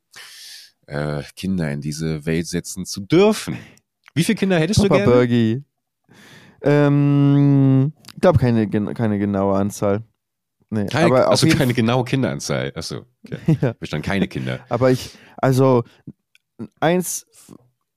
äh, 0.91 1.23
Kinder 1.35 1.71
in 1.71 1.81
diese 1.81 2.25
Welt 2.25 2.47
setzen 2.47 2.85
zu 2.85 3.01
dürfen. 3.01 3.57
Wie 4.13 4.23
viele 4.23 4.35
Kinder 4.35 4.59
hättest 4.59 4.81
Papa 4.81 4.97
du 4.97 5.03
gerne? 5.03 5.11
Bergi. 5.11 5.63
Ähm, 6.63 7.93
ich 8.13 8.21
glaube 8.21 8.39
keine, 8.39 8.67
keine 8.67 9.17
genaue 9.17 9.57
Anzahl. 9.57 10.03
Nee, 10.69 10.85
Keine, 10.85 11.07
aber 11.07 11.29
also 11.29 11.47
keine 11.47 11.73
genaue 11.73 12.05
Kinderanzahl. 12.05 12.71
Achso, 12.75 13.05
okay. 13.25 13.57
Ja. 13.61 13.73
Bestand 13.73 14.05
keine 14.05 14.27
Kinder. 14.27 14.59
Aber 14.69 14.89
ich, 14.89 15.17
also 15.37 15.83
eins 16.79 17.25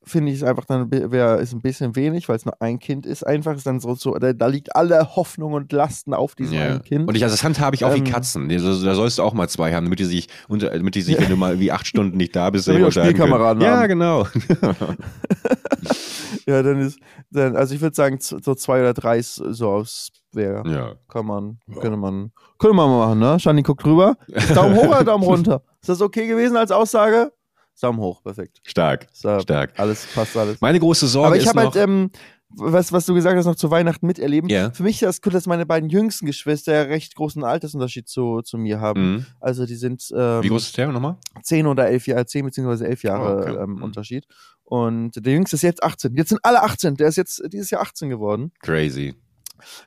finde 0.07 0.31
ich 0.31 0.39
ist 0.39 0.45
einfach 0.45 0.65
dann 0.65 0.91
wär, 0.91 1.39
ist 1.39 1.53
ein 1.53 1.61
bisschen 1.63 1.97
wenig, 1.97 2.29
weil 2.29 2.37
es 2.37 2.45
nur 2.45 2.61
ein 2.61 2.79
Kind 2.79 3.07
ist. 3.07 3.27
Einfach 3.27 3.55
ist 3.57 3.67
dann 3.67 3.81
so, 3.81 3.95
so 3.95 4.15
da, 4.15 4.33
da 4.33 4.47
liegt 4.47 4.75
alle 4.77 5.17
Hoffnung 5.17 5.53
und 5.55 5.73
Lasten 5.73 6.15
auf 6.15 6.35
diesem 6.35 6.59
Ja. 6.59 6.65
einen 6.67 6.83
Kind. 6.83 7.09
Und 7.09 7.15
ich, 7.17 7.23
also 7.23 7.35
das 7.35 7.45
handhabe 7.45 7.75
ich 7.77 7.85
auch 7.85 7.95
wie 7.95 7.99
Ähm. 7.99 8.05
Katzen. 8.05 8.49
Da, 8.49 8.55
da 8.57 8.95
sollst 8.95 9.19
du 9.19 9.23
auch 9.23 9.35
mal 9.35 9.49
zwei 9.49 9.75
haben, 9.75 9.85
damit 9.85 9.99
die 9.99 10.05
sich, 10.05 10.29
unter, 10.49 10.71
damit 10.71 10.95
die 10.95 11.03
sich, 11.03 11.19
wenn 11.21 11.29
du 11.31 11.37
mal 11.37 11.59
wie 11.61 11.73
acht 11.73 11.87
Stunden 11.87 12.17
nicht 12.17 12.35
da 12.37 12.51
bist, 12.51 12.65
selber 12.67 12.85
auch 12.85 12.87
unterhalten 12.89 13.17
können. 13.17 13.29
Spielkameraden 13.29 13.63
Ja, 13.63 13.79
haben. 13.81 13.89
genau. 13.89 14.27
ja, 16.47 16.63
dann 16.63 16.81
ist, 16.81 16.99
dann, 17.31 17.57
also 17.57 17.75
ich 17.75 17.81
würde 17.81 17.95
sagen, 17.97 18.19
so 18.21 18.55
zwei 18.55 18.81
oder 18.81 18.95
drei 18.95 19.19
ist 19.19 19.37
so 19.37 19.71
aus 19.71 20.09
wäre. 20.33 20.69
ja. 20.69 20.95
Kann 21.09 21.27
man, 21.27 21.59
könnte 21.81 21.97
man, 21.97 22.33
könnte 22.59 22.75
man 22.77 22.89
mal 22.91 23.07
machen, 23.07 23.19
ne? 23.21 23.39
Shani 23.39 23.63
guckt 23.63 23.85
rüber. 23.85 24.17
Daumen 24.55 24.75
hoch 24.77 24.89
oder 24.89 25.05
Daumen 25.05 25.25
runter? 25.25 25.63
Ist 25.81 25.89
das 25.89 26.01
okay 26.01 26.27
gewesen 26.27 26.57
als 26.57 26.71
Aussage? 26.73 27.33
Daumen 27.81 27.99
hoch, 27.99 28.23
perfekt. 28.23 28.61
Stark, 28.65 29.09
So, 29.13 29.39
stark. 29.41 29.73
Alles, 29.77 30.07
passt 30.15 30.37
alles. 30.37 30.61
Meine 30.61 30.81
große 30.81 31.07
Sorge 31.07 31.27
Aber 31.29 31.37
ich 31.37 31.43
ist 31.43 31.49
habe 31.49 31.65
noch, 31.65 31.75
halt, 31.75 31.85
ähm, 31.89 32.11
was, 32.57 32.93
was 32.93 33.05
du 33.05 33.15
gesagt 33.15 33.37
hast, 33.37 33.47
noch 33.47 33.57
zu 33.57 33.71
Weihnachten 33.71 34.07
miterleben. 34.07 34.49
Ja. 34.49 34.71
Für 34.71 34.85
mich 34.85 34.97
ist 34.97 35.03
das 35.03 35.21
cool, 35.27 35.33
dass 35.33 35.47
meine 35.47 35.67
beiden 35.67 35.89
jüngsten 35.91 36.25
Geschwister 36.25 36.73
ja 36.73 36.83
recht 36.83 37.15
großen 37.17 37.43
Altersunterschied 37.43 38.09
zu, 38.09 38.43
zu 38.43 38.59
mir 38.59 38.81
haben. 38.81 39.13
Mhm. 39.15 39.27
Also 39.41 39.67
die 39.67 39.75
sind 39.75 40.09
ähm, 40.17 40.43
wie 40.43 40.49
groß 40.49 40.67
ist 40.67 40.77
der 40.79 40.87
nochmal? 40.93 41.17
10 41.43 41.67
oder 41.67 41.89
11 41.89 42.07
Jahre, 42.07 42.27
10 42.27 42.45
beziehungsweise 42.45 42.87
11 42.87 43.03
Jahre 43.03 43.37
Oh, 43.37 43.41
okay. 43.51 43.63
ähm, 43.65 43.71
Mhm. 43.77 43.83
Unterschied. 43.83 44.27
Und 44.63 45.13
der 45.27 45.33
jüngste 45.33 45.57
ist 45.57 45.63
jetzt 45.63 45.83
18. 45.83 46.15
Jetzt 46.17 46.29
sind 46.31 46.39
alle 46.45 46.63
18. 46.63 46.95
Der 46.95 47.09
ist 47.09 47.17
jetzt 47.17 47.43
dieses 47.53 47.71
Jahr 47.71 47.83
18 47.83 48.09
geworden. 48.09 48.53
Crazy. 48.61 49.15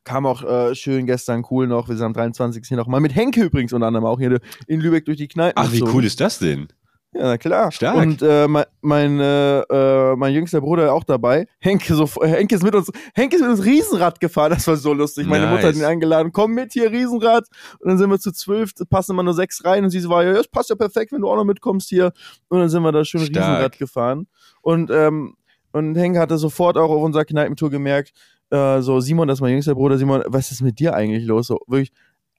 Kam 0.04 0.26
auch 0.26 0.44
äh, 0.44 0.76
schön 0.76 1.06
gestern 1.06 1.46
cool 1.52 1.68
noch. 1.68 1.88
Wir 1.90 1.96
sind 1.98 2.06
am 2.06 2.14
23. 2.14 2.64
hier 2.68 2.78
noch 2.78 2.88
mal 2.88 3.00
mit 3.00 3.16
Henke 3.16 3.44
übrigens 3.44 3.74
unter 3.74 3.88
anderem 3.88 4.06
auch 4.06 4.20
hier 4.20 4.40
in 4.68 4.82
Lübeck 4.82 5.06
durch 5.06 5.18
die 5.18 5.28
Kneipen. 5.28 5.54
Ach, 5.56 5.72
wie 5.72 5.80
gezogen. 5.80 5.92
cool 5.96 6.06
ist 6.06 6.20
das 6.20 6.40
denn? 6.40 6.68
Ja, 7.14 7.24
na 7.24 7.38
klar. 7.38 7.72
Stark. 7.72 7.98
Und 7.98 8.22
äh, 8.22 8.48
mein, 8.48 8.66
mein, 8.82 9.20
äh, 9.20 9.60
äh, 9.62 10.16
mein 10.16 10.34
jüngster 10.34 10.62
Bruder 10.62 10.94
auch 10.94 11.04
dabei. 11.04 11.48
Henke, 11.60 11.94
so, 11.94 12.08
Henke, 12.22 12.56
ist 12.56 12.64
mit 12.64 12.76
uns, 12.76 12.92
Henke 13.14 13.38
ist 13.38 13.42
mit 13.42 13.52
uns 13.52 13.66
Riesenrad 13.66 14.20
gefahren. 14.20 14.52
Das 14.52 14.68
war 14.68 14.76
so 14.76 14.94
lustig. 14.94 15.26
Meine 15.26 15.46
Nice. 15.46 15.56
Mutter 15.56 15.68
hat 15.70 15.76
ihn 15.76 15.86
eingeladen. 15.86 16.32
Komm 16.32 16.54
mit 16.54 16.74
hier, 16.74 16.92
Riesenrad. 16.92 17.46
Und 17.80 17.90
dann 17.90 17.98
sind 17.98 18.10
wir 18.10 18.20
zu 18.20 18.32
zwölf. 18.32 18.72
Passen 18.90 19.14
immer 19.14 19.24
nur 19.24 19.34
sechs 19.34 19.64
rein. 19.64 19.84
Und 19.84 19.90
sie 19.90 20.00
so 20.00 20.10
war, 20.10 20.24
ja, 20.24 20.34
das 20.34 20.48
passt 20.48 20.70
ja 20.70 20.76
perfekt, 20.76 21.12
wenn 21.12 21.22
du 21.22 21.30
auch 21.30 21.38
noch 21.38 21.46
mitkommst 21.46 21.90
hier. 21.90 22.12
Und 22.50 22.60
dann 22.60 22.70
sind 22.70 22.84
wir 22.84 22.92
da 22.92 23.04
schön 23.06 23.22
Stark. 23.22 23.46
Riesenrad 23.46 23.78
gefahren. 23.78 24.28
Und, 24.62 24.92
ähm, 24.92 25.36
und 25.72 25.96
Henke 25.96 26.20
hatte 26.20 26.38
sofort 26.38 26.78
auch 26.78 26.90
auf 26.90 27.02
unserer 27.02 27.26
Kneipentour 27.26 27.70
gemerkt, 27.70 28.12
äh, 28.50 28.82
so, 28.82 29.00
Simon, 29.00 29.28
das 29.28 29.38
ist 29.38 29.42
mein 29.42 29.52
jüngster 29.52 29.76
Bruder, 29.76 29.98
Simon, 29.98 30.24
was 30.28 30.52
ist 30.52 30.62
mit 30.62 30.80
dir 30.80 30.94
eigentlich 30.94 31.26
los? 31.26 31.48
So, 31.48 31.60
wirklich, 31.68 31.92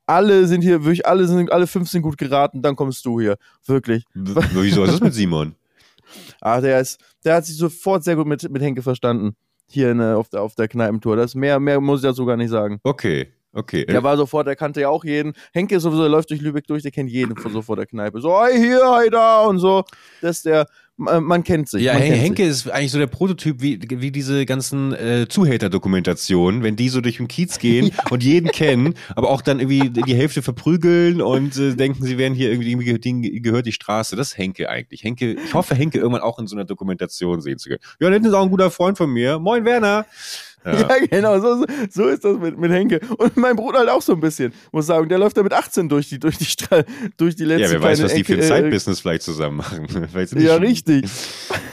alle 0.09 0.47
sind 0.47 0.63
hier, 0.63 0.85
wirklich, 0.85 1.07
alle 1.07 1.27
sind, 1.27 1.53
alle 1.53 1.67
fünf 1.67 1.89
sind 1.89 2.03
gut 2.03 2.17
geraten, 2.17 2.63
dann 2.63 2.75
kommst 2.77 3.05
du 3.05 3.21
hier. 3.21 3.37
Wirklich. 3.67 4.05
W 4.15 4.41
wieso 4.55 4.85
ist 4.85 4.95
das 4.95 5.01
mit 5.01 5.15
Simon? 5.15 5.55
Ah, 6.41 6.61
der 6.61 6.81
ist, 6.81 6.99
der 7.25 7.35
hat 7.37 7.45
sich 7.45 7.57
sofort 7.57 8.03
sehr 8.03 8.17
gut 8.17 8.27
mit, 8.27 8.51
mit 8.51 8.63
Henke 8.63 8.83
verstanden. 8.83 9.37
Hier 9.67 9.91
in, 9.91 10.01
äh, 10.01 10.15
auf, 10.15 10.31
der, 10.31 10.41
auf 10.41 10.55
der 10.55 10.67
Kneipentour. 10.67 11.17
Das 11.17 11.35
mehr, 11.35 11.61
mehr 11.61 11.79
muss 11.81 12.01
ich 12.01 12.09
dazu 12.09 12.25
gar 12.25 12.39
nicht 12.39 12.49
sagen. 12.49 12.81
Okay, 12.85 13.29
okay. 13.53 13.85
Der 13.85 14.03
war 14.03 14.17
sofort, 14.17 14.47
der 14.47 14.57
kannte 14.57 14.81
ja 14.81 14.89
auch 14.89 15.05
jeden. 15.05 15.35
Henke 15.53 15.77
ist 15.77 15.83
sowieso, 15.83 16.01
der 16.01 16.11
läuft 16.11 16.31
durch 16.31 16.41
Lübeck 16.41 16.67
durch, 16.67 16.83
der 16.83 16.91
kennt 16.91 17.11
jeden 17.11 17.37
von 17.37 17.53
so 17.53 17.61
vor 17.61 17.77
der 17.77 17.85
Kneipe. 17.85 18.23
So, 18.23 18.43
hey 18.43 18.59
hier, 18.59 18.81
hey 18.99 19.11
da 19.11 19.43
und 19.43 19.59
so. 19.59 19.85
Das 20.23 20.39
ist 20.39 20.47
der, 20.47 20.67
man, 20.99 21.45
kennt 21.45 21.69
sich. 21.69 21.83
Ja, 21.83 21.95
Hen 21.95 22.11
kennt 22.11 22.23
Henke 22.23 22.45
ist 22.45 22.69
eigentlich 22.69 22.91
so 22.91 22.99
der 22.99 23.07
Prototyp 23.07 23.63
wie, 23.63 23.79
wie 23.89 24.11
diese 24.11 24.45
ganzen 24.45 24.93
äh, 24.93 25.27
Zuhälter-Dokumentationen, 25.29 26.63
wenn 26.63 26.77
die 26.77 26.89
so 26.89 27.01
durch 27.01 27.19
den 27.19 27.29
Kiez 27.29 27.59
gehen 27.61 27.93
und 28.11 28.23
jeden 28.23 28.51
kennen, 28.51 28.95
aber 29.15 29.31
auch 29.31 29.41
dann 29.41 29.61
irgendwie 29.61 29.91
die 29.91 30.15
Hälfte 30.15 30.43
verprügeln 30.43 31.23
und 31.23 31.57
äh, 31.57 31.75
denken, 31.75 32.05
sie 32.05 32.19
wären 32.19 32.35
hier 32.35 32.51
irgendwie, 32.51 32.71
irgendwie 32.71 32.99
denen 32.99 33.43
gehört 33.43 33.67
die 33.67 33.73
Straße. 33.73 34.17
Das 34.17 34.29
ist 34.29 34.39
Henke 34.39 34.69
eigentlich. 34.69 35.05
Henke, 35.05 35.35
ich 35.35 35.55
hoffe, 35.55 35.75
Henke 35.75 35.99
irgendwann 35.99 36.23
auch 36.23 36.39
in 36.39 36.47
so 36.47 36.57
einer 36.57 36.65
Dokumentation 36.65 37.41
sehen 37.41 37.59
zu 37.59 37.69
können. 37.69 37.81
Ja, 38.01 38.09
da 38.09 38.15
hinten 38.15 38.29
ist 38.29 38.35
auch 38.35 38.43
ein 38.43 38.51
guter 38.51 38.71
Freund 38.71 38.99
von 38.99 39.11
mir. 39.11 39.39
Moin, 39.39 39.65
Werner. 39.65 40.05
Ja, 40.65 40.89
genau, 41.11 41.41
so, 41.41 41.65
so 41.91 42.09
ist 42.09 42.25
das 42.25 42.39
mit, 42.39 42.59
mit 42.59 42.71
Henke. 42.71 43.01
Und 43.17 43.37
mein 43.37 43.57
Bruder 43.57 43.81
halt 43.81 43.89
auch 43.89 44.03
so 44.03 44.13
ein 44.13 44.21
bisschen, 44.21 44.53
muss 44.73 44.87
sagen. 44.87 45.09
Der 45.09 45.19
läuft 45.19 45.37
da 45.37 45.43
mit 45.43 45.53
18 45.53 45.89
durch 45.89 46.09
die, 46.09 46.19
durch 46.19 46.37
die, 46.37 46.45
Stra 46.45 46.83
durch 47.17 47.37
die 47.37 47.45
letzte 47.45 47.63
Ja, 47.65 47.71
wer 47.71 47.83
weiß, 47.83 48.03
was 48.03 48.15
die 48.15 48.25
für 48.25 48.35
ein 48.35 48.41
Ecke, 48.41 48.55
äh, 48.55 48.57
Side-Business 48.57 49.01
vielleicht 49.01 49.23
zusammen 49.23 49.57
machen. 49.59 49.87
Ja, 50.39 50.57
richtig. 50.57 51.07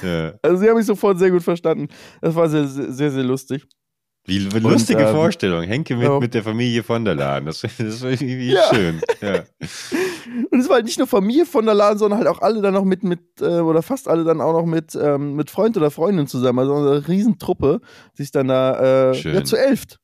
Ja. 0.02 0.34
Also 0.42 0.58
sie 0.58 0.70
haben 0.70 0.78
mich 0.78 0.86
sofort 0.86 1.20
sehr 1.20 1.32
gut 1.32 1.44
verstanden. 1.44 1.88
Das 2.22 2.36
war 2.36 2.48
sehr, 2.50 2.68
sehr, 2.68 2.92
sehr, 2.92 3.12
sehr 3.12 3.24
lustig. 3.24 3.66
Wie 4.28 4.40
lustige 4.40 5.04
ähm, 5.04 5.14
Vorstellung. 5.14 5.64
Henke 5.64 5.96
mit, 5.96 6.08
ja. 6.08 6.20
mit 6.20 6.34
der 6.34 6.44
Familie 6.44 6.84
von 6.84 7.06
der 7.06 7.16
Laden. 7.16 7.46
Das, 7.46 7.62
das 7.62 8.02
war 8.02 8.10
irgendwie 8.10 8.54
Ja. 8.54 8.74
schön. 8.74 9.02
Ja. 9.22 9.44
Und 10.52 10.60
es 10.60 10.68
war 10.68 10.76
halt 10.76 10.86
nicht 10.86 10.98
nur 10.98 11.08
Familie 11.08 11.46
von 11.46 11.66
der 11.66 11.76
Laden, 11.76 11.98
sondern 11.98 12.20
halt 12.20 12.28
auch 12.28 12.42
alle 12.42 12.62
dann 12.62 12.74
noch 12.74 12.86
mit, 12.86 13.04
mit 13.04 13.20
äh, 13.42 13.60
oder 13.60 13.82
fast 13.82 14.08
alle 14.08 14.24
dann 14.24 14.42
auch 14.42 14.54
noch 14.54 14.66
mit, 14.66 14.96
ähm, 14.96 15.36
mit 15.36 15.50
Freund 15.50 15.78
oder 15.78 15.92
Freundin 15.92 16.28
zusammen. 16.28 16.60
Also 16.60 16.76
eine 16.76 17.08
Riesentruppe, 17.08 17.82
sich 18.14 18.32
dann 18.32 18.48
da, 18.48 19.12
äh, 19.12 19.18
ja, 19.18 19.44
zu 19.44 19.58
elft. 19.58 20.00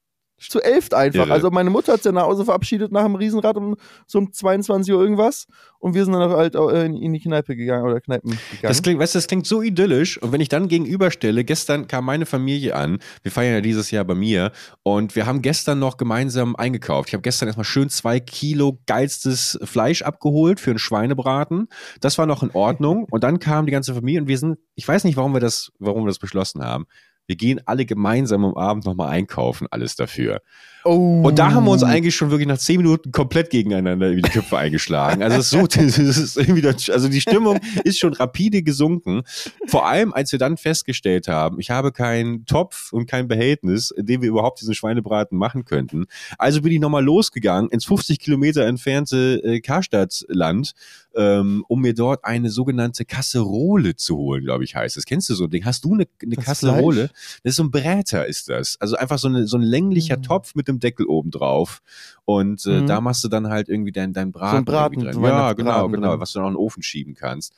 Zu 0.49 0.61
elft 0.61 0.93
einfach. 0.93 1.25
Irre. 1.25 1.33
Also 1.33 1.51
meine 1.51 1.69
Mutter 1.69 1.93
hat 1.93 2.03
sich 2.03 2.09
ja 2.09 2.11
nach 2.11 2.23
Hause 2.23 2.45
verabschiedet 2.45 2.91
nach 2.91 3.03
dem 3.03 3.15
Riesenrad 3.15 3.57
um 3.57 3.75
so 4.07 4.19
um 4.19 4.33
22 4.33 4.93
Uhr 4.93 5.01
irgendwas. 5.01 5.47
Und 5.79 5.95
wir 5.95 6.05
sind 6.05 6.13
dann 6.13 6.29
halt 6.31 6.55
äh, 6.55 6.85
in, 6.85 6.95
in 6.95 7.13
die 7.13 7.19
Kneipe 7.19 7.55
gegangen 7.55 7.85
oder 7.85 8.01
Kneipen 8.01 8.31
gegangen. 8.31 8.59
Das 8.61 8.81
klingt, 8.81 8.99
weißt 8.99 9.15
du, 9.15 9.17
das 9.17 9.27
klingt 9.27 9.47
so 9.47 9.61
idyllisch. 9.61 10.21
Und 10.21 10.31
wenn 10.31 10.41
ich 10.41 10.49
dann 10.49 10.67
gegenüberstelle, 10.67 11.43
gestern 11.43 11.87
kam 11.87 12.05
meine 12.05 12.25
Familie 12.25 12.75
an. 12.75 12.99
Wir 13.23 13.31
feiern 13.31 13.53
ja 13.55 13.61
dieses 13.61 13.91
Jahr 13.91 14.03
bei 14.03 14.15
mir. 14.15 14.51
Und 14.83 15.15
wir 15.15 15.25
haben 15.25 15.41
gestern 15.41 15.79
noch 15.79 15.97
gemeinsam 15.97 16.55
eingekauft. 16.55 17.09
Ich 17.09 17.13
habe 17.13 17.23
gestern 17.23 17.47
erstmal 17.47 17.65
schön 17.65 17.89
zwei 17.89 18.19
Kilo 18.19 18.79
geilstes 18.85 19.59
Fleisch 19.63 20.01
abgeholt 20.03 20.59
für 20.59 20.71
einen 20.71 20.79
Schweinebraten. 20.79 21.67
Das 21.99 22.17
war 22.17 22.25
noch 22.25 22.43
in 22.43 22.51
Ordnung. 22.51 23.07
Und 23.09 23.23
dann 23.23 23.39
kam 23.39 23.65
die 23.65 23.71
ganze 23.71 23.93
Familie 23.93 24.21
und 24.21 24.27
wir 24.27 24.37
sind, 24.37 24.59
ich 24.75 24.87
weiß 24.87 25.03
nicht, 25.03 25.17
warum 25.17 25.33
wir 25.33 25.39
das, 25.39 25.71
warum 25.79 26.03
wir 26.03 26.07
das 26.09 26.19
beschlossen 26.19 26.63
haben. 26.63 26.85
Wir 27.27 27.35
gehen 27.35 27.61
alle 27.65 27.85
gemeinsam 27.85 28.45
am 28.45 28.55
Abend 28.55 28.85
nochmal 28.85 29.09
einkaufen, 29.09 29.67
alles 29.71 29.95
dafür. 29.95 30.41
Oh. 30.83 31.21
Und 31.23 31.37
da 31.37 31.51
haben 31.51 31.65
wir 31.65 31.71
uns 31.71 31.83
eigentlich 31.83 32.15
schon 32.15 32.31
wirklich 32.31 32.47
nach 32.47 32.57
zehn 32.57 32.77
Minuten 32.77 33.11
komplett 33.11 33.49
gegeneinander 33.51 34.09
über 34.09 34.21
die 34.21 34.29
Köpfe 34.29 34.57
eingeschlagen. 34.57 35.21
Also 35.21 35.37
es 35.37 35.45
ist 35.45 35.51
so, 35.51 35.67
das 35.67 35.97
ist 35.99 36.37
irgendwie, 36.37 36.61
das- 36.61 36.89
also 36.89 37.07
die 37.07 37.21
Stimmung 37.21 37.59
ist 37.83 37.99
schon 37.99 38.13
rapide 38.13 38.63
gesunken. 38.63 39.21
Vor 39.67 39.87
allem, 39.87 40.13
als 40.13 40.31
wir 40.31 40.39
dann 40.39 40.57
festgestellt 40.57 41.27
haben, 41.27 41.59
ich 41.59 41.69
habe 41.69 41.91
keinen 41.91 42.45
Topf 42.45 42.91
und 42.93 43.05
kein 43.05 43.27
Behältnis, 43.27 43.91
in 43.91 44.05
dem 44.05 44.21
wir 44.21 44.29
überhaupt 44.29 44.61
diesen 44.61 44.73
Schweinebraten 44.73 45.37
machen 45.37 45.65
könnten. 45.65 46.05
Also 46.37 46.61
bin 46.61 46.71
ich 46.71 46.79
nochmal 46.79 47.03
losgegangen 47.03 47.69
ins 47.69 47.85
50 47.85 48.19
Kilometer 48.19 48.65
entfernte 48.65 49.41
äh, 49.43 49.59
Karstadtland, 50.05 50.73
ähm, 51.15 51.63
um 51.67 51.81
mir 51.81 51.93
dort 51.93 52.23
eine 52.25 52.49
sogenannte 52.49 53.05
Kasserole 53.05 53.95
zu 53.95 54.15
holen, 54.17 54.43
glaube 54.45 54.63
ich, 54.63 54.75
heißt 54.75 54.97
es. 54.97 55.05
Kennst 55.05 55.29
du 55.29 55.35
so 55.35 55.43
ein 55.45 55.49
Ding? 55.49 55.65
Hast 55.65 55.83
du 55.85 55.93
eine, 55.93 56.07
eine 56.21 56.35
Das 56.35 56.45
Kasserole? 56.45 57.09
Das 57.43 57.51
ist 57.51 57.55
so 57.57 57.63
ein 57.63 57.71
Bräter, 57.71 58.25
ist 58.25 58.49
das. 58.49 58.77
Also 58.79 58.95
einfach 58.95 59.19
so, 59.19 59.27
eine, 59.27 59.45
so 59.47 59.57
ein 59.57 59.63
länglicher 59.63 60.17
Mhm. 60.17 60.23
Topf 60.23 60.55
mit 60.55 60.67
dem 60.71 60.79
Deckel 60.79 61.05
oben 61.05 61.31
drauf. 61.31 61.81
Und 62.25 62.65
äh, 62.65 62.81
Mhm. 62.81 62.87
da 62.87 63.01
machst 63.01 63.23
du 63.23 63.27
dann 63.27 63.49
halt 63.49 63.69
irgendwie 63.69 63.91
dein, 63.91 64.13
dein 64.13 64.31
Braten, 64.31 64.65
Braten, 64.65 64.93
irgendwie 65.01 65.13
so 65.13 65.21
drin. 65.21 65.29
Ja, 65.29 65.53
genau, 65.53 65.89
genau, 65.89 66.11
drin. 66.11 66.19
was 66.19 66.31
du 66.31 66.39
noch 66.39 66.47
in 66.47 66.53
den 66.53 66.57
Ofen 66.59 66.83
schieben 66.83 67.13
kannst. 67.13 67.53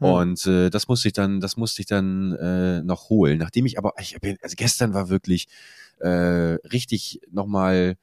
Ja. 0.00 0.08
Und 0.08 0.46
äh, 0.46 0.70
das 0.70 0.88
musste 0.88 1.08
ich 1.08 1.14
dann, 1.14 1.40
das 1.40 1.56
musste 1.56 1.80
ich 1.82 1.86
dann 1.86 2.32
äh, 2.36 2.82
noch 2.82 3.08
holen. 3.10 3.38
Nachdem 3.38 3.66
ich 3.66 3.78
aber, 3.78 3.92
ich 4.00 4.18
bin, 4.20 4.36
also 4.42 4.54
gestern 4.56 4.94
war 4.94 5.08
wirklich 5.08 5.46
äh, 6.00 6.08
richtig 6.08 7.20
nochmal, 7.30 7.96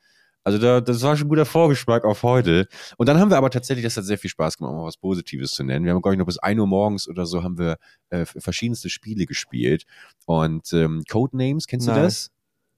also 0.44 0.58
da, 0.58 0.82
das 0.82 1.02
war 1.04 1.16
schon 1.16 1.28
ein 1.28 1.30
guter 1.30 1.46
Vorgeschmack 1.46 2.04
auf 2.04 2.24
heute. 2.24 2.68
Und 2.98 3.08
dann 3.08 3.20
haben 3.20 3.30
wir 3.30 3.38
aber 3.38 3.52
tatsächlich, 3.52 3.84
das 3.84 3.96
hat 3.98 4.06
sehr 4.06 4.18
viel 4.18 4.30
Spaß 4.30 4.58
gemacht, 4.58 4.72
um 4.72 4.78
mal 4.80 4.86
was 4.86 4.98
Positives 4.98 5.52
zu 5.52 5.64
nennen. 5.64 5.86
Wir 5.86 5.94
haben, 5.94 6.02
glaube 6.02 6.16
ich, 6.16 6.20
noch 6.20 6.26
bis 6.26 6.40
1 6.40 6.60
Uhr 6.60 6.66
morgens 6.68 7.08
oder 7.08 7.26
so 7.28 7.44
haben 7.44 7.58
wir 7.60 7.78
äh, 8.10 8.26
verschiedenste 8.26 8.90
Spiele 8.90 9.26
gespielt. 9.28 9.86
Und 10.26 10.72
ähm, 10.74 11.04
Codenames, 11.10 11.68
kennst 11.68 11.88
du 11.88 11.92
Nein. 11.92 12.04
das? 12.04 12.32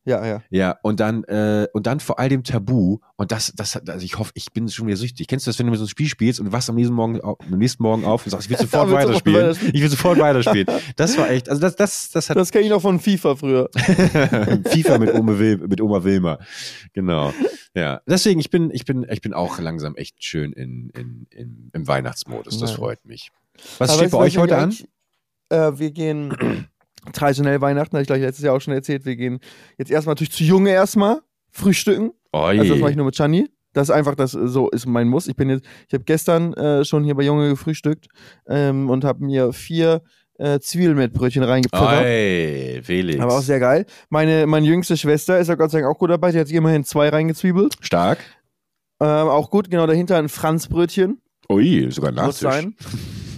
Ja, 0.06 0.26
ja. 0.26 0.44
Ja, 0.50 0.78
und 0.84 1.00
dann, 1.00 1.24
äh, 1.26 1.68
und 1.72 1.88
dann 1.88 2.02
vor 2.02 2.20
allem 2.20 2.44
Tabu. 2.44 2.98
Und 3.16 3.32
das, 3.32 3.54
das 3.56 3.78
also 3.78 4.04
ich 4.06 4.18
hoffe, 4.20 4.32
ich 4.36 4.52
bin 4.52 4.68
schon 4.68 4.88
wieder 4.88 4.98
süchtig. 4.98 5.28
Kennst 5.28 5.48
du 5.48 5.50
das, 5.50 5.60
wenn 5.60 5.66
du 5.68 5.72
mit 5.72 5.80
so 5.80 5.86
ein 5.86 5.90
Spiel 5.90 6.08
spielst 6.08 6.42
und 6.42 6.52
wachst 6.52 6.70
am 6.70 6.76
nächsten 6.76 6.94
Morgen, 6.94 7.22
au- 7.24 7.38
am 7.40 7.58
nächsten 7.58 7.82
Morgen 7.84 8.04
auf 8.04 8.26
und 8.26 8.32
sagst, 8.32 8.46
ich 8.46 8.50
will 8.52 8.58
sofort 8.68 8.92
weiterspielen. 8.92 9.56
Ich 9.72 9.82
will 9.82 9.90
sofort 9.90 10.20
weiterspielen. 10.20 10.68
Das 10.98 11.18
war 11.18 11.30
echt, 11.30 11.48
also 11.48 11.62
das, 11.62 11.76
das, 11.78 12.10
das 12.12 12.30
hat 12.30 12.36
Das 12.36 12.52
kenne 12.52 12.66
ich 12.66 12.70
noch 12.70 12.82
von 12.82 13.00
FIFA 13.00 13.36
früher. 13.38 13.70
FIFA 14.66 14.98
mit 14.98 15.14
Oma, 15.14 15.40
Wil 15.40 15.58
mit 15.60 15.80
Oma 15.82 16.04
Wilma. 16.04 16.40
Genau. 16.94 17.34
Ja. 17.74 18.02
Deswegen, 18.08 18.40
ich 18.40 18.50
bin, 18.50 18.72
ich 18.72 18.86
bin, 18.86 19.06
ich 19.10 19.22
bin 19.22 19.34
auch 19.34 19.58
langsam 19.60 19.96
echt 19.96 20.24
schön 20.24 20.52
in, 20.54 20.90
in, 20.90 21.28
in, 21.32 21.70
im 21.74 21.88
Weihnachtsmodus. 21.88 22.60
Das 22.60 22.72
Ja. 22.72 22.76
freut 22.78 23.04
mich. 23.06 23.32
Was 23.78 23.90
Aber 23.90 24.00
steht 24.00 24.12
bei 24.12 24.18
euch 24.18 24.38
heute 24.38 24.58
an? 24.58 24.76
Äh, 25.50 25.72
wir 25.78 25.92
gehen 25.92 26.68
traditionell 27.12 27.60
Weihnachten, 27.62 27.96
habe 27.96 28.02
ich 28.02 28.08
gleich 28.08 28.22
letztes 28.22 28.46
Jahr 28.46 28.56
auch 28.56 28.62
schon 28.62 28.74
erzählt. 28.74 29.06
Wir 29.06 29.16
gehen 29.16 29.40
jetzt 29.78 29.92
erstmal 29.92 30.14
natürlich 30.14 30.32
zu 30.32 30.44
Junge 30.44 30.70
erstmal 30.70 31.22
frühstücken. 31.52 32.12
Oi. 32.34 32.60
Also 32.60 32.74
das 32.74 32.80
mache 32.82 32.92
ich 32.92 32.98
nur 32.98 33.06
mit 33.06 33.16
Chani. 33.16 33.50
Das 33.74 33.90
ist 33.90 33.96
einfach, 33.96 34.16
das 34.16 34.32
so 34.32 34.70
ist 34.70 34.86
mein 34.86 35.08
Muss. 35.08 35.28
Ich 35.28 35.36
bin 35.36 35.50
jetzt, 35.50 35.66
ich 35.88 35.94
habe 35.94 36.04
gestern 36.04 36.54
äh, 36.54 36.86
schon 36.86 37.04
hier 37.04 37.16
bei 37.16 37.24
Junge 37.24 37.50
gefrühstückt 37.50 38.08
ähm, 38.48 38.90
und 38.90 39.04
habe 39.04 39.26
mir 39.26 39.52
vier 39.52 40.04
äh, 40.38 40.60
Zwiebelmettbrötchen 40.60 41.44
reingepfeffert. 41.44 42.06
Oi, 42.06 42.82
Felix. 42.84 43.20
Aber 43.20 43.38
auch 43.38 43.42
sehr 43.42 43.60
geil. 43.60 43.86
Meine, 44.10 44.46
meine 44.46 44.66
jüngste 44.66 44.96
Schwester 44.96 45.40
ist 45.40 45.48
ja 45.48 45.56
Gott 45.56 45.72
sei 45.72 45.82
Dank 45.82 45.94
auch 45.94 46.00
gut 46.00 46.12
dabei. 46.12 46.32
Die 46.32 46.40
hat 46.40 46.48
sich 46.48 46.56
immerhin 46.56 46.84
zwei 46.84 47.10
reingezwiebelt. 47.10 47.76
Stark. 47.82 48.20
Ähm, 49.00 49.08
auch 49.08 49.50
gut, 49.50 49.70
genau 49.70 49.88
dahinter 49.88 50.18
ein 50.18 50.30
Franzbrötchen. 50.30 51.22
Ui, 51.50 51.92
sogar 51.92 52.12
ein 52.12 52.16
Muss 52.16 52.42
Nachtisch. 52.42 52.62
sein. 52.62 52.76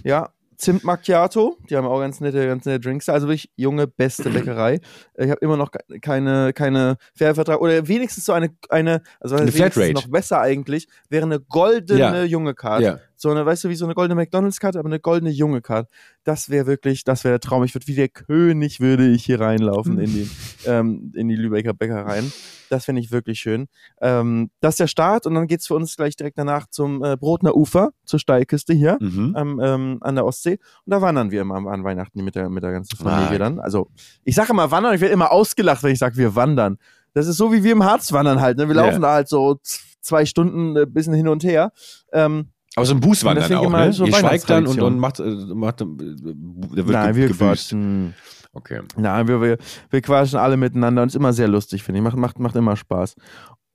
Ja. 0.04 0.30
Zimt 0.58 0.84
Macchiato, 0.84 1.58
die 1.70 1.76
haben 1.76 1.86
auch 1.86 2.00
ganz 2.00 2.20
nette, 2.22 2.46
ganz 2.48 2.66
nette 2.66 2.80
Drinks. 2.80 3.06
da. 3.06 3.14
Also 3.14 3.28
wirklich 3.28 3.50
junge, 3.56 3.88
beste 3.88 4.30
Bäckerei. 4.30 4.80
Ich 5.18 5.30
habe 5.30 5.40
immer 5.42 5.58
noch 5.58 5.72
ke- 5.72 6.00
keine, 6.00 6.54
keine 6.54 6.98
Fährvertrag 7.16 7.60
oder 7.62 7.88
wenigstens 7.88 8.26
so 8.26 8.34
eine, 8.34 8.50
eine 8.70 9.02
also 9.20 9.36
Eine 9.36 9.48
wenigstens 9.54 9.74
Flatrate. 9.74 9.94
noch 9.94 10.08
besser 10.08 10.40
eigentlich, 10.42 10.88
wäre 11.10 11.26
eine 11.26 11.40
goldene 11.40 12.00
Ja. 12.00 12.24
junge 12.24 12.54
Card. 12.54 12.82
Ja. 12.82 13.00
So 13.18 13.30
eine, 13.30 13.46
weißt 13.46 13.64
du, 13.64 13.70
wie 13.70 13.76
so 13.76 13.86
eine 13.86 13.94
goldene 13.96 14.16
McDonalds-Card, 14.20 14.76
aber 14.78 14.88
eine 14.88 15.00
goldene 15.00 15.32
junge 15.32 15.62
Card. 15.62 15.90
Das 16.24 16.50
wäre 16.50 16.66
wirklich, 16.66 17.04
das 17.04 17.24
wäre 17.24 17.34
der 17.34 17.40
Traum. 17.40 17.64
Ich 17.64 17.74
würde 17.74 17.88
wie 17.88 17.96
der 17.96 18.10
König 18.10 18.80
würde 18.80 19.08
ich 19.08 19.24
hier 19.26 19.40
reinlaufen 19.40 20.00
in 20.00 20.12
die, 20.12 20.30
ähm, 20.66 21.12
in 21.16 21.28
die 21.28 21.36
Lübecker 21.36 21.74
Bäckereien. 21.74 22.32
Das 22.70 22.86
finde 22.86 23.02
ich 23.02 23.12
wirklich 23.12 23.40
schön. 23.40 23.68
Ähm, 24.02 24.50
das 24.60 24.74
ist 24.74 24.80
der 24.80 24.88
Start 24.88 25.26
und 25.28 25.36
dann 25.36 25.46
geht's 25.48 25.68
für 25.68 25.76
uns 25.76 25.96
gleich 25.96 26.16
direkt 26.16 26.38
danach 26.40 26.68
zum 26.70 27.04
äh, 27.04 27.16
Brotner 27.16 27.56
Ufer, 27.56 27.92
zur 28.06 28.20
Steilküste 28.20 28.74
hier 28.74 28.98
Mhm. 29.00 29.36
am, 29.36 29.60
ähm, 29.62 29.98
an 30.02 30.16
der 30.16 30.26
Ostsee. 30.26 30.54
Und 30.86 30.92
da 30.92 31.02
wandern 31.02 31.30
wir 31.32 31.42
immer 31.42 31.56
an 31.56 31.84
Weihnachten 31.84 32.24
mit 32.24 32.36
der, 32.36 32.50
mit 32.50 32.64
der 32.64 32.72
ganzen 32.72 32.98
Familie 32.98 33.36
Ah. 33.36 33.38
dann. 33.38 33.60
Also, 33.60 33.90
ich 34.24 34.34
sage 34.36 34.52
immer 34.52 34.72
wandern, 34.72 34.96
ich 34.96 35.02
werde 35.02 35.14
immer 35.14 35.32
ausgelacht, 35.32 35.84
wenn 35.84 35.92
ich 35.94 36.00
sage, 36.00 36.18
wir 36.18 36.36
wandern. 36.36 36.78
Das 37.14 37.28
ist 37.28 37.38
so, 37.38 37.54
wie 37.54 37.64
wir 37.64 37.72
im 37.72 37.84
Harz 37.84 38.12
wandern 38.12 38.42
halt. 38.42 38.58
Ne? 38.58 38.68
Wir 38.68 38.76
Ja. 38.76 38.82
laufen 38.88 39.02
da 39.04 39.14
halt 39.14 39.30
so 39.30 39.60
zwei 40.02 40.26
Stunden 40.26 40.76
ein 40.78 40.92
bisschen 40.92 41.14
hin 41.14 41.28
und 41.28 41.44
her. 41.44 41.72
Ähm, 42.12 42.50
Aber 42.76 42.86
so 42.86 42.94
ein 42.94 43.00
Bußwandern 43.00 43.54
auch, 43.54 43.70
ne? 43.70 43.94
so 43.94 44.06
Ihr 44.06 44.14
schweigt 44.14 44.50
dann 44.50 44.68
und, 44.68 44.82
und 44.82 45.00
macht, 45.00 45.20
äh, 45.20 45.24
macht 45.24 45.82
äh, 45.82 45.86
da 45.86 46.76
wird 46.76 46.90
nein, 46.90 47.16
wir 47.16 47.30
quatschen. 47.30 48.14
Okay. 48.54 48.82
Nein, 48.98 49.28
wir, 49.28 49.42
wir, 49.42 49.58
wir 49.90 50.02
quatschen 50.02 50.40
alle 50.40 50.58
miteinander 50.58 51.02
und 51.02 51.08
ist 51.08 51.16
immer 51.16 51.34
sehr 51.34 51.48
lustig, 51.48 51.84
finde 51.84 52.00
ich. 52.00 52.04
Macht, 52.04 52.18
macht, 52.18 52.40
macht 52.40 52.56
immer 52.56 52.76
Spaß. 52.76 53.16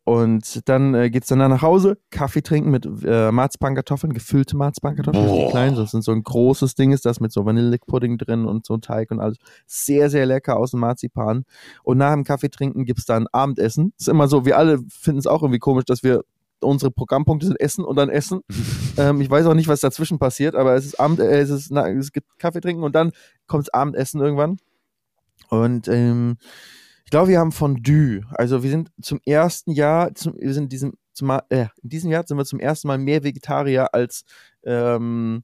Und 0.04 0.68
dann 0.68 0.94
äh, 0.94 1.10
geht's 1.10 1.28
danach 1.28 1.48
nach 1.48 1.62
Hause, 1.62 1.98
Kaffee 2.10 2.42
trinken 2.42 2.70
mit 2.70 2.84
äh, 3.04 3.30
Marzbahnkartoffeln, 3.30 4.12
gefüllte 4.12 4.56
Marzbahnkartoffeln, 4.56 5.26
Boah. 5.26 5.44
so 5.44 5.50
klein, 5.50 5.74
das 5.76 5.90
sind 5.90 6.02
so 6.02 6.10
ein 6.12 6.22
großes 6.22 6.74
Ding 6.74 6.92
ist 6.92 7.04
das 7.04 7.20
mit 7.20 7.30
so 7.32 7.44
Vanillepudding 7.44 8.18
drin 8.18 8.46
und 8.46 8.66
so 8.66 8.78
Teig 8.78 9.10
und 9.10 9.20
alles. 9.20 9.36
Sehr, 9.66 10.10
sehr 10.10 10.26
lecker 10.26 10.56
aus 10.56 10.72
dem 10.72 10.80
Marzipan. 10.80 11.44
Und 11.84 11.98
nach 11.98 12.12
dem 12.12 12.24
Kaffee 12.24 12.48
trinken 12.48 12.86
gibt's 12.86 13.04
dann 13.04 13.26
Abendessen. 13.30 13.92
Ist 13.98 14.08
immer 14.08 14.26
so, 14.26 14.44
wir 14.44 14.58
alle 14.58 14.80
finden 14.88 15.20
es 15.20 15.26
auch 15.26 15.42
irgendwie 15.42 15.60
komisch, 15.60 15.84
dass 15.84 16.02
wir 16.02 16.24
unsere 16.60 16.90
Programmpunkte 16.90 17.46
sind 17.46 17.60
Essen 17.60 17.84
und 17.84 17.96
dann 17.96 18.08
Essen. 18.08 18.40
ähm, 18.96 19.20
ich 19.20 19.30
weiß 19.30 19.46
auch 19.46 19.54
nicht, 19.54 19.68
was 19.68 19.80
dazwischen 19.80 20.18
passiert, 20.18 20.54
aber 20.54 20.74
es 20.74 20.84
ist 20.84 21.00
Abend, 21.00 21.20
äh, 21.20 21.40
es 21.40 21.50
ist, 21.50 21.70
na, 21.70 21.88
es 21.88 22.12
gibt 22.12 22.38
Kaffee 22.38 22.60
trinken 22.60 22.82
und 22.82 22.94
dann 22.94 23.12
kommt's 23.46 23.68
Abendessen 23.70 24.20
irgendwann. 24.20 24.58
Und 25.48 25.88
ähm, 25.88 26.36
ich 27.04 27.10
glaube, 27.10 27.28
wir 27.28 27.38
haben 27.38 27.52
Fondue. 27.52 28.22
Also 28.30 28.62
wir 28.62 28.70
sind 28.70 28.90
zum 29.02 29.20
ersten 29.24 29.72
Jahr, 29.72 30.14
zum, 30.14 30.34
wir 30.38 30.54
sind 30.54 30.70
diesem, 30.72 30.92
zum, 31.12 31.30
äh, 31.48 31.66
in 31.82 31.88
diesem 31.88 32.10
Jahr 32.10 32.24
sind 32.26 32.36
wir 32.36 32.44
zum 32.44 32.60
ersten 32.60 32.88
Mal 32.88 32.98
mehr 32.98 33.24
Vegetarier 33.24 33.92
als 33.94 34.24
ähm, 34.64 35.42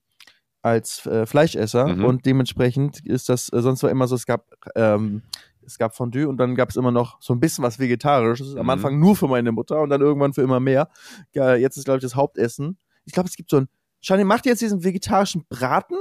als 0.67 1.07
äh, 1.07 1.27
Fleischesser 1.27 1.87
Mhm. 1.87 2.05
und 2.05 2.27
dementsprechend 2.27 3.07
ist 3.07 3.29
das, 3.29 3.53
äh, 3.53 3.63
sonst 3.63 3.85
war 3.85 3.91
immer 3.91 4.09
so, 4.09 4.17
es 4.17 4.27
gab 4.27 4.47
ähm, 4.75 5.23
es 5.67 5.79
gab 5.79 5.95
Fondue 5.95 6.29
und 6.29 6.37
dann 6.39 6.55
gab 6.55 6.71
es 6.71 6.77
immer 6.77 6.91
noch 6.93 7.21
so 7.21 7.35
ein 7.35 7.41
bisschen 7.41 7.65
was 7.65 7.79
Vegetarisches. 7.79 8.57
Am 8.57 8.65
Mhm. 8.67 8.71
Anfang 8.71 8.99
nur 8.99 9.17
für 9.17 9.29
meine 9.29 9.53
Mutter 9.53 9.81
und 9.81 9.91
dann 9.91 10.01
irgendwann 10.01 10.33
für 10.33 10.43
immer 10.43 10.61
mehr. 10.61 10.89
Ja, 11.33 11.55
jetzt 11.57 11.77
ist, 11.77 11.85
glaube 11.85 11.99
ich, 11.99 12.03
das 12.03 12.15
Hauptessen. 12.15 12.79
Ich 13.05 13.13
glaube, 13.13 13.29
es 13.29 13.37
gibt 13.37 13.51
so 13.51 13.59
ein. 13.59 13.69
Shani, 14.01 14.25
macht 14.25 14.47
ihr 14.47 14.53
jetzt 14.53 14.61
diesen 14.63 14.85
vegetarischen 14.85 15.45
Braten? 15.49 15.97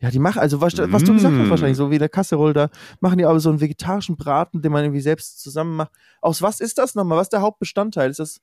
Ja, 0.00 0.10
die 0.10 0.18
machen, 0.20 0.38
also 0.38 0.60
was, 0.60 0.76
was 0.78 1.02
du 1.04 1.12
gesagt 1.12 1.34
hast, 1.36 1.50
wahrscheinlich, 1.50 1.76
so 1.76 1.90
wie 1.90 1.98
der 1.98 2.08
Kasserole, 2.08 2.52
da 2.52 2.68
machen 3.00 3.18
die 3.18 3.24
aber 3.24 3.40
so 3.40 3.48
einen 3.50 3.60
vegetarischen 3.60 4.16
Braten, 4.16 4.62
den 4.62 4.70
man 4.70 4.84
irgendwie 4.84 5.00
selbst 5.00 5.40
zusammen 5.42 5.74
macht. 5.76 5.90
Aus 6.20 6.40
was 6.40 6.60
ist 6.60 6.78
das 6.78 6.94
nochmal? 6.94 7.18
Was 7.18 7.24
ist 7.26 7.32
der 7.32 7.40
Hauptbestandteil? 7.42 8.08
Ist 8.10 8.20
das 8.20 8.40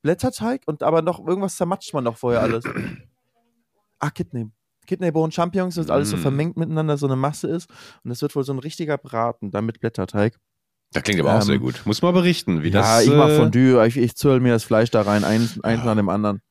Blätterteig 0.00 0.62
und 0.66 0.82
aber 0.82 1.02
noch 1.02 1.24
irgendwas 1.26 1.56
zermatscht 1.56 1.92
man 1.94 2.04
noch 2.04 2.16
vorher 2.16 2.40
alles? 2.42 2.64
Ah, 4.04 4.10
Kidney. 4.10 4.50
Kidneybohnen, 4.86 5.32
Champignons, 5.32 5.76
das 5.76 5.90
alles 5.90 6.10
so 6.10 6.16
Mm. 6.16 6.20
vermengt 6.20 6.56
miteinander, 6.56 6.96
so 6.96 7.06
eine 7.06 7.16
Masse 7.16 7.48
ist. 7.48 7.68
Und 8.04 8.10
das 8.10 8.22
wird 8.22 8.34
wohl 8.36 8.44
so 8.44 8.52
ein 8.52 8.58
richtiger 8.58 8.98
Braten, 8.98 9.50
dann 9.50 9.64
mit 9.64 9.80
Blätterteig. 9.80 10.38
Das 10.92 11.02
klingt 11.04 11.20
aber 11.20 11.30
auch 11.32 11.36
Ähm, 11.36 11.42
sehr 11.42 11.58
gut. 11.58 11.82
Muss 11.84 12.02
mal 12.02 12.12
berichten, 12.12 12.62
wie 12.62 12.68
ja, 12.70 12.80
das. 12.82 13.04
ich 13.04 13.10
mach 13.10 13.28
äh, 13.28 13.36
Fondue, 13.36 13.86
ich, 13.86 13.96
ich 13.96 14.14
zirl 14.16 14.40
mir 14.40 14.52
das 14.52 14.64
Fleisch 14.64 14.90
da 14.90 15.02
rein, 15.02 15.24
eins, 15.24 15.58
eins 15.62 15.84
nach 15.84 15.96
dem 15.96 16.08
anderen. 16.08 16.42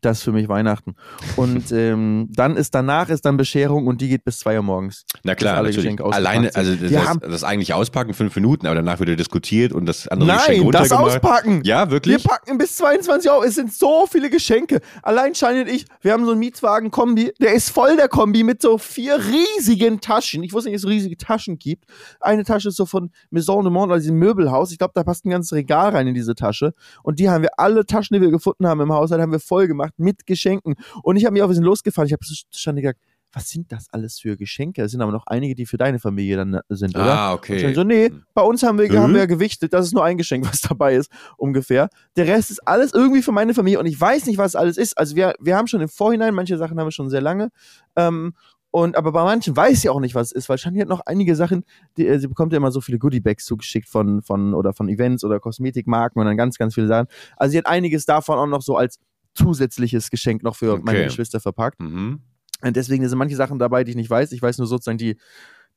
Das 0.00 0.18
ist 0.18 0.24
für 0.24 0.32
mich 0.32 0.48
Weihnachten. 0.48 0.94
Und 1.36 1.72
ähm, 1.72 2.28
dann 2.30 2.56
ist 2.56 2.74
danach 2.74 3.08
ist 3.08 3.24
dann 3.24 3.36
Bescherung 3.36 3.86
und 3.86 4.00
die 4.00 4.08
geht 4.08 4.24
bis 4.24 4.38
2 4.40 4.56
Uhr 4.56 4.62
morgens. 4.62 5.04
Na 5.24 5.34
klar, 5.34 5.56
alle 5.56 5.70
natürlich. 5.70 6.00
Alleine, 6.00 6.54
also 6.54 6.72
das, 6.74 6.90
Wir 6.90 7.00
das, 7.00 7.18
das 7.20 7.44
eigentliche 7.44 7.74
Auspacken 7.74 8.14
fünf 8.14 8.34
Minuten, 8.36 8.66
aber 8.66 8.76
danach 8.76 8.98
wird 9.00 9.18
diskutiert 9.18 9.72
und 9.72 9.86
das 9.86 10.06
andere 10.08 10.32
Geschenk 10.32 10.62
Nein, 10.62 10.70
das 10.70 10.90
runtergemalt. 10.90 11.14
auspacken! 11.24 11.60
Ja, 11.64 11.86
Wir 11.86 11.90
wirklich? 11.92 12.24
packen 12.24 12.58
bis 12.58 12.76
22 12.76 13.30
Euro. 13.30 13.42
Es 13.42 13.54
sind 13.54 13.72
so 13.72 14.06
viele 14.10 14.30
Geschenke. 14.30 14.80
Allein 15.02 15.34
Shani 15.34 15.62
und 15.62 15.68
ich, 15.68 15.86
wir 16.02 16.12
haben 16.12 16.24
so 16.24 16.32
einen 16.32 16.40
Mietwagen-Kombi. 16.40 17.32
Der 17.40 17.54
ist 17.54 17.70
voll, 17.70 17.96
der 17.96 18.08
Kombi, 18.08 18.42
mit 18.44 18.60
so 18.60 18.78
vier 18.78 19.18
riesigen 19.18 20.00
Taschen. 20.00 20.42
Ich 20.42 20.52
wusste 20.52 20.70
nicht, 20.70 20.82
dass 20.82 20.84
es 20.84 20.90
riesige 20.90 21.16
Taschen 21.16 21.58
gibt. 21.58 21.84
Eine 22.20 22.44
Tasche 22.44 22.68
ist 22.68 22.76
so 22.76 22.86
von 22.86 23.10
Maison 23.30 23.64
de 23.64 23.72
Monde, 23.72 23.94
also 23.94 24.02
diesem 24.02 24.18
Möbelhaus. 24.18 24.70
Ich 24.72 24.78
glaube, 24.78 24.92
da 24.94 25.02
passt 25.02 25.24
ein 25.24 25.30
ganzes 25.30 25.52
Regal 25.52 25.90
rein 25.90 26.06
in 26.06 26.14
diese 26.14 26.34
Tasche. 26.34 26.74
Und 27.02 27.18
die 27.18 27.28
haben 27.30 27.42
wir, 27.42 27.50
alle 27.58 27.86
Taschen, 27.86 28.14
die 28.14 28.20
wir 28.20 28.30
gefunden 28.30 28.66
haben 28.66 28.80
im 28.80 28.92
Haushalt, 28.92 29.20
haben 29.22 29.32
wir 29.32 29.40
voll 29.40 29.66
gemacht 29.66 29.77
mit 29.96 30.26
Geschenken. 30.26 30.74
Und 31.02 31.16
ich 31.16 31.24
habe 31.24 31.32
mich 31.32 31.42
auch 31.42 31.46
ein 31.46 31.50
bisschen 31.50 31.64
losgefahren. 31.64 32.06
Ich 32.06 32.12
habe 32.12 32.24
zu 32.24 32.34
Shani 32.52 32.82
gesagt, 32.82 33.00
was 33.32 33.48
sind 33.50 33.70
das 33.70 33.88
alles 33.92 34.18
für 34.18 34.38
Geschenke? 34.38 34.82
Es 34.82 34.90
sind 34.92 35.02
aber 35.02 35.12
noch 35.12 35.26
einige, 35.26 35.54
die 35.54 35.66
für 35.66 35.76
deine 35.76 35.98
Familie 35.98 36.36
dann 36.38 36.54
äh, 36.54 36.60
sind, 36.70 36.96
oder? 36.96 37.12
Ah, 37.18 37.32
Und 37.32 37.38
okay. 37.38 37.58
Shani 37.60 37.74
so, 37.74 37.84
nee, 37.84 38.10
bei 38.32 38.40
uns 38.42 38.62
haben 38.62 38.78
wir, 38.78 38.90
Mhm. 38.90 38.98
haben 38.98 39.14
wir 39.14 39.26
gewichtet, 39.26 39.74
das 39.74 39.84
ist 39.86 39.92
nur 39.92 40.02
ein 40.04 40.16
Geschenk, 40.16 40.44
was 40.50 40.62
dabei 40.62 40.94
ist, 40.94 41.10
ungefähr. 41.36 41.90
Der 42.16 42.26
Rest 42.26 42.50
ist 42.50 42.66
alles 42.66 42.94
irgendwie 42.94 43.20
für 43.20 43.32
meine 43.32 43.52
Familie 43.52 43.78
und 43.80 43.86
ich 43.86 44.00
weiß 44.00 44.24
nicht, 44.26 44.38
was 44.38 44.56
alles 44.56 44.78
ist. 44.78 44.96
Also 44.96 45.14
wir, 45.14 45.34
wir 45.40 45.56
haben 45.56 45.66
schon 45.66 45.82
im 45.82 45.88
Vorhinein, 45.90 46.34
manche 46.34 46.56
Sachen 46.56 46.78
haben 46.80 46.86
wir 46.86 46.90
schon 46.92 47.10
sehr 47.10 47.20
lange. 47.20 47.50
Ähm, 47.96 48.32
Und 48.70 48.96
aber 48.96 49.12
bei 49.12 49.24
manchen 49.24 49.56
weiß 49.56 49.80
sie 49.82 49.88
auch 49.88 49.98
nicht, 50.00 50.14
was 50.14 50.28
es 50.28 50.32
ist, 50.32 50.48
weil 50.50 50.58
Shani 50.58 50.78
hat 50.80 50.88
noch 50.88 51.00
einige 51.06 51.34
Sachen, 51.36 51.64
die, 51.96 52.06
äh, 52.06 52.18
sie 52.18 52.28
bekommt 52.28 52.52
ja 52.52 52.58
immer 52.58 52.70
so 52.70 52.80
viele 52.82 52.98
Goodiebags 52.98 53.44
zugeschickt 53.46 53.88
von, 53.88 54.20
von 54.22 54.52
oder 54.54 54.74
von 54.74 54.88
Events 54.90 55.24
oder 55.24 55.40
Kosmetikmarken 55.40 56.20
und 56.20 56.26
dann 56.26 56.36
ganz, 56.36 56.58
ganz 56.58 56.74
viele 56.74 56.86
Sachen. 56.86 57.08
Also 57.38 57.52
sie 57.52 57.58
hat 57.58 57.66
einiges 57.66 58.04
davon 58.04 58.38
auch 58.38 58.46
noch 58.46 58.60
so 58.62 58.76
als 58.76 58.98
zusätzliches 59.38 60.10
Geschenk 60.10 60.42
noch 60.42 60.56
für 60.56 60.78
meine 60.78 60.98
Okay. 60.98 61.04
Geschwister 61.06 61.40
verpackt. 61.40 61.80
Mhm. 61.80 62.20
Und 62.62 62.76
deswegen 62.76 63.08
sind 63.08 63.18
manche 63.18 63.36
Sachen 63.36 63.58
dabei, 63.58 63.84
die 63.84 63.90
ich 63.90 63.96
nicht 63.96 64.10
weiß. 64.10 64.32
Ich 64.32 64.42
weiß 64.42 64.58
nur 64.58 64.66
sozusagen 64.66 64.98
die, 64.98 65.16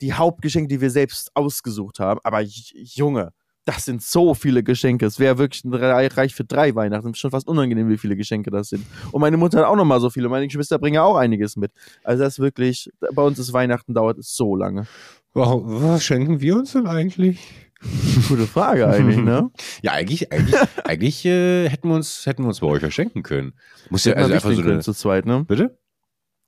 die 0.01 0.14
Hauptgeschenke, 0.14 0.68
die 0.68 0.82
wir 0.82 0.89
selbst 0.89 1.32
ausgesucht 1.36 1.99
haben. 1.99 2.20
Aber 2.24 2.41
Junge, 2.41 3.34
das 3.66 3.86
sind 3.86 4.01
so 4.01 4.34
viele 4.34 4.64
Geschenke. 4.64 5.05
Es 5.05 5.20
wäre 5.20 5.38
wirklich 5.38 5.64
reich 5.66 6.34
für 6.34 6.43
drei 6.43 6.74
Weihnachten. 6.74 7.09
Es 7.09 7.14
ist 7.14 7.20
schon 7.20 7.32
fast 7.32 7.47
unangenehm, 7.47 7.89
wie 7.89 7.97
viele 7.97 8.16
Geschenke 8.16 8.49
das 8.49 8.70
sind. 8.70 8.86
Und 9.12 9.22
meine 9.22 9.38
Mutter 9.38 9.59
hat 9.59 9.66
auch 9.66 9.76
noch 9.76 9.86
mal 9.86 10.01
so 10.01 10.09
viele. 10.09 10.30
Meine 10.30 10.47
Geschwister 10.47 10.80
bringen 10.80 10.95
ja 10.95 11.03
auch 11.03 11.16
einiges 11.16 11.55
mit. 11.55 11.72
Also 12.03 12.24
das 12.24 12.34
ist 12.34 12.39
wirklich, 12.39 12.89
bei 13.14 13.22
uns 13.22 13.38
ist 13.38 13.53
Weihnachten 13.53 13.93
dauert 13.93 14.18
es 14.18 14.36
so 14.36 14.55
lange. 14.55 14.88
Wow, 15.34 15.62
was 15.66 16.03
schenken 16.03 16.41
wir 16.41 16.55
uns 16.57 16.74
denn 16.74 16.88
eigentlich? 16.88 17.39
Gute 18.27 18.47
Frage 18.47 18.88
eigentlich, 18.88 19.17
ne? 19.17 19.49
Ja, 19.82 19.93
eigentlich, 19.93 20.32
eigentlich, 20.32 20.55
eigentlich 20.84 21.25
äh, 21.25 21.69
hätten 21.69 21.89
wir 21.89 21.95
uns, 21.95 22.25
hätten 22.25 22.43
wir 22.43 22.47
uns 22.49 22.59
bei 22.59 22.67
euch 22.67 22.79
verschenken 22.79 23.23
können. 23.23 23.53
Muss 23.89 24.05
ja 24.05 24.13
also 24.13 24.34
einfach 24.34 24.51
so 24.51 24.61
eine, 24.61 24.79
zu 24.79 24.93
zweit, 24.93 25.25
ne? 25.25 25.43
bitte? 25.45 25.77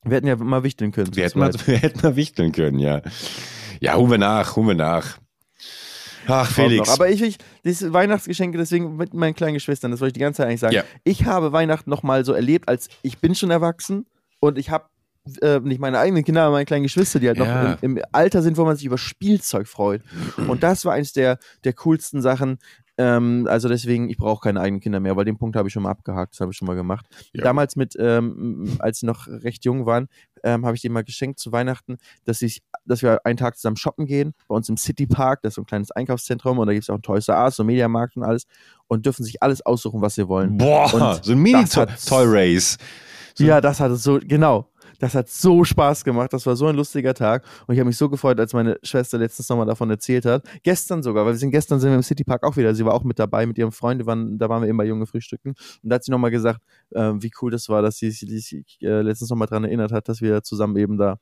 Wir 0.04 0.18
hätten 0.18 0.28
ja 0.28 0.36
mal 0.36 0.64
wichteln 0.64 0.92
können. 0.92 1.16
Wir 1.16 1.26
hätten, 1.26 1.40
mal, 1.40 1.54
wir 1.66 1.78
hätten 1.78 2.02
mal 2.02 2.16
wichteln 2.16 2.52
können, 2.52 2.78
ja. 2.78 3.02
Ja, 3.80 3.96
holen 3.96 4.12
wir 4.12 4.18
nach, 4.18 4.56
holen 4.56 4.68
wir 4.68 4.76
nach. 4.76 5.18
Ach, 6.28 6.50
Felix. 6.50 6.90
Aber 6.90 7.10
ich, 7.10 7.22
ich 7.22 7.38
diese 7.64 7.94
Weihnachtsgeschenke 7.94 8.58
deswegen 8.58 8.96
mit 8.98 9.14
meinen 9.14 9.34
kleinen 9.34 9.56
Geschwistern, 9.56 9.92
das 9.92 10.02
wollte 10.02 10.10
ich 10.10 10.14
die 10.14 10.20
ganze 10.20 10.38
Zeit 10.38 10.48
eigentlich 10.48 10.60
sagen. 10.60 10.76
Ja. 10.76 10.84
Ich 11.04 11.26
habe 11.26 11.52
Weihnachten 11.52 11.90
noch 11.90 12.04
mal 12.04 12.24
so 12.26 12.34
erlebt, 12.34 12.70
als 12.70 12.90
ich 13.02 13.20
bin 13.20 13.36
schon 13.36 13.52
erwachsen 13.52 14.06
und 14.40 14.58
ich 14.58 14.70
habe 14.70 14.86
äh, 15.42 15.60
nicht 15.60 15.80
meine 15.80 16.00
eigenen 16.00 16.24
Kinder, 16.24 16.44
aber 16.44 16.54
meine 16.54 16.66
kleinen 16.66 16.84
Geschwister, 16.84 17.20
die 17.20 17.28
halt 17.28 17.38
Ja. 17.38 17.64
noch 17.74 17.82
im, 17.84 17.98
im 17.98 18.04
Alter 18.12 18.42
sind, 18.42 18.58
wo 18.58 18.66
man 18.66 18.76
sich 18.76 18.86
über 18.86 18.98
Spielzeug 18.98 19.68
freut. 19.68 20.02
Und 20.48 20.64
das 20.64 20.84
war 20.86 20.94
eines 20.94 21.14
der, 21.14 21.38
der 21.64 21.74
coolsten 21.74 22.22
Sachen. 22.22 22.58
Ähm, 22.96 23.48
also 23.50 23.70
deswegen, 23.70 24.10
ich 24.10 24.18
brauche 24.18 24.42
keine 24.42 24.60
eigenen 24.62 24.80
Kinder 24.80 25.00
mehr, 25.00 25.16
weil 25.16 25.26
den 25.26 25.38
Punkt 25.38 25.56
habe 25.56 25.68
ich 25.68 25.74
schon 25.74 25.82
mal 25.82 25.90
abgehakt, 25.90 26.34
das 26.36 26.42
habe 26.42 26.52
ich 26.52 26.58
schon 26.58 26.68
mal 26.68 26.76
gemacht. 26.76 27.08
Ja. 27.34 27.44
Damals 27.44 27.76
mit, 27.76 27.96
ähm, 27.98 28.76
als 28.80 29.00
sie 29.00 29.08
noch 29.08 29.26
recht 29.28 29.66
jung 29.66 29.88
waren, 29.88 30.10
ähm, 30.44 30.64
habe 30.66 30.76
ich 30.76 30.82
denen 30.84 30.94
mal 30.94 31.04
geschenkt 31.04 31.40
zu 31.40 31.52
Weihnachten, 31.52 31.98
dass, 32.26 32.44
ich, 32.44 32.62
dass 32.86 33.02
wir 33.02 33.26
einen 33.26 33.38
Tag 33.38 33.56
zusammen 33.56 33.78
shoppen 33.78 34.06
gehen, 34.06 34.34
bei 34.48 34.56
uns 34.56 34.70
im 34.70 34.78
City 34.78 35.08
Park, 35.08 35.42
das 35.42 35.52
ist 35.52 35.56
so 35.56 35.62
ein 35.62 35.66
kleines 35.66 35.90
Einkaufszentrum 35.90 36.60
und 36.60 36.68
da 36.68 36.74
gibt 36.74 36.84
es 36.84 36.90
auch 36.92 36.96
ein 36.96 37.02
Toys 37.02 37.28
R 37.30 37.44
Us, 37.46 37.56
so 37.56 37.64
ein 37.64 37.68
Mediamarkt 37.68 38.16
und 38.16 38.24
alles 38.24 38.44
und 38.88 39.06
dürfen 39.08 39.24
sich 39.24 39.42
alles 39.42 39.66
aussuchen, 39.66 40.02
was 40.02 40.14
sie 40.14 40.28
wollen. 40.28 40.58
Boah, 40.58 40.94
Und 40.94 41.26
so 41.26 41.32
ein 41.32 41.40
Mini-Toy-Race. 41.40 42.78
So- 43.36 43.44
Ja, 43.44 43.60
das 43.62 43.80
hat 43.80 43.92
so, 43.98 44.20
genau. 44.22 44.70
Das 45.00 45.16
hat 45.16 45.30
so 45.30 45.64
Spaß 45.64 46.04
gemacht. 46.04 46.34
Das 46.34 46.46
war 46.46 46.56
so 46.56 46.68
ein 46.68 46.76
lustiger 46.76 47.14
Tag. 47.14 47.44
Und 47.68 47.74
ich 47.74 47.80
habe 47.80 47.88
mich 47.88 47.98
so 47.98 48.10
gefreut, 48.10 48.40
als 48.40 48.54
meine 48.54 48.78
Schwester 48.84 49.18
letztens 49.18 49.50
nochmal 49.50 49.66
davon 49.66 49.90
erzählt 49.90 50.26
hat. 50.26 50.44
Gestern 50.64 51.04
sogar, 51.04 51.26
weil 51.26 51.34
wir 51.34 51.38
sind 51.40 51.52
gestern 51.52 51.80
sind 51.80 51.90
wir 51.90 51.96
im 51.96 52.04
Citypark 52.04 52.44
auch 52.44 52.58
wieder. 52.58 52.74
Sie 52.76 52.86
war 52.86 52.94
auch 52.94 53.04
mit 53.04 53.20
dabei 53.20 53.46
mit 53.46 53.58
ihrem 53.58 53.72
Freund. 53.72 54.06
Waren, 54.06 54.38
da 54.38 54.50
waren 54.50 54.62
wir 54.62 54.70
eben 54.70 54.78
bei 54.78 54.86
Junge 54.86 55.06
Frühstücken. 55.06 55.50
Und 55.84 55.90
da 55.90 55.96
hat 55.96 56.04
sie 56.04 56.12
nochmal 56.12 56.32
gesagt, 56.32 56.60
ähm, 56.94 57.22
wie 57.22 57.32
cool 57.42 57.52
das 57.52 57.70
war, 57.70 57.82
dass 57.82 57.98
sie 57.98 58.12
sich 58.12 58.66
äh, 58.82 59.02
letztens 59.02 59.30
nochmal 59.30 59.48
dran 59.48 59.64
erinnert 59.64 59.92
hat, 59.92 60.08
dass 60.10 60.22
wir 60.22 60.44
zusammen 60.44 60.78
eben 60.78 60.98
da 60.98 61.18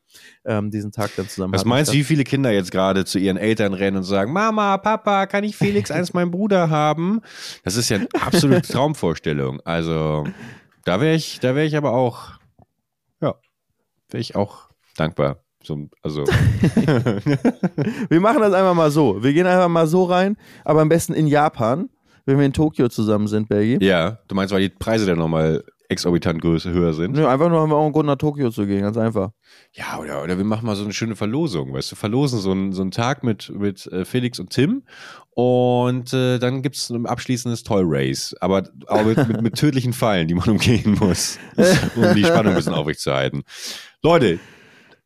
ähm, 0.45 0.71
diesen 0.71 0.91
Tag 0.91 1.11
dann 1.15 1.27
zusammen 1.27 1.53
Was 1.53 1.61
hatten. 1.61 1.69
meinst 1.69 1.91
du, 1.91 1.97
wie 1.97 2.03
viele 2.03 2.23
Kinder 2.23 2.51
jetzt 2.51 2.71
gerade 2.71 3.05
zu 3.05 3.19
ihren 3.19 3.37
Eltern 3.37 3.73
rennen 3.73 3.97
und 3.97 4.03
sagen, 4.03 4.33
Mama, 4.33 4.77
Papa, 4.77 5.25
kann 5.27 5.43
ich 5.43 5.55
Felix 5.55 5.91
als 5.91 6.13
meinen 6.13 6.31
Bruder 6.31 6.69
haben? 6.69 7.21
Das 7.63 7.75
ist 7.75 7.89
ja 7.89 7.97
eine 7.97 8.07
absolute 8.19 8.61
Traumvorstellung. 8.71 9.59
Also, 9.65 10.25
da 10.85 10.99
wäre 11.01 11.15
ich, 11.15 11.39
da 11.39 11.55
wäre 11.55 11.65
ich 11.65 11.77
aber 11.77 11.93
auch, 11.93 12.40
wäre 14.11 14.21
ich 14.21 14.35
auch 14.35 14.69
dankbar. 14.95 15.43
So, 15.63 15.89
also, 16.01 16.23
Wir 18.09 18.19
machen 18.19 18.39
das 18.39 18.53
einfach 18.53 18.73
mal 18.73 18.89
so. 18.89 19.21
Wir 19.21 19.33
gehen 19.33 19.45
einfach 19.45 19.67
mal 19.67 19.85
so 19.85 20.05
rein, 20.05 20.37
aber 20.65 20.81
am 20.81 20.89
besten 20.89 21.13
in 21.13 21.27
Japan, 21.27 21.89
wenn 22.25 22.39
wir 22.39 22.45
in 22.45 22.53
Tokio 22.53 22.89
zusammen 22.89 23.27
sind, 23.27 23.47
Belgi. 23.47 23.83
ja, 23.85 24.17
du 24.27 24.35
meinst, 24.35 24.53
weil 24.53 24.61
die 24.61 24.69
Preise 24.69 25.05
dann 25.05 25.19
nochmal 25.19 25.63
exorbitant 25.91 26.41
größer, 26.41 26.71
höher 26.71 26.93
sind? 26.93 27.15
Nö, 27.15 27.27
einfach 27.27 27.49
nur 27.49 27.59
haben 27.59 27.69
wir 27.69 27.75
auch 27.75 27.83
einen 27.83 27.91
Grund 27.91 28.07
nach 28.07 28.15
Tokio 28.15 28.49
zu 28.49 28.65
gehen, 28.65 28.81
ganz 28.81 28.97
einfach. 28.97 29.31
Ja, 29.73 29.99
oder, 29.99 30.23
oder 30.23 30.37
wir 30.37 30.45
machen 30.45 30.65
mal 30.65 30.75
so 30.75 30.83
eine 30.83 30.93
schöne 30.93 31.15
Verlosung, 31.15 31.73
weißt 31.73 31.91
du, 31.91 31.95
verlosen 31.95 32.39
so 32.39 32.51
einen, 32.51 32.71
so 32.71 32.81
einen 32.81 32.91
Tag 32.91 33.23
mit, 33.23 33.51
mit 33.53 33.85
äh, 33.87 34.05
Felix 34.05 34.39
und 34.39 34.51
Tim 34.51 34.83
und 35.31 36.13
äh, 36.13 36.39
dann 36.39 36.61
gibt 36.61 36.77
es 36.77 36.89
ein 36.89 37.05
abschließendes 37.05 37.63
Toy 37.63 37.83
Race, 37.85 38.33
aber 38.39 38.63
auch 38.87 39.03
mit, 39.03 39.27
mit, 39.27 39.41
mit 39.41 39.55
tödlichen 39.55 39.93
Fallen, 39.93 40.27
die 40.27 40.33
man 40.33 40.49
umgehen 40.49 40.97
muss, 40.99 41.37
um 41.95 42.15
die 42.15 42.23
Spannung 42.23 42.53
ein 42.53 42.55
bisschen 42.55 42.73
aufrechtzuerhalten. 42.73 43.43
Leute, 44.03 44.39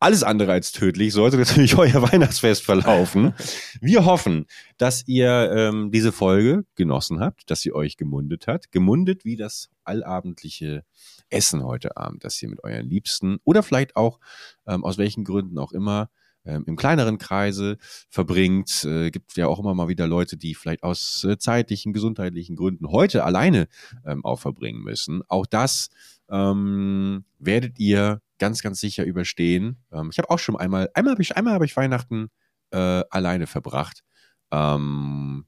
alles 0.00 0.22
andere 0.22 0.52
als 0.52 0.72
tödlich 0.72 1.12
sollte 1.12 1.36
natürlich 1.36 1.76
euer 1.76 2.00
Weihnachtsfest 2.00 2.64
verlaufen. 2.64 3.34
Wir 3.82 4.06
hoffen, 4.06 4.46
dass 4.78 5.06
ihr 5.06 5.52
ähm, 5.54 5.90
diese 5.90 6.12
Folge 6.12 6.64
genossen 6.76 7.20
habt, 7.20 7.50
dass 7.50 7.60
sie 7.60 7.74
euch 7.74 7.98
gemundet 7.98 8.46
hat. 8.46 8.72
Gemundet 8.72 9.26
wie 9.26 9.36
das 9.36 9.68
allabendliche 9.84 10.82
Essen 11.28 11.62
heute 11.62 11.98
Abend, 11.98 12.24
das 12.24 12.40
ihr 12.42 12.48
mit 12.48 12.64
euren 12.64 12.88
Liebsten 12.88 13.36
oder 13.44 13.62
vielleicht 13.62 13.96
auch 13.96 14.18
ähm, 14.66 14.82
aus 14.82 14.96
welchen 14.96 15.24
Gründen 15.24 15.58
auch 15.58 15.72
immer 15.72 16.08
ähm, 16.46 16.64
im 16.66 16.76
kleineren 16.76 17.18
Kreise 17.18 17.76
verbringt. 18.08 18.82
Äh, 18.84 19.10
gibt 19.10 19.36
ja 19.36 19.46
auch 19.46 19.58
immer 19.58 19.74
mal 19.74 19.88
wieder 19.88 20.06
Leute, 20.06 20.38
die 20.38 20.54
vielleicht 20.54 20.82
aus 20.82 21.22
äh, 21.24 21.36
zeitlichen, 21.36 21.92
gesundheitlichen 21.92 22.56
Gründen 22.56 22.90
heute 22.90 23.24
alleine 23.24 23.68
ähm, 24.06 24.24
auch 24.24 24.38
verbringen 24.38 24.82
müssen. 24.82 25.22
Auch 25.28 25.44
das 25.44 25.90
ähm, 26.30 27.26
werdet 27.38 27.78
ihr 27.78 28.22
ganz, 28.38 28.62
ganz 28.62 28.80
sicher 28.80 29.04
überstehen. 29.04 29.84
Ähm, 29.92 30.10
ich 30.12 30.18
habe 30.18 30.30
auch 30.30 30.38
schon 30.38 30.56
einmal, 30.56 30.90
einmal 30.94 31.12
habe 31.12 31.22
ich, 31.22 31.36
einmal 31.36 31.54
habe 31.54 31.64
ich 31.64 31.76
Weihnachten 31.76 32.28
äh, 32.70 33.02
alleine 33.10 33.46
verbracht. 33.46 34.02
Ähm, 34.50 35.46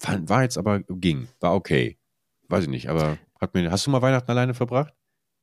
war, 0.00 0.28
war 0.28 0.42
jetzt 0.42 0.58
aber 0.58 0.80
ging, 0.80 1.28
war 1.40 1.54
okay. 1.54 1.98
Weiß 2.48 2.64
ich 2.64 2.70
nicht, 2.70 2.88
aber 2.88 3.18
hat 3.40 3.54
mir, 3.54 3.70
hast 3.70 3.86
du 3.86 3.90
mal 3.90 4.02
Weihnachten 4.02 4.30
alleine 4.30 4.54
verbracht? 4.54 4.94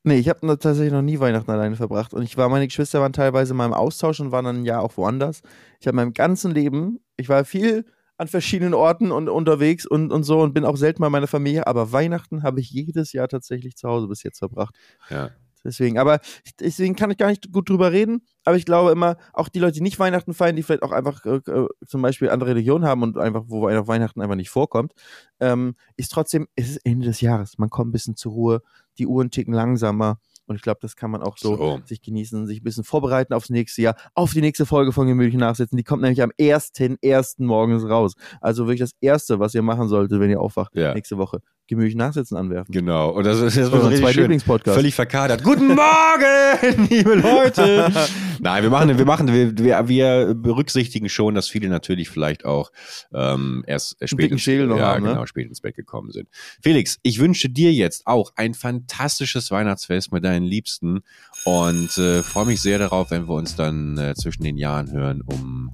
Nee, 0.03 0.17
ich 0.17 0.29
habe 0.29 0.45
tatsächlich 0.59 0.93
noch 0.93 1.01
nie 1.01 1.19
Weihnachten 1.19 1.49
alleine 1.49 1.75
verbracht. 1.75 2.13
Und 2.13 2.21
ich 2.21 2.37
war, 2.37 2.47
meine 2.49 2.67
Geschwister 2.67 3.01
waren 3.01 3.13
teilweise 3.13 3.55
mal 3.55 3.65
im 3.65 3.73
Austausch 3.73 4.19
und 4.19 4.31
waren 4.31 4.45
dann 4.45 4.57
ein 4.57 4.65
Jahr 4.65 4.81
auch 4.81 4.97
woanders. 4.97 5.41
Ich 5.79 5.87
habe 5.87 5.95
meinem 5.95 6.13
ganzen 6.13 6.51
Leben, 6.51 6.99
ich 7.17 7.27
war 7.27 7.43
viel 7.43 7.85
an 8.17 8.27
verschiedenen 8.27 8.73
Orten 8.73 9.11
und 9.11 9.29
unterwegs 9.29 9.85
und, 9.85 10.11
und 10.11 10.23
so 10.23 10.41
und 10.41 10.53
bin 10.53 10.63
auch 10.63 10.77
selten 10.77 11.01
mal 11.01 11.09
meiner 11.09 11.27
Familie, 11.27 11.67
aber 11.67 11.91
Weihnachten 11.91 12.43
habe 12.43 12.59
ich 12.59 12.69
jedes 12.69 13.13
Jahr 13.13 13.27
tatsächlich 13.27 13.75
zu 13.75 13.89
Hause 13.89 14.07
bis 14.07 14.23
jetzt 14.23 14.39
verbracht. 14.39 14.75
Ja. 15.09 15.31
Deswegen, 15.65 15.97
aber 15.97 16.19
deswegen 16.59 16.95
kann 16.95 17.11
ich 17.11 17.17
gar 17.17 17.27
nicht 17.29 17.51
gut 17.51 17.67
drüber 17.69 17.91
reden. 17.91 18.21
Aber 18.45 18.55
ich 18.55 18.65
glaube 18.65 18.91
immer, 18.91 19.17
auch 19.33 19.49
die 19.49 19.59
Leute, 19.59 19.73
die 19.73 19.81
nicht 19.81 19.99
Weihnachten 19.99 20.33
feiern, 20.33 20.55
die 20.55 20.63
vielleicht 20.63 20.83
auch 20.83 20.91
einfach 20.91 21.25
äh, 21.25 21.37
äh, 21.51 21.67
zum 21.85 22.01
Beispiel 22.01 22.29
andere 22.29 22.51
Religionen 22.51 22.85
haben 22.85 23.01
und 23.03 23.17
einfach, 23.17 23.43
wo 23.47 23.65
einfach 23.67 23.87
Weihnachten 23.87 24.21
einfach 24.21 24.35
nicht 24.35 24.49
vorkommt, 24.51 24.93
ähm, 25.39 25.75
ist 25.97 26.11
trotzdem, 26.11 26.47
es 26.55 26.69
ist 26.69 26.85
Ende 26.85 27.07
des 27.07 27.19
Jahres. 27.21 27.57
Man 27.57 27.69
kommt 27.69 27.89
ein 27.89 27.91
bisschen 27.91 28.15
zur 28.15 28.31
Ruhe, 28.33 28.61
die 28.99 29.07
Uhren 29.07 29.31
ticken 29.31 29.53
langsamer. 29.53 30.19
Und 30.47 30.57
ich 30.57 30.61
glaube, 30.61 30.77
das 30.79 30.95
kann 30.95 31.09
man 31.09 31.23
auch 31.23 31.39
so, 31.39 31.57
So. 31.57 31.79
sich 31.85 32.03
genießen, 32.03 32.45
sich 32.45 32.61
ein 32.61 32.63
bisschen 32.63 32.83
vorbereiten 32.83 33.33
aufs 33.33 33.49
nächste 33.49 33.81
Jahr, 33.81 33.95
auf 34.13 34.31
die 34.33 34.41
nächste 34.41 34.67
Folge 34.67 34.91
von 34.91 35.07
Gemütlich 35.07 35.33
nachsetzen. 35.39 35.75
Die 35.75 35.83
kommt 35.83 36.03
nämlich 36.03 36.21
am 36.21 36.29
1.1. 36.39 37.43
morgens 37.43 37.83
raus. 37.83 38.13
Also 38.41 38.65
wirklich 38.65 38.81
das 38.81 38.91
Erste, 39.01 39.39
was 39.39 39.55
ihr 39.55 39.63
machen 39.63 39.87
solltet, 39.87 40.19
wenn 40.19 40.29
ihr 40.29 40.39
aufwacht, 40.39 40.75
Ja. 40.75 40.93
nächste 40.93 41.17
Woche. 41.17 41.39
Gemütlich 41.67 41.95
nachsetzen 41.95 42.37
anwerfen. 42.37 42.71
Genau. 42.71 43.09
Und 43.09 43.25
das 43.25 43.39
ist, 43.39 43.57
Unsere 43.57 43.89
richtig 43.89 44.01
zwei 44.01 44.13
schön. 44.13 44.23
Lieblingspodcasts. 44.23 44.77
Völlig 44.77 44.93
verkadert. 44.93 45.43
Guten 45.43 45.67
Morgen, 45.75 46.87
liebe 46.89 47.15
Leute. 47.15 47.91
Nein, 48.39 48.61
wir 48.61 48.69
machen, 48.69 48.95
wir 48.95 49.05
machen, 49.05 49.27
wir, 49.27 49.57
wir, 49.57 49.87
wir 49.87 50.35
berücksichtigen 50.35 51.09
schon, 51.09 51.33
dass 51.33 51.47
viele 51.47 51.67
natürlich 51.69 52.09
vielleicht 52.09 52.45
auch 52.45 52.71
ähm, 53.13 53.63
erst 53.65 53.99
äh, 53.99 54.07
spät, 54.07 54.31
ins, 54.31 54.41
Schädel 54.41 54.67
noch 54.67 54.77
ja, 54.77 54.93
haben, 54.93 55.03
ne? 55.03 55.09
genau, 55.09 55.25
spät 55.25 55.47
ins 55.47 55.61
Bett 55.61 55.75
gekommen 55.75 56.11
sind. 56.11 56.29
Felix, 56.61 56.99
ich 57.01 57.19
wünsche 57.19 57.49
dir 57.49 57.73
jetzt 57.73 58.05
auch 58.05 58.33
ein 58.35 58.53
fantastisches 58.53 59.49
Weihnachtsfest 59.49 60.11
mit 60.11 60.23
deinen 60.23 60.45
Liebsten 60.45 61.01
und 61.45 61.97
äh, 61.97 62.21
freue 62.21 62.45
mich 62.45 62.61
sehr 62.61 62.77
darauf, 62.77 63.09
wenn 63.09 63.27
wir 63.27 63.33
uns 63.33 63.55
dann 63.55 63.97
äh, 63.97 64.13
zwischen 64.13 64.43
den 64.43 64.57
Jahren 64.57 64.91
hören, 64.91 65.21
um 65.21 65.71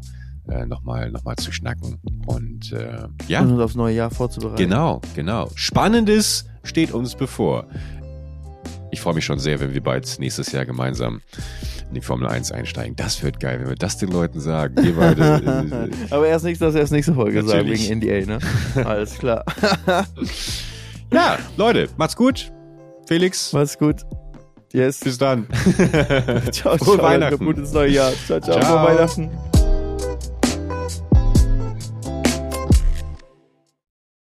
äh, 0.50 0.66
nochmal 0.66 1.12
noch 1.12 1.24
mal 1.24 1.36
zu 1.36 1.52
schnacken. 1.52 2.00
Und 2.26 2.72
äh, 2.74 3.08
ja. 3.28 3.42
Und 3.42 3.54
uns 3.54 3.62
aufs 3.62 3.76
neue 3.76 3.96
Jahr 3.96 4.12
vorzubereiten. 4.12 4.62
Genau, 4.62 5.02
genau. 5.16 5.50
Spannendes 5.56 6.46
steht 6.64 6.92
uns 6.92 7.16
bevor. 7.16 7.68
Ich 8.92 9.00
freue 9.00 9.14
mich 9.14 9.26
schon 9.26 9.40
sehr, 9.40 9.60
wenn 9.60 9.74
wir 9.74 9.82
bald 9.82 10.20
nächstes 10.20 10.52
Jahr 10.52 10.66
gemeinsam 10.66 11.22
in 11.88 11.96
die 11.96 12.02
Formel 12.02 12.28
1 12.28 12.52
einsteigen. 12.52 12.96
Das 12.96 13.24
wird 13.24 13.40
geil, 13.40 13.60
wenn 13.60 13.70
wir 13.70 13.76
das 13.76 13.98
den 13.98 14.10
Leuten 14.12 14.40
sagen. 14.40 14.76
Wir 14.84 14.96
beide. 14.96 15.90
äh, 15.90 15.90
Aber 16.14 16.28
erst 16.28 16.46
nächstes, 16.46 16.76
erst 16.76 16.92
nächste 16.92 17.14
Folge 17.14 17.44
sagen, 17.44 17.68
wegen 17.70 18.00
NDA, 18.00 18.26
ne? 18.26 18.40
Alles 18.86 19.18
klar. 19.18 19.46
ja, 21.14 21.38
Leute, 21.58 21.88
macht's 21.98 22.16
gut. 22.16 22.52
Felix, 23.08 23.52
Mach's 23.54 23.78
gut. 23.78 24.06
Yes. 24.74 25.02
bis 25.02 25.18
dann. 25.18 25.48
Ciao, 26.52 26.78
Frohe 26.78 26.96
ciao. 26.96 27.04
Weihnachten. 27.04 27.46
Gutes 27.46 27.74
neue 27.74 27.90
Jahr. 27.90 28.14
Ciao, 28.26 28.40
ciao. 28.40 28.60
Ciao. 28.60 28.86
Frohe 28.86 28.96
Weihnachten. 28.98 29.51